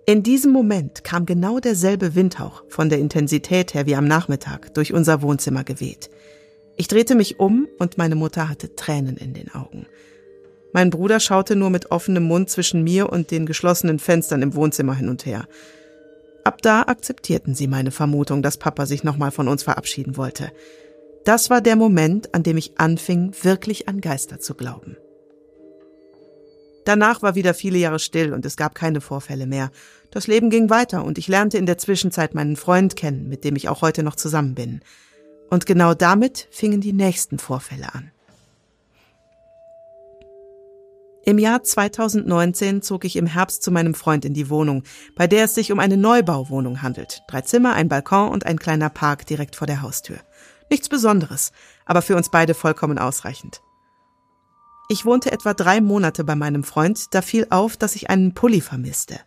In 0.08 0.24
diesem 0.24 0.52
Moment 0.52 1.04
kam 1.04 1.28
genau 1.28 1.60
derselbe 1.60 2.16
Windhauch, 2.16 2.64
von 2.70 2.90
der 2.90 2.98
Intensität 2.98 3.76
her 3.76 3.86
wie 3.86 3.96
am 3.96 4.06
Nachmittag, 4.06 4.74
durch 4.74 4.94
unser 4.94 5.22
Wohnzimmer 5.22 5.64
geweht. 5.64 6.10
Ich 6.76 6.88
drehte 6.88 7.14
mich 7.14 7.40
um 7.40 7.68
und 7.78 8.00
meine 8.00 8.16
Mutter 8.16 8.50
hatte 8.50 8.76
Tränen 8.76 9.16
in 9.16 9.36
den 9.36 9.54
Augen. 9.54 9.86
Mein 10.74 10.90
Bruder 10.90 11.20
schaute 11.20 11.56
nur 11.56 11.70
mit 11.70 11.92
offenem 11.92 12.24
Mund 12.24 12.50
zwischen 12.50 12.84
mir 12.84 13.12
und 13.12 13.30
den 13.30 13.46
geschlossenen 13.46 14.00
Fenstern 14.00 14.42
im 14.42 14.56
Wohnzimmer 14.56 14.96
hin 14.96 15.08
und 15.08 15.28
her. 15.28 15.48
Ab 16.44 16.62
da 16.62 16.84
akzeptierten 16.84 17.56
sie 17.56 17.68
meine 17.68 17.92
Vermutung, 17.92 18.42
dass 18.42 18.58
Papa 18.58 18.86
sich 18.86 19.04
nochmal 19.04 19.32
von 19.32 19.48
uns 19.48 19.64
verabschieden 19.64 20.18
wollte. 20.18 20.52
Das 21.26 21.50
war 21.50 21.62
der 21.62 21.76
Moment, 21.76 22.34
an 22.34 22.44
dem 22.44 22.58
ich 22.58 22.80
anfing, 22.80 23.34
wirklich 23.42 23.88
an 23.88 24.02
Geister 24.02 24.40
zu 24.40 24.56
glauben. 24.56 24.98
Danach 26.86 27.22
war 27.22 27.36
wieder 27.36 27.54
viele 27.54 27.78
Jahre 27.78 28.00
still 28.00 28.34
und 28.34 28.46
es 28.46 28.58
gab 28.58 28.74
keine 28.74 29.02
Vorfälle 29.02 29.46
mehr. 29.46 29.70
Das 30.12 30.28
Leben 30.28 30.50
ging 30.50 30.70
weiter 30.70 31.04
und 31.04 31.18
ich 31.18 31.28
lernte 31.28 31.58
in 31.58 31.66
der 31.66 31.78
Zwischenzeit 31.78 32.34
meinen 32.34 32.56
Freund 32.56 32.96
kennen, 32.96 33.28
mit 33.28 33.44
dem 33.44 33.56
ich 33.56 33.70
auch 33.70 33.82
heute 33.82 34.02
noch 34.02 34.16
zusammen 34.16 34.56
bin. 34.56 34.82
Und 35.50 35.66
genau 35.66 35.94
damit 35.94 36.48
fingen 36.52 36.82
die 36.82 36.94
nächsten 36.94 37.38
Vorfälle 37.38 37.94
an. 37.94 38.12
Im 41.26 41.38
Jahr 41.38 41.64
2019 41.64 42.82
zog 42.82 43.04
ich 43.04 43.16
im 43.16 43.28
Herbst 43.28 43.62
zu 43.62 43.72
meinem 43.72 43.94
Freund 43.94 44.24
in 44.26 44.34
die 44.34 44.50
Wohnung, 44.50 44.84
bei 45.16 45.28
der 45.28 45.46
es 45.46 45.54
sich 45.54 45.72
um 45.72 45.80
eine 45.80 45.98
Neubauwohnung 45.98 46.82
handelt. 46.82 47.22
Drei 47.28 47.42
Zimmer, 47.42 47.74
ein 47.74 47.90
Balkon 47.90 48.30
und 48.30 48.46
ein 48.46 48.58
kleiner 48.58 48.90
Park 48.90 49.26
direkt 49.26 49.56
vor 49.56 49.68
der 49.68 49.82
Haustür. 49.82 50.18
Nichts 50.70 50.88
Besonderes, 50.88 51.52
aber 51.86 52.02
für 52.02 52.16
uns 52.16 52.30
beide 52.30 52.54
vollkommen 52.54 52.98
ausreichend. 52.98 53.62
Ich 54.88 55.06
wohnte 55.06 55.32
etwa 55.32 55.54
drei 55.54 55.82
Monate 55.82 56.24
bei 56.24 56.36
meinem 56.36 56.64
Freund, 56.64 57.14
da 57.14 57.22
fiel 57.22 57.48
auf, 57.50 57.76
dass 57.78 57.96
ich 57.96 58.10
einen 58.10 58.34
Pulli 58.34 58.62
vermisste. 58.62 59.20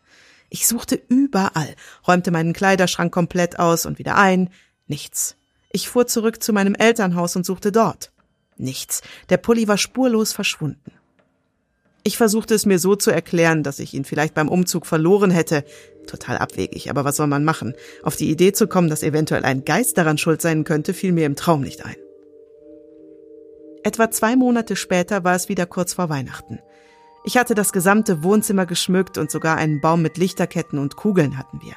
Ich 0.48 0.66
suchte 0.66 1.00
überall, 1.08 1.76
räumte 2.06 2.30
meinen 2.30 2.52
Kleiderschrank 2.52 3.12
komplett 3.12 3.58
aus 3.58 3.86
und 3.86 3.98
wieder 3.98 4.16
ein. 4.16 4.50
Nichts. 4.86 5.36
Ich 5.70 5.88
fuhr 5.88 6.06
zurück 6.06 6.42
zu 6.42 6.52
meinem 6.52 6.74
Elternhaus 6.74 7.36
und 7.36 7.46
suchte 7.46 7.70
dort. 7.70 8.12
Nichts. 8.56 9.02
Der 9.28 9.36
Pulli 9.36 9.68
war 9.68 9.78
spurlos 9.78 10.32
verschwunden. 10.32 10.92
Ich 12.04 12.16
versuchte 12.16 12.54
es 12.54 12.66
mir 12.66 12.78
so 12.78 12.96
zu 12.96 13.10
erklären, 13.10 13.62
dass 13.62 13.78
ich 13.78 13.94
ihn 13.94 14.04
vielleicht 14.04 14.34
beim 14.34 14.48
Umzug 14.48 14.86
verloren 14.86 15.30
hätte. 15.30 15.64
Total 16.06 16.36
abwegig, 16.38 16.90
aber 16.90 17.04
was 17.04 17.16
soll 17.16 17.28
man 17.28 17.44
machen? 17.44 17.74
Auf 18.02 18.16
die 18.16 18.30
Idee 18.30 18.52
zu 18.52 18.66
kommen, 18.66 18.90
dass 18.90 19.04
eventuell 19.04 19.44
ein 19.44 19.64
Geist 19.64 19.96
daran 19.98 20.18
schuld 20.18 20.42
sein 20.42 20.64
könnte, 20.64 20.94
fiel 20.94 21.12
mir 21.12 21.26
im 21.26 21.36
Traum 21.36 21.60
nicht 21.60 21.84
ein. 21.84 21.96
Etwa 23.84 24.10
zwei 24.10 24.36
Monate 24.36 24.74
später 24.74 25.22
war 25.22 25.36
es 25.36 25.48
wieder 25.48 25.66
kurz 25.66 25.94
vor 25.94 26.08
Weihnachten. 26.08 26.58
Ich 27.24 27.36
hatte 27.36 27.54
das 27.54 27.72
gesamte 27.72 28.24
Wohnzimmer 28.24 28.66
geschmückt 28.66 29.16
und 29.16 29.30
sogar 29.30 29.56
einen 29.56 29.80
Baum 29.80 30.02
mit 30.02 30.18
Lichterketten 30.18 30.80
und 30.80 30.96
Kugeln 30.96 31.38
hatten 31.38 31.60
wir. 31.62 31.74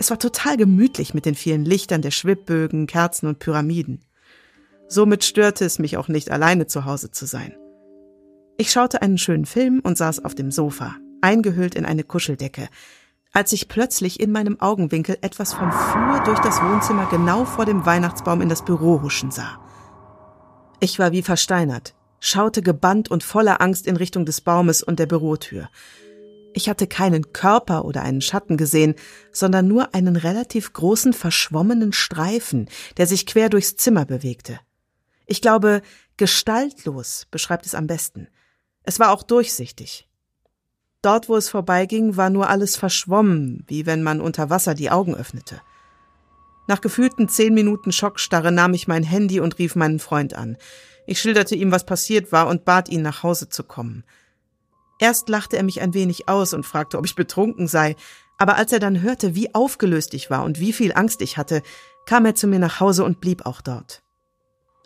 Es 0.00 0.10
war 0.10 0.18
total 0.18 0.56
gemütlich 0.56 1.14
mit 1.14 1.26
den 1.26 1.36
vielen 1.36 1.64
Lichtern 1.64 2.02
der 2.02 2.10
Schwibbögen, 2.10 2.88
Kerzen 2.88 3.28
und 3.28 3.38
Pyramiden. 3.38 4.04
Somit 4.88 5.24
störte 5.24 5.64
es 5.64 5.78
mich 5.78 5.96
auch 5.96 6.08
nicht, 6.08 6.30
alleine 6.30 6.66
zu 6.66 6.84
Hause 6.84 7.12
zu 7.12 7.26
sein. 7.26 7.54
Ich 8.56 8.70
schaute 8.70 9.02
einen 9.02 9.18
schönen 9.18 9.46
Film 9.46 9.80
und 9.82 9.98
saß 9.98 10.24
auf 10.24 10.36
dem 10.36 10.52
Sofa, 10.52 10.94
eingehüllt 11.20 11.74
in 11.74 11.84
eine 11.84 12.04
Kuscheldecke, 12.04 12.68
als 13.32 13.52
ich 13.52 13.66
plötzlich 13.66 14.20
in 14.20 14.30
meinem 14.30 14.60
Augenwinkel 14.60 15.18
etwas 15.22 15.52
vom 15.52 15.72
Flur 15.72 16.22
durch 16.24 16.38
das 16.38 16.62
Wohnzimmer 16.62 17.06
genau 17.10 17.46
vor 17.46 17.64
dem 17.64 17.84
Weihnachtsbaum 17.84 18.40
in 18.40 18.48
das 18.48 18.64
Büro 18.64 19.02
huschen 19.02 19.32
sah. 19.32 19.58
Ich 20.78 21.00
war 21.00 21.10
wie 21.10 21.22
versteinert, 21.22 21.96
schaute 22.20 22.62
gebannt 22.62 23.10
und 23.10 23.24
voller 23.24 23.60
Angst 23.60 23.88
in 23.88 23.96
Richtung 23.96 24.24
des 24.24 24.40
Baumes 24.40 24.84
und 24.84 25.00
der 25.00 25.06
Bürotür. 25.06 25.68
Ich 26.52 26.68
hatte 26.68 26.86
keinen 26.86 27.32
Körper 27.32 27.84
oder 27.84 28.02
einen 28.02 28.20
Schatten 28.20 28.56
gesehen, 28.56 28.94
sondern 29.32 29.66
nur 29.66 29.96
einen 29.96 30.14
relativ 30.14 30.72
großen 30.72 31.12
verschwommenen 31.12 31.92
Streifen, 31.92 32.68
der 32.98 33.08
sich 33.08 33.26
quer 33.26 33.48
durchs 33.48 33.74
Zimmer 33.74 34.04
bewegte. 34.04 34.60
Ich 35.26 35.40
glaube, 35.40 35.82
gestaltlos 36.16 37.26
beschreibt 37.32 37.66
es 37.66 37.74
am 37.74 37.88
besten. 37.88 38.28
Es 38.84 39.00
war 39.00 39.10
auch 39.10 39.22
durchsichtig. 39.22 40.08
Dort, 41.02 41.28
wo 41.28 41.36
es 41.36 41.48
vorbeiging, 41.48 42.16
war 42.16 42.30
nur 42.30 42.48
alles 42.48 42.76
verschwommen, 42.76 43.64
wie 43.66 43.86
wenn 43.86 44.02
man 44.02 44.20
unter 44.20 44.48
Wasser 44.50 44.74
die 44.74 44.90
Augen 44.90 45.14
öffnete. 45.14 45.60
Nach 46.66 46.80
gefühlten 46.80 47.28
zehn 47.28 47.52
Minuten 47.52 47.92
Schockstarre 47.92 48.52
nahm 48.52 48.72
ich 48.72 48.88
mein 48.88 49.02
Handy 49.02 49.40
und 49.40 49.58
rief 49.58 49.76
meinen 49.76 49.98
Freund 49.98 50.34
an. 50.34 50.56
Ich 51.06 51.20
schilderte 51.20 51.54
ihm, 51.54 51.70
was 51.70 51.84
passiert 51.84 52.32
war 52.32 52.48
und 52.48 52.64
bat 52.64 52.88
ihn, 52.88 53.02
nach 53.02 53.22
Hause 53.22 53.48
zu 53.50 53.64
kommen. 53.64 54.04
Erst 54.98 55.28
lachte 55.28 55.56
er 55.56 55.62
mich 55.62 55.82
ein 55.82 55.92
wenig 55.92 56.28
aus 56.28 56.54
und 56.54 56.64
fragte, 56.64 56.96
ob 56.96 57.04
ich 57.04 57.14
betrunken 57.14 57.66
sei, 57.66 57.96
aber 58.38 58.56
als 58.56 58.72
er 58.72 58.78
dann 58.78 59.02
hörte, 59.02 59.34
wie 59.34 59.54
aufgelöst 59.54 60.14
ich 60.14 60.30
war 60.30 60.44
und 60.44 60.60
wie 60.60 60.72
viel 60.72 60.92
Angst 60.94 61.20
ich 61.20 61.36
hatte, 61.36 61.62
kam 62.06 62.24
er 62.24 62.34
zu 62.34 62.46
mir 62.46 62.58
nach 62.58 62.80
Hause 62.80 63.04
und 63.04 63.20
blieb 63.20 63.44
auch 63.44 63.60
dort. 63.60 64.02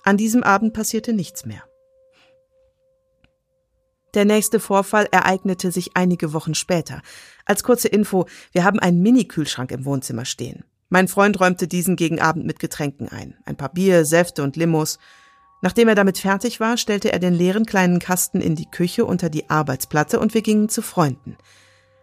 An 0.03 0.17
diesem 0.17 0.43
Abend 0.43 0.73
passierte 0.73 1.13
nichts 1.13 1.47
mehr. 1.47 1.68
Der 4.15 4.25
nächste 4.25 4.59
Vorfall 4.59 5.07
ereignete 5.11 5.71
sich 5.71 5.97
einige 5.97 6.33
Wochen 6.33 6.55
später. 6.55 7.03
Als 7.45 7.63
kurze 7.63 7.89
Info, 7.89 8.27
wir 8.53 8.65
haben 8.65 8.79
einen 8.79 9.03
Mini-Kühlschrank 9.03 9.71
im 9.71 9.85
Wohnzimmer 9.85 10.25
stehen. 10.25 10.65
Mein 10.89 11.09
Freund 11.09 11.39
räumte 11.39 11.69
diesen 11.69 11.97
gegen 11.97 12.21
Abend 12.21 12.47
mit 12.47 12.59
Getränken 12.59 13.09
ein. 13.09 13.37
Ein 13.45 13.57
paar 13.57 13.73
Bier, 13.73 14.07
Säfte 14.07 14.43
und 14.43 14.57
Limos. 14.57 14.99
Nachdem 15.61 15.89
er 15.89 15.95
damit 15.95 16.19
fertig 16.19 16.61
war, 16.61 16.79
stellte 16.79 17.13
er 17.13 17.19
den 17.19 17.35
leeren 17.35 17.67
kleinen 17.67 17.99
Kasten 17.99 18.41
in 18.41 18.55
die 18.55 18.71
Küche 18.71 19.05
unter 19.05 19.29
die 19.29 19.51
Arbeitsplatte 19.51 20.19
und 20.19 20.33
wir 20.33 20.43
gingen 20.43 20.69
zu 20.69 20.81
Freunden. 20.81 21.37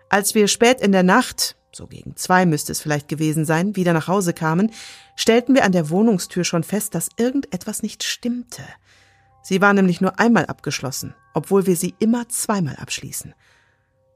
Als 0.10 0.36
wir 0.36 0.48
spät 0.48 0.82
in 0.82 0.92
der 0.92 1.04
Nacht, 1.04 1.56
so 1.72 1.88
gegen 1.88 2.16
zwei 2.16 2.46
müsste 2.46 2.72
es 2.74 2.82
vielleicht 2.82 3.08
gewesen 3.08 3.44
sein, 3.46 3.76
wieder 3.76 3.94
nach 3.94 4.08
Hause 4.08 4.34
kamen, 4.34 4.72
stellten 5.16 5.56
wir 5.56 5.64
an 5.64 5.72
der 5.72 5.90
Wohnungstür 5.90 6.44
schon 6.44 6.64
fest, 6.64 6.94
dass 6.94 7.10
irgendetwas 7.18 7.82
nicht 7.82 8.04
stimmte. 8.04 8.62
Sie 9.48 9.62
war 9.62 9.74
nämlich 9.74 10.02
nur 10.02 10.20
einmal 10.20 10.48
abgeschlossen, 10.48 11.14
obwohl 11.36 11.68
wir 11.68 11.76
sie 11.76 11.94
immer 12.00 12.28
zweimal 12.30 12.78
abschließen. 12.78 13.36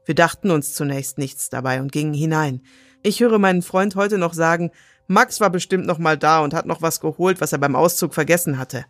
Wir 0.04 0.16
dachten 0.16 0.50
uns 0.50 0.74
zunächst 0.74 1.18
nichts 1.18 1.50
dabei 1.50 1.80
und 1.80 1.92
gingen 1.92 2.14
hinein. 2.14 2.62
Ich 3.04 3.20
höre 3.20 3.38
meinen 3.38 3.62
Freund 3.62 3.94
heute 3.94 4.18
noch 4.18 4.34
sagen, 4.34 4.72
Max 5.06 5.40
war 5.40 5.48
bestimmt 5.50 5.86
noch 5.86 5.98
mal 5.98 6.18
da 6.18 6.40
und 6.40 6.52
hat 6.52 6.66
noch 6.66 6.82
was 6.82 6.98
geholt, 6.98 7.40
was 7.40 7.52
er 7.52 7.60
beim 7.60 7.76
Auszug 7.76 8.12
vergessen 8.12 8.58
hatte. 8.58 8.86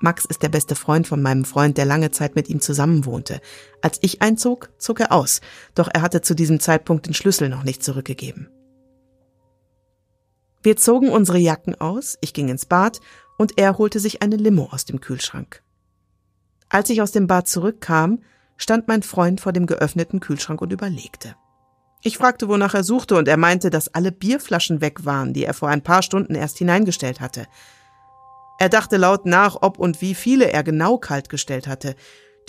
Max 0.00 0.24
ist 0.24 0.42
der 0.42 0.48
beste 0.48 0.74
Freund 0.74 1.06
von 1.06 1.22
meinem 1.22 1.44
Freund, 1.44 1.78
der 1.78 1.84
lange 1.84 2.10
Zeit 2.10 2.34
mit 2.34 2.48
ihm 2.48 2.60
zusammenwohnte. 2.60 3.40
Als 3.80 3.98
ich 4.02 4.22
einzog, 4.22 4.70
zog 4.76 4.98
er 4.98 5.12
aus, 5.12 5.40
doch 5.76 5.88
er 5.92 6.02
hatte 6.02 6.20
zu 6.20 6.34
diesem 6.34 6.58
Zeitpunkt 6.58 7.06
den 7.06 7.14
Schlüssel 7.14 7.48
noch 7.48 7.62
nicht 7.62 7.84
zurückgegeben. 7.84 8.48
Wir 10.62 10.76
zogen 10.76 11.08
unsere 11.08 11.38
Jacken 11.38 11.80
aus, 11.80 12.18
ich 12.20 12.34
ging 12.34 12.50
ins 12.50 12.66
Bad 12.66 13.00
und 13.40 13.56
er 13.56 13.78
holte 13.78 14.00
sich 14.00 14.20
eine 14.20 14.36
Limo 14.36 14.68
aus 14.70 14.84
dem 14.84 15.00
Kühlschrank. 15.00 15.62
Als 16.68 16.90
ich 16.90 17.00
aus 17.00 17.10
dem 17.10 17.26
Bad 17.26 17.48
zurückkam, 17.48 18.18
stand 18.58 18.86
mein 18.86 19.02
Freund 19.02 19.40
vor 19.40 19.54
dem 19.54 19.64
geöffneten 19.64 20.20
Kühlschrank 20.20 20.60
und 20.60 20.74
überlegte. 20.74 21.36
Ich 22.02 22.18
fragte, 22.18 22.48
wonach 22.48 22.74
er 22.74 22.84
suchte, 22.84 23.16
und 23.16 23.28
er 23.28 23.38
meinte, 23.38 23.70
dass 23.70 23.94
alle 23.94 24.12
Bierflaschen 24.12 24.82
weg 24.82 25.06
waren, 25.06 25.32
die 25.32 25.46
er 25.46 25.54
vor 25.54 25.70
ein 25.70 25.80
paar 25.80 26.02
Stunden 26.02 26.34
erst 26.34 26.58
hineingestellt 26.58 27.22
hatte. 27.22 27.46
Er 28.58 28.68
dachte 28.68 28.98
laut 28.98 29.24
nach, 29.24 29.56
ob 29.62 29.78
und 29.78 30.02
wie 30.02 30.14
viele 30.14 30.52
er 30.52 30.62
genau 30.62 30.98
kaltgestellt 30.98 31.66
hatte. 31.66 31.94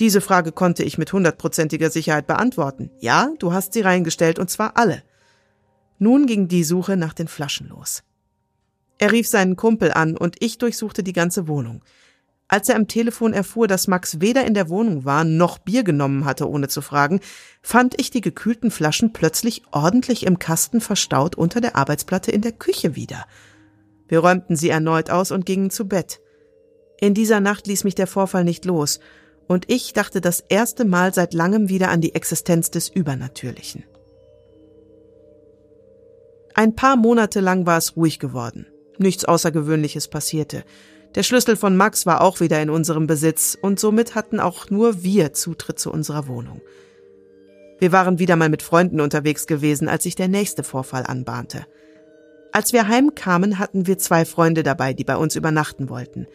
Diese 0.02 0.20
Frage 0.20 0.52
konnte 0.52 0.84
ich 0.84 0.98
mit 0.98 1.14
hundertprozentiger 1.14 1.90
Sicherheit 1.90 2.28
beantworten. 2.28 2.92
Ja, 3.00 3.30
du 3.40 3.54
hast 3.54 3.72
sie 3.72 3.82
reingestellt, 3.82 4.40
und 4.40 4.50
zwar 4.50 4.76
alle. 4.76 5.04
Nun 6.00 6.26
ging 6.26 6.50
die 6.50 6.66
Suche 6.66 6.98
nach 6.98 7.14
den 7.14 7.30
Flaschen 7.30 7.70
los. 7.70 8.04
Er 9.02 9.12
rief 9.12 9.28
seinen 9.28 9.56
Kumpel 9.56 9.92
an, 9.92 10.16
und 10.16 10.36
ich 10.42 10.60
durchsuchte 10.60 11.02
die 11.02 11.12
ganze 11.12 11.48
Wohnung. 11.48 11.82
Als 12.48 12.70
er 12.70 12.76
am 12.76 12.88
Telefon 12.88 13.34
erfuhr, 13.34 13.68
dass 13.68 13.88
Max 13.88 14.22
weder 14.22 14.46
in 14.46 14.54
der 14.54 14.70
Wohnung 14.70 15.06
war 15.06 15.24
noch 15.24 15.58
Bier 15.58 15.84
genommen 15.84 16.26
hatte, 16.26 16.48
ohne 16.48 16.68
zu 16.68 16.84
fragen, 16.84 17.20
fand 17.64 18.00
ich 18.00 18.12
die 18.12 18.22
gekühlten 18.22 18.70
Flaschen 18.70 19.12
plötzlich 19.12 19.64
ordentlich 19.72 20.24
im 20.28 20.38
Kasten 20.38 20.82
verstaut 20.82 21.34
unter 21.34 21.62
der 21.62 21.76
Arbeitsplatte 21.76 22.30
in 22.30 22.42
der 22.42 22.52
Küche 22.52 22.96
wieder. 22.96 23.26
Wir 24.08 24.20
räumten 24.20 24.56
sie 24.56 24.70
erneut 24.70 25.10
aus 25.10 25.32
und 25.32 25.48
gingen 25.48 25.72
zu 25.72 25.88
Bett. 25.88 26.22
In 27.00 27.16
dieser 27.16 27.40
Nacht 27.40 27.66
ließ 27.66 27.84
mich 27.84 27.96
der 27.96 28.06
Vorfall 28.06 28.44
nicht 28.44 28.66
los, 28.66 29.00
und 29.48 29.66
ich 29.68 29.94
dachte 29.94 30.22
das 30.22 30.42
erste 30.48 30.86
Mal 30.86 31.12
seit 31.12 31.34
langem 31.34 31.70
wieder 31.70 31.90
an 31.90 32.02
die 32.02 32.14
Existenz 32.14 32.70
des 32.70 32.88
Übernatürlichen. 32.88 33.84
Ein 36.54 36.76
paar 36.76 36.98
Monate 36.98 37.40
lang 37.40 37.66
war 37.66 37.80
es 37.80 37.96
ruhig 37.96 38.20
geworden. 38.20 38.68
Nichts 39.02 39.26
Außergewöhnliches 39.26 40.10
passierte. 40.10 40.64
Der 41.16 41.24
Schlüssel 41.24 41.56
von 41.56 41.76
Max 41.76 42.06
war 42.06 42.22
auch 42.22 42.40
wieder 42.40 42.62
in 42.62 42.70
unserem 42.70 43.08
Besitz, 43.08 43.58
und 43.60 43.80
somit 43.80 44.14
hatten 44.14 44.40
auch 44.40 44.70
nur 44.70 45.04
wir 45.04 45.34
Zutritt 45.34 45.80
zu 45.80 45.92
unserer 45.92 46.28
Wohnung. 46.28 46.62
Wir 47.80 47.92
waren 47.92 48.20
wieder 48.20 48.36
mal 48.36 48.50
mit 48.50 48.62
Freunden 48.62 49.02
unterwegs 49.02 49.48
gewesen, 49.48 49.90
als 49.90 50.04
sich 50.04 50.14
der 50.14 50.28
nächste 50.28 50.64
Vorfall 50.64 51.04
anbahnte. 51.04 51.66
Als 52.52 52.74
wir 52.74 52.88
heimkamen, 52.88 53.58
hatten 53.58 53.88
wir 53.88 53.98
zwei 53.98 54.24
Freunde 54.24 54.62
dabei, 54.62 54.94
die 54.94 55.04
bei 55.04 55.18
uns 55.18 55.36
übernachten 55.36 55.90
wollten. 55.90 56.28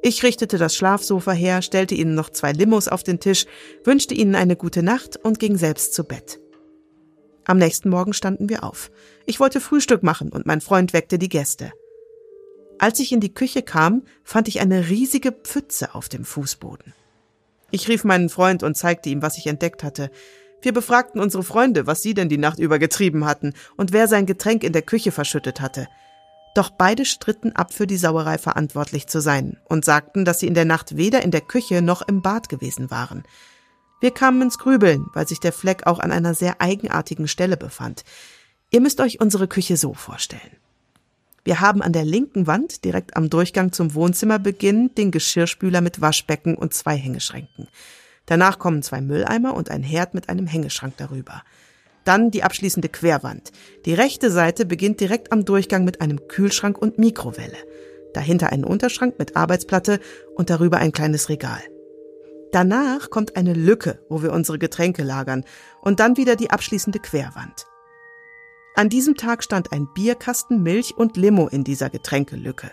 Ich 0.00 0.22
richtete 0.22 0.56
das 0.56 0.74
Schlafsofa 0.74 1.32
her, 1.32 1.60
stellte 1.60 1.94
ihnen 1.94 2.14
noch 2.14 2.30
zwei 2.30 2.52
Limos 2.52 2.88
auf 2.88 3.02
den 3.02 3.20
Tisch, 3.20 3.44
wünschte 3.84 4.14
ihnen 4.14 4.34
eine 4.34 4.56
gute 4.56 4.82
Nacht 4.82 5.18
und 5.22 5.38
ging 5.38 5.58
selbst 5.58 5.92
zu 5.92 6.04
Bett. 6.04 6.40
Am 7.44 7.58
nächsten 7.58 7.90
Morgen 7.90 8.14
standen 8.14 8.48
wir 8.48 8.64
auf. 8.64 8.90
Ich 9.26 9.40
wollte 9.40 9.60
Frühstück 9.60 10.02
machen 10.02 10.30
und 10.30 10.46
mein 10.46 10.62
Freund 10.62 10.94
weckte 10.94 11.18
die 11.18 11.28
Gäste. 11.28 11.72
Als 12.78 13.00
ich 13.00 13.12
in 13.12 13.20
die 13.20 13.34
Küche 13.34 13.62
kam, 13.62 14.02
fand 14.22 14.48
ich 14.48 14.60
eine 14.60 14.88
riesige 14.88 15.32
Pfütze 15.32 15.94
auf 15.94 16.08
dem 16.08 16.24
Fußboden. 16.24 16.94
Ich 17.70 17.88
rief 17.88 18.04
meinen 18.04 18.28
Freund 18.28 18.62
und 18.62 18.76
zeigte 18.76 19.10
ihm, 19.10 19.20
was 19.20 19.36
ich 19.36 19.46
entdeckt 19.46 19.82
hatte. 19.82 20.10
Wir 20.62 20.72
befragten 20.72 21.20
unsere 21.20 21.42
Freunde, 21.42 21.86
was 21.86 22.02
sie 22.02 22.14
denn 22.14 22.28
die 22.28 22.38
Nacht 22.38 22.58
über 22.58 22.78
getrieben 22.78 23.24
hatten 23.24 23.52
und 23.76 23.92
wer 23.92 24.08
sein 24.08 24.26
Getränk 24.26 24.64
in 24.64 24.72
der 24.72 24.82
Küche 24.82 25.12
verschüttet 25.12 25.60
hatte. 25.60 25.88
Doch 26.54 26.70
beide 26.70 27.04
stritten 27.04 27.52
ab, 27.52 27.72
für 27.72 27.86
die 27.86 27.96
Sauerei 27.96 28.38
verantwortlich 28.38 29.06
zu 29.06 29.20
sein 29.20 29.58
und 29.68 29.84
sagten, 29.84 30.24
dass 30.24 30.40
sie 30.40 30.46
in 30.46 30.54
der 30.54 30.64
Nacht 30.64 30.96
weder 30.96 31.22
in 31.22 31.30
der 31.30 31.40
Küche 31.40 31.82
noch 31.82 32.02
im 32.02 32.22
Bad 32.22 32.48
gewesen 32.48 32.90
waren. 32.90 33.24
Wir 34.00 34.12
kamen 34.12 34.42
ins 34.42 34.58
Grübeln, 34.58 35.06
weil 35.14 35.28
sich 35.28 35.40
der 35.40 35.52
Fleck 35.52 35.86
auch 35.86 35.98
an 35.98 36.12
einer 36.12 36.34
sehr 36.34 36.60
eigenartigen 36.60 37.28
Stelle 37.28 37.56
befand. 37.56 38.04
Ihr 38.70 38.80
müsst 38.80 39.00
euch 39.00 39.20
unsere 39.20 39.48
Küche 39.48 39.76
so 39.76 39.94
vorstellen. 39.94 40.56
Wir 41.44 41.60
haben 41.60 41.82
an 41.82 41.92
der 41.92 42.04
linken 42.04 42.46
Wand, 42.46 42.84
direkt 42.84 43.16
am 43.16 43.30
Durchgang 43.30 43.72
zum 43.72 43.94
Wohnzimmer 43.94 44.38
beginnend, 44.38 44.98
den 44.98 45.10
Geschirrspüler 45.10 45.80
mit 45.80 46.00
Waschbecken 46.00 46.56
und 46.56 46.74
zwei 46.74 46.96
Hängeschränken. 46.96 47.68
Danach 48.26 48.58
kommen 48.58 48.82
zwei 48.82 49.00
Mülleimer 49.00 49.54
und 49.54 49.70
ein 49.70 49.82
Herd 49.82 50.12
mit 50.12 50.28
einem 50.28 50.46
Hängeschrank 50.46 50.94
darüber. 50.98 51.42
Dann 52.04 52.30
die 52.30 52.42
abschließende 52.42 52.88
Querwand. 52.88 53.52
Die 53.86 53.94
rechte 53.94 54.30
Seite 54.30 54.66
beginnt 54.66 55.00
direkt 55.00 55.32
am 55.32 55.44
Durchgang 55.44 55.84
mit 55.84 56.00
einem 56.00 56.28
Kühlschrank 56.28 56.78
und 56.78 56.98
Mikrowelle. 56.98 57.56
Dahinter 58.14 58.50
einen 58.52 58.64
Unterschrank 58.64 59.18
mit 59.18 59.36
Arbeitsplatte 59.36 60.00
und 60.34 60.50
darüber 60.50 60.78
ein 60.78 60.92
kleines 60.92 61.28
Regal. 61.28 61.60
Danach 62.52 63.10
kommt 63.10 63.36
eine 63.36 63.52
Lücke, 63.52 63.98
wo 64.08 64.22
wir 64.22 64.32
unsere 64.32 64.58
Getränke 64.58 65.02
lagern 65.02 65.44
und 65.82 66.00
dann 66.00 66.16
wieder 66.16 66.36
die 66.36 66.50
abschließende 66.50 66.98
Querwand. 66.98 67.66
An 68.78 68.88
diesem 68.88 69.16
Tag 69.16 69.42
stand 69.42 69.72
ein 69.72 69.88
Bierkasten, 69.92 70.62
Milch 70.62 70.96
und 70.96 71.16
Limo 71.16 71.48
in 71.48 71.64
dieser 71.64 71.90
Getränkelücke. 71.90 72.70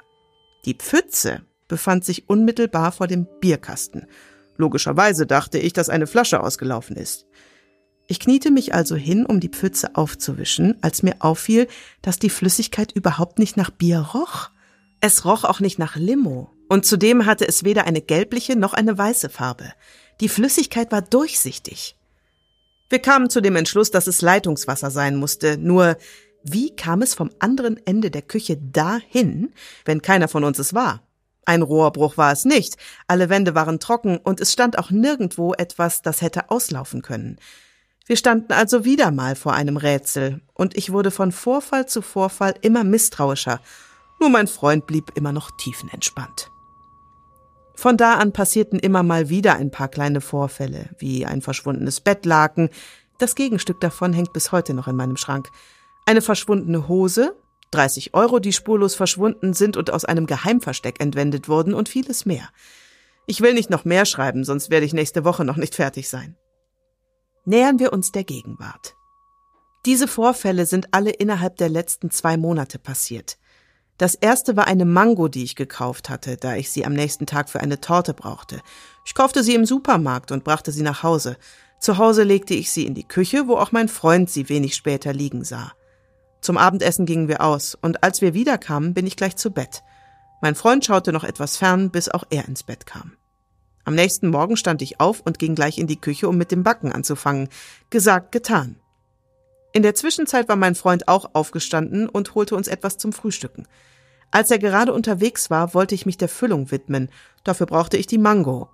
Die 0.64 0.76
Pfütze 0.76 1.42
befand 1.68 2.06
sich 2.06 2.30
unmittelbar 2.30 2.92
vor 2.92 3.08
dem 3.08 3.28
Bierkasten 3.42 4.08
Logischerweise 4.58 5.26
dachte 5.26 5.58
ich, 5.58 5.74
dass 5.74 5.90
eine 5.90 6.08
Flasche 6.08 6.42
ausgelaufen 6.42 6.96
ist. 6.96 7.26
Ich 8.08 8.20
kniete 8.20 8.52
mich 8.52 8.74
also 8.74 8.96
hin, 8.96 9.26
um 9.26 9.40
die 9.40 9.50
Pfütze 9.50 9.96
aufzuwischen, 9.96 10.78
als 10.82 11.04
mir 11.04 11.16
auffiel, 11.20 11.68
dass 12.02 12.20
die 12.20 12.30
Flüssigkeit 12.30 12.92
überhaupt 12.92 13.40
nicht 13.40 13.58
nach 13.58 13.72
Bier 13.72 14.00
roch. 14.00 14.52
Es 15.02 15.26
roch 15.26 15.44
auch 15.44 15.60
nicht 15.60 15.80
nach 15.80 15.96
Limo. 15.96 16.52
Und 16.70 16.86
zudem 16.86 17.26
hatte 17.26 17.48
es 17.48 17.64
weder 17.64 17.86
eine 17.86 18.02
gelbliche 18.02 18.56
noch 18.56 18.74
eine 18.74 18.98
weiße 18.98 19.30
Farbe. 19.30 19.74
Die 20.22 20.30
Flüssigkeit 20.30 20.92
war 20.92 21.02
durchsichtig. 21.02 21.98
Wir 22.90 23.00
kamen 23.00 23.30
zu 23.30 23.42
dem 23.42 23.56
Entschluss, 23.56 23.92
dass 23.92 24.08
es 24.08 24.22
Leitungswasser 24.22 24.92
sein 24.92 25.16
musste, 25.16 25.58
nur 25.58 25.98
wie 26.44 26.76
kam 26.76 27.02
es 27.02 27.16
vom 27.16 27.32
anderen 27.40 27.84
Ende 27.88 28.12
der 28.12 28.22
Küche 28.22 28.58
dahin, 28.58 29.54
wenn 29.84 30.04
keiner 30.04 30.28
von 30.28 30.44
uns 30.44 30.60
es 30.60 30.76
war? 30.76 31.02
Ein 31.46 31.64
Rohrbruch 31.64 32.18
war 32.18 32.32
es 32.32 32.46
nicht, 32.46 32.78
alle 33.08 33.30
Wände 33.30 33.56
waren 33.56 33.80
trocken 33.80 34.18
und 34.18 34.40
es 34.40 34.52
stand 34.52 34.78
auch 34.78 34.92
nirgendwo 34.92 35.54
etwas, 35.54 36.04
das 36.04 36.22
hätte 36.22 36.52
auslaufen 36.52 37.02
können. 37.02 37.38
Wir 38.06 38.18
standen 38.18 38.54
also 38.54 38.86
wieder 38.86 39.10
mal 39.10 39.36
vor 39.36 39.54
einem 39.54 39.78
Rätsel, 39.78 40.42
und 40.54 40.78
ich 40.78 40.92
wurde 40.92 41.10
von 41.10 41.32
Vorfall 41.32 41.88
zu 41.88 42.04
Vorfall 42.04 42.54
immer 42.62 42.84
misstrauischer, 42.84 43.60
nur 44.20 44.30
mein 44.30 44.48
Freund 44.48 44.86
blieb 44.86 45.12
immer 45.16 45.32
noch 45.32 45.50
tiefenentspannt. 45.58 46.52
Von 47.76 47.98
da 47.98 48.16
an 48.16 48.32
passierten 48.32 48.80
immer 48.80 49.04
mal 49.04 49.30
wieder 49.30 49.56
ein 49.56 49.70
paar 49.70 49.90
kleine 49.90 50.22
Vorfälle, 50.22 50.90
wie 50.98 51.26
ein 51.26 51.42
verschwundenes 51.42 52.00
Bettlaken, 52.00 52.70
das 53.18 53.36
Gegenstück 53.36 53.80
davon 53.80 54.14
hängt 54.14 54.34
bis 54.34 54.52
heute 54.52 54.74
noch 54.74 54.88
in 54.88 54.96
meinem 54.96 55.18
Schrank, 55.18 55.50
eine 56.06 56.22
verschwundene 56.22 56.88
Hose, 56.88 57.36
30 57.72 58.14
Euro, 58.14 58.40
die 58.40 58.54
spurlos 58.54 58.96
verschwunden 58.96 59.54
sind 59.54 59.78
und 59.78 59.92
aus 59.92 60.06
einem 60.06 60.26
Geheimversteck 60.26 61.02
entwendet 61.02 61.50
wurden 61.50 61.74
und 61.74 61.90
vieles 61.90 62.26
mehr. 62.26 62.50
Ich 63.28 63.42
will 63.42 63.54
nicht 63.54 63.70
noch 63.70 63.86
mehr 63.86 64.06
schreiben, 64.06 64.44
sonst 64.44 64.70
werde 64.70 64.86
ich 64.86 64.94
nächste 64.94 65.26
Woche 65.26 65.46
noch 65.46 65.58
nicht 65.58 65.76
fertig 65.76 66.10
sein. 66.10 66.38
Nähern 67.46 67.80
wir 67.80 67.92
uns 67.92 68.12
der 68.12 68.24
Gegenwart. 68.24 68.96
Diese 69.86 70.08
Vorfälle 70.08 70.66
sind 70.66 70.88
alle 70.92 71.12
innerhalb 71.12 71.58
der 71.58 71.70
letzten 71.70 72.10
zwei 72.12 72.38
Monate 72.38 72.80
passiert. 72.80 73.38
Das 73.98 74.16
erste 74.16 74.58
war 74.58 74.68
eine 74.68 74.84
Mango, 74.84 75.30
die 75.30 75.44
ich 75.44 75.56
gekauft 75.56 76.10
hatte, 76.10 76.36
da 76.36 76.56
ich 76.56 76.70
sie 76.70 76.86
am 76.86 76.94
nächsten 76.94 77.26
Tag 77.26 77.50
für 77.50 77.62
eine 77.62 77.80
Torte 77.80 78.14
brauchte. 78.14 78.62
Ich 79.06 79.16
kaufte 79.16 79.44
sie 79.44 79.56
im 79.56 79.66
Supermarkt 79.66 80.32
und 80.32 80.44
brachte 80.44 80.72
sie 80.72 80.84
nach 80.84 81.04
Hause. 81.04 81.38
Zu 81.80 81.98
Hause 81.98 82.24
legte 82.24 82.54
ich 82.54 82.72
sie 82.72 82.86
in 82.86 82.94
die 82.94 83.08
Küche, 83.08 83.48
wo 83.48 83.56
auch 83.56 83.72
mein 83.72 83.88
Freund 83.88 84.30
sie 84.30 84.50
wenig 84.50 84.76
später 84.76 85.14
liegen 85.14 85.44
sah. 85.46 85.72
Zum 86.42 86.58
Abendessen 86.58 87.06
gingen 87.06 87.28
wir 87.28 87.42
aus, 87.42 87.76
und 87.82 88.04
als 88.04 88.22
wir 88.22 88.34
wiederkamen, 88.34 88.94
bin 88.94 89.08
ich 89.08 89.16
gleich 89.16 89.36
zu 89.38 89.52
Bett. 89.52 89.82
Mein 90.42 90.56
Freund 90.56 90.86
schaute 90.86 91.14
noch 91.14 91.24
etwas 91.24 91.58
fern, 91.58 91.90
bis 91.90 92.10
auch 92.10 92.24
er 92.30 92.48
ins 92.48 92.64
Bett 92.64 92.86
kam. 92.86 93.14
Am 93.86 93.96
nächsten 93.96 94.30
Morgen 94.30 94.58
stand 94.58 94.82
ich 94.82 95.00
auf 95.00 95.22
und 95.22 95.40
ging 95.40 95.56
gleich 95.56 95.78
in 95.78 95.88
die 95.88 96.00
Küche, 96.00 96.28
um 96.28 96.38
mit 96.38 96.52
dem 96.52 96.64
Backen 96.64 96.92
anzufangen. 96.92 97.50
Gesagt, 97.90 98.32
getan. 98.32 98.78
In 99.76 99.84
der 99.84 99.94
Zwischenzeit 99.94 100.48
war 100.48 100.56
mein 100.56 100.74
Freund 100.74 101.10
auch 101.10 101.32
aufgestanden 101.34 102.08
und 102.08 102.34
holte 102.34 102.56
uns 102.56 102.70
etwas 102.70 102.98
zum 102.98 103.12
Frühstücken. 103.12 103.68
Als 104.32 104.50
er 104.50 104.58
gerade 104.58 104.94
unterwegs 104.94 105.50
war, 105.50 105.74
wollte 105.74 105.94
ich 105.94 106.06
mich 106.06 106.16
der 106.16 106.30
Füllung 106.30 106.72
widmen. 106.72 107.10
Dafür 107.44 107.66
brauchte 107.66 107.98
ich 107.98 108.08
die 108.08 108.18
Mango. 108.18 108.70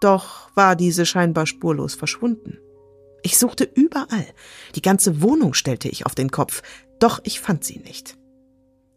Doch 0.00 0.50
war 0.56 0.74
diese 0.74 1.06
scheinbar 1.06 1.46
spurlos 1.46 1.94
verschwunden. 1.94 2.58
Ich 3.22 3.38
suchte 3.38 3.62
überall. 3.62 4.26
Die 4.74 4.82
ganze 4.82 5.22
Wohnung 5.22 5.54
stellte 5.54 5.88
ich 5.88 6.04
auf 6.04 6.16
den 6.16 6.32
Kopf. 6.32 6.64
Doch 6.98 7.20
ich 7.22 7.38
fand 7.38 7.62
sie 7.62 7.78
nicht. 7.78 8.18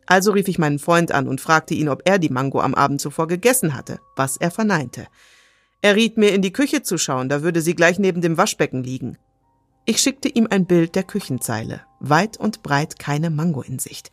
Also 0.08 0.32
rief 0.32 0.48
ich 0.48 0.58
meinen 0.58 0.80
Freund 0.80 1.12
an 1.12 1.28
und 1.28 1.40
fragte 1.40 1.76
ihn, 1.76 1.88
ob 1.88 2.02
er 2.06 2.18
die 2.18 2.30
Mango 2.30 2.62
am 2.62 2.74
Abend 2.74 3.00
zuvor 3.00 3.28
gegessen 3.28 3.76
hatte, 3.76 4.00
was 4.16 4.38
er 4.38 4.50
verneinte. 4.50 5.06
Er 5.84 5.96
riet 5.96 6.18
mir, 6.18 6.34
in 6.34 6.42
die 6.42 6.52
Küche 6.52 6.82
zu 6.82 6.98
schauen, 6.98 7.30
da 7.30 7.44
würde 7.44 7.62
sie 7.62 7.76
gleich 7.76 8.00
neben 8.00 8.22
dem 8.22 8.40
Waschbecken 8.40 8.84
liegen. 8.84 9.20
Ich 9.86 10.00
schickte 10.00 10.30
ihm 10.30 10.48
ein 10.50 10.66
Bild 10.66 10.96
der 10.96 11.04
Küchenzeile. 11.04 11.82
Weit 12.00 12.38
und 12.38 12.64
breit 12.64 13.00
keine 13.00 13.30
Mango 13.30 13.62
in 13.62 13.80
Sicht. 13.80 14.12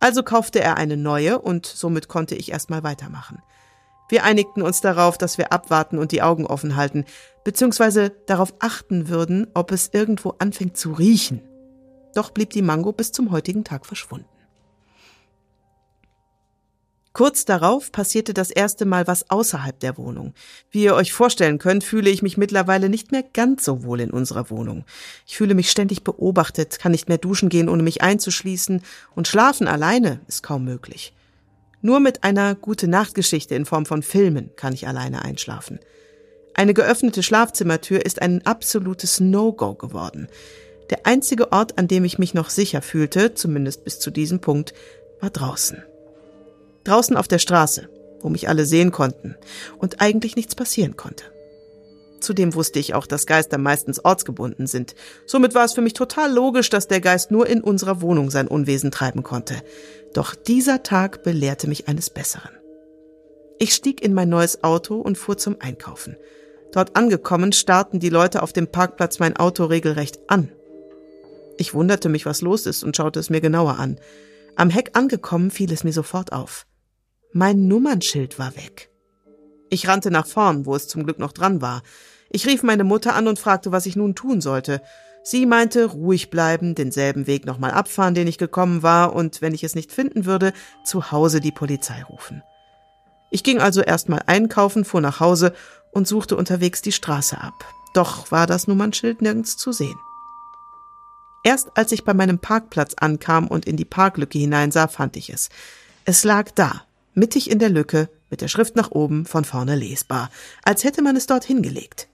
Also 0.00 0.24
kaufte 0.24 0.60
er 0.60 0.76
eine 0.76 0.96
neue 0.96 1.38
und 1.38 1.64
somit 1.64 2.08
konnte 2.08 2.34
ich 2.34 2.50
erstmal 2.50 2.82
weitermachen. 2.82 3.40
Wir 4.08 4.24
einigten 4.24 4.62
uns 4.62 4.80
darauf, 4.80 5.16
dass 5.16 5.38
wir 5.38 5.52
abwarten 5.52 5.98
und 5.98 6.10
die 6.10 6.22
Augen 6.22 6.46
offen 6.46 6.74
halten, 6.74 7.04
beziehungsweise 7.44 8.10
darauf 8.26 8.54
achten 8.58 9.08
würden, 9.08 9.46
ob 9.54 9.70
es 9.70 9.90
irgendwo 9.92 10.34
anfängt 10.38 10.76
zu 10.76 10.92
riechen. 10.92 11.40
Doch 12.14 12.30
blieb 12.30 12.50
die 12.50 12.62
Mango 12.62 12.92
bis 12.92 13.12
zum 13.12 13.30
heutigen 13.30 13.62
Tag 13.62 13.86
verschwunden. 13.86 14.28
Kurz 17.16 17.46
darauf 17.46 17.92
passierte 17.92 18.34
das 18.34 18.50
erste 18.50 18.84
Mal 18.84 19.06
was 19.06 19.30
außerhalb 19.30 19.80
der 19.80 19.96
Wohnung. 19.96 20.34
Wie 20.70 20.84
ihr 20.84 20.94
euch 20.94 21.14
vorstellen 21.14 21.56
könnt, 21.56 21.82
fühle 21.82 22.10
ich 22.10 22.20
mich 22.20 22.36
mittlerweile 22.36 22.90
nicht 22.90 23.10
mehr 23.10 23.22
ganz 23.22 23.64
so 23.64 23.84
wohl 23.84 24.02
in 24.02 24.10
unserer 24.10 24.50
Wohnung. 24.50 24.84
Ich 25.26 25.38
fühle 25.38 25.54
mich 25.54 25.70
ständig 25.70 26.04
beobachtet, 26.04 26.78
kann 26.78 26.92
nicht 26.92 27.08
mehr 27.08 27.16
duschen 27.16 27.48
gehen, 27.48 27.70
ohne 27.70 27.82
mich 27.82 28.02
einzuschließen, 28.02 28.82
und 29.14 29.28
schlafen 29.28 29.66
alleine 29.66 30.20
ist 30.28 30.42
kaum 30.42 30.64
möglich. 30.64 31.14
Nur 31.80 32.00
mit 32.00 32.22
einer 32.22 32.54
gute 32.54 32.86
Nachtgeschichte 32.86 33.54
in 33.54 33.64
Form 33.64 33.86
von 33.86 34.02
Filmen 34.02 34.50
kann 34.54 34.74
ich 34.74 34.86
alleine 34.86 35.24
einschlafen. 35.24 35.80
Eine 36.52 36.74
geöffnete 36.74 37.22
Schlafzimmertür 37.22 38.04
ist 38.04 38.20
ein 38.20 38.44
absolutes 38.44 39.20
No-Go 39.20 39.72
geworden. 39.72 40.28
Der 40.90 41.06
einzige 41.06 41.50
Ort, 41.50 41.78
an 41.78 41.88
dem 41.88 42.04
ich 42.04 42.18
mich 42.18 42.34
noch 42.34 42.50
sicher 42.50 42.82
fühlte, 42.82 43.32
zumindest 43.32 43.84
bis 43.84 44.00
zu 44.00 44.10
diesem 44.10 44.42
Punkt, 44.42 44.74
war 45.22 45.30
draußen. 45.30 45.82
Draußen 46.86 47.16
auf 47.16 47.28
der 47.28 47.38
Straße, 47.38 47.88
wo 48.20 48.28
mich 48.28 48.48
alle 48.48 48.66
sehen 48.66 48.92
konnten 48.92 49.36
und 49.78 50.00
eigentlich 50.00 50.36
nichts 50.36 50.54
passieren 50.54 50.96
konnte. 50.96 51.24
Zudem 52.20 52.54
wusste 52.54 52.78
ich 52.78 52.94
auch, 52.94 53.06
dass 53.06 53.26
Geister 53.26 53.58
meistens 53.58 54.04
ortsgebunden 54.04 54.66
sind. 54.66 54.94
Somit 55.26 55.54
war 55.54 55.64
es 55.64 55.74
für 55.74 55.82
mich 55.82 55.92
total 55.92 56.32
logisch, 56.32 56.70
dass 56.70 56.88
der 56.88 57.00
Geist 57.00 57.30
nur 57.30 57.46
in 57.46 57.60
unserer 57.60 58.00
Wohnung 58.00 58.30
sein 58.30 58.48
Unwesen 58.48 58.90
treiben 58.90 59.22
konnte. 59.22 59.62
Doch 60.14 60.34
dieser 60.34 60.82
Tag 60.82 61.22
belehrte 61.22 61.68
mich 61.68 61.88
eines 61.88 62.10
Besseren. 62.10 62.50
Ich 63.58 63.74
stieg 63.74 64.02
in 64.02 64.14
mein 64.14 64.28
neues 64.28 64.64
Auto 64.64 64.96
und 64.96 65.16
fuhr 65.16 65.36
zum 65.36 65.56
Einkaufen. 65.60 66.16
Dort 66.72 66.96
angekommen, 66.96 67.52
starrten 67.52 68.00
die 68.00 68.08
Leute 68.08 68.42
auf 68.42 68.52
dem 68.52 68.66
Parkplatz 68.66 69.18
mein 69.18 69.36
Auto 69.36 69.64
regelrecht 69.64 70.18
an. 70.28 70.50
Ich 71.58 71.74
wunderte 71.74 72.08
mich, 72.08 72.26
was 72.26 72.42
los 72.42 72.66
ist 72.66 72.82
und 72.82 72.96
schaute 72.96 73.18
es 73.20 73.30
mir 73.30 73.40
genauer 73.40 73.78
an. 73.78 73.98
Am 74.56 74.68
Heck 74.70 74.90
angekommen, 74.94 75.50
fiel 75.50 75.72
es 75.72 75.84
mir 75.84 75.92
sofort 75.92 76.32
auf. 76.32 76.66
Mein 77.38 77.68
Nummernschild 77.68 78.38
war 78.38 78.56
weg. 78.56 78.88
Ich 79.68 79.88
rannte 79.88 80.10
nach 80.10 80.26
vorn, 80.26 80.64
wo 80.64 80.74
es 80.74 80.88
zum 80.88 81.04
Glück 81.04 81.18
noch 81.18 81.32
dran 81.32 81.60
war. 81.60 81.82
Ich 82.30 82.46
rief 82.46 82.62
meine 82.62 82.82
Mutter 82.82 83.14
an 83.14 83.28
und 83.28 83.38
fragte, 83.38 83.72
was 83.72 83.84
ich 83.84 83.94
nun 83.94 84.14
tun 84.14 84.40
sollte. 84.40 84.80
Sie 85.22 85.44
meinte, 85.44 85.84
ruhig 85.84 86.30
bleiben, 86.30 86.74
denselben 86.74 87.26
Weg 87.26 87.44
nochmal 87.44 87.72
abfahren, 87.72 88.14
den 88.14 88.26
ich 88.26 88.38
gekommen 88.38 88.82
war, 88.82 89.14
und 89.14 89.42
wenn 89.42 89.52
ich 89.52 89.64
es 89.64 89.74
nicht 89.74 89.92
finden 89.92 90.24
würde, 90.24 90.54
zu 90.82 91.12
Hause 91.12 91.42
die 91.42 91.52
Polizei 91.52 92.02
rufen. 92.04 92.42
Ich 93.30 93.44
ging 93.44 93.60
also 93.60 93.82
erstmal 93.82 94.22
einkaufen, 94.24 94.86
fuhr 94.86 95.02
nach 95.02 95.20
Hause 95.20 95.52
und 95.92 96.08
suchte 96.08 96.38
unterwegs 96.38 96.80
die 96.80 96.92
Straße 96.92 97.38
ab. 97.38 97.66
Doch 97.92 98.30
war 98.30 98.46
das 98.46 98.66
Nummernschild 98.66 99.20
nirgends 99.20 99.58
zu 99.58 99.72
sehen. 99.72 99.98
Erst 101.44 101.76
als 101.76 101.92
ich 101.92 102.02
bei 102.02 102.14
meinem 102.14 102.38
Parkplatz 102.38 102.94
ankam 102.94 103.46
und 103.46 103.66
in 103.66 103.76
die 103.76 103.84
Parklücke 103.84 104.38
hineinsah, 104.38 104.88
fand 104.88 105.18
ich 105.18 105.28
es. 105.28 105.50
Es 106.06 106.24
lag 106.24 106.50
da, 106.54 106.85
mittig 107.16 107.50
in 107.50 107.58
der 107.58 107.70
Lücke, 107.70 108.08
mit 108.30 108.40
der 108.40 108.48
Schrift 108.48 108.76
nach 108.76 108.92
oben, 108.92 109.24
von 109.24 109.44
vorne 109.44 109.74
lesbar, 109.74 110.30
als 110.62 110.84
hätte 110.84 111.02
man 111.02 111.16
es 111.16 111.26
dort 111.26 111.44
hingelegt. 111.44 112.08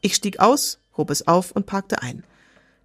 Ich 0.00 0.14
stieg 0.14 0.40
aus, 0.40 0.80
hob 0.96 1.10
es 1.10 1.28
auf 1.28 1.52
und 1.52 1.66
parkte 1.66 2.02
ein. 2.02 2.24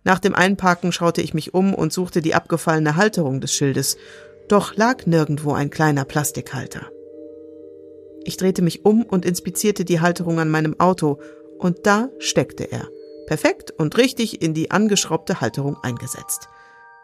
Nach 0.03 0.19
dem 0.19 0.35
Einparken 0.35 0.91
schaute 0.91 1.21
ich 1.21 1.33
mich 1.33 1.53
um 1.53 1.73
und 1.73 1.93
suchte 1.93 2.21
die 2.21 2.35
abgefallene 2.35 2.95
Halterung 2.95 3.39
des 3.39 3.53
Schildes, 3.53 3.97
doch 4.47 4.75
lag 4.75 5.05
nirgendwo 5.05 5.53
ein 5.53 5.69
kleiner 5.69 6.05
Plastikhalter. 6.05 6.91
Ich 8.23 8.37
drehte 8.37 8.61
mich 8.61 8.85
um 8.85 9.03
und 9.03 9.25
inspizierte 9.25 9.85
die 9.85 10.01
Halterung 10.01 10.39
an 10.39 10.49
meinem 10.49 10.79
Auto, 10.79 11.19
und 11.57 11.85
da 11.85 12.09
steckte 12.17 12.71
er, 12.71 12.87
perfekt 13.27 13.71
und 13.71 13.97
richtig 13.97 14.41
in 14.41 14.53
die 14.53 14.71
angeschraubte 14.71 15.41
Halterung 15.41 15.77
eingesetzt. 15.83 16.49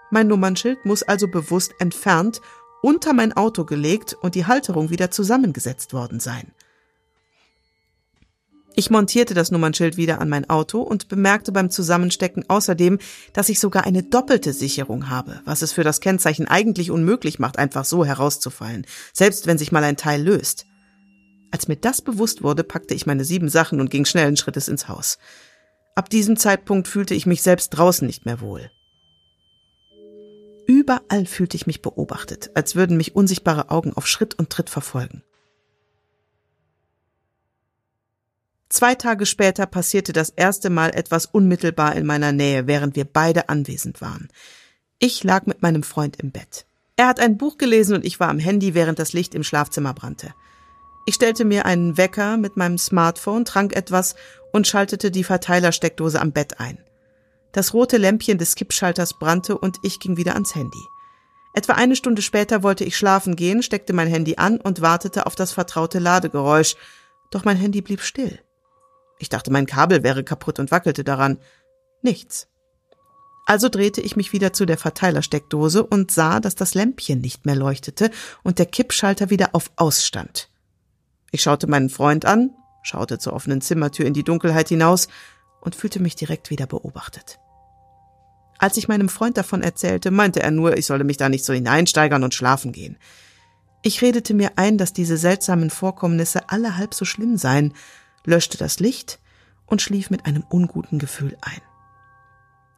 Mein 0.09 0.27
Nummernschild 0.27 0.83
muss 0.85 1.03
also 1.03 1.27
bewusst 1.27 1.73
entfernt 1.79 2.41
unter 2.81 3.13
mein 3.13 3.33
Auto 3.33 3.65
gelegt 3.65 4.13
und 4.21 4.35
die 4.35 4.45
Halterung 4.45 4.89
wieder 4.89 5.11
zusammengesetzt 5.11 5.93
worden 5.93 6.19
sein. 6.19 6.51
Ich 8.79 8.91
montierte 8.91 9.33
das 9.33 9.49
Nummernschild 9.49 9.97
wieder 9.97 10.21
an 10.21 10.29
mein 10.29 10.51
Auto 10.51 10.81
und 10.81 11.07
bemerkte 11.07 11.51
beim 11.51 11.71
Zusammenstecken 11.71 12.47
außerdem, 12.47 12.99
dass 13.33 13.49
ich 13.49 13.59
sogar 13.59 13.85
eine 13.85 14.03
doppelte 14.03 14.53
Sicherung 14.53 15.09
habe, 15.09 15.41
was 15.45 15.63
es 15.63 15.71
für 15.71 15.83
das 15.83 15.99
Kennzeichen 15.99 16.47
eigentlich 16.47 16.91
unmöglich 16.91 17.39
macht, 17.39 17.57
einfach 17.57 17.85
so 17.85 18.05
herauszufallen, 18.05 18.85
selbst 19.13 19.47
wenn 19.47 19.57
sich 19.57 19.71
mal 19.71 19.83
ein 19.83 19.97
Teil 19.97 20.21
löst. 20.21 20.67
Als 21.49 21.67
mir 21.67 21.77
das 21.77 22.03
bewusst 22.03 22.43
wurde, 22.43 22.63
packte 22.63 22.93
ich 22.93 23.07
meine 23.07 23.25
sieben 23.25 23.49
Sachen 23.49 23.81
und 23.81 23.89
ging 23.89 24.05
schnellen 24.05 24.37
Schrittes 24.37 24.67
ins 24.67 24.87
Haus. 24.87 25.17
Ab 25.95 26.11
diesem 26.11 26.37
Zeitpunkt 26.37 26.87
fühlte 26.87 27.15
ich 27.15 27.25
mich 27.25 27.41
selbst 27.41 27.69
draußen 27.69 28.05
nicht 28.05 28.27
mehr 28.27 28.41
wohl. 28.41 28.69
Überall 30.67 31.25
fühlte 31.25 31.55
ich 31.55 31.65
mich 31.65 31.81
beobachtet, 31.81 32.51
als 32.53 32.75
würden 32.75 32.97
mich 32.97 33.15
unsichtbare 33.15 33.71
Augen 33.71 33.93
auf 33.93 34.05
Schritt 34.05 34.35
und 34.37 34.49
Tritt 34.49 34.69
verfolgen. 34.69 35.23
Zwei 38.69 38.95
Tage 38.95 39.25
später 39.25 39.65
passierte 39.65 40.11
das 40.11 40.29
erste 40.29 40.69
Mal 40.69 40.89
etwas 40.89 41.25
unmittelbar 41.25 41.95
in 41.95 42.05
meiner 42.05 42.33
Nähe, 42.33 42.67
während 42.67 42.97
wir 42.97 43.05
beide 43.05 43.47
anwesend 43.47 44.01
waren. 44.01 44.27
Ich 44.99 45.23
lag 45.23 45.45
mit 45.45 45.61
meinem 45.61 45.83
Freund 45.83 46.17
im 46.17 46.31
Bett. 46.31 46.65
Er 46.97 47.07
hat 47.07 47.21
ein 47.21 47.37
Buch 47.37 47.57
gelesen 47.57 47.95
und 47.95 48.05
ich 48.05 48.19
war 48.19 48.27
am 48.27 48.39
Handy, 48.39 48.73
während 48.73 48.99
das 48.99 49.13
Licht 49.13 49.35
im 49.35 49.43
Schlafzimmer 49.43 49.93
brannte. 49.93 50.33
Ich 51.05 51.15
stellte 51.15 51.45
mir 51.45 51.65
einen 51.65 51.95
Wecker 51.95 52.35
mit 52.35 52.57
meinem 52.57 52.77
Smartphone, 52.77 53.45
trank 53.45 53.73
etwas 53.73 54.15
und 54.51 54.67
schaltete 54.67 55.11
die 55.11 55.23
Verteilersteckdose 55.23 56.19
am 56.19 56.33
Bett 56.33 56.59
ein. 56.59 56.77
Das 57.51 57.73
rote 57.73 57.97
Lämpchen 57.97 58.37
des 58.37 58.55
Kippschalters 58.55 59.17
brannte 59.19 59.57
und 59.57 59.77
ich 59.83 59.99
ging 59.99 60.17
wieder 60.17 60.33
ans 60.33 60.55
Handy. 60.55 60.83
Etwa 61.53 61.73
eine 61.73 61.95
Stunde 61.95 62.21
später 62.21 62.61
wollte 62.61 62.83
ich 62.83 62.95
schlafen 62.95 63.35
gehen, 63.35 63.63
steckte 63.63 63.93
mein 63.93 64.07
Handy 64.07 64.35
an 64.37 64.61
und 64.61 64.81
wartete 64.81 65.25
auf 65.25 65.35
das 65.35 65.53
vertraute 65.53 65.99
Ladegeräusch, 65.99 66.75
doch 67.31 67.45
mein 67.45 67.57
Handy 67.57 67.81
blieb 67.81 68.01
still. 68.01 68.39
Ich 69.19 69.29
dachte, 69.29 69.51
mein 69.51 69.65
Kabel 69.65 70.03
wäre 70.03 70.23
kaputt 70.23 70.59
und 70.59 70.69
wackelte 70.69 71.03
daran. 71.03 71.39
Nichts. 72.01 72.47
Also 73.47 73.69
drehte 73.69 74.01
ich 74.01 74.15
mich 74.15 74.33
wieder 74.33 74.53
zu 74.53 74.65
der 74.65 74.77
Verteilersteckdose 74.77 75.83
und 75.83 76.11
sah, 76.11 76.39
dass 76.39 76.55
das 76.55 76.75
Lämpchen 76.75 77.21
nicht 77.21 77.45
mehr 77.45 77.55
leuchtete 77.55 78.11
und 78.43 78.59
der 78.59 78.65
Kippschalter 78.65 79.29
wieder 79.29 79.49
auf 79.53 79.71
Ausstand. 79.77 80.49
Ich 81.31 81.41
schaute 81.41 81.67
meinen 81.67 81.89
Freund 81.89 82.25
an, 82.25 82.51
schaute 82.83 83.19
zur 83.19 83.33
offenen 83.33 83.61
Zimmertür 83.61 84.05
in 84.05 84.13
die 84.13 84.23
Dunkelheit 84.23 84.69
hinaus 84.69 85.07
und 85.67 85.75
fühlte 85.75 85.99
mich 85.99 86.15
direkt 86.15 86.49
wieder 86.49 86.65
beobachtet. 86.65 87.39
Als 88.57 88.77
ich 88.77 88.87
meinem 88.87 89.09
Freund 89.09 89.35
davon 89.35 89.61
erzählte, 89.61 90.11
meinte 90.11 90.41
er 90.41 90.49
nur, 90.49 90.77
ich 90.77 90.85
solle 90.85 91.03
mich 91.03 91.17
da 91.17 91.27
nicht 91.27 91.43
so 91.43 91.51
hineinsteigern 91.51 92.23
und 92.23 92.33
schlafen 92.33 92.71
gehen. 92.71 92.97
Ich 93.81 94.01
redete 94.01 94.33
mir 94.33 94.53
ein, 94.55 94.77
dass 94.77 94.93
diese 94.93 95.17
seltsamen 95.17 95.69
Vorkommnisse 95.69 96.49
alle 96.49 96.77
halb 96.77 96.93
so 96.93 97.03
schlimm 97.03 97.35
seien, 97.35 97.73
löschte 98.23 98.57
das 98.57 98.79
Licht 98.79 99.19
und 99.65 99.81
schlief 99.81 100.09
mit 100.09 100.25
einem 100.25 100.45
unguten 100.49 100.99
Gefühl 100.99 101.35
ein. 101.41 101.61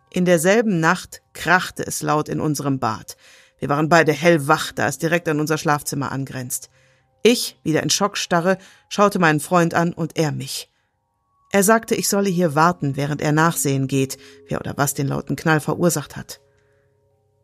In 0.10 0.26
derselben 0.26 0.80
Nacht 0.80 1.22
krachte 1.34 1.86
es 1.86 2.02
laut 2.02 2.28
in 2.28 2.40
unserem 2.40 2.80
Bad. 2.80 3.18
Wir 3.60 3.70
waren 3.70 3.88
beide 3.88 4.14
hellwach, 4.14 4.72
da 4.72 4.88
es 4.88 4.98
direkt 4.98 5.28
an 5.28 5.40
unser 5.40 5.60
Schlafzimmer 5.60 6.12
angrenzt. 6.12 6.72
Ich, 7.22 7.60
wieder 7.62 7.84
in 7.84 7.92
Schockstarre, 7.92 8.58
schaute 8.90 9.20
meinen 9.20 9.42
Freund 9.42 9.76
an 9.76 9.94
und 9.94 10.18
er 10.18 10.32
mich. 10.32 10.69
Er 11.52 11.64
sagte, 11.64 11.96
ich 11.96 12.08
solle 12.08 12.30
hier 12.30 12.54
warten, 12.54 12.96
während 12.96 13.22
er 13.22 13.32
nachsehen 13.32 13.88
geht, 13.88 14.18
wer 14.48 14.60
oder 14.60 14.74
was 14.78 14.94
den 14.94 15.08
lauten 15.08 15.36
Knall 15.36 15.60
verursacht 15.60 16.16
hat. 16.16 16.40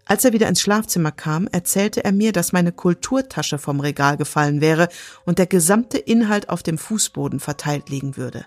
Als 0.06 0.24
er 0.24 0.34
wieder 0.34 0.48
ins 0.48 0.62
Schlafzimmer 0.62 1.12
kam, 1.12 1.48
erzählte 1.48 2.04
er 2.04 2.12
mir, 2.12 2.32
dass 2.32 2.54
meine 2.54 2.72
Kulturtasche 2.72 3.58
vom 3.58 3.80
Regal 3.80 4.18
gefallen 4.18 4.62
wäre 4.62 4.88
und 5.26 5.40
der 5.40 5.48
gesamte 5.48 5.98
Inhalt 5.98 6.50
auf 6.50 6.62
dem 6.62 6.78
Fußboden 6.78 7.40
verteilt 7.40 7.90
liegen 7.90 8.16
würde. 8.16 8.46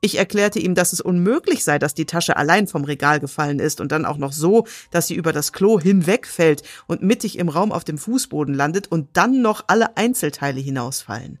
Ich 0.00 0.16
erklärte 0.16 0.58
ihm, 0.58 0.74
dass 0.74 0.94
es 0.94 1.02
unmöglich 1.02 1.62
sei, 1.62 1.78
dass 1.78 1.92
die 1.94 2.06
Tasche 2.06 2.36
allein 2.36 2.66
vom 2.66 2.84
Regal 2.84 3.20
gefallen 3.20 3.60
ist 3.60 3.80
und 3.80 3.92
dann 3.92 4.06
auch 4.06 4.16
noch 4.16 4.32
so, 4.32 4.66
dass 4.90 5.06
sie 5.06 5.14
über 5.14 5.32
das 5.32 5.52
Klo 5.52 5.78
hinwegfällt 5.78 6.62
und 6.86 7.02
mittig 7.02 7.38
im 7.38 7.50
Raum 7.50 7.70
auf 7.70 7.84
dem 7.84 7.98
Fußboden 7.98 8.54
landet 8.54 8.88
und 8.88 9.10
dann 9.12 9.42
noch 9.42 9.64
alle 9.68 9.96
Einzelteile 9.96 10.58
hinausfallen. 10.58 11.38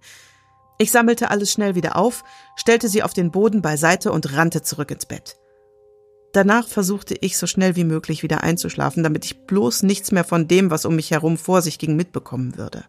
Ich 0.82 0.90
sammelte 0.90 1.30
alles 1.30 1.52
schnell 1.52 1.76
wieder 1.76 1.94
auf, 1.94 2.24
stellte 2.56 2.88
sie 2.88 3.04
auf 3.04 3.12
den 3.12 3.30
Boden 3.30 3.62
beiseite 3.62 4.10
und 4.10 4.32
rannte 4.32 4.62
zurück 4.62 4.90
ins 4.90 5.06
Bett. 5.06 5.36
Danach 6.32 6.66
versuchte 6.66 7.14
ich 7.20 7.38
so 7.38 7.46
schnell 7.46 7.76
wie 7.76 7.84
möglich 7.84 8.24
wieder 8.24 8.42
einzuschlafen, 8.42 9.04
damit 9.04 9.24
ich 9.24 9.42
bloß 9.46 9.84
nichts 9.84 10.10
mehr 10.10 10.24
von 10.24 10.48
dem, 10.48 10.72
was 10.72 10.84
um 10.84 10.96
mich 10.96 11.12
herum 11.12 11.38
vor 11.38 11.62
sich 11.62 11.78
ging, 11.78 11.94
mitbekommen 11.94 12.56
würde. 12.56 12.84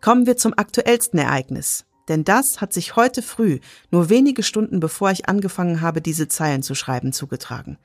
Kommen 0.00 0.24
wir 0.24 0.36
zum 0.36 0.56
aktuellsten 0.56 1.18
Ereignis, 1.18 1.84
denn 2.08 2.22
das 2.22 2.60
hat 2.60 2.72
sich 2.72 2.94
heute 2.94 3.20
früh, 3.20 3.58
nur 3.90 4.08
wenige 4.08 4.44
Stunden 4.44 4.78
bevor 4.78 5.10
ich 5.10 5.28
angefangen 5.28 5.80
habe, 5.80 6.00
diese 6.00 6.28
Zeilen 6.28 6.62
zu 6.62 6.76
schreiben, 6.76 7.12
zugetragen. 7.12 7.76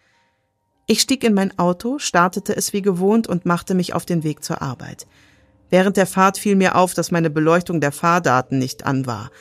Ich 0.85 1.01
stieg 1.01 1.23
in 1.23 1.33
mein 1.33 1.57
Auto, 1.57 1.97
startete 1.97 2.55
es 2.55 2.73
wie 2.73 2.83
gewohnt 2.83 3.25
und 3.25 3.47
machte 3.47 3.73
mich 3.73 3.95
auf 3.95 4.05
den 4.05 4.23
Weg 4.23 4.43
zur 4.43 4.61
Arbeit. 4.61 5.07
Während 5.71 5.97
der 5.97 6.05
Fahrt 6.05 6.37
fiel 6.37 6.55
mir 6.55 6.75
auf, 6.75 6.93
dass 6.93 7.11
meine 7.11 7.29
Beleuchtung 7.29 7.79
der 7.79 7.93
Fahrdaten 7.93 8.59
nicht 8.59 8.85
an 8.85 9.07
war. 9.07 9.31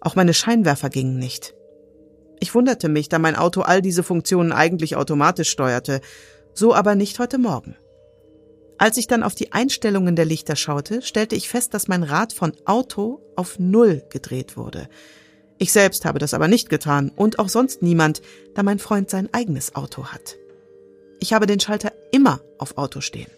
Auch 0.00 0.14
meine 0.14 0.34
Scheinwerfer 0.34 0.90
gingen 0.90 1.18
nicht. 1.18 1.54
Ich 2.40 2.54
wunderte 2.54 2.88
mich, 2.88 3.08
da 3.08 3.18
mein 3.18 3.34
Auto 3.34 3.62
all 3.62 3.82
diese 3.82 4.02
Funktionen 4.02 4.52
eigentlich 4.52 4.94
automatisch 4.94 5.50
steuerte, 5.50 6.00
so 6.54 6.74
aber 6.74 6.94
nicht 6.94 7.18
heute 7.18 7.38
Morgen. 7.38 7.74
Als 8.76 8.96
ich 8.96 9.08
dann 9.08 9.24
auf 9.24 9.34
die 9.34 9.52
Einstellungen 9.52 10.14
der 10.14 10.26
Lichter 10.26 10.54
schaute, 10.54 11.02
stellte 11.02 11.34
ich 11.34 11.48
fest, 11.48 11.74
dass 11.74 11.88
mein 11.88 12.04
Rad 12.04 12.32
von 12.32 12.52
Auto 12.64 13.20
auf 13.34 13.58
Null 13.58 14.04
gedreht 14.10 14.56
wurde. 14.56 14.88
Ich 15.56 15.72
selbst 15.72 16.04
habe 16.04 16.20
das 16.20 16.34
aber 16.34 16.46
nicht 16.46 16.68
getan 16.68 17.10
und 17.16 17.40
auch 17.40 17.48
sonst 17.48 17.82
niemand, 17.82 18.22
da 18.54 18.62
mein 18.62 18.78
Freund 18.78 19.10
sein 19.10 19.28
eigenes 19.32 19.74
Auto 19.74 20.06
hat. 20.06 20.36
Ich 21.18 21.32
habe 21.32 21.46
den 21.46 21.58
Schalter 21.58 21.92
immer 22.12 22.40
auf 22.58 22.78
Auto 22.78 23.00
stehen. 23.00 23.30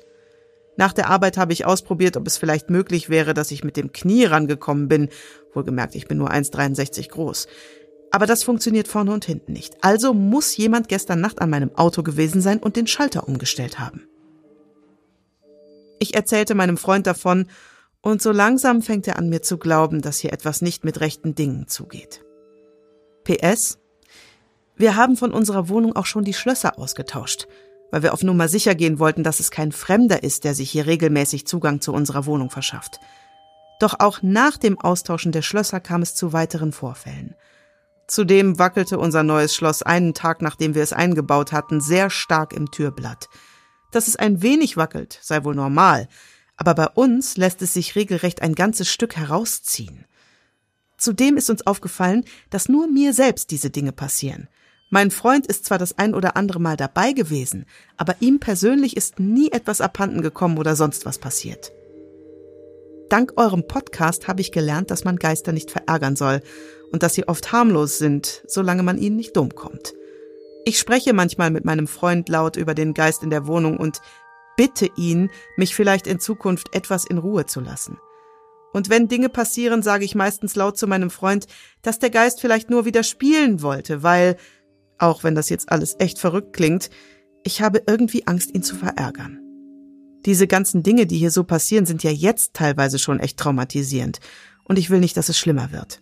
Nach 0.80 0.94
der 0.94 1.10
Arbeit 1.10 1.36
habe 1.36 1.52
ich 1.52 1.66
ausprobiert, 1.66 2.16
ob 2.16 2.26
es 2.26 2.38
vielleicht 2.38 2.70
möglich 2.70 3.10
wäre, 3.10 3.34
dass 3.34 3.50
ich 3.50 3.62
mit 3.62 3.76
dem 3.76 3.92
Knie 3.92 4.24
rangekommen 4.24 4.88
bin. 4.88 5.10
Wohlgemerkt, 5.52 5.94
ich 5.94 6.08
bin 6.08 6.16
nur 6.16 6.30
1,63 6.30 7.10
groß. 7.10 7.48
Aber 8.10 8.24
das 8.24 8.44
funktioniert 8.44 8.88
vorne 8.88 9.12
und 9.12 9.26
hinten 9.26 9.52
nicht. 9.52 9.76
Also 9.82 10.14
muss 10.14 10.56
jemand 10.56 10.88
gestern 10.88 11.20
Nacht 11.20 11.42
an 11.42 11.50
meinem 11.50 11.76
Auto 11.76 12.02
gewesen 12.02 12.40
sein 12.40 12.60
und 12.60 12.76
den 12.76 12.86
Schalter 12.86 13.28
umgestellt 13.28 13.78
haben. 13.78 14.08
Ich 15.98 16.14
erzählte 16.14 16.54
meinem 16.54 16.78
Freund 16.78 17.06
davon, 17.06 17.48
und 18.00 18.22
so 18.22 18.32
langsam 18.32 18.80
fängt 18.80 19.06
er 19.06 19.18
an 19.18 19.28
mir 19.28 19.42
zu 19.42 19.58
glauben, 19.58 20.00
dass 20.00 20.16
hier 20.16 20.32
etwas 20.32 20.62
nicht 20.62 20.82
mit 20.82 21.02
rechten 21.02 21.34
Dingen 21.34 21.68
zugeht. 21.68 22.24
PS 23.24 23.78
Wir 24.76 24.96
haben 24.96 25.18
von 25.18 25.34
unserer 25.34 25.68
Wohnung 25.68 25.94
auch 25.94 26.06
schon 26.06 26.24
die 26.24 26.32
Schlösser 26.32 26.78
ausgetauscht, 26.78 27.48
weil 27.90 28.02
wir 28.02 28.12
auf 28.12 28.22
Nummer 28.22 28.48
sicher 28.48 28.74
gehen 28.74 28.98
wollten, 28.98 29.22
dass 29.22 29.40
es 29.40 29.50
kein 29.50 29.72
Fremder 29.72 30.22
ist, 30.22 30.44
der 30.44 30.54
sich 30.54 30.70
hier 30.70 30.86
regelmäßig 30.86 31.46
Zugang 31.46 31.80
zu 31.80 31.92
unserer 31.92 32.26
Wohnung 32.26 32.50
verschafft. 32.50 33.00
Doch 33.80 33.98
auch 33.98 34.20
nach 34.22 34.56
dem 34.56 34.78
Austauschen 34.78 35.32
der 35.32 35.42
Schlösser 35.42 35.80
kam 35.80 36.02
es 36.02 36.14
zu 36.14 36.32
weiteren 36.32 36.72
Vorfällen. 36.72 37.34
Zudem 38.06 38.58
wackelte 38.58 38.98
unser 38.98 39.22
neues 39.22 39.54
Schloss 39.54 39.82
einen 39.82 40.14
Tag, 40.14 40.42
nachdem 40.42 40.74
wir 40.74 40.82
es 40.82 40.92
eingebaut 40.92 41.52
hatten, 41.52 41.80
sehr 41.80 42.10
stark 42.10 42.52
im 42.52 42.70
Türblatt. 42.70 43.28
Dass 43.92 44.08
es 44.08 44.16
ein 44.16 44.42
wenig 44.42 44.76
wackelt, 44.76 45.18
sei 45.22 45.44
wohl 45.44 45.54
normal, 45.54 46.08
aber 46.56 46.74
bei 46.74 46.88
uns 46.88 47.36
lässt 47.36 47.62
es 47.62 47.72
sich 47.72 47.96
regelrecht 47.96 48.42
ein 48.42 48.54
ganzes 48.54 48.88
Stück 48.90 49.16
herausziehen. 49.16 50.04
Zudem 50.98 51.38
ist 51.38 51.48
uns 51.48 51.66
aufgefallen, 51.66 52.24
dass 52.50 52.68
nur 52.68 52.86
mir 52.86 53.14
selbst 53.14 53.50
diese 53.50 53.70
Dinge 53.70 53.92
passieren. 53.92 54.48
Mein 54.92 55.12
Freund 55.12 55.46
ist 55.46 55.64
zwar 55.64 55.78
das 55.78 55.96
ein 55.98 56.14
oder 56.14 56.36
andere 56.36 56.58
Mal 56.58 56.76
dabei 56.76 57.12
gewesen, 57.12 57.64
aber 57.96 58.16
ihm 58.18 58.40
persönlich 58.40 58.96
ist 58.96 59.20
nie 59.20 59.52
etwas 59.52 59.80
abhanden 59.80 60.20
gekommen 60.20 60.58
oder 60.58 60.74
sonst 60.74 61.06
was 61.06 61.18
passiert. 61.18 61.72
Dank 63.08 63.34
eurem 63.36 63.68
Podcast 63.68 64.26
habe 64.26 64.40
ich 64.40 64.50
gelernt, 64.50 64.90
dass 64.90 65.04
man 65.04 65.16
Geister 65.16 65.52
nicht 65.52 65.70
verärgern 65.70 66.16
soll 66.16 66.42
und 66.90 67.04
dass 67.04 67.14
sie 67.14 67.28
oft 67.28 67.52
harmlos 67.52 67.98
sind, 67.98 68.42
solange 68.48 68.82
man 68.82 68.98
ihnen 68.98 69.16
nicht 69.16 69.36
dumm 69.36 69.54
kommt. 69.54 69.94
Ich 70.64 70.78
spreche 70.78 71.12
manchmal 71.12 71.50
mit 71.50 71.64
meinem 71.64 71.86
Freund 71.86 72.28
laut 72.28 72.56
über 72.56 72.74
den 72.74 72.92
Geist 72.92 73.22
in 73.22 73.30
der 73.30 73.46
Wohnung 73.46 73.78
und 73.78 74.00
bitte 74.56 74.90
ihn, 74.96 75.30
mich 75.56 75.74
vielleicht 75.74 76.08
in 76.08 76.18
Zukunft 76.18 76.74
etwas 76.74 77.04
in 77.04 77.18
Ruhe 77.18 77.46
zu 77.46 77.60
lassen. 77.60 77.96
Und 78.72 78.90
wenn 78.90 79.08
Dinge 79.08 79.28
passieren, 79.28 79.82
sage 79.82 80.04
ich 80.04 80.14
meistens 80.14 80.54
laut 80.54 80.78
zu 80.78 80.86
meinem 80.86 81.10
Freund, 81.10 81.46
dass 81.82 81.98
der 81.98 82.10
Geist 82.10 82.40
vielleicht 82.40 82.70
nur 82.70 82.84
wieder 82.84 83.02
spielen 83.02 83.62
wollte, 83.62 84.02
weil, 84.02 84.36
auch 85.00 85.24
wenn 85.24 85.34
das 85.34 85.48
jetzt 85.48 85.70
alles 85.70 85.96
echt 85.98 86.18
verrückt 86.18 86.52
klingt, 86.52 86.90
ich 87.42 87.62
habe 87.62 87.82
irgendwie 87.86 88.26
Angst, 88.26 88.54
ihn 88.54 88.62
zu 88.62 88.76
verärgern. 88.76 89.38
Diese 90.26 90.46
ganzen 90.46 90.82
Dinge, 90.82 91.06
die 91.06 91.16
hier 91.16 91.30
so 91.30 91.44
passieren, 91.44 91.86
sind 91.86 92.02
ja 92.02 92.10
jetzt 92.10 92.54
teilweise 92.54 92.98
schon 92.98 93.20
echt 93.20 93.38
traumatisierend, 93.38 94.20
und 94.64 94.78
ich 94.78 94.90
will 94.90 95.00
nicht, 95.00 95.16
dass 95.16 95.28
es 95.28 95.38
schlimmer 95.38 95.72
wird. 95.72 96.00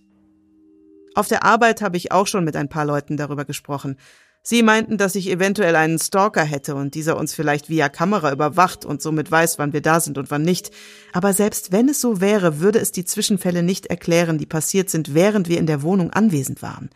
Auf 1.15 1.29
der 1.29 1.45
Arbeit 1.45 1.81
habe 1.81 1.97
ich 1.97 2.13
auch 2.13 2.27
schon 2.27 2.45
mit 2.45 2.55
ein 2.55 2.69
paar 2.69 2.85
Leuten 2.85 3.17
darüber 3.17 3.45
gesprochen, 3.45 3.97
Sie 4.43 4.63
meinten, 4.63 4.97
dass 4.97 5.15
ich 5.15 5.29
eventuell 5.29 5.77
einen 5.77 5.99
Stalker 5.99 6.43
hätte 6.43 6.75
und 6.75 6.95
dieser 6.95 7.19
uns 7.19 7.35
vielleicht 7.35 7.69
via 7.69 7.91
Kamera 7.91 8.33
überwacht 8.33 8.85
und 8.87 9.03
somit 9.03 9.31
weiß, 9.31 9.59
wann 9.59 9.75
wir 9.75 9.83
da 9.83 10.01
sind 10.01 10.17
und 10.17 10.31
wann 10.31 10.41
nicht. 10.41 10.71
Aber 11.13 11.35
selbst 11.35 11.71
wenn 11.71 11.89
es 11.91 12.01
so 12.01 12.23
wäre, 12.23 12.59
würde 12.61 12.79
es 12.79 12.91
die 12.91 13.05
Zwischenfälle 13.05 13.63
nicht 13.63 13.87
erklären, 13.87 14.39
die 14.39 14.47
passiert 14.47 14.89
sind, 14.89 15.13
während 15.13 15.51
wir 15.51 15.59
in 15.59 15.67
der 15.67 15.83
Wohnung 15.83 16.11
anwesend 16.13 16.63
waren. 16.63 16.89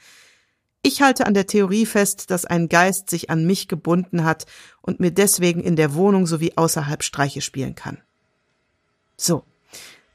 Ich 0.84 1.00
halte 1.00 1.26
an 1.26 1.34
der 1.34 1.46
Theorie 1.46 1.86
fest, 1.86 2.30
dass 2.32 2.44
ein 2.44 2.68
Geist 2.68 3.08
sich 3.08 3.30
an 3.30 3.46
mich 3.46 3.68
gebunden 3.68 4.24
hat 4.24 4.46
und 4.80 4.98
mir 4.98 5.12
deswegen 5.12 5.60
in 5.60 5.76
der 5.76 5.94
Wohnung 5.94 6.26
sowie 6.26 6.52
außerhalb 6.56 7.04
Streiche 7.04 7.40
spielen 7.40 7.76
kann. 7.76 8.02
So, 9.16 9.44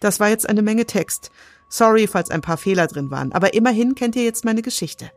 das 0.02 0.20
war 0.20 0.28
jetzt 0.28 0.48
eine 0.48 0.62
Menge 0.62 0.86
Text. 0.86 1.32
Sorry, 1.70 2.06
falls 2.08 2.32
ein 2.32 2.42
paar 2.42 2.58
Fehler 2.58 2.88
drin 2.88 3.12
waren, 3.12 3.32
aber 3.32 3.54
immerhin 3.54 3.96
kennt 3.96 4.18
ihr 4.18 4.26
jetzt 4.26 4.44
meine 4.44 4.62
Geschichte. 4.62 5.10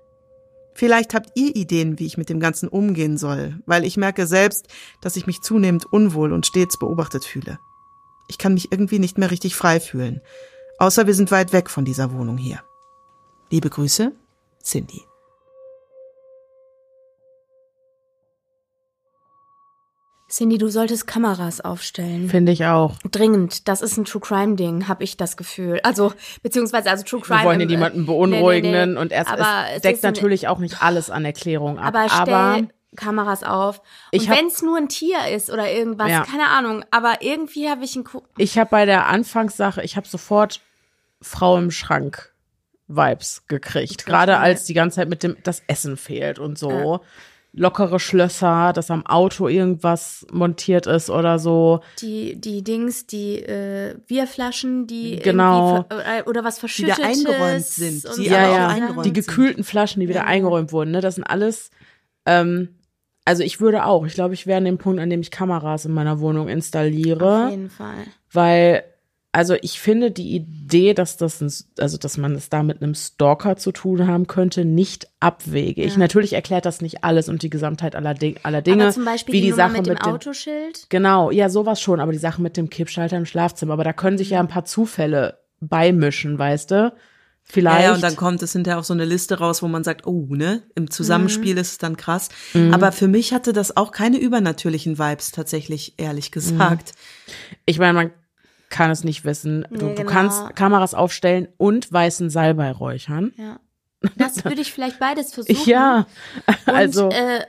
Vielleicht 0.72 1.14
habt 1.14 1.30
ihr 1.34 1.54
Ideen, 1.56 1.98
wie 1.98 2.06
ich 2.06 2.16
mit 2.16 2.28
dem 2.28 2.38
Ganzen 2.38 2.68
umgehen 2.68 3.18
soll, 3.18 3.60
weil 3.66 3.84
ich 3.84 3.96
merke 3.96 4.28
selbst, 4.28 4.68
dass 5.00 5.16
ich 5.16 5.26
mich 5.26 5.42
zunehmend 5.42 5.84
unwohl 5.84 6.32
und 6.32 6.46
stets 6.46 6.78
beobachtet 6.78 7.24
fühle. 7.24 7.58
Ich 8.28 8.38
kann 8.38 8.54
mich 8.54 8.70
irgendwie 8.70 9.00
nicht 9.00 9.18
mehr 9.18 9.32
richtig 9.32 9.56
frei 9.56 9.80
fühlen, 9.80 10.20
außer 10.78 11.08
wir 11.08 11.14
sind 11.14 11.32
weit 11.32 11.52
weg 11.52 11.68
von 11.68 11.84
dieser 11.84 12.12
Wohnung 12.12 12.36
hier. 12.36 12.62
Liebe 13.50 13.68
Grüße, 13.68 14.12
Cindy. 14.62 15.09
Cindy, 20.30 20.58
du 20.58 20.68
solltest 20.68 21.08
Kameras 21.08 21.60
aufstellen. 21.60 22.28
Finde 22.28 22.52
ich 22.52 22.64
auch. 22.64 22.96
Dringend. 23.10 23.66
Das 23.66 23.82
ist 23.82 23.96
ein 23.96 24.04
True 24.04 24.20
Crime 24.20 24.54
Ding, 24.54 24.86
habe 24.86 25.02
ich 25.02 25.16
das 25.16 25.36
Gefühl. 25.36 25.80
Also 25.82 26.12
beziehungsweise 26.42 26.88
also 26.88 27.04
True 27.04 27.20
Crime. 27.20 27.40
Wir 27.40 27.46
wollen 27.46 27.58
hier 27.58 27.64
im, 27.64 27.72
niemanden 27.72 28.06
beunruhigen 28.06 28.70
nee, 28.70 28.86
nee, 28.86 28.92
nee. 28.92 29.00
und 29.00 29.10
erst 29.10 29.30
aber 29.30 29.64
es 29.74 29.82
deckt 29.82 30.04
natürlich 30.04 30.46
auch 30.46 30.58
nicht 30.58 30.82
alles 30.82 31.10
an 31.10 31.24
Erklärung 31.24 31.78
ab. 31.78 31.94
Aber, 31.94 32.08
stell 32.08 32.34
aber 32.34 32.68
Kameras 32.96 33.42
auf. 33.42 33.82
Und 34.14 34.28
wenn 34.28 34.46
es 34.46 34.62
nur 34.62 34.76
ein 34.76 34.88
Tier 34.88 35.18
ist 35.34 35.50
oder 35.50 35.68
irgendwas, 35.68 36.10
ja. 36.10 36.22
keine 36.22 36.46
Ahnung. 36.46 36.84
Aber 36.92 37.22
irgendwie 37.22 37.68
habe 37.68 37.84
ich 37.84 37.96
ein. 37.96 38.04
Ko 38.04 38.22
ich 38.36 38.56
habe 38.56 38.70
bei 38.70 38.86
der 38.86 39.08
Anfangssache, 39.08 39.82
ich 39.82 39.96
habe 39.96 40.06
sofort 40.06 40.60
Frau 41.20 41.58
im 41.58 41.72
Schrank 41.72 42.32
Vibes 42.86 43.46
gekriegt. 43.48 44.06
Gerade 44.06 44.38
als 44.38 44.64
die 44.64 44.74
ganze 44.74 44.96
Zeit 44.96 45.08
mit 45.08 45.24
dem 45.24 45.36
das 45.42 45.62
Essen 45.66 45.96
fehlt 45.96 46.38
und 46.38 46.56
so. 46.56 46.70
Ja 46.70 47.00
lockere 47.52 47.98
Schlösser, 47.98 48.72
dass 48.72 48.90
am 48.90 49.04
Auto 49.06 49.48
irgendwas 49.48 50.26
montiert 50.32 50.86
ist 50.86 51.10
oder 51.10 51.38
so. 51.38 51.80
Die, 52.00 52.40
die 52.40 52.62
Dings, 52.62 53.06
die 53.06 53.36
äh, 53.36 53.96
Bierflaschen, 54.06 54.86
die 54.86 55.16
genau. 55.16 55.86
Äh, 55.90 56.22
oder 56.24 56.44
was 56.44 56.58
verschüttet 56.58 56.98
die 56.98 57.02
wieder 57.02 57.08
eingeräumt 57.08 57.66
sind. 57.66 58.04
Die 58.16 58.24
ja, 58.24 58.52
ja. 58.52 58.68
Eingeräumt 58.68 59.04
die 59.04 59.12
gekühlten 59.12 59.64
Flaschen, 59.64 60.00
die 60.00 60.08
wieder 60.08 60.20
ja. 60.20 60.26
eingeräumt 60.26 60.72
wurden. 60.72 60.92
Ne? 60.92 61.00
Das 61.00 61.16
sind 61.16 61.24
alles. 61.24 61.70
Ähm, 62.26 62.76
also 63.24 63.42
ich 63.42 63.60
würde 63.60 63.84
auch. 63.84 64.06
Ich 64.06 64.14
glaube, 64.14 64.34
ich 64.34 64.46
wäre 64.46 64.58
an 64.58 64.64
dem 64.64 64.78
Punkt, 64.78 65.00
an 65.00 65.10
dem 65.10 65.20
ich 65.20 65.30
Kameras 65.30 65.84
in 65.84 65.92
meiner 65.92 66.20
Wohnung 66.20 66.48
installiere. 66.48 67.46
Auf 67.46 67.50
jeden 67.50 67.70
Fall. 67.70 68.04
Weil 68.32 68.84
also 69.32 69.54
ich 69.62 69.78
finde 69.78 70.10
die 70.10 70.34
Idee, 70.34 70.92
dass 70.92 71.16
das, 71.16 71.40
ein, 71.40 71.52
also 71.78 71.98
dass 71.98 72.16
man 72.18 72.34
es 72.34 72.48
da 72.48 72.64
mit 72.64 72.82
einem 72.82 72.94
Stalker 72.94 73.56
zu 73.56 73.70
tun 73.70 74.08
haben 74.08 74.26
könnte, 74.26 74.64
nicht 74.64 75.06
abwegig. 75.20 75.92
Ja. 75.92 75.98
Natürlich 75.98 76.32
erklärt 76.32 76.66
das 76.66 76.80
nicht 76.80 77.04
alles 77.04 77.28
und 77.28 77.42
die 77.42 77.50
Gesamtheit 77.50 77.94
aller, 77.94 78.14
Ding, 78.14 78.38
aller 78.42 78.60
Dinge. 78.60 78.84
Aber 78.84 78.92
zum 78.92 79.04
Beispiel 79.04 79.34
wie 79.34 79.40
die, 79.40 79.46
die 79.48 79.52
Sache 79.52 79.72
mit 79.72 79.86
dem 79.86 79.94
mit 79.94 80.04
Autoschild. 80.04 80.86
Genau, 80.88 81.30
ja, 81.30 81.48
sowas 81.48 81.80
schon, 81.80 82.00
aber 82.00 82.10
die 82.10 82.18
Sache 82.18 82.42
mit 82.42 82.56
dem 82.56 82.70
Kippschalter 82.70 83.16
im 83.16 83.26
Schlafzimmer. 83.26 83.74
Aber 83.74 83.84
da 83.84 83.92
können 83.92 84.18
sich 84.18 84.30
ja 84.30 84.40
ein 84.40 84.48
paar 84.48 84.64
Zufälle 84.64 85.38
beimischen, 85.60 86.38
weißt 86.38 86.72
du? 86.72 86.92
Vielleicht. 87.42 87.80
Ja, 87.80 87.86
ja, 87.86 87.94
und 87.94 88.02
dann 88.02 88.16
kommt 88.16 88.42
es 88.42 88.52
hinterher 88.52 88.78
auf 88.78 88.84
so 88.84 88.94
eine 88.94 89.04
Liste 89.04 89.38
raus, 89.38 89.62
wo 89.62 89.68
man 89.68 89.82
sagt, 89.82 90.06
oh, 90.06 90.26
ne, 90.30 90.62
im 90.74 90.90
Zusammenspiel 90.90 91.54
mhm. 91.54 91.60
ist 91.60 91.70
es 91.72 91.78
dann 91.78 91.96
krass. 91.96 92.28
Mhm. 92.54 92.72
Aber 92.72 92.92
für 92.92 93.08
mich 93.08 93.32
hatte 93.32 93.52
das 93.52 93.76
auch 93.76 93.92
keine 93.92 94.18
übernatürlichen 94.18 94.98
Vibes 94.98 95.32
tatsächlich, 95.32 95.94
ehrlich 95.98 96.30
gesagt. 96.30 96.92
Mhm. 96.94 97.56
Ich 97.66 97.78
meine, 97.78 97.92
man 97.92 98.10
kann 98.70 98.90
es 98.90 99.04
nicht 99.04 99.24
wissen. 99.24 99.66
Du, 99.70 99.86
Nee, 99.86 99.94
du 99.94 100.02
genau. 100.02 100.10
kannst 100.10 100.56
Kameras 100.56 100.94
aufstellen 100.94 101.48
und 101.58 101.92
weißen 101.92 102.30
Salbei 102.30 102.70
räuchern. 102.72 103.32
Ja. 103.36 103.60
Das 104.16 104.44
würde 104.44 104.62
ich 104.62 104.72
vielleicht 104.72 104.98
beides 104.98 105.34
versuchen. 105.34 105.68
Ja, 105.68 106.06
also. 106.66 107.06
Und, 107.06 107.12
äh, 107.12 107.44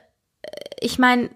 ich 0.79 0.99
meine, 0.99 1.29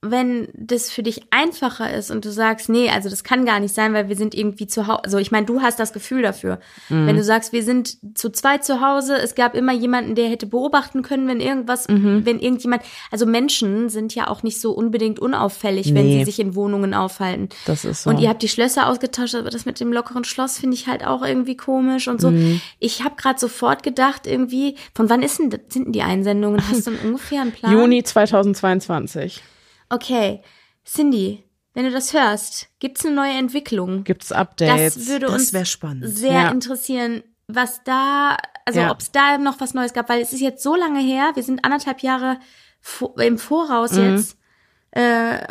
wenn 0.00 0.46
das 0.54 0.90
für 0.90 1.02
dich 1.02 1.22
einfacher 1.32 1.92
ist 1.92 2.12
und 2.12 2.24
du 2.24 2.30
sagst, 2.30 2.68
nee, 2.68 2.88
also 2.88 3.10
das 3.10 3.24
kann 3.24 3.44
gar 3.44 3.58
nicht 3.58 3.74
sein, 3.74 3.94
weil 3.94 4.08
wir 4.08 4.14
sind 4.14 4.32
irgendwie 4.32 4.68
zu 4.68 4.86
Hause. 4.86 5.02
Also 5.02 5.18
ich 5.18 5.32
meine, 5.32 5.46
du 5.46 5.60
hast 5.60 5.80
das 5.80 5.92
Gefühl 5.92 6.22
dafür. 6.22 6.60
Mhm. 6.88 7.06
Wenn 7.08 7.16
du 7.16 7.24
sagst, 7.24 7.52
wir 7.52 7.64
sind 7.64 7.96
zu 8.16 8.30
zweit 8.30 8.64
zu 8.64 8.80
Hause, 8.80 9.16
es 9.16 9.34
gab 9.34 9.56
immer 9.56 9.72
jemanden, 9.72 10.14
der 10.14 10.28
hätte 10.28 10.46
beobachten 10.46 11.02
können, 11.02 11.26
wenn 11.26 11.40
irgendwas, 11.40 11.88
Mhm. 11.88 12.24
wenn 12.24 12.38
irgendjemand, 12.38 12.82
also 13.10 13.26
Menschen 13.26 13.88
sind 13.88 14.14
ja 14.14 14.28
auch 14.28 14.44
nicht 14.44 14.60
so 14.60 14.70
unbedingt 14.70 15.18
unauffällig, 15.18 15.92
wenn 15.94 16.06
Nee. 16.06 16.18
sie 16.20 16.24
sich 16.26 16.38
in 16.38 16.54
Wohnungen 16.54 16.94
aufhalten. 16.94 17.48
Das 17.66 17.84
ist 17.84 18.04
so. 18.04 18.10
Und 18.10 18.20
ihr 18.20 18.28
habt 18.28 18.42
die 18.42 18.48
Schlösser 18.48 18.86
ausgetauscht, 18.86 19.34
aber 19.34 19.50
das 19.50 19.66
mit 19.66 19.80
dem 19.80 19.92
lockeren 19.92 20.22
Schloss 20.22 20.58
finde 20.60 20.76
ich 20.76 20.86
halt 20.86 21.04
auch 21.04 21.24
irgendwie 21.24 21.56
komisch 21.56 22.06
und 22.06 22.20
so. 22.20 22.30
Mhm. 22.30 22.60
Ich 22.78 23.02
habe 23.02 23.16
gerade 23.16 23.40
sofort 23.40 23.82
gedacht, 23.82 24.28
irgendwie, 24.28 24.76
von 24.94 25.10
wann 25.10 25.22
ist 25.22 25.40
denn, 25.40 25.50
sind 25.68 25.86
denn 25.86 25.92
die 25.92 26.02
Einsendungen? 26.02 26.60
Hast 26.68 26.86
du 26.86 26.92
ungefähr 27.04 27.42
einen 27.42 27.50
Plan? 27.50 27.72
Juni 27.72 28.04
2022 28.04 29.42
Okay, 29.90 30.42
Cindy, 30.84 31.44
wenn 31.74 31.84
du 31.84 31.90
das 31.90 32.12
hörst, 32.12 32.68
gibt's 32.78 33.04
eine 33.06 33.14
neue 33.14 33.32
Entwicklung? 33.32 34.04
gibt's 34.04 34.32
Updates. 34.32 34.94
Das 34.94 35.06
würde 35.06 35.26
Das 35.26 35.34
uns 35.52 35.52
spannend. 35.70 36.06
sehr 36.16 36.32
Ja. 36.32 36.50
interessieren, 36.50 37.22
was 37.46 37.82
da, 37.84 38.36
also 38.64 38.80
Ja. 38.80 38.90
ob 38.90 39.00
es 39.00 39.10
da 39.12 39.38
noch 39.38 39.60
was 39.60 39.74
Neues 39.74 39.92
gab, 39.92 40.08
weil 40.08 40.20
es 40.20 40.32
ist 40.32 40.40
jetzt 40.40 40.62
so 40.62 40.74
lange 40.76 41.00
her, 41.00 41.30
wir 41.34 41.42
sind 41.42 41.64
anderthalb 41.64 42.00
Jahre 42.02 42.38
im 43.18 43.38
Voraus 43.38 43.92
Mhm. 43.92 44.02
jetzt 44.04 44.36
äh, 44.92 45.46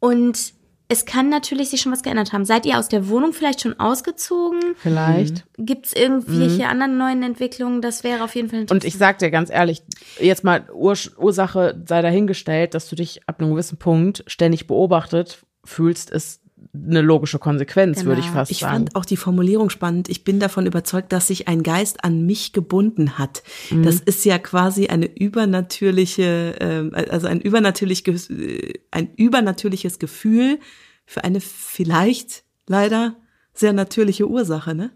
und 0.00 0.54
es 0.90 1.04
kann 1.04 1.28
natürlich 1.28 1.70
sich 1.70 1.80
schon 1.80 1.92
was 1.92 2.02
geändert 2.02 2.32
haben. 2.32 2.44
Seid 2.44 2.66
ihr 2.66 2.76
aus 2.76 2.88
der 2.88 3.08
Wohnung 3.08 3.32
vielleicht 3.32 3.60
schon 3.60 3.78
ausgezogen? 3.78 4.60
Vielleicht. 4.76 5.44
Gibt's 5.56 5.92
irgendwelche 5.92 6.66
anderen 6.66 6.98
neuen 6.98 7.22
Entwicklungen? 7.22 7.80
Das 7.80 8.02
wäre 8.02 8.24
auf 8.24 8.34
jeden 8.34 8.48
Fall 8.48 8.62
interessant. 8.62 8.84
Und 8.84 8.88
ich 8.88 8.98
sag 8.98 9.18
dir 9.20 9.30
ganz 9.30 9.50
ehrlich, 9.50 9.84
jetzt 10.18 10.42
mal 10.42 10.68
Ur 10.74 10.96
Ursache 11.16 11.80
sei 11.86 12.02
dahingestellt, 12.02 12.74
dass 12.74 12.88
du 12.88 12.96
dich 12.96 13.20
ab 13.28 13.40
einem 13.40 13.52
gewissen 13.52 13.78
Punkt 13.78 14.24
ständig 14.26 14.66
beobachtet 14.66 15.38
fühlst, 15.64 16.10
ist 16.10 16.39
eine 16.72 17.00
logische 17.00 17.38
Konsequenz, 17.40 17.98
Genau. 17.98 18.10
würde 18.10 18.20
ich 18.20 18.28
fast 18.28 18.50
Ich 18.52 18.58
sagen. 18.60 18.72
fand 18.74 18.96
auch 18.96 19.04
die 19.04 19.16
Formulierung 19.16 19.70
spannend. 19.70 20.08
Ich 20.08 20.22
bin 20.22 20.38
davon 20.38 20.66
überzeugt, 20.66 21.12
dass 21.12 21.26
sich 21.26 21.48
ein 21.48 21.62
Geist 21.64 22.04
an 22.04 22.24
mich 22.26 22.52
gebunden 22.52 23.18
hat. 23.18 23.42
Mhm. 23.70 23.82
Das 23.82 23.96
ist 23.96 24.24
ja 24.24 24.38
quasi 24.38 24.86
eine 24.86 25.06
übernatürliche, 25.06 26.54
ähm, 26.60 26.92
also 26.94 27.26
ein, 27.26 27.40
übernatürlich, 27.40 28.06
äh, 28.06 28.72
ein 28.90 29.12
übernatürliches 29.16 29.98
Gefühl 29.98 30.58
für 31.06 31.24
eine 31.24 31.40
vielleicht 31.40 32.44
leider 32.68 33.16
sehr 33.52 33.72
natürliche 33.72 34.28
Ursache, 34.28 34.74
ne? 34.74 34.90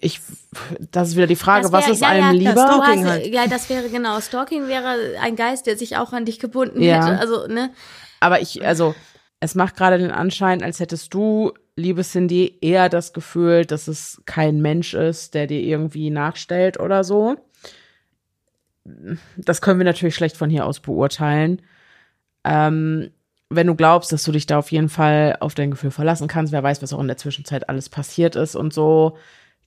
ich, 0.00 0.20
das 0.90 1.08
ist 1.10 1.16
wieder 1.16 1.26
die 1.26 1.34
Frage, 1.36 1.62
Das 1.62 1.72
was 1.72 1.86
wär- 1.86 1.92
ist 1.94 2.00
ja, 2.02 2.08
einem 2.08 2.24
ja, 2.26 2.30
lieber? 2.32 2.52
Du 2.52 2.60
Stalking 2.60 3.04
hast, 3.06 3.10
halt. 3.10 3.26
Ja, 3.32 3.46
das 3.46 3.70
wäre 3.70 3.88
genau. 3.88 4.20
Stalking 4.20 4.68
wäre 4.68 4.96
ein 5.22 5.34
Geist, 5.34 5.66
der 5.66 5.78
sich 5.78 5.96
auch 5.96 6.12
an 6.12 6.26
dich 6.26 6.38
gebunden 6.38 6.82
Ja. 6.82 7.06
hätte. 7.06 7.18
Also, 7.20 7.46
ne? 7.46 7.70
Aber 8.20 8.42
ich, 8.42 8.62
also, 8.66 8.94
es 9.44 9.54
macht 9.54 9.76
gerade 9.76 9.98
den 9.98 10.10
Anschein, 10.10 10.62
als 10.62 10.80
hättest 10.80 11.12
du, 11.12 11.52
liebe 11.76 12.02
Cindy, 12.02 12.58
eher 12.62 12.88
das 12.88 13.12
Gefühl, 13.12 13.66
dass 13.66 13.88
es 13.88 14.22
kein 14.24 14.62
Mensch 14.62 14.94
ist, 14.94 15.34
der 15.34 15.46
dir 15.46 15.60
irgendwie 15.60 16.08
nachstellt 16.08 16.80
oder 16.80 17.04
so. 17.04 17.36
Das 19.36 19.60
können 19.60 19.78
wir 19.78 19.84
natürlich 19.84 20.14
schlecht 20.14 20.38
von 20.38 20.48
hier 20.48 20.64
aus 20.64 20.80
beurteilen. 20.80 21.60
Ähm, 22.44 23.10
wenn 23.50 23.66
du 23.66 23.74
glaubst, 23.74 24.12
dass 24.12 24.24
du 24.24 24.32
dich 24.32 24.46
da 24.46 24.58
auf 24.58 24.72
jeden 24.72 24.88
Fall 24.88 25.36
auf 25.40 25.54
dein 25.54 25.70
Gefühl 25.70 25.90
verlassen 25.90 26.26
kannst, 26.26 26.52
wer 26.52 26.62
weiß, 26.62 26.82
was 26.82 26.94
auch 26.94 27.00
in 27.00 27.08
der 27.08 27.18
Zwischenzeit 27.18 27.68
alles 27.68 27.90
passiert 27.90 28.36
ist 28.36 28.56
und 28.56 28.72
so, 28.72 29.18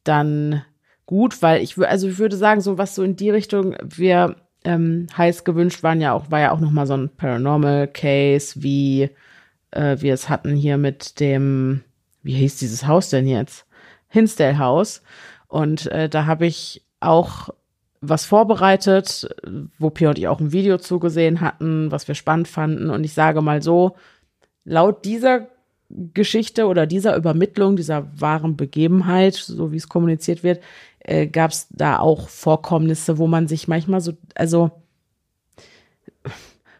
dann 0.03 0.63
gut, 1.05 1.43
weil 1.43 1.61
ich 1.61 1.77
würde, 1.77 1.89
also 1.89 2.07
ich 2.07 2.17
würde 2.17 2.35
sagen, 2.35 2.61
so 2.61 2.79
was 2.79 2.95
so 2.95 3.03
in 3.03 3.15
die 3.15 3.29
Richtung, 3.29 3.75
wir 3.83 4.37
ähm, 4.63 5.07
heiß 5.15 5.43
gewünscht 5.43 5.83
waren 5.83 6.01
ja 6.01 6.13
auch, 6.13 6.31
war 6.31 6.39
ja 6.39 6.51
auch 6.51 6.59
noch 6.59 6.71
mal 6.71 6.87
so 6.87 6.95
ein 6.95 7.09
Paranormal 7.15 7.87
Case, 7.87 8.61
wie 8.63 9.11
äh, 9.71 9.97
wir 9.99 10.13
es 10.13 10.29
hatten 10.29 10.55
hier 10.55 10.77
mit 10.77 11.19
dem, 11.19 11.83
wie 12.23 12.35
hieß 12.35 12.57
dieses 12.57 12.87
Haus 12.87 13.09
denn 13.09 13.27
jetzt? 13.27 13.65
Hinsdale 14.09 14.59
Haus. 14.59 15.01
Und 15.47 15.87
äh, 15.87 16.09
da 16.09 16.25
habe 16.25 16.45
ich 16.45 16.83
auch 16.99 17.49
was 18.01 18.25
vorbereitet, 18.25 19.27
wo 19.79 19.89
Pia 19.89 20.09
und 20.09 20.19
ich 20.19 20.27
auch 20.27 20.39
ein 20.39 20.51
Video 20.51 20.77
zugesehen 20.77 21.41
hatten, 21.41 21.91
was 21.91 22.07
wir 22.07 22.15
spannend 22.15 22.47
fanden. 22.47 22.89
Und 22.89 23.03
ich 23.03 23.13
sage 23.13 23.41
mal 23.41 23.61
so, 23.61 23.95
laut 24.63 25.05
dieser 25.05 25.47
Geschichte 25.89 26.67
oder 26.67 26.85
dieser 26.85 27.15
Übermittlung, 27.15 27.75
dieser 27.75 28.07
wahren 28.19 28.57
Begebenheit, 28.57 29.35
so 29.35 29.71
wie 29.71 29.77
es 29.77 29.89
kommuniziert 29.89 30.43
wird, 30.43 30.61
äh, 30.99 31.27
gab 31.27 31.51
es 31.51 31.67
da 31.71 31.99
auch 31.99 32.29
Vorkommnisse, 32.29 33.17
wo 33.17 33.27
man 33.27 33.47
sich 33.47 33.67
manchmal 33.67 34.01
so, 34.01 34.13
also 34.35 34.71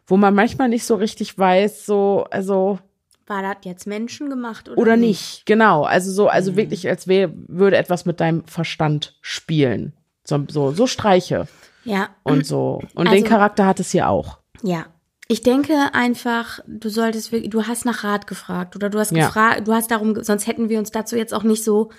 wo 0.08 0.18
man 0.18 0.34
manchmal 0.34 0.70
nicht 0.70 0.86
so 0.86 0.96
richtig 0.96 1.38
weiß, 1.38 1.86
so, 1.86 2.26
also 2.32 2.80
War 3.28 3.42
das 3.42 3.58
jetzt 3.64 3.86
menschengemacht 3.88 4.70
oder, 4.70 4.78
oder 4.80 4.98
nicht. 4.98 5.46
Genau, 5.46 5.84
also 5.84 6.12
so, 6.12 6.28
also 6.30 6.56
wirklich, 6.56 6.88
als 6.88 7.08
wär, 7.08 7.30
würde 7.48 7.78
etwas 7.78 8.06
mit 8.06 8.20
deinem 8.20 8.46
Verstand 8.46 9.18
spielen. 9.22 9.94
So, 10.24 10.44
so, 10.50 10.72
so 10.72 10.88
Streiche 10.88 11.48
Ja. 11.84 12.10
und 12.24 12.46
so. 12.46 12.82
Und 12.96 13.08
Also- 13.08 13.20
den 13.22 13.30
Charakter 13.30 13.66
hat 13.66 13.80
es 13.80 13.92
hier 13.92 14.10
auch. 14.10 14.38
Ja. 14.64 14.86
Ich 15.30 15.42
denke 15.42 15.74
einfach, 15.94 16.62
du 16.68 16.88
solltest 16.88 17.34
wirklich, 17.34 17.50
du 17.52 17.64
hast 17.68 17.84
nach 17.84 18.06
Rat 18.06 18.28
gefragt 18.28 18.78
oder 18.78 18.90
du 18.90 18.98
hast 18.98 19.12
Ja. 19.12 19.26
gefragt, 19.28 19.68
du 19.68 19.74
hast 19.74 19.92
darum, 19.92 20.24
sonst 20.24 20.48
hätten 20.48 20.70
wir 20.70 20.80
uns 20.80 20.92
dazu 20.92 21.18
jetzt 21.18 21.34
auch 21.34 21.44
nicht 21.44 21.66
so, 21.66 21.92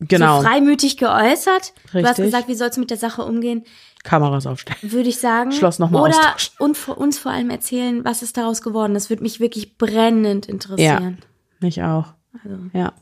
Genau. 0.00 0.40
so 0.40 0.46
freimütig 0.46 0.96
geäußert. 0.96 1.74
Du 1.92 1.98
hast 1.98 2.08
Richtig. 2.18 2.24
gesagt, 2.24 2.48
wie 2.48 2.54
sollst 2.54 2.78
du 2.78 2.80
mit 2.80 2.88
der 2.90 2.96
Sache 2.96 3.22
umgehen? 3.24 3.64
Kameras 4.02 4.46
aufstellen. 4.46 4.78
Würde 4.82 5.08
ich 5.08 5.18
sagen. 5.18 5.52
Schloss 5.52 5.78
noch 5.78 5.90
mal 5.90 6.02
Oder 6.02 6.36
und 6.58 6.76
vor, 6.76 6.98
uns 6.98 7.18
vor 7.18 7.32
allem 7.32 7.50
erzählen, 7.50 8.04
was 8.04 8.22
ist 8.22 8.36
daraus 8.36 8.62
geworden. 8.62 8.94
Das 8.94 9.10
würde 9.10 9.22
mich 9.22 9.40
wirklich 9.40 9.78
brennend 9.78 10.46
interessieren. 10.46 11.18
Mich 11.60 11.82
auch. 11.82 12.14
Also, 12.42 12.56
Ja. 12.72 12.92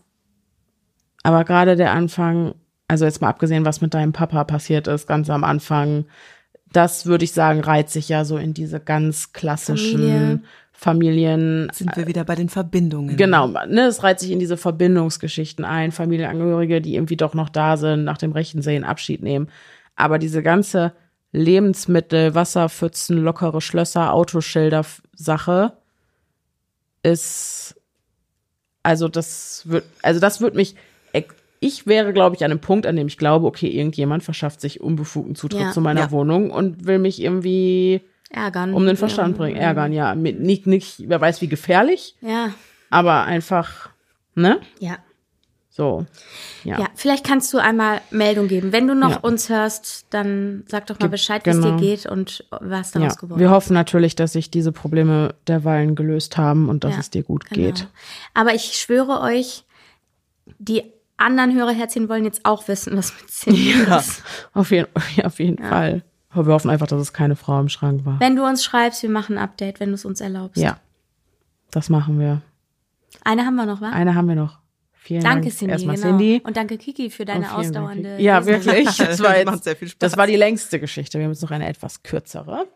Aber 1.23 1.45
gerade 1.45 1.77
der 1.77 1.93
Anfang, 1.93 2.55
also 2.89 3.05
jetzt 3.05 3.21
mal 3.21 3.29
abgesehen, 3.29 3.65
was 3.65 3.81
mit 3.81 3.93
deinem 3.93 4.13
Papa 4.13 4.45
passiert 4.45 4.87
ist, 4.87 5.07
ganz 5.07 5.29
am 5.29 5.45
Anfang, 5.45 6.07
das 6.73 7.07
würde 7.07 7.25
ich 7.25 7.33
sagen, 7.33 7.61
reiht 7.61 7.91
sich 7.91 8.09
ja 8.09 8.25
so 8.25 8.39
in 8.39 8.55
diese 8.55 8.81
ganz 8.81 9.33
klassischen 9.33 9.99
Familie. 9.99 10.41
Familien. 10.73 11.69
Sind 11.75 11.95
wir 11.95 12.07
wieder 12.07 12.25
bei 12.25 12.37
den 12.37 12.49
Verbindungen. 12.49 13.19
Genau, 13.19 13.49
ne, 13.49 13.83
es 13.83 14.03
reiht 14.03 14.19
sich 14.19 14.31
in 14.31 14.39
diese 14.39 14.57
Verbindungsgeschichten 14.57 15.63
ein, 15.67 15.93
Familienangehörige, 15.93 16.81
die 16.81 16.95
irgendwie 16.95 17.19
doch 17.19 17.35
noch 17.35 17.51
da 17.51 17.77
sind, 17.77 18.05
nach 18.05 18.17
dem 18.17 18.33
rechten 18.33 18.63
Sehen 18.63 18.85
Abschied 18.85 19.23
nehmen. 19.23 19.49
Aber 20.01 20.19
diese 20.19 20.43
ganze 20.43 20.93
Lebensmittel, 21.33 22.35
Wasserpfützen, 22.35 23.19
lockere 23.19 23.61
Schlösser, 23.61 24.13
Autoschilder 24.13 24.85
Sache 25.15 25.73
ist, 27.03 27.77
also 28.83 29.09
das 29.09 29.63
wird, 29.67 29.85
also 30.03 30.21
das 30.21 30.41
wird 30.41 30.55
mich, 30.55 30.75
ich 31.61 31.87
wäre, 31.87 32.13
glaube 32.15 32.37
ich, 32.37 32.45
an 32.45 32.51
einem 32.51 32.61
Punkt, 32.61 32.87
an 32.87 32.97
dem 32.97 33.07
ich 33.07 33.19
glaube, 33.19 33.47
okay, 33.47 33.69
irgendjemand 33.69 34.23
verschafft 34.23 34.61
sich 34.63 34.81
unbefugten 34.81 35.35
Zutritt 35.35 35.61
Ja. 35.61 35.71
zu 35.73 35.81
meiner 35.83 36.01
Ja. 36.03 36.11
Wohnung 36.11 36.51
und 36.51 36.87
will 36.87 36.99
mich 36.99 37.21
irgendwie 37.21 38.01
ärgern. 38.31 38.73
um 38.73 38.87
den 38.87 38.97
Verstand 38.97 39.37
bringen, 39.37 39.57
ärgern, 39.57 39.93
ja. 39.93 40.15
Mit, 40.15 40.41
nicht, 40.41 40.67
nicht, 40.67 41.05
wer 41.07 41.21
weiß 41.21 41.41
wie 41.43 41.49
gefährlich, 41.49 42.17
Ja, 42.23 42.55
aber 42.89 43.25
einfach, 43.25 43.91
ne? 44.35 44.59
ja. 44.79 44.97
So. 45.73 46.05
Ja. 46.65 46.81
Ja, 46.81 46.87
vielleicht 46.97 47.25
kannst 47.25 47.53
du 47.53 47.59
einmal 47.59 48.01
Meldung 48.11 48.49
geben. 48.49 48.73
Wenn 48.73 48.89
du 48.89 48.95
noch 48.95 49.11
Ja. 49.11 49.17
uns 49.19 49.49
hörst, 49.49 50.07
dann 50.11 50.65
sag 50.69 50.87
doch 50.89 50.99
mal 50.99 51.09
Bescheid, 51.09 51.47
wie 51.47 51.51
es 51.51 51.57
dir 51.61 51.63
genau. 51.63 51.77
geht 51.79 52.07
und 52.07 52.45
was 52.51 52.93
ja. 52.93 53.01
daraus 53.01 53.17
geworden 53.17 53.39
Wir 53.41 53.51
hoffen 53.51 53.73
natürlich, 53.75 54.17
dass 54.17 54.33
sich 54.33 54.51
diese 54.51 54.73
Probleme 54.73 55.35
derweilen 55.47 55.95
gelöst 55.95 56.37
haben 56.37 56.69
und 56.69 56.83
dass 56.83 56.95
Ja, 56.95 57.01
es 57.01 57.11
dir 57.11 57.23
gut 57.23 57.49
Genau. 57.49 57.67
geht. 57.69 57.87
Aber 58.35 58.53
ich 58.55 58.77
schwöre 58.81 59.21
euch, 59.21 59.65
die 60.59 60.83
anderen 61.17 61.55
Hörerherzchen 61.55 62.09
wollen 62.09 62.25
jetzt 62.25 62.45
auch 62.45 62.67
wissen, 62.67 62.97
was 62.97 63.13
mit 63.21 63.31
Cindy 63.31 63.73
Ja, 63.87 63.99
ist. 63.99 64.23
auf 64.53 64.71
jeden, 64.73 64.89
ja, 65.17 65.25
auf 65.27 65.39
jeden 65.39 65.59
Fall. 65.65 66.03
Aber 66.31 66.47
wir 66.47 66.55
hoffen 66.55 66.71
einfach, 66.71 66.87
dass 66.89 67.01
es 67.01 67.13
keine 67.13 67.37
Frau 67.37 67.61
im 67.61 67.69
Schrank 67.69 68.05
war. 68.05 68.19
Wenn 68.21 68.37
du 68.37 68.45
uns 68.45 68.65
schreibst, 68.65 69.03
wir 69.03 69.11
machen 69.11 69.37
ein 69.39 69.45
Update, 69.45 69.79
wenn 69.81 69.89
du 69.91 69.95
es 69.95 70.05
uns 70.05 70.21
erlaubst. 70.21 70.61
Ja. 70.63 70.79
Das 71.71 71.89
machen 71.89 72.19
wir. 72.19 72.41
Eine 73.25 73.45
haben 73.45 73.57
wir 73.57 73.67
noch, 73.67 73.81
wa? 73.81 73.91
Eine 73.91 74.15
haben 74.15 74.29
wir 74.29 74.35
noch. 74.37 74.60
Vielen 75.11 75.25
Danke, 75.25 75.49
Dank. 75.49 75.59
Cindy. 75.59 75.73
Erstmal 75.73 75.97
genau. 75.97 76.07
Cindy. 76.07 76.41
Und 76.45 76.57
danke, 76.57 76.79
Kiki, 76.79 77.11
für 77.11 77.25
deine 77.25 77.47
Dank, 77.47 77.59
ausdauernde. 77.59 78.11
Kiki. 78.11 78.23
Ja, 78.23 78.39
Lesung. 78.39 78.65
wirklich. 78.65 78.87
Das 78.99 79.21
war, 79.21 79.35
Das 79.35 79.45
macht 79.45 79.55
jetzt, 79.57 79.65
sehr 79.65 79.75
viel 79.75 79.89
Spaß. 79.89 79.99
das 79.99 80.17
war 80.17 80.29
die 80.29 80.37
längste 80.37 80.79
Geschichte. 80.79 81.19
Wir 81.19 81.25
haben 81.25 81.33
jetzt 81.33 81.43
noch 81.43 81.51
eine 81.51 81.69
etwas 81.69 82.05
kürzere, 82.05 82.69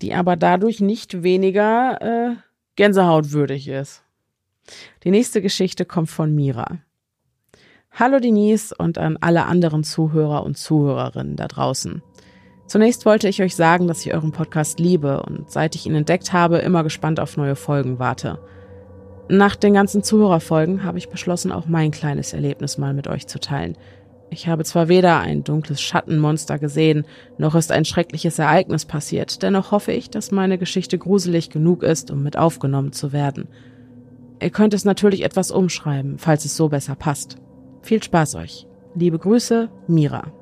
die 0.00 0.14
aber 0.14 0.36
dadurch 0.36 0.80
nicht 0.80 1.22
weniger 1.22 2.00
äh, 2.00 2.36
Gänsehautwürdig 2.76 3.68
ist. 3.68 4.04
Die 5.02 5.10
nächste 5.10 5.42
Geschichte 5.42 5.84
kommt 5.84 6.08
von 6.08 6.34
Mira. 6.34 6.78
Hallo 7.92 8.18
Denise 8.18 8.74
und 8.74 8.96
an 8.96 9.18
alle 9.20 9.44
anderen 9.44 9.84
Zuhörer 9.84 10.44
und 10.44 10.56
Zuhörerinnen 10.56 11.36
da 11.36 11.46
draußen. 11.46 12.02
Zunächst 12.66 13.04
wollte 13.04 13.28
ich 13.28 13.42
euch 13.42 13.54
sagen, 13.54 13.86
dass 13.86 14.06
ich 14.06 14.14
euren 14.14 14.32
Podcast 14.32 14.80
liebe 14.80 15.22
und 15.24 15.50
seit 15.50 15.74
ich 15.74 15.84
ihn 15.84 15.94
entdeckt 15.94 16.32
habe, 16.32 16.56
immer 16.56 16.84
gespannt 16.84 17.20
auf 17.20 17.36
neue 17.36 17.54
Folgen 17.54 17.98
warte. 17.98 18.38
Nach 19.28 19.56
den 19.56 19.72
ganzen 19.72 20.02
Zuhörerfolgen 20.02 20.84
habe 20.84 20.98
ich 20.98 21.08
beschlossen, 21.08 21.50
auch 21.50 21.66
mein 21.66 21.90
kleines 21.90 22.34
Erlebnis 22.34 22.76
mal 22.76 22.92
mit 22.92 23.08
euch 23.08 23.26
zu 23.26 23.40
teilen. 23.40 23.76
Ich 24.30 24.48
habe 24.48 24.64
zwar 24.64 24.88
weder 24.88 25.20
ein 25.20 25.44
dunkles 25.44 25.80
Schattenmonster 25.80 26.58
gesehen, 26.58 27.06
noch 27.38 27.54
ist 27.54 27.72
ein 27.72 27.84
schreckliches 27.84 28.38
Ereignis 28.38 28.84
passiert, 28.84 29.42
dennoch 29.42 29.70
hoffe 29.70 29.92
ich, 29.92 30.10
dass 30.10 30.30
meine 30.30 30.58
Geschichte 30.58 30.98
gruselig 30.98 31.50
genug 31.50 31.82
ist, 31.82 32.10
um 32.10 32.22
mit 32.22 32.36
aufgenommen 32.36 32.92
zu 32.92 33.12
werden. 33.12 33.48
Ihr 34.42 34.50
könnt 34.50 34.74
es 34.74 34.84
natürlich 34.84 35.22
etwas 35.22 35.50
umschreiben, 35.50 36.18
falls 36.18 36.44
es 36.44 36.56
so 36.56 36.68
besser 36.68 36.94
passt. 36.94 37.36
Viel 37.82 38.02
Spaß 38.02 38.34
euch. 38.34 38.66
Liebe 38.94 39.18
Grüße, 39.18 39.70
Mira. 39.86 40.32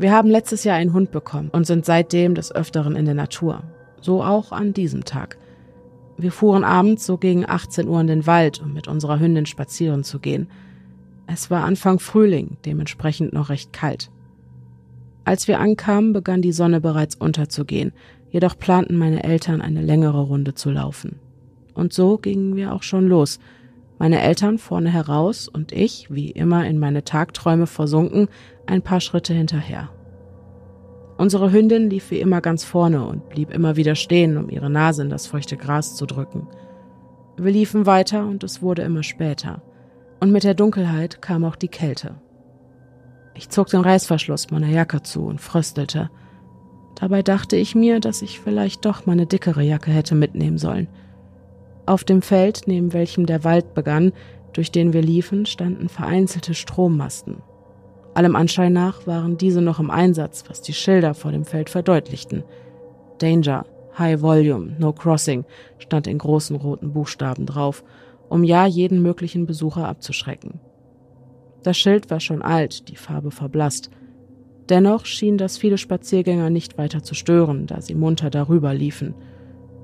Wir 0.00 0.12
haben 0.12 0.30
letztes 0.30 0.64
Jahr 0.64 0.76
einen 0.76 0.94
Hund 0.94 1.10
bekommen 1.10 1.50
und 1.50 1.66
sind 1.66 1.84
seitdem 1.84 2.34
des 2.34 2.54
Öfteren 2.54 2.96
in 2.96 3.04
der 3.04 3.12
Natur. 3.12 3.64
So 4.00 4.24
auch 4.24 4.50
an 4.50 4.72
diesem 4.72 5.04
Tag. 5.04 5.36
Wir 6.16 6.32
fuhren 6.32 6.64
abends 6.64 7.04
so 7.04 7.18
gegen 7.18 7.46
18 7.46 7.86
Uhr 7.86 8.00
in 8.00 8.06
den 8.06 8.26
Wald, 8.26 8.62
um 8.62 8.72
mit 8.72 8.88
unserer 8.88 9.20
Hündin 9.20 9.44
spazieren 9.44 10.02
zu 10.02 10.18
gehen. 10.18 10.48
Es 11.26 11.50
war 11.50 11.64
Anfang 11.64 11.98
Frühling, 11.98 12.56
dementsprechend 12.64 13.34
noch 13.34 13.50
recht 13.50 13.74
kalt. 13.74 14.10
Als 15.26 15.48
wir 15.48 15.60
ankamen, 15.60 16.14
begann 16.14 16.40
die 16.40 16.52
Sonne 16.52 16.80
bereits 16.80 17.16
unterzugehen, 17.16 17.92
jedoch 18.30 18.58
planten 18.58 18.96
meine 18.96 19.22
Eltern 19.22 19.60
eine 19.60 19.82
längere 19.82 20.22
Runde 20.22 20.54
zu 20.54 20.70
laufen. 20.70 21.16
Und 21.74 21.92
so 21.92 22.16
gingen 22.16 22.56
wir 22.56 22.72
auch 22.72 22.84
schon 22.84 23.06
los. 23.06 23.38
Meine 24.00 24.22
Eltern 24.22 24.56
vorne 24.56 24.88
heraus 24.88 25.46
und 25.46 25.72
ich, 25.72 26.06
wie 26.08 26.30
immer 26.30 26.66
in 26.66 26.78
meine 26.78 27.04
Tagträume 27.04 27.66
versunken, 27.66 28.28
ein 28.64 28.80
paar 28.80 29.02
Schritte 29.02 29.34
hinterher. 29.34 29.90
Unsere 31.18 31.52
Hündin 31.52 31.90
lief 31.90 32.10
wie 32.10 32.18
immer 32.18 32.40
ganz 32.40 32.64
vorne 32.64 33.04
und 33.04 33.28
blieb 33.28 33.50
immer 33.50 33.76
wieder 33.76 33.94
stehen, 33.96 34.38
um 34.38 34.48
ihre 34.48 34.70
Nase 34.70 35.02
in 35.02 35.10
das 35.10 35.26
feuchte 35.26 35.58
Gras 35.58 35.96
zu 35.96 36.06
drücken. 36.06 36.48
Wir 37.36 37.52
liefen 37.52 37.84
weiter 37.84 38.26
und 38.26 38.42
es 38.42 38.62
wurde 38.62 38.80
immer 38.80 39.02
später. 39.02 39.60
Und 40.18 40.32
mit 40.32 40.44
der 40.44 40.54
Dunkelheit 40.54 41.20
kam 41.20 41.44
auch 41.44 41.56
die 41.56 41.68
Kälte. 41.68 42.14
Ich 43.34 43.50
zog 43.50 43.66
den 43.66 43.82
Reißverschluss 43.82 44.50
meiner 44.50 44.68
Jacke 44.68 45.02
zu 45.02 45.26
und 45.26 45.42
fröstelte. 45.42 46.08
Dabei 46.98 47.20
dachte 47.22 47.56
ich 47.56 47.74
mir, 47.74 48.00
dass 48.00 48.22
ich 48.22 48.40
vielleicht 48.40 48.86
doch 48.86 49.04
meine 49.04 49.26
dickere 49.26 49.62
Jacke 49.62 49.90
hätte 49.90 50.14
mitnehmen 50.14 50.56
sollen. 50.56 50.88
Auf 51.86 52.04
dem 52.04 52.22
Feld, 52.22 52.62
neben 52.66 52.92
welchem 52.92 53.26
der 53.26 53.44
Wald 53.44 53.74
begann, 53.74 54.12
durch 54.52 54.70
den 54.70 54.92
wir 54.92 55.02
liefen, 55.02 55.46
standen 55.46 55.88
vereinzelte 55.88 56.54
Strommasten. 56.54 57.38
Allem 58.14 58.36
Anschein 58.36 58.72
nach 58.72 59.06
waren 59.06 59.38
diese 59.38 59.62
noch 59.62 59.78
im 59.78 59.90
Einsatz, 59.90 60.44
was 60.48 60.62
die 60.62 60.72
Schilder 60.72 61.14
vor 61.14 61.32
dem 61.32 61.44
Feld 61.44 61.70
verdeutlichten. 61.70 62.42
Danger, 63.18 63.66
High 63.98 64.20
Volume, 64.20 64.76
No 64.78 64.92
Crossing 64.92 65.44
stand 65.78 66.06
in 66.06 66.18
großen 66.18 66.56
roten 66.56 66.92
Buchstaben 66.92 67.46
drauf, 67.46 67.84
um 68.28 68.44
ja 68.44 68.66
jeden 68.66 69.02
möglichen 69.02 69.46
Besucher 69.46 69.86
abzuschrecken. 69.86 70.60
Das 71.62 71.76
Schild 71.76 72.10
war 72.10 72.20
schon 72.20 72.42
alt, 72.42 72.88
die 72.88 72.96
Farbe 72.96 73.30
verblasst. 73.30 73.90
Dennoch 74.68 75.04
schien 75.04 75.36
das 75.36 75.58
viele 75.58 75.78
Spaziergänger 75.78 76.48
nicht 76.48 76.78
weiter 76.78 77.02
zu 77.02 77.14
stören, 77.14 77.66
da 77.66 77.80
sie 77.80 77.94
munter 77.94 78.30
darüber 78.30 78.72
liefen. 78.72 79.14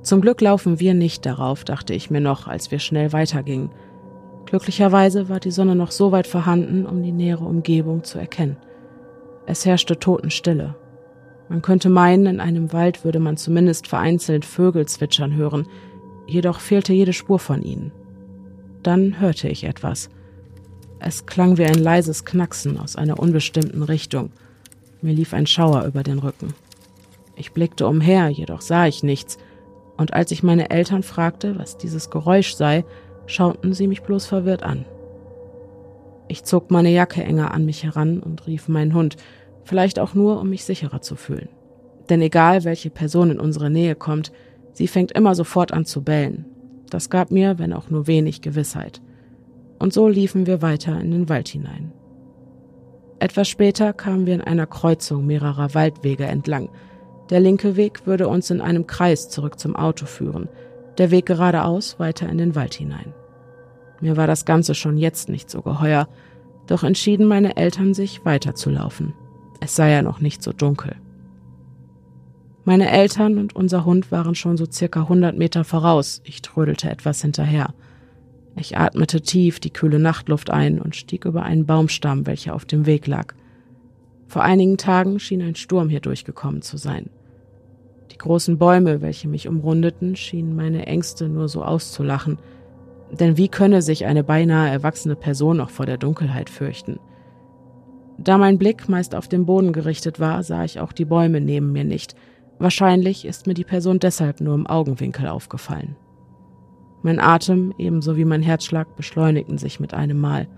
Zum 0.07 0.21
Glück 0.21 0.41
laufen 0.41 0.79
wir 0.79 0.95
nicht 0.95 1.27
darauf, 1.27 1.65
dachte 1.65 1.93
ich 1.93 2.13
mir 2.13 2.21
noch, 2.21 2.47
als 2.47 2.71
wir 2.71 2.79
schnell 2.79 3.13
weitergingen. 3.13 3.71
Glücklicherweise 4.45 5.29
war 5.29 5.41
die 5.41 5.51
Sonne 5.51 5.75
noch 5.75 5.91
so 5.91 6.13
weit 6.13 6.29
vorhanden, 6.29 6.87
um 6.87 7.03
die 7.03 7.11
nähere 7.11 7.45
Umgebung 7.45 8.05
zu 8.05 8.17
erkennen. 8.21 8.57
Es 9.47 9.67
herrschte 9.67 9.99
Totenstille. 9.99 10.77
Man 11.49 11.61
könnte 11.61 11.89
meinen, 11.89 12.27
in 12.27 12.39
einem 12.39 12.73
Wald 12.73 13.05
würde 13.05 13.19
man 13.19 13.37
zumindest 13.37 13.89
vereinzelt 13.89 14.45
Vögel 14.45 14.87
zwitschern 14.87 15.35
hören, 15.35 15.67
jedoch 16.29 16.61
fehlte 16.61 16.93
jede 16.93 17.13
Spur 17.13 17.41
von 17.41 17.63
ihnen. 17.63 17.91
Dann 18.85 19.19
hörte 19.19 19.49
ich 19.49 19.65
etwas. 19.65 20.09
Es 21.01 21.27
klang 21.27 21.59
wie 21.59 21.65
ein 21.65 21.83
leises 21.83 22.25
Knacksen 22.25 22.79
aus 22.79 22.95
einer 22.95 23.19
unbestimmten 23.19 23.83
Richtung. 23.83 24.31
Mir 25.03 25.15
lief 25.15 25.35
ein 25.35 25.49
Schauer 25.49 25.83
über 25.83 26.05
den 26.05 26.21
Rücken. 26.21 26.55
Ich 27.35 27.51
blickte 27.51 27.89
umher, 27.89 28.29
jedoch 28.29 28.61
sah 28.61 28.87
ich 28.87 29.03
nichts, 29.03 29.37
und 29.97 30.13
als 30.15 30.31
ich 30.31 30.43
meine 30.43 30.71
Eltern 30.71 31.03
fragte, 31.03 31.59
was 31.59 31.79
dieses 31.79 32.11
Geräusch 32.11 32.55
sei, 32.55 32.85
schauten 33.27 33.73
sie 33.73 33.89
mich 33.89 34.03
bloß 34.03 34.27
verwirrt 34.27 34.63
an. 34.63 34.85
Ich 36.29 36.45
zog 36.45 36.71
meine 36.71 36.91
Jacke 36.91 37.23
enger 37.23 37.53
an 37.53 37.65
mich 37.65 37.85
heran 37.85 38.21
und 38.21 38.47
rief 38.47 38.69
meinen 38.69 38.95
Hund, 38.95 39.17
vielleicht 39.65 39.99
auch 39.99 40.15
nur, 40.15 40.41
um 40.41 40.51
mich 40.51 40.65
sicherer 40.65 41.01
zu 41.01 41.17
fühlen. 41.17 41.49
Denn 42.09 42.21
egal, 42.21 42.65
welche 42.65 42.91
Person 42.91 43.31
in 43.31 43.41
unsere 43.41 43.71
Nähe 43.71 43.95
kommt, 43.95 44.33
sie 44.73 44.89
fängt 44.89 45.13
immer 45.13 45.35
sofort 45.35 45.73
an 45.73 45.85
zu 45.85 46.03
bellen. 46.03 46.45
Das 46.91 47.11
gab 47.11 47.31
mir, 47.31 47.59
wenn 47.59 47.73
auch 47.73 47.91
nur 47.91 48.07
wenig, 48.07 48.43
Gewissheit. 48.43 49.01
Und 49.79 49.93
so 49.93 50.09
liefen 50.09 50.47
wir 50.47 50.63
weiter 50.63 51.01
in 51.01 51.11
den 51.11 51.29
Wald 51.29 51.49
hinein. 51.49 51.93
Etwas 53.19 53.49
später 53.49 53.93
kamen 53.93 54.27
wir 54.27 54.35
in 54.35 54.41
einer 54.41 54.67
Kreuzung 54.67 55.27
mehrerer 55.27 55.75
Waldwege 55.75 56.27
entlang. 56.27 56.69
Der 57.31 57.41
linke 57.41 57.77
Weg 57.77 58.07
würde 58.07 58.29
uns 58.29 58.51
in 58.51 58.61
einem 58.61 58.87
Kreis 58.87 59.29
zurück 59.29 59.59
zum 59.59 59.75
Auto 59.75 60.07
führen, 60.07 60.49
der 60.99 61.11
Weg 61.11 61.27
geradeaus 61.27 61.99
weiter 61.99 62.29
in 62.29 62.39
den 62.39 62.55
Wald 62.55 62.75
hinein. 62.75 63.13
Mir 64.01 64.17
war 64.17 64.27
das 64.27 64.45
Ganze 64.45 64.75
schon 64.75 64.97
jetzt 64.97 65.29
nicht 65.29 65.51
so 65.51 65.63
geheuer, 65.63 66.09
doch 66.67 66.85
entschieden 66.85 67.27
meine 67.27 67.57
Eltern 67.57 67.95
sich 67.95 68.25
weiterzulaufen. 68.25 69.15
Es 69.61 69.75
sei 69.75 69.91
ja 69.91 70.03
noch 70.03 70.21
nicht 70.21 70.43
so 70.43 70.53
dunkel. 70.53 70.97
Meine 72.65 72.91
Eltern 72.91 73.39
und 73.39 73.55
unser 73.55 73.85
Hund 73.85 74.11
waren 74.11 74.35
schon 74.35 74.57
so 74.57 74.67
circa 74.71 75.03
100 75.03 75.39
Meter 75.39 75.65
voraus. 75.65 76.21
Ich 76.25 76.43
trödelte 76.43 76.91
etwas 76.91 77.23
hinterher. 77.23 77.73
Ich 78.57 78.77
atmete 78.77 79.21
tief 79.21 79.61
die 79.61 79.71
kühle 79.71 79.99
Nachtluft 79.99 80.51
ein 80.51 80.81
und 80.81 80.97
stieg 80.97 81.25
über 81.25 81.45
einen 81.45 81.67
Baumstamm, 81.67 82.27
welcher 82.27 82.55
auf 82.55 82.65
dem 82.65 82.87
Weg 82.87 83.07
lag. 83.07 83.35
Vor 84.27 84.43
einigen 84.43 84.77
Tagen 84.79 85.21
schien 85.21 85.43
ein 85.43 85.55
Sturm 85.55 85.89
hier 85.89 86.01
durchgekommen 86.01 86.61
zu 86.63 86.77
sein. 86.77 87.09
Die 88.13 88.19
großen 88.19 88.59
Bäume, 88.59 89.03
welche 89.03 89.29
mich 89.29 89.49
umrundeten, 89.49 90.17
schienen 90.17 90.55
meine 90.55 90.87
Ängste 90.87 91.29
nur 91.29 91.49
so 91.49 91.63
auszulachen. 91.63 92.39
Denn 93.13 93.37
wie 93.37 93.49
könne 93.49 93.83
sich 93.83 94.07
eine 94.07 94.25
beinahe 94.25 94.71
erwachsene 94.71 95.17
Person 95.17 95.57
noch 95.59 95.71
vor 95.71 95.87
der 95.87 95.99
Dunkelheit 95.99 96.51
fürchten? 96.51 96.99
Da 98.19 98.39
mein 98.39 98.59
Blick 98.59 98.89
meist 98.89 99.15
auf 99.15 99.29
den 99.29 99.45
Boden 99.45 99.73
gerichtet 99.73 100.21
war, 100.21 100.43
sah 100.43 100.65
ich 100.65 100.81
auch 100.81 100.93
die 100.93 101.05
Bäume 101.05 101.41
neben 101.41 101.73
mir 101.73 101.85
nicht. 101.85 102.15
Wahrscheinlich 102.59 103.27
ist 103.27 103.47
mir 103.47 103.55
die 103.55 103.65
Person 103.65 103.99
deshalb 103.99 104.41
nur 104.41 104.55
im 104.55 104.67
Augenwinkel 104.67 105.29
aufgefallen. 105.29 105.97
Mein 107.03 107.21
Atem 107.21 107.75
ebenso 107.79 108.17
wie 108.17 108.25
mein 108.25 108.43
Herzschlag 108.43 108.97
beschleunigten 108.97 109.59
sich 109.59 109.79
mit 109.79 109.93
einem 109.93 110.19
Mal. 110.19 110.49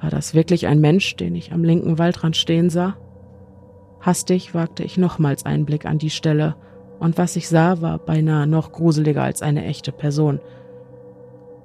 War 0.00 0.10
das 0.10 0.34
wirklich 0.34 0.66
ein 0.66 0.80
Mensch, 0.80 1.16
den 1.16 1.34
ich 1.34 1.52
am 1.52 1.64
linken 1.64 1.98
Waldrand 1.98 2.36
stehen 2.36 2.68
sah? 2.68 2.96
Hastig 4.06 4.54
wagte 4.54 4.84
ich 4.84 4.98
nochmals 4.98 5.44
einen 5.44 5.66
Blick 5.66 5.84
an 5.84 5.98
die 5.98 6.10
Stelle, 6.10 6.54
und 7.00 7.18
was 7.18 7.34
ich 7.34 7.48
sah, 7.48 7.82
war 7.82 7.98
beinahe 7.98 8.46
noch 8.46 8.70
gruseliger 8.70 9.24
als 9.24 9.42
eine 9.42 9.64
echte 9.64 9.90
Person. 9.90 10.38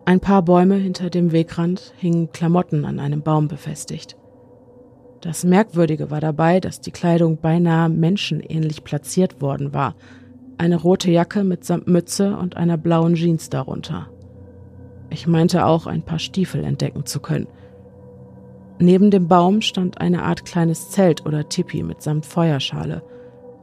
Ein 0.05 0.19
paar 0.19 0.41
Bäume 0.41 0.73
hinter 0.73 1.11
dem 1.11 1.31
Wegrand 1.31 1.93
hingen 1.97 2.31
Klamotten 2.31 2.83
an 2.83 2.99
einem 2.99 3.21
Baum 3.21 3.47
befestigt. 3.47 4.17
Das 5.21 5.43
Merkwürdige 5.43 6.09
war 6.09 6.19
dabei, 6.19 6.59
dass 6.59 6.81
die 6.81 6.89
Kleidung 6.89 7.37
beinahe 7.37 7.89
menschenähnlich 7.89 8.83
platziert 8.83 9.39
worden 9.39 9.71
war, 9.71 9.93
eine 10.57 10.77
rote 10.77 11.11
Jacke 11.11 11.43
mitsamt 11.43 11.87
Mütze 11.87 12.35
und 12.35 12.57
einer 12.57 12.77
blauen 12.77 13.13
Jeans 13.13 13.51
darunter. 13.51 14.09
Ich 15.11 15.27
meinte 15.27 15.67
auch 15.67 15.85
ein 15.85 16.01
paar 16.01 16.19
Stiefel 16.19 16.63
entdecken 16.63 17.05
zu 17.05 17.19
können. 17.19 17.47
Neben 18.81 19.11
dem 19.11 19.27
Baum 19.27 19.61
stand 19.61 20.01
eine 20.01 20.23
Art 20.23 20.43
kleines 20.43 20.89
Zelt 20.89 21.25
oder 21.25 21.47
Tipi 21.47 21.83
mitsamt 21.83 22.25
Feuerschale– 22.25 23.03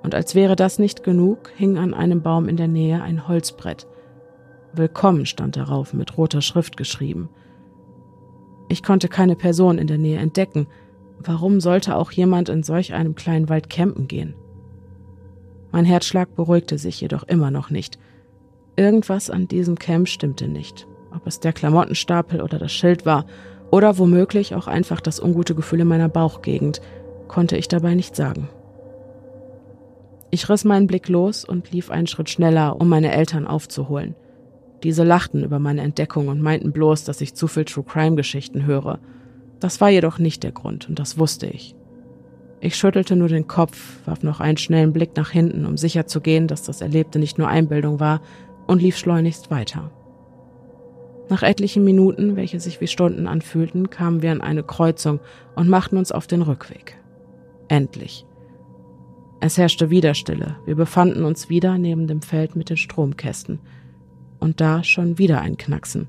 und 0.02 0.14
als 0.14 0.34
wäre 0.34 0.56
das 0.56 0.78
nicht 0.78 1.02
genug, 1.02 1.52
hing 1.56 1.76
an 1.76 1.94
einem 1.94 2.22
Baum 2.22 2.48
in 2.48 2.56
der 2.56 2.68
Nähe 2.68 3.02
ein 3.02 3.28
Holzbrett. 3.28 3.86
Willkommen 4.72 5.26
stand 5.26 5.56
darauf 5.56 5.92
mit 5.92 6.16
roter 6.16 6.40
Schrift 6.40 6.76
geschrieben. 6.76 7.28
Ich 8.68 8.82
konnte 8.82 9.08
keine 9.08 9.34
Person 9.34 9.78
in 9.78 9.86
der 9.86 9.98
Nähe 9.98 10.18
entdecken. 10.18 10.66
Warum 11.18 11.60
sollte 11.60 11.96
auch 11.96 12.12
jemand 12.12 12.48
in 12.48 12.62
solch 12.62 12.94
einem 12.94 13.16
kleinen 13.16 13.48
Wald 13.48 13.70
campen 13.70 14.08
gehen? 14.08 14.34
Mein 15.72 15.84
Herzschlag 15.84 16.34
beruhigte 16.34 16.78
sich 16.78 17.00
jedoch 17.00 17.24
immer 17.24 17.50
noch 17.50 17.70
nicht. 17.70 17.98
Irgendwas 18.76 19.30
an 19.30 19.48
diesem 19.48 19.78
Camp 19.78 20.08
stimmte 20.08 20.48
nicht. 20.48 20.86
Ob 21.14 21.26
es 21.26 21.40
der 21.40 21.52
Klamottenstapel 21.52 22.40
oder 22.40 22.58
das 22.58 22.72
Schild 22.72 23.04
war, 23.04 23.26
oder 23.70 23.98
womöglich 23.98 24.54
auch 24.54 24.66
einfach 24.66 25.00
das 25.00 25.20
ungute 25.20 25.54
Gefühl 25.54 25.80
in 25.80 25.88
meiner 25.88 26.08
Bauchgegend, 26.08 26.80
konnte 27.28 27.56
ich 27.56 27.68
dabei 27.68 27.94
nicht 27.94 28.16
sagen. 28.16 28.48
Ich 30.30 30.48
riss 30.48 30.64
meinen 30.64 30.86
Blick 30.86 31.08
los 31.08 31.44
und 31.44 31.70
lief 31.72 31.90
einen 31.90 32.06
Schritt 32.06 32.28
schneller, 32.28 32.80
um 32.80 32.88
meine 32.88 33.12
Eltern 33.12 33.46
aufzuholen. 33.46 34.14
Diese 34.82 35.02
lachten 35.02 35.42
über 35.42 35.58
meine 35.58 35.82
Entdeckung 35.82 36.28
und 36.28 36.40
meinten 36.40 36.72
bloß, 36.72 37.04
dass 37.04 37.20
ich 37.20 37.34
zu 37.34 37.48
viel 37.48 37.64
True 37.64 37.84
Crime 37.84 38.16
Geschichten 38.16 38.66
höre. 38.66 38.98
Das 39.58 39.80
war 39.80 39.88
jedoch 39.88 40.18
nicht 40.18 40.42
der 40.42 40.52
Grund, 40.52 40.88
und 40.88 40.98
das 40.98 41.18
wusste 41.18 41.46
ich. 41.46 41.74
Ich 42.60 42.76
schüttelte 42.76 43.16
nur 43.16 43.28
den 43.28 43.46
Kopf, 43.46 43.98
warf 44.04 44.22
noch 44.22 44.40
einen 44.40 44.56
schnellen 44.56 44.92
Blick 44.92 45.16
nach 45.16 45.30
hinten, 45.30 45.64
um 45.64 45.76
sicher 45.76 46.06
zu 46.06 46.20
gehen, 46.20 46.46
dass 46.46 46.62
das 46.62 46.80
Erlebte 46.80 47.18
nicht 47.18 47.38
nur 47.38 47.48
Einbildung 47.48 48.00
war, 48.00 48.20
und 48.66 48.82
lief 48.82 48.98
schleunigst 48.98 49.50
weiter. 49.50 49.90
Nach 51.30 51.42
etlichen 51.42 51.84
Minuten, 51.84 52.36
welche 52.36 52.58
sich 52.58 52.80
wie 52.80 52.86
Stunden 52.86 53.26
anfühlten, 53.26 53.90
kamen 53.90 54.22
wir 54.22 54.32
an 54.32 54.40
eine 54.40 54.62
Kreuzung 54.62 55.20
und 55.54 55.68
machten 55.68 55.98
uns 55.98 56.10
auf 56.10 56.26
den 56.26 56.42
Rückweg. 56.42 56.98
Endlich. 57.68 58.24
Es 59.40 59.58
herrschte 59.58 59.90
wieder 59.90 60.14
Stille. 60.14 60.56
Wir 60.64 60.74
befanden 60.74 61.24
uns 61.24 61.48
wieder 61.48 61.78
neben 61.78 62.06
dem 62.06 62.22
Feld 62.22 62.56
mit 62.56 62.70
den 62.70 62.76
Stromkästen. 62.76 63.60
Und 64.40 64.60
da 64.60 64.82
schon 64.82 65.18
wieder 65.18 65.40
ein 65.40 65.56
Knacksen. 65.56 66.08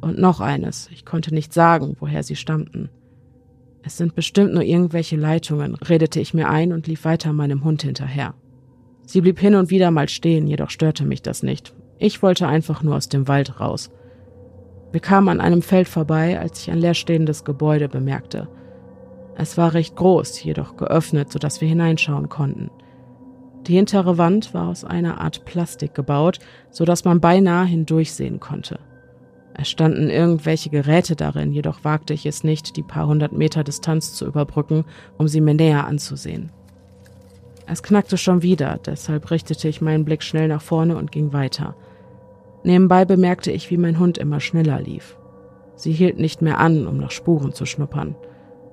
Und 0.00 0.18
noch 0.18 0.40
eines. 0.40 0.88
Ich 0.92 1.04
konnte 1.04 1.34
nicht 1.34 1.52
sagen, 1.52 1.96
woher 2.00 2.22
sie 2.22 2.36
stammten. 2.36 2.88
Es 3.82 3.96
sind 3.96 4.14
bestimmt 4.16 4.52
nur 4.52 4.62
irgendwelche 4.62 5.16
Leitungen, 5.16 5.76
redete 5.76 6.18
ich 6.18 6.34
mir 6.34 6.48
ein 6.48 6.72
und 6.72 6.88
lief 6.88 7.04
weiter 7.04 7.32
meinem 7.32 7.62
Hund 7.62 7.82
hinterher. 7.82 8.34
Sie 9.04 9.20
blieb 9.20 9.38
hin 9.38 9.54
und 9.54 9.70
wieder 9.70 9.92
mal 9.92 10.08
stehen, 10.08 10.48
jedoch 10.48 10.70
störte 10.70 11.04
mich 11.04 11.22
das 11.22 11.44
nicht. 11.44 11.72
Ich 11.98 12.20
wollte 12.20 12.48
einfach 12.48 12.82
nur 12.82 12.96
aus 12.96 13.08
dem 13.08 13.28
Wald 13.28 13.60
raus. 13.60 13.90
Wir 14.96 15.02
kamen 15.02 15.28
an 15.28 15.42
einem 15.42 15.60
Feld 15.60 15.88
vorbei, 15.88 16.40
als 16.40 16.60
ich 16.60 16.70
ein 16.70 16.78
leerstehendes 16.78 17.44
Gebäude 17.44 17.86
bemerkte. 17.86 18.48
Es 19.36 19.58
war 19.58 19.74
recht 19.74 19.94
groß, 19.94 20.42
jedoch 20.42 20.78
geöffnet, 20.78 21.30
sodass 21.30 21.60
wir 21.60 21.68
hineinschauen 21.68 22.30
konnten. 22.30 22.70
Die 23.66 23.74
hintere 23.74 24.16
Wand 24.16 24.54
war 24.54 24.68
aus 24.68 24.86
einer 24.86 25.20
Art 25.20 25.44
Plastik 25.44 25.94
gebaut, 25.94 26.38
so 26.70 26.86
dass 26.86 27.04
man 27.04 27.20
beinahe 27.20 27.66
hindurchsehen 27.66 28.40
konnte. 28.40 28.78
Es 29.52 29.68
standen 29.68 30.08
irgendwelche 30.08 30.70
Geräte 30.70 31.14
darin, 31.14 31.52
jedoch 31.52 31.84
wagte 31.84 32.14
ich 32.14 32.24
es 32.24 32.42
nicht, 32.42 32.78
die 32.78 32.82
paar 32.82 33.06
hundert 33.06 33.32
Meter 33.32 33.64
Distanz 33.64 34.14
zu 34.14 34.24
überbrücken, 34.24 34.86
um 35.18 35.28
sie 35.28 35.42
mir 35.42 35.52
näher 35.52 35.86
anzusehen. 35.86 36.52
Es 37.66 37.82
knackte 37.82 38.16
schon 38.16 38.40
wieder, 38.40 38.80
deshalb 38.86 39.30
richtete 39.30 39.68
ich 39.68 39.82
meinen 39.82 40.06
Blick 40.06 40.22
schnell 40.22 40.48
nach 40.48 40.62
vorne 40.62 40.96
und 40.96 41.12
ging 41.12 41.34
weiter. 41.34 41.76
Nebenbei 42.66 43.04
bemerkte 43.04 43.52
ich, 43.52 43.70
wie 43.70 43.76
mein 43.76 44.00
Hund 44.00 44.18
immer 44.18 44.40
schneller 44.40 44.80
lief. 44.80 45.16
Sie 45.76 45.92
hielt 45.92 46.18
nicht 46.18 46.42
mehr 46.42 46.58
an, 46.58 46.88
um 46.88 46.96
nach 46.96 47.12
Spuren 47.12 47.52
zu 47.52 47.64
schnuppern. 47.64 48.16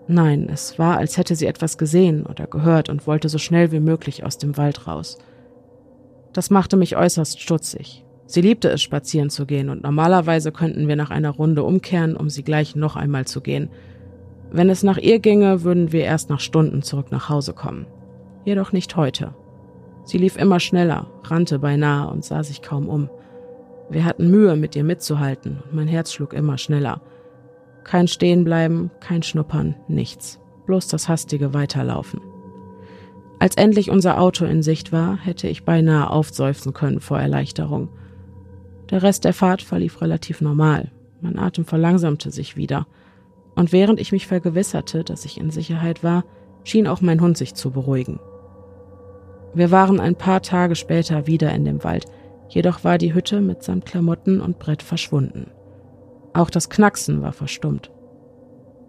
Nein, 0.08 0.50
es 0.52 0.80
war, 0.80 0.98
als 0.98 1.18
hätte 1.18 1.36
sie 1.36 1.46
etwas 1.46 1.78
gesehen 1.78 2.26
oder 2.26 2.48
gehört 2.48 2.90
und 2.90 3.06
wollte 3.06 3.30
so 3.30 3.38
schnell 3.38 3.72
wie 3.72 3.80
möglich 3.80 4.26
aus 4.26 4.40
dem 4.40 4.58
Wald 4.58 4.88
raus. 4.88 5.20
Das 6.34 6.50
machte 6.50 6.76
mich 6.76 6.98
äußerst 6.98 7.40
stutzig. 7.40 8.04
Sie 8.26 8.42
liebte 8.42 8.70
es, 8.70 8.82
spazieren 8.82 9.30
zu 9.30 9.46
gehen, 9.46 9.70
und 9.70 9.84
normalerweise 9.84 10.52
könnten 10.52 10.88
wir 10.88 10.96
nach 10.96 11.12
einer 11.12 11.30
Runde 11.30 11.62
umkehren, 11.62 12.18
um 12.18 12.32
sie 12.32 12.42
gleich 12.42 12.76
noch 12.76 12.96
einmal 12.96 13.26
zu 13.26 13.42
gehen. 13.42 13.70
Wenn 14.52 14.72
es 14.72 14.82
nach 14.82 14.98
ihr 14.98 15.20
ginge, 15.20 15.64
würden 15.64 15.92
wir 15.92 16.04
erst 16.04 16.32
nach 16.32 16.40
Stunden 16.40 16.82
zurück 16.82 17.12
nach 17.12 17.30
Hause 17.30 17.54
kommen. 17.54 17.86
Jedoch 18.44 18.72
nicht 18.72 18.96
heute. 18.96 19.36
Sie 20.04 20.18
lief 20.18 20.36
immer 20.36 20.60
schneller, 20.60 21.12
rannte 21.26 21.60
beinahe 21.60 22.10
und 22.10 22.26
sah 22.26 22.42
sich 22.42 22.64
kaum 22.64 22.90
um. 22.90 23.12
Wir 23.94 24.06
hatten 24.06 24.32
Mühe, 24.32 24.56
mit 24.56 24.76
ihr 24.76 24.84
mitzuhalten, 24.84 25.60
und 25.64 25.76
mein 25.76 25.88
Herz 25.88 26.12
schlug 26.12 26.34
immer 26.34 26.58
schneller. 26.58 27.00
Kein 27.84 28.08
Stehenbleiben, 28.08 28.90
kein 29.00 29.22
Schnuppern, 29.22 29.76
nichts. 29.88 30.40
Bloß 30.66 30.88
das 30.88 31.08
hastige 31.10 31.54
Weiterlaufen. 31.54 32.20
Als 33.38 33.56
endlich 33.56 33.92
unser 33.92 34.20
Auto 34.20 34.46
in 34.46 34.64
Sicht 34.64 34.92
war, 34.92 35.18
hätte 35.18 35.48
ich 35.48 35.64
beinahe 35.64 36.10
aufseufzen 36.10 36.74
können 36.74 37.02
vor 37.02 37.20
Erleichterung. 37.20 37.90
Der 38.90 39.04
Rest 39.04 39.26
der 39.26 39.34
Fahrt 39.34 39.62
verlief 39.62 40.02
relativ 40.02 40.42
normal. 40.42 40.90
Mein 41.22 41.38
Atem 41.38 41.64
verlangsamte 41.64 42.32
sich 42.32 42.58
wieder. 42.58 42.88
Und 43.54 43.72
während 43.72 44.00
ich 44.00 44.12
mich 44.12 44.26
vergewisserte, 44.26 45.04
dass 45.04 45.24
ich 45.24 45.40
in 45.40 45.52
Sicherheit 45.52 46.04
war, 46.04 46.24
schien 46.64 46.88
auch 46.88 47.02
mein 47.02 47.22
Hund 47.22 47.38
sich 47.38 47.54
zu 47.54 47.70
beruhigen. 47.70 48.20
Wir 49.54 49.70
waren 49.70 50.00
ein 50.00 50.16
paar 50.16 50.42
Tage 50.42 50.76
später 50.76 51.28
wieder 51.28 51.54
in 51.54 51.64
dem 51.64 51.84
Wald, 51.84 52.08
jedoch 52.54 52.84
war 52.84 52.98
die 52.98 53.14
Hütte 53.14 53.42
mitsamt 53.42 53.86
Klamotten 53.86 54.42
und 54.42 54.60
Brett 54.60 54.84
verschwunden. 54.84 55.50
Auch 56.34 56.50
das 56.50 56.70
Knacksen 56.70 57.22
war 57.22 57.34
verstummt. 57.34 57.92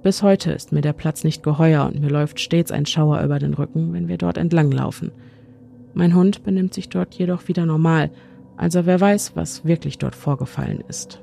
Bis 0.03 0.23
heute 0.23 0.53
ist 0.53 0.70
mir 0.70 0.82
der 0.82 0.93
Platz 0.93 1.24
nicht 1.24 1.43
geheuer 1.43 1.86
und 1.86 1.99
mir 2.01 2.11
läuft 2.11 2.39
stets 2.39 2.70
ein 2.70 2.85
Schauer 2.85 3.23
über 3.23 3.39
den 3.39 3.55
Rücken, 3.55 3.95
wenn 3.95 4.07
wir 4.09 4.19
dort 4.19 4.36
entlanglaufen. 4.36 5.12
Mein 5.95 6.15
Hund 6.15 6.45
benimmt 6.45 6.74
sich 6.74 6.89
dort 6.91 7.15
jedoch 7.15 7.49
wieder 7.49 7.65
normal, 7.65 8.11
also 8.57 8.85
wer 8.85 9.01
weiß, 9.01 9.35
was 9.35 9.65
wirklich 9.65 9.99
dort 9.99 10.15
vorgefallen 10.15 10.82
ist. 10.89 11.23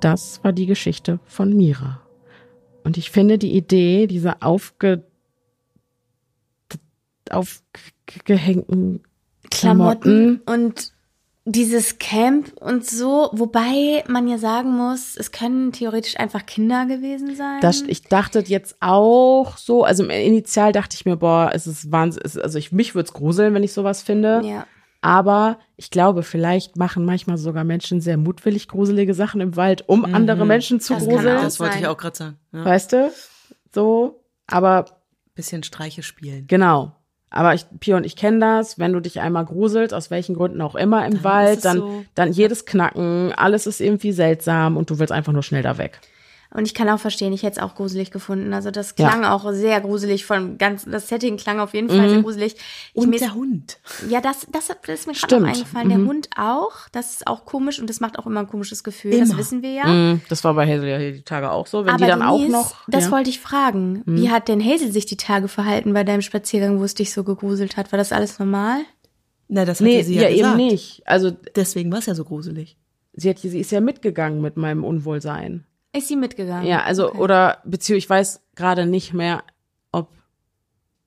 Das 0.00 0.44
war 0.44 0.52
die 0.52 0.66
Geschichte 0.66 1.18
von 1.24 1.56
Mira. 1.56 2.00
Und 2.84 2.96
ich 2.98 3.10
finde 3.10 3.38
die 3.38 3.56
Idee 3.56 4.06
dieser 4.06 4.36
aufge 4.40 5.02
aufgehängten 7.28 9.00
Klamotten, 9.58 10.42
Klamotten 10.44 10.64
und 10.64 10.92
dieses 11.48 11.98
Camp 11.98 12.52
und 12.60 12.84
so, 12.84 13.30
wobei 13.32 14.02
man 14.08 14.26
ja 14.26 14.36
sagen 14.36 14.70
muss, 14.76 15.16
es 15.16 15.30
können 15.30 15.70
theoretisch 15.70 16.18
einfach 16.18 16.44
Kinder 16.44 16.86
gewesen 16.86 17.36
sein. 17.36 17.60
Das, 17.60 17.82
ich 17.82 18.02
dachte 18.02 18.42
jetzt 18.44 18.76
auch 18.80 19.56
so, 19.56 19.84
also 19.84 20.04
initial 20.04 20.72
dachte 20.72 20.96
ich 20.96 21.04
mir, 21.04 21.16
boah, 21.16 21.52
es 21.54 21.68
ist 21.68 21.92
Wahnsinn, 21.92 22.22
es, 22.24 22.36
also 22.36 22.58
ich, 22.58 22.72
mich 22.72 22.96
würde 22.96 23.06
es 23.06 23.12
gruseln, 23.12 23.54
wenn 23.54 23.62
ich 23.62 23.72
sowas 23.72 24.02
finde. 24.02 24.42
ja. 24.44 24.66
Aber 25.02 25.58
ich 25.76 25.90
glaube, 25.90 26.24
vielleicht 26.24 26.76
machen 26.76 27.04
manchmal 27.04 27.38
sogar 27.38 27.62
Menschen 27.62 28.00
sehr 28.00 28.16
mutwillig 28.16 28.66
gruselige 28.66 29.14
Sachen 29.14 29.40
im 29.40 29.54
Wald, 29.54 29.88
um 29.88 30.04
andere 30.04 30.44
Menschen 30.46 30.80
zu 30.80 30.94
Das 30.94 31.04
gruseln. 31.04 31.42
Das 31.42 31.60
wollte 31.60 31.78
ich 31.78 31.86
auch 31.86 31.96
gerade 31.96 32.16
sagen. 32.16 32.38
Ja. 32.50 32.64
Weißt 32.64 32.92
du? 32.92 33.12
So. 33.72 34.24
Aber 34.48 34.86
Bisschen 35.36 35.62
Streiche 35.62 36.02
spielen. 36.02 36.46
genau. 36.48 36.95
Aber 37.36 37.54
ich, 37.54 37.66
Pio 37.80 37.96
und 37.96 38.04
ich 38.04 38.16
kennen 38.16 38.40
das, 38.40 38.78
wenn 38.78 38.92
du 38.92 39.00
dich 39.00 39.20
einmal 39.20 39.44
gruselst, 39.44 39.92
aus 39.92 40.10
welchen 40.10 40.34
Gründen 40.34 40.60
auch 40.60 40.74
immer 40.74 41.04
im 41.04 41.14
Dann 41.14 41.24
Wald, 41.24 41.64
dann, 41.64 41.78
so. 41.78 42.04
dann 42.14 42.32
jedes 42.32 42.64
Knacken, 42.64 43.32
alles 43.36 43.66
ist 43.66 43.80
irgendwie 43.80 44.12
seltsam 44.12 44.76
und 44.76 44.90
du 44.90 44.98
willst 44.98 45.12
einfach 45.12 45.32
nur 45.32 45.42
schnell 45.42 45.62
da 45.62 45.78
weg. 45.78 46.00
Und 46.54 46.66
ich 46.66 46.74
kann 46.74 46.88
auch 46.88 46.98
verstehen, 47.00 47.32
ich 47.32 47.42
hätte 47.42 47.58
es 47.58 47.62
auch 47.62 47.74
gruselig 47.74 48.10
gefunden. 48.10 48.52
Also 48.54 48.70
das 48.70 48.94
Ja. 48.96 49.08
klang 49.08 49.24
auch 49.24 49.50
sehr 49.52 49.80
gruselig 49.80 50.24
von 50.24 50.58
ganz, 50.58 50.84
das 50.84 51.08
Setting 51.08 51.36
klang 51.36 51.60
auf 51.60 51.74
jeden 51.74 51.88
Fall 51.88 52.08
sehr 52.08 52.22
gruselig. 52.22 52.54
Ich 52.94 53.02
Und 53.02 53.20
der 53.20 53.34
Hund. 53.34 53.78
ja, 54.08 54.20
das, 54.20 54.46
das, 54.50 54.68
das 54.68 55.00
ist 55.00 55.06
mir 55.06 55.12
gerade 55.14 55.44
eingefallen. 55.44 55.88
Der 55.88 55.98
Hund 55.98 56.28
auch. 56.36 56.72
Das 56.92 57.12
ist 57.12 57.26
auch 57.26 57.44
komisch 57.44 57.80
und 57.80 57.90
das 57.90 58.00
macht 58.00 58.18
auch 58.18 58.26
immer 58.26 58.40
ein 58.40 58.46
komisches 58.48 58.84
Gefühl. 58.84 59.18
Das 59.18 59.30
Immer. 59.30 59.38
wissen 59.38 59.62
wir 59.62 59.70
ja. 59.72 59.86
Mm, 59.86 60.20
Das 60.28 60.44
war 60.44 60.54
bei 60.54 60.66
Hazel 60.66 60.88
ja 60.88 60.98
die 60.98 61.22
Tage 61.22 61.50
auch 61.50 61.66
so. 61.66 61.84
Wenn 61.84 61.94
Aber 61.94 62.04
die 62.04 62.10
dann 62.10 62.20
Denise, 62.20 62.56
auch 62.56 62.62
noch. 62.64 62.76
das 62.88 63.06
ja. 63.06 63.10
wollte 63.10 63.28
ich 63.30 63.40
fragen. 63.40 64.02
Wie 64.06 64.30
hat 64.30 64.48
denn 64.48 64.64
Hazel 64.64 64.92
sich 64.92 65.06
die 65.06 65.16
Tage 65.16 65.48
verhalten 65.48 65.92
bei 65.92 66.04
deinem 66.04 66.22
Spaziergang, 66.22 66.78
wo 66.78 66.84
es 66.84 66.94
dich 66.94 67.12
so 67.12 67.24
gegruselt 67.24 67.76
hat? 67.76 67.92
War 67.92 67.98
das 67.98 68.12
alles 68.12 68.38
normal? 68.38 68.78
Na, 69.48 69.64
das 69.64 69.80
hat 69.80 69.84
Nee, 69.86 69.98
ja 69.98 70.04
sie 70.04 70.14
ja, 70.14 70.22
ja, 70.22 70.28
eben 70.30 70.38
gesagt. 70.38 70.56
nicht. 70.56 71.02
Also 71.06 71.30
Deswegen 71.54 71.90
war 71.92 71.98
es 71.98 72.06
ja 72.06 72.14
so 72.14 72.24
gruselig. 72.24 72.76
sie, 73.14 73.30
hat, 73.30 73.38
sie 73.38 73.60
ist 73.60 73.70
ja 73.72 73.80
mitgegangen 73.80 74.40
mit 74.40 74.56
meinem 74.56 74.84
Unwohlsein. 74.84 75.64
Ist 75.96 76.08
sie 76.08 76.16
mitgegangen? 76.16 76.66
Ja, 76.66 76.82
also, 76.82 77.08
Okay. 77.08 77.18
oder, 77.18 77.58
beziehungsweise 77.64 77.98
ich 77.98 78.10
weiß 78.10 78.40
gerade 78.54 78.86
nicht 78.86 79.12
mehr, 79.14 79.42
ob 79.92 80.08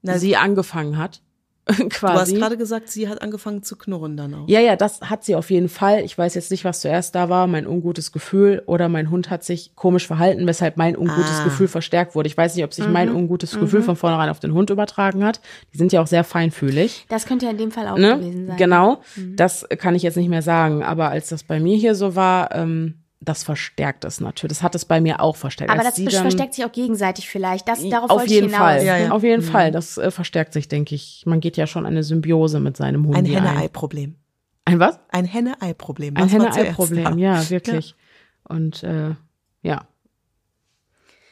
Na, 0.02 0.18
sie 0.18 0.36
angefangen 0.36 0.98
hat. 0.98 1.22
du 1.70 1.84
hast 1.84 1.90
quasi. 1.92 2.34
gerade 2.34 2.58
gesagt, 2.58 2.90
sie 2.90 3.08
hat 3.08 3.22
angefangen 3.22 3.62
zu 3.62 3.76
knurren 3.76 4.18
dann 4.18 4.34
auch. 4.34 4.48
Ja, 4.50 4.60
ja, 4.60 4.76
das 4.76 5.02
hat 5.02 5.24
sie 5.24 5.36
auf 5.36 5.52
jeden 5.52 5.70
Fall. 5.70 6.04
Ich 6.04 6.18
weiß 6.18 6.34
jetzt 6.34 6.50
nicht, 6.50 6.66
was 6.66 6.82
zuerst 6.82 7.14
da 7.14 7.30
war, 7.30 7.46
mein 7.46 7.68
ungutes 7.68 8.12
Gefühl 8.12 8.64
oder 8.66 8.90
mein 8.90 9.12
Hund 9.12 9.30
hat 9.30 9.44
sich 9.44 9.76
komisch 9.76 10.08
verhalten, 10.08 10.48
weshalb 10.48 10.78
mein 10.78 10.98
ungutes 10.98 11.42
Ah. 11.42 11.44
Gefühl 11.44 11.68
verstärkt 11.68 12.16
wurde. 12.16 12.26
Ich 12.26 12.36
weiß 12.36 12.56
nicht, 12.56 12.66
ob 12.66 12.74
sich 12.74 12.88
Mhm. 12.88 12.94
mein 12.94 13.14
ungutes 13.14 13.60
Gefühl 13.60 13.84
von 13.84 13.96
vornherein 13.96 14.30
auf 14.30 14.40
den 14.40 14.54
Hund 14.56 14.72
übertragen 14.72 15.24
hat. 15.24 15.42
Die 15.72 15.78
sind 15.78 15.92
ja 15.94 16.02
auch 16.02 16.08
sehr 16.08 16.24
feinfühlig. 16.24 17.06
Das 17.08 17.28
könnte 17.28 17.46
ja 17.46 17.52
in 17.52 17.60
dem 17.60 17.70
Fall 17.70 17.88
auch 17.88 17.98
Ne? 18.00 18.18
gewesen 18.18 18.48
sein. 18.48 18.58
Genau, 18.58 19.02
das 19.36 19.68
kann 19.78 19.94
ich 19.94 20.02
jetzt 20.02 20.18
nicht 20.18 20.30
mehr 20.30 20.42
sagen. 20.42 20.82
Aber 20.82 21.10
als 21.10 21.30
das 21.30 21.44
bei 21.44 21.60
mir 21.60 21.78
hier 21.78 21.94
so 21.94 22.16
war, 22.16 22.56
ähm, 22.56 22.99
das 23.22 23.44
verstärkt 23.44 24.06
es 24.06 24.22
natürlich. 24.22 24.58
Das 24.58 24.64
hat 24.64 24.76
es 24.76 24.86
bei 24.86 25.02
mir 25.02 25.20
auch 25.20 25.36
verstärkt. 25.36 25.72
Aber 25.72 25.86
Als 25.86 25.96
das 25.96 26.06
dann- 26.06 26.22
versteckt 26.22 26.54
sich 26.54 26.64
auch 26.66 26.72
gegenseitig 26.72 27.28
vielleicht. 27.30 27.68
Das, 27.68 27.88
darauf 27.90 28.10
auf 28.10 28.20
wollte 28.22 28.34
jeden 28.34 28.48
ich 28.48 28.54
hinaus. 28.54 28.68
Fall. 28.68 28.86
Ja, 28.86 28.98
ja. 28.98 29.12
Auf 29.12 29.24
jeden 29.24 29.42
Fall. 29.42 29.72
Das 29.72 29.98
äh, 29.98 30.10
verstärkt 30.10 30.54
sich, 30.54 30.68
denke 30.70 30.96
ich. 30.96 31.24
Man 31.26 31.40
geht 31.42 31.58
ja 31.58 31.68
schon 31.68 31.86
eine 31.86 32.04
Symbiose 32.04 32.60
mit 32.60 32.78
seinem 32.78 33.06
Hund 33.06 33.18
Ein 33.18 33.26
ein. 33.26 33.32
Henne-Ei-Problem. 33.32 34.16
Ein 34.66 34.80
was? 34.80 35.00
Ein 35.10 35.26
Henne-Ei-Problem. 35.26 36.16
Ein 36.16 36.30
Henne-Ei-Problem, 36.30 37.18
ja, 37.18 37.50
wirklich. 37.50 37.96
Und 38.44 38.84
äh, 38.84 39.16
ja. 39.64 39.86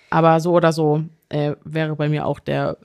Aber 0.09 0.39
so 0.39 0.53
oder 0.53 0.72
so 0.73 1.03
äh, 1.30 1.53
wäre 1.64 1.95
bei 1.95 2.09
mir 2.09 2.26
auch 2.26 2.39
der 2.39 2.77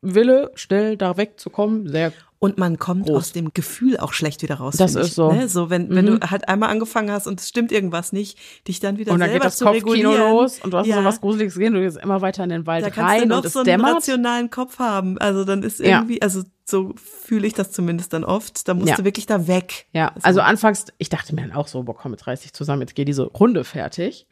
Wille, 0.00 0.50
schnell 0.54 0.96
da 0.96 1.16
wegzukommen, 1.16 1.88
sehr 1.88 2.12
Und 2.40 2.56
man 2.56 2.78
kommt 2.78 3.06
Groß. 3.06 3.16
aus 3.16 3.32
dem 3.32 3.52
Gefühl 3.52 3.98
auch 3.98 4.12
schlecht 4.12 4.42
wieder 4.42 4.54
raus. 4.56 4.76
Das 4.76 4.94
ist 4.94 5.08
ich, 5.08 5.14
so. 5.14 5.32
Ne? 5.32 5.48
So, 5.48 5.70
wenn, 5.70 5.90
wenn 5.90 6.04
Mhm. 6.04 6.20
du 6.20 6.30
halt 6.30 6.48
einmal 6.48 6.70
angefangen 6.70 7.10
hast 7.10 7.26
und 7.26 7.40
es 7.40 7.48
stimmt 7.48 7.72
irgendwas 7.72 8.12
nicht, 8.12 8.38
dich 8.68 8.78
dann 8.78 8.96
wieder 8.96 9.10
und 9.12 9.18
dann 9.18 9.28
selber 9.30 9.40
geht 9.42 9.46
das 9.46 9.56
zu 9.56 9.64
Kopfkino 9.64 10.10
regulieren. 10.10 10.30
los 10.34 10.60
und 10.62 10.70
du 10.72 10.76
hast 10.78 10.86
ja. 10.86 10.98
so 10.98 11.04
was 11.04 11.20
Gruseliges 11.20 11.54
gesehen, 11.54 11.74
du 11.74 11.80
gehst 11.80 11.96
immer 11.96 12.20
weiter 12.20 12.44
in 12.44 12.50
den 12.50 12.64
Wald 12.66 12.84
Da 12.84 12.90
kannst 12.90 13.10
rein 13.10 13.22
du 13.22 13.26
noch 13.26 13.36
und 13.38 13.46
es 13.46 13.52
so 13.54 13.58
einen 13.58 13.64
dämmert. 13.66 13.96
rationalen 13.96 14.50
Kopf 14.50 14.78
haben. 14.78 15.18
Also 15.18 15.44
dann 15.44 15.64
ist 15.64 15.80
Ja. 15.80 15.98
irgendwie, 15.98 16.22
also 16.22 16.44
so 16.64 16.94
fühle 16.96 17.48
ich 17.48 17.54
das 17.54 17.72
zumindest 17.72 18.12
dann 18.12 18.22
oft. 18.22 18.68
Da 18.68 18.74
musst 18.74 18.90
Ja. 18.90 18.96
du 18.96 19.04
wirklich 19.04 19.26
da 19.26 19.48
weg. 19.48 19.86
Ja, 19.92 20.12
also 20.22 20.40
anfangs, 20.40 20.84
ich 20.98 21.08
dachte 21.08 21.34
mir 21.34 21.40
dann 21.42 21.52
auch 21.52 21.66
so, 21.66 21.82
boah, 21.82 21.96
komm, 21.96 22.12
jetzt 22.12 22.28
reiß 22.28 22.42
dich 22.42 22.52
zusammen, 22.52 22.82
jetzt 22.82 22.94
geht 22.94 23.08
diese 23.08 23.24
Runde 23.24 23.64
fertig. 23.64 24.28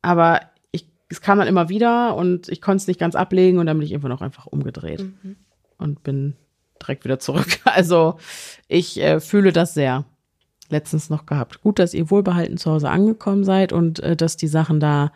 Aber 0.00 0.40
es 1.12 1.20
kam 1.20 1.38
dann 1.38 1.46
immer 1.48 1.68
wieder 1.68 2.16
und 2.16 2.48
ich 2.48 2.60
konnte 2.60 2.82
es 2.82 2.86
nicht 2.88 2.98
ganz 2.98 3.14
ablegen 3.14 3.58
und 3.58 3.66
dann 3.66 3.76
bin 3.78 3.84
ich 3.86 3.92
irgendwann 3.92 4.12
auch 4.12 4.22
einfach 4.22 4.46
umgedreht 4.46 5.04
und 5.78 6.02
bin 6.02 6.34
direkt 6.80 7.04
wieder 7.04 7.18
zurück. 7.18 7.46
Also 7.64 8.16
ich 8.68 9.00
äh, 9.00 9.20
fühle 9.20 9.52
das 9.52 9.74
sehr. 9.74 10.04
letztens 10.70 11.10
noch 11.10 11.26
gehabt. 11.26 11.60
Gut, 11.62 11.78
dass 11.78 11.94
ihr 11.94 12.10
wohlbehalten 12.10 12.56
zu 12.56 12.70
Hause 12.70 12.88
angekommen 12.90 13.44
seid 13.44 13.72
und 13.72 14.00
äh, 14.00 14.16
dass 14.16 14.36
die 14.36 14.48
Sachen 14.48 14.80
da 14.80 15.12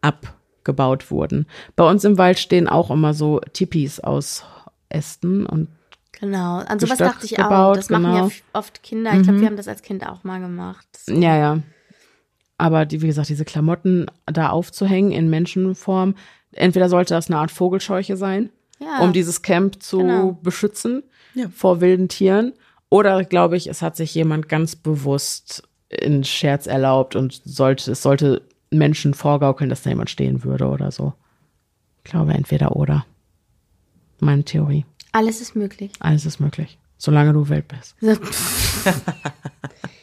abgebaut 0.00 1.10
wurden. 1.10 1.46
Bei 1.76 1.88
uns 1.88 2.04
im 2.04 2.18
Wald 2.18 2.38
stehen 2.38 2.68
auch 2.68 2.90
immer 2.90 3.14
so 3.14 3.40
Tipis 3.52 4.00
aus 4.00 4.44
Ästen 4.88 5.46
und 5.46 5.68
Genau, 6.18 6.56
an 6.60 6.78
sowas 6.78 6.96
Gestöckt 6.96 7.14
dachte 7.14 7.26
ich 7.26 7.34
gebaut, 7.34 7.52
auch. 7.52 7.76
Das 7.76 7.90
machen 7.90 8.04
genau. 8.04 8.16
ja 8.16 8.26
f- 8.28 8.42
oft 8.54 8.82
Kinder. 8.82 9.12
Ich 9.14 9.22
glaube, 9.24 9.40
wir 9.40 9.46
haben 9.48 9.56
das 9.58 9.68
als 9.68 9.82
Kind 9.82 10.06
auch 10.08 10.24
mal 10.24 10.40
gemacht. 10.40 10.86
Ja, 11.08 11.36
ja. 11.36 11.58
Aber 12.58 12.86
die, 12.86 13.02
wie 13.02 13.06
gesagt, 13.08 13.28
diese 13.28 13.44
Klamotten 13.44 14.06
da 14.26 14.50
aufzuhängen 14.50 15.12
in 15.12 15.28
Menschenform, 15.28 16.14
entweder 16.52 16.88
sollte 16.88 17.14
das 17.14 17.28
eine 17.30 17.38
Art 17.38 17.50
Vogelscheuche 17.50 18.16
sein, 18.16 18.50
Ja. 18.78 19.00
um 19.00 19.12
dieses 19.12 19.42
Camp 19.42 19.82
zu 19.82 19.98
Genau. 19.98 20.32
beschützen 20.42 21.02
Ja. 21.34 21.48
vor 21.50 21.80
wilden 21.80 22.08
Tieren. 22.08 22.52
Oder 22.88 23.24
glaube 23.24 23.56
ich, 23.56 23.66
es 23.66 23.82
hat 23.82 23.96
sich 23.96 24.14
jemand 24.14 24.48
ganz 24.48 24.74
bewusst 24.76 25.64
in 25.88 26.24
Scherz 26.24 26.66
erlaubt 26.66 27.14
und 27.16 27.40
sollte, 27.44 27.90
es 27.92 28.02
sollte 28.02 28.42
Menschen 28.70 29.12
vorgaukeln, 29.14 29.68
dass 29.70 29.82
da 29.82 29.90
jemand 29.90 30.10
stehen 30.10 30.42
würde 30.44 30.66
oder 30.66 30.90
so. 30.90 31.12
Ich 32.04 32.10
glaube, 32.10 32.32
entweder 32.34 32.74
oder. 32.76 33.04
Meine 34.20 34.44
Theorie. 34.44 34.84
Alles 35.12 35.40
ist 35.40 35.54
möglich. 35.56 35.92
Alles 36.00 36.24
ist 36.26 36.40
möglich. 36.40 36.78
Solange 36.96 37.32
du 37.32 37.48
wild 37.48 37.66
bist. 37.68 37.96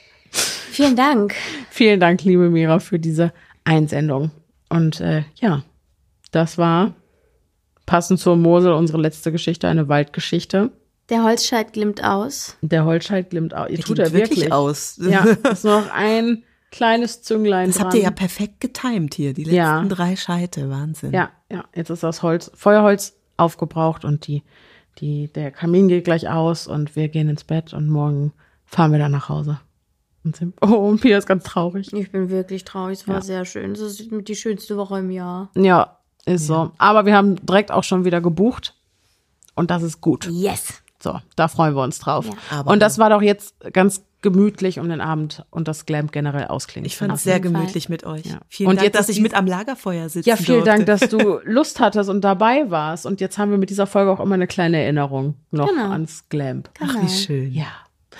Vielen 0.73 0.95
Dank. 0.95 1.35
Vielen 1.69 1.99
Dank, 1.99 2.23
liebe 2.23 2.49
Mira, 2.49 2.79
für 2.79 2.99
diese 2.99 3.31
Einsendung. 3.63 4.31
Und 4.69 4.99
äh, 5.01 5.23
ja, 5.35 5.63
das 6.31 6.57
war 6.57 6.93
passend 7.85 8.19
zur 8.19 8.35
Mosel 8.37 8.73
unsere 8.73 8.99
letzte 9.01 9.31
Geschichte, 9.31 9.67
eine 9.67 9.87
Waldgeschichte. 9.87 10.71
Der 11.09 11.23
Holzscheit 11.23 11.73
glimmt 11.73 12.03
aus. 12.03 12.57
Der 12.61 12.85
Holzscheit 12.85 13.29
glimmt 13.29 13.53
aus. 13.53 13.69
Ihr 13.69 13.75
Der 13.77 13.85
tut 13.85 13.99
er 13.99 14.13
wirklich. 14.13 14.51
aus. 14.51 14.99
Ja, 15.01 15.23
ist 15.51 15.65
noch 15.65 15.91
ein 15.93 16.43
kleines 16.71 17.21
Zünglein 17.21 17.67
Das 17.67 17.75
dran. 17.77 17.85
habt 17.85 17.95
ihr 17.95 18.01
ja 18.01 18.11
perfekt 18.11 18.59
getimt 18.61 19.13
hier, 19.13 19.33
die 19.33 19.43
letzten 19.43 19.55
Ja. 19.57 19.83
drei 19.85 20.15
Scheite, 20.15 20.69
Wahnsinn. 20.69 21.11
Ja, 21.13 21.29
ja, 21.51 21.65
jetzt 21.75 21.89
ist 21.91 22.01
das 22.03 22.23
Holz, 22.23 22.49
Feuerholz 22.55 23.15
aufgebraucht 23.37 24.05
und 24.05 24.25
die, 24.27 24.41
die, 24.99 25.27
der 25.31 25.51
Kamin 25.51 25.87
geht 25.87 26.05
gleich 26.05 26.29
aus 26.29 26.65
und 26.67 26.95
wir 26.95 27.09
gehen 27.09 27.29
ins 27.29 27.43
Bett 27.43 27.73
und 27.73 27.89
morgen 27.89 28.31
fahren 28.65 28.91
wir 28.91 28.97
dann 28.99 29.11
nach 29.11 29.29
Hause. 29.29 29.59
Oh, 30.61 30.67
und 30.89 31.01
Pia 31.01 31.17
ist 31.17 31.27
ganz 31.27 31.43
traurig. 31.43 31.91
Ich 31.93 32.11
bin 32.11 32.29
wirklich 32.29 32.63
traurig. 32.63 32.99
Es 33.01 33.07
war 33.07 33.15
Ja. 33.15 33.21
sehr 33.21 33.45
schön. 33.45 33.73
Das 33.73 33.81
ist 33.81 34.09
die 34.09 34.35
schönste 34.35 34.77
Woche 34.77 34.99
im 34.99 35.11
Jahr. 35.11 35.49
Ja, 35.55 35.97
ist 36.25 36.47
so. 36.47 36.71
Aber 36.77 37.05
wir 37.05 37.15
haben 37.15 37.35
direkt 37.45 37.71
auch 37.71 37.83
schon 37.83 38.05
wieder 38.05 38.21
gebucht 38.21 38.75
und 39.55 39.69
das 39.71 39.83
ist 39.83 39.99
gut. 40.01 40.27
Yes. 40.31 40.81
So, 41.01 41.19
da 41.35 41.49
freuen 41.49 41.75
wir 41.75 41.83
uns 41.83 41.99
drauf. 41.99 42.25
Ja. 42.25 42.59
Aber- 42.59 42.71
und 42.71 42.79
das 42.81 42.97
war 42.97 43.09
doch 43.09 43.21
jetzt 43.21 43.55
ganz 43.73 44.03
gemütlich, 44.21 44.79
um 44.79 44.87
den 44.87 45.01
Abend 45.01 45.43
und 45.49 45.67
das 45.67 45.85
Glam 45.85 46.07
generell 46.09 46.45
ausklingen 46.47 46.85
Ich 46.85 46.95
fand 46.95 47.11
es 47.11 47.23
sehr 47.23 47.33
jeden 47.33 47.51
Fall. 47.51 47.59
gemütlich 47.59 47.89
mit 47.89 48.05
euch. 48.05 48.25
Ja. 48.25 48.39
Vielen 48.47 48.69
Und 48.69 48.77
Dank, 48.77 48.85
jetzt 48.85 48.97
dass 48.97 49.09
ich 49.09 49.19
mit 49.19 49.33
am 49.33 49.45
Lagerfeuer 49.45 50.07
sitzen 50.07 50.29
Ja, 50.29 50.37
vielen 50.37 50.63
durfte. 50.63 50.69
Dank, 50.71 50.85
dass 50.85 51.09
du 51.09 51.39
Lust 51.43 51.81
hattest 51.81 52.09
und 52.09 52.21
dabei 52.21 52.71
warst. 52.71 53.05
Und 53.05 53.19
jetzt 53.19 53.37
haben 53.37 53.51
wir 53.51 53.57
mit 53.57 53.69
dieser 53.69 53.85
Folge 53.85 54.11
auch 54.11 54.21
immer 54.21 54.35
eine 54.35 54.47
kleine 54.47 54.81
Erinnerung 54.81 55.35
noch 55.51 55.67
Genau. 55.67 55.89
ans 55.91 56.23
Glamp. 56.29 56.69
Ach, 56.79 56.95
wie 57.01 57.09
schön. 57.09 57.51
Ja. 57.51 57.65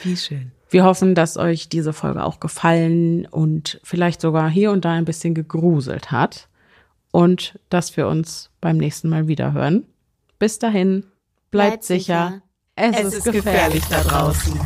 Wie 0.03 0.17
schön. 0.17 0.51
Wir 0.73 0.85
hoffen, 0.85 1.13
dass 1.13 1.37
euch 1.37 1.69
diese 1.69 1.93
Folge 1.93 2.23
auch 2.23 2.39
gefallen 2.39 3.27
und 3.27 3.79
vielleicht 3.83 4.21
sogar 4.21 4.49
hier 4.49 4.71
und 4.71 4.85
da 4.85 4.93
ein 4.93 5.05
bisschen 5.05 5.35
gegruselt 5.35 6.11
hat. 6.11 6.47
Und 7.11 7.59
dass 7.69 7.95
wir 7.95 8.07
uns 8.07 8.49
beim 8.59 8.77
nächsten 8.77 9.07
Mal 9.07 9.27
wieder 9.27 9.53
hören. 9.53 9.85
Bis 10.39 10.57
dahin, 10.57 11.03
bleibt, 11.51 11.69
Bleibt 11.69 11.83
sicher. 11.83 12.41
sicher. 12.75 12.91
Es, 12.99 13.13
Es 13.13 13.13
ist 13.13 13.31
gefährlich 13.31 13.83
da 13.87 14.01
draußen. 14.01 14.59